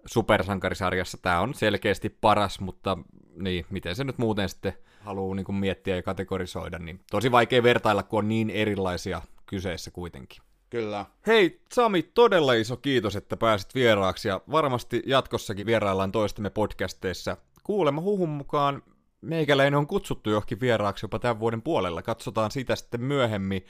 supersankarisarjassa 0.05 1.17
tämä 1.21 1.39
on 1.39 1.53
selkeästi 1.53 2.09
paras, 2.09 2.59
mutta 2.59 2.97
niin, 3.35 3.65
miten 3.69 3.95
se 3.95 4.03
nyt 4.03 4.17
muuten 4.17 4.49
sitten 4.49 4.73
haluaa 4.99 5.35
niin 5.35 5.55
miettiä 5.55 5.95
ja 5.95 6.03
kategorisoida, 6.03 6.79
niin 6.79 6.99
tosi 7.11 7.31
vaikea 7.31 7.63
vertailla, 7.63 8.03
kun 8.03 8.19
on 8.19 8.27
niin 8.27 8.49
erilaisia 8.49 9.21
kyseessä 9.45 9.91
kuitenkin. 9.91 10.43
Kyllä. 10.69 11.05
Hei 11.27 11.61
Sami, 11.73 12.03
todella 12.03 12.53
iso 12.53 12.77
kiitos, 12.77 13.15
että 13.15 13.37
pääsit 13.37 13.75
vieraaksi 13.75 14.27
ja 14.27 14.41
varmasti 14.51 15.03
jatkossakin 15.05 15.65
vieraillaan 15.65 16.11
toistemme 16.11 16.49
podcasteissa. 16.49 17.37
Kuulemma 17.63 18.01
huhun 18.01 18.29
mukaan 18.29 18.83
meikäläinen 19.21 19.77
on 19.77 19.87
kutsuttu 19.87 20.29
johonkin 20.29 20.59
vieraaksi 20.59 21.05
jopa 21.05 21.19
tämän 21.19 21.39
vuoden 21.39 21.61
puolella. 21.61 22.01
Katsotaan 22.01 22.51
sitä 22.51 22.75
sitten 22.75 23.01
myöhemmin. 23.01 23.65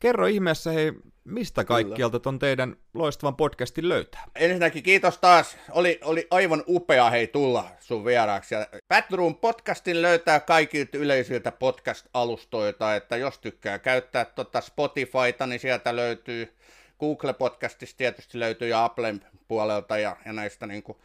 Kerro 0.00 0.26
ihmeessä, 0.26 0.70
hei, 0.70 0.92
mistä 1.24 1.64
kaikkialta 1.64 2.20
ton 2.20 2.38
teidän 2.38 2.76
loistavan 2.94 3.36
podcastin 3.36 3.88
löytää? 3.88 4.24
Ensinnäkin 4.34 4.82
kiitos 4.82 5.18
taas. 5.18 5.56
Oli, 5.70 6.00
oli 6.04 6.26
aivan 6.30 6.64
upea 6.68 7.10
hei 7.10 7.26
tulla 7.26 7.68
sun 7.80 8.04
vieraaksi. 8.04 8.54
Ja 8.54 8.66
Batroom 8.88 9.36
podcastin 9.36 10.02
löytää 10.02 10.40
kaikilta 10.40 10.98
yleisiltä 10.98 11.52
podcast-alustoilta, 11.52 12.96
että 12.96 13.16
jos 13.16 13.38
tykkää 13.38 13.78
käyttää 13.78 14.24
tota 14.24 14.60
Spotifyta, 14.60 15.46
niin 15.46 15.60
sieltä 15.60 15.96
löytyy 15.96 16.54
Google-podcastista 17.00 17.96
tietysti 17.96 18.38
löytyy 18.38 18.68
ja 18.68 18.84
Applen 18.84 19.24
puolelta 19.48 19.98
ja, 19.98 20.16
ja 20.26 20.32
näistä 20.32 20.66
niin 20.66 20.82
kuin, 20.82 20.98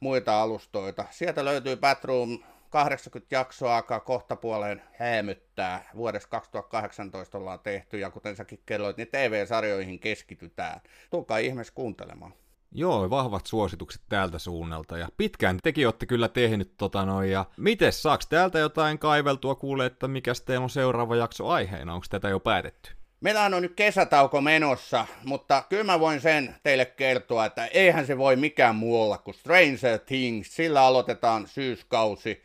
muita 0.00 0.42
alustoita. 0.42 1.04
Sieltä 1.10 1.44
löytyy 1.44 1.76
Batroom 1.76 2.38
80 2.74 3.34
jaksoa 3.34 3.76
alkaa 3.76 4.00
kohta 4.00 4.36
puoleen 4.36 4.82
hämyttää. 4.98 5.90
Vuodessa 5.96 6.28
2018 6.28 7.38
ollaan 7.38 7.60
tehty, 7.60 7.98
ja 7.98 8.10
kuten 8.10 8.36
säkin 8.36 8.60
kerroit, 8.66 8.96
niin 8.96 9.08
TV-sarjoihin 9.08 9.98
keskitytään. 9.98 10.80
Tulkaa 11.10 11.38
ihmeessä 11.38 11.74
kuuntelemaan. 11.74 12.34
Joo, 12.72 13.10
vahvat 13.10 13.46
suositukset 13.46 14.02
täältä 14.08 14.38
suunnalta. 14.38 14.98
Ja 14.98 15.08
pitkään 15.16 15.58
tekin 15.62 15.86
olette 15.86 16.06
kyllä 16.06 16.28
tehnyt 16.28 16.76
tota 16.76 17.04
noin. 17.04 17.30
Ja 17.30 17.44
miten 17.56 17.92
saaks 17.92 18.26
täältä 18.26 18.58
jotain 18.58 18.98
kaiveltua 18.98 19.54
kuulee, 19.54 19.86
että 19.86 20.08
mikä 20.08 20.32
teillä 20.44 20.64
on 20.64 20.70
seuraava 20.70 21.16
jakso 21.16 21.48
aiheena? 21.48 21.94
Onko 21.94 22.06
tätä 22.10 22.28
jo 22.28 22.40
päätetty? 22.40 22.90
Meillä 23.20 23.42
on 23.42 23.62
nyt 23.62 23.74
kesätauko 23.76 24.40
menossa, 24.40 25.06
mutta 25.24 25.62
kyllä 25.68 25.84
mä 25.84 26.00
voin 26.00 26.20
sen 26.20 26.54
teille 26.62 26.84
kertoa, 26.84 27.46
että 27.46 27.66
eihän 27.66 28.06
se 28.06 28.18
voi 28.18 28.36
mikään 28.36 28.74
muulla 28.76 29.18
kuin 29.18 29.34
Stranger 29.34 29.98
Things. 29.98 30.56
Sillä 30.56 30.82
aloitetaan 30.82 31.46
syyskausi 31.46 32.42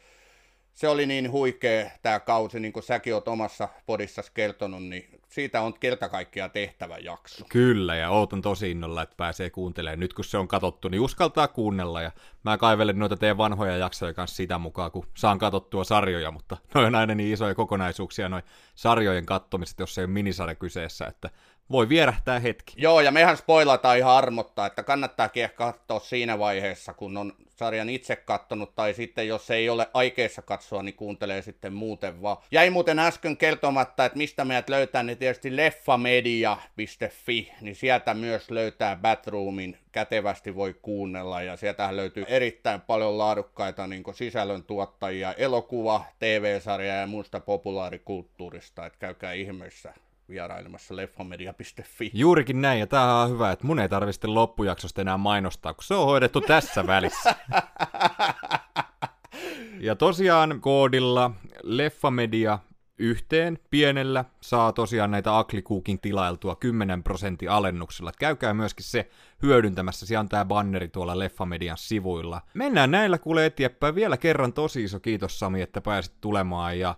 se 0.80 0.88
oli 0.88 1.06
niin 1.06 1.32
huikea 1.32 1.90
tämä 2.02 2.20
kausi, 2.20 2.60
niin 2.60 2.74
kuin 2.74 2.84
säkin 2.84 3.14
oot 3.14 3.28
omassa 3.28 3.70
podissasi 3.86 4.32
kertonut, 4.34 4.84
niin 4.84 5.20
siitä 5.30 5.62
on 5.62 5.74
kerta 5.74 6.10
kaikkiaan 6.10 6.52
tehtävä 6.52 6.98
jakso. 6.98 7.46
Kyllä, 7.50 7.96
ja 7.96 8.10
ootan 8.10 8.42
tosi 8.42 8.72
innolla, 8.72 9.02
että 9.02 9.16
pääsee 9.18 9.50
kuuntelemaan. 9.50 10.00
Nyt 10.00 10.14
kun 10.14 10.26
se 10.26 10.38
on 10.38 10.48
katsottu, 10.48 10.88
niin 10.88 11.02
uskaltaa 11.02 11.48
kuunnella, 11.48 12.02
ja 12.02 12.12
mä 12.44 12.58
kaivelen 12.58 13.00
noita 13.00 13.18
teidän 13.18 13.38
vanhoja 13.38 13.78
jaksoja 13.78 14.14
kanssa 14.14 14.36
sitä 14.36 14.58
mukaan, 14.58 14.92
kun 14.92 15.08
saan 15.18 15.40
katsottua 15.40 15.84
sarjoja, 15.84 16.32
mutta 16.32 16.58
noin 16.74 16.88
on 16.88 16.96
aina 16.96 17.16
niin 17.16 17.34
isoja 17.34 17.56
kokonaisuuksia, 17.56 18.30
noin 18.30 18.44
sarjojen 18.76 19.26
kattomiset, 19.26 19.80
jos 19.80 19.98
ei 19.98 20.04
ole 20.04 20.12
minisarja 20.12 20.56
kyseessä, 20.56 21.06
että 21.06 21.30
voi 21.72 21.90
vierähtää 21.90 22.40
hetki. 22.40 22.74
Joo, 22.78 23.02
ja 23.02 23.12
mehän 23.12 23.38
spoilataan 23.38 23.98
ihan 23.98 24.16
armottaa, 24.16 24.66
että 24.66 24.84
kannattaakin 24.84 25.44
ehkä 25.44 25.58
katsoa 25.58 26.00
siinä 26.00 26.40
vaiheessa, 26.40 26.94
kun 26.94 27.18
on 27.18 27.34
sarjan 27.56 27.90
itse 27.90 28.16
kattonut, 28.16 28.76
tai 28.76 28.94
sitten 28.94 29.28
jos 29.28 29.52
ei 29.52 29.70
ole 29.70 29.90
aikeissa 29.94 30.42
katsoa, 30.42 30.84
niin 30.84 30.96
kuuntelee 30.96 31.42
sitten 31.42 31.74
muuten 31.74 32.22
vaan. 32.22 32.38
Jäi 32.52 32.70
muuten 32.70 33.00
äsken 33.00 33.38
kertomatta, 33.38 34.06
että 34.06 34.18
mistä 34.18 34.46
meidät 34.46 34.70
löytää, 34.70 35.04
niin 35.04 35.18
tietysti 35.18 35.56
leffamedia.fi, 35.56 37.52
niin 37.62 37.76
sieltä 37.76 38.14
myös 38.14 38.52
löytää 38.52 38.96
Batroomin, 38.96 39.78
kätevästi 39.92 40.56
voi 40.56 40.76
kuunnella, 40.82 41.42
ja 41.42 41.58
sieltä 41.58 41.96
löytyy 41.96 42.26
erittäin 42.28 42.82
paljon 42.82 43.18
laadukkaita 43.18 43.88
niin 43.88 44.04
sisällöntuottajia, 44.14 45.34
elokuva, 45.34 46.06
TV-sarja 46.20 46.96
ja 46.96 47.08
muusta 47.08 47.40
populaarikulttuurista, 47.40 48.86
että 48.86 49.00
käykää 49.00 49.34
ihmeessä 49.34 49.94
vierailemassa 50.30 50.96
leffamedia.fi. 50.96 52.12
Juurikin 52.14 52.62
näin, 52.62 52.80
ja 52.80 52.88
tämä 52.88 53.22
on 53.22 53.30
hyvä, 53.30 53.52
että 53.52 53.68
mun 53.68 53.80
ei 53.80 53.90
tarvitse 53.90 54.28
loppujaksosta 54.28 55.02
enää 55.02 55.18
mainostaa, 55.18 55.74
kun 55.74 55.84
se 55.84 55.94
on 55.94 56.06
hoidettu 56.06 56.42
tässä 56.42 56.88
välissä. 56.88 57.36
ja 59.88 59.96
tosiaan 59.96 60.62
koodilla 60.62 61.32
leffamedia 61.64 62.60
yhteen 63.00 63.60
pienellä 63.70 64.26
saa 64.42 64.74
tosiaan 64.74 65.12
näitä 65.12 65.32
Cooking 65.64 66.00
tilailtua 66.02 66.56
10 66.56 67.04
prosentin 67.04 67.52
alennuksella. 67.52 68.12
Käykää 68.20 68.54
myöskin 68.54 68.86
se 68.86 69.10
hyödyntämässä, 69.44 70.06
siellä 70.06 70.20
on 70.20 70.30
tämä 70.30 70.46
banneri 70.46 70.88
tuolla 70.88 71.20
Leffamedian 71.20 71.78
sivuilla. 71.78 72.42
Mennään 72.54 72.92
näillä 72.92 73.18
kuule 73.18 73.46
eteenpäin. 73.46 73.96
Vielä 73.96 74.18
kerran 74.18 74.54
tosi 74.54 74.84
iso 74.84 75.00
kiitos 75.00 75.40
Sami, 75.40 75.62
että 75.62 75.82
pääsit 75.82 76.14
tulemaan 76.22 76.80
ja 76.80 76.96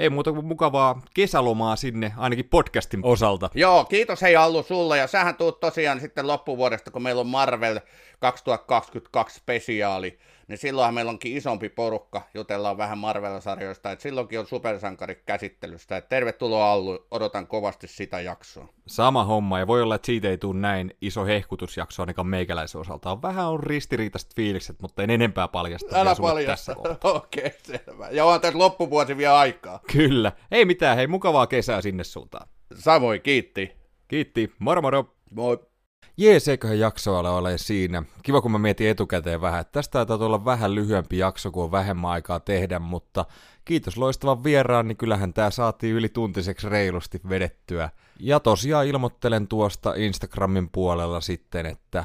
ei 0.00 0.10
muuta 0.10 0.32
kuin 0.32 0.46
mukavaa 0.46 1.02
kesälomaa 1.14 1.76
sinne, 1.76 2.12
ainakin 2.16 2.48
podcastin 2.48 3.00
osalta. 3.02 3.50
Joo, 3.54 3.84
kiitos 3.84 4.22
hei 4.22 4.36
Allu 4.36 4.62
sulle, 4.62 4.98
ja 4.98 5.06
sähän 5.06 5.36
tuut 5.36 5.60
tosiaan 5.60 6.00
sitten 6.00 6.26
loppuvuodesta, 6.26 6.90
kun 6.90 7.02
meillä 7.02 7.20
on 7.20 7.26
Marvel 7.26 7.80
2022 8.18 9.40
spesiaali, 9.40 10.18
niin 10.50 10.58
silloinhan 10.58 10.94
meillä 10.94 11.10
onkin 11.10 11.36
isompi 11.36 11.68
porukka, 11.68 12.22
jutellaan 12.34 12.78
vähän 12.78 12.98
Marvel-sarjoista, 12.98 13.92
että 13.92 14.02
silloinkin 14.02 14.40
on 14.40 14.46
supersankarit 14.46 15.22
käsittelystä. 15.26 15.96
Että 15.96 16.08
tervetuloa 16.08 16.72
Allu, 16.72 17.06
odotan 17.10 17.46
kovasti 17.46 17.88
sitä 17.88 18.20
jaksoa. 18.20 18.68
Sama 18.86 19.24
homma, 19.24 19.58
ja 19.58 19.66
voi 19.66 19.82
olla, 19.82 19.94
että 19.94 20.06
siitä 20.06 20.28
ei 20.28 20.38
tule 20.38 20.60
näin 20.60 20.94
iso 21.00 21.24
hehkutusjakso 21.24 22.02
ainakaan 22.02 22.26
meikäläisen 22.26 22.80
osalta. 22.80 23.12
On 23.12 23.22
vähän 23.22 23.48
on 23.48 23.62
ristiriitaiset 23.62 24.34
fiilikset, 24.36 24.82
mutta 24.82 25.02
en 25.02 25.10
enempää 25.10 25.48
paljasta. 25.48 26.00
Älä 26.00 26.14
paljasta. 26.20 26.72
Okei, 27.04 27.46
okay, 27.46 27.50
selvä. 27.62 28.08
Ja 28.10 28.24
on 28.24 28.40
tässä 28.40 28.58
loppuvuosi 28.58 29.16
vielä 29.16 29.38
aikaa. 29.38 29.80
Kyllä. 29.92 30.32
Ei 30.50 30.64
mitään, 30.64 30.96
hei 30.96 31.06
mukavaa 31.06 31.46
kesää 31.46 31.80
sinne 31.80 32.04
suuntaan. 32.04 32.48
Samoin, 32.74 33.22
kiitti. 33.22 33.72
Kiitti, 34.08 34.52
moro 34.58 34.82
moro! 34.82 35.14
Moi. 35.30 35.69
Jees, 36.16 36.48
eiköhän 36.48 36.78
jaksoa 36.78 37.30
ole 37.30 37.58
siinä. 37.58 38.02
Kiva, 38.22 38.40
kun 38.40 38.52
mä 38.52 38.58
mietin 38.58 38.88
etukäteen 38.88 39.40
vähän, 39.40 39.60
että 39.60 39.72
tästä 39.72 39.92
taitaa 39.92 40.26
olla 40.26 40.44
vähän 40.44 40.74
lyhyempi 40.74 41.18
jakso, 41.18 41.50
kun 41.50 41.64
on 41.64 41.72
vähemmän 41.72 42.10
aikaa 42.10 42.40
tehdä, 42.40 42.78
mutta 42.78 43.24
kiitos 43.64 43.96
loistavan 43.96 44.44
vieraan, 44.44 44.88
niin 44.88 44.96
kyllähän 44.96 45.32
tää 45.32 45.50
saatiin 45.50 45.94
yli 45.94 46.08
tuntiseksi 46.08 46.68
reilusti 46.68 47.20
vedettyä. 47.28 47.90
Ja 48.20 48.40
tosiaan 48.40 48.86
ilmoittelen 48.86 49.48
tuosta 49.48 49.94
Instagramin 49.96 50.68
puolella 50.68 51.20
sitten, 51.20 51.66
että 51.66 52.04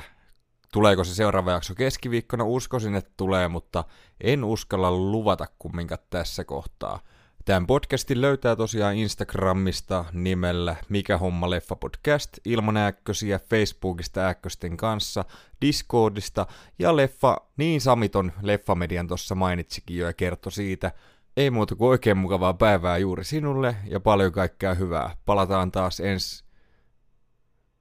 tuleeko 0.71 1.03
se 1.03 1.15
seuraava 1.15 1.51
jakso 1.51 1.75
keskiviikkona, 1.75 2.43
uskoisin, 2.43 2.95
että 2.95 3.11
tulee, 3.17 3.47
mutta 3.47 3.83
en 4.21 4.43
uskalla 4.43 4.91
luvata 4.91 5.47
kumminkaan 5.59 5.99
tässä 6.09 6.43
kohtaa. 6.43 6.99
Tämän 7.45 7.67
podcastin 7.67 8.21
löytää 8.21 8.55
tosiaan 8.55 8.95
Instagramista 8.95 10.05
nimellä 10.13 10.75
Mikä 10.89 11.17
homma 11.17 11.49
leffa 11.49 11.75
podcast, 11.75 12.37
ilman 12.45 12.77
äkkösiä, 12.77 13.39
Facebookista 13.39 14.27
äkkösten 14.27 14.77
kanssa, 14.77 15.25
Discordista 15.61 16.47
ja 16.79 16.95
leffa, 16.95 17.37
niin 17.57 17.81
Samiton 17.81 18.31
Leffamedian 18.41 19.07
tuossa 19.07 19.35
mainitsikin 19.35 19.97
jo 19.97 20.05
ja 20.05 20.13
kertoi 20.13 20.51
siitä. 20.51 20.91
Ei 21.37 21.49
muuta 21.49 21.75
kuin 21.75 21.89
oikein 21.89 22.17
mukavaa 22.17 22.53
päivää 22.53 22.97
juuri 22.97 23.23
sinulle 23.23 23.75
ja 23.87 23.99
paljon 23.99 24.31
kaikkea 24.31 24.73
hyvää. 24.73 25.17
Palataan 25.25 25.71
taas 25.71 25.99
ensi 25.99 26.43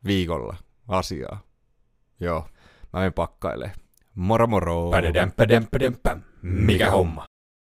viikolla 0.06 0.56
asiaa. 0.88 1.40
Joo, 2.20 2.48
mä 2.92 2.98
menen 2.98 3.12
pakkailemaan. 3.12 3.78
Moro 4.14 4.46
moro! 4.46 4.90
Mikä 6.42 6.90
homma? 6.90 7.33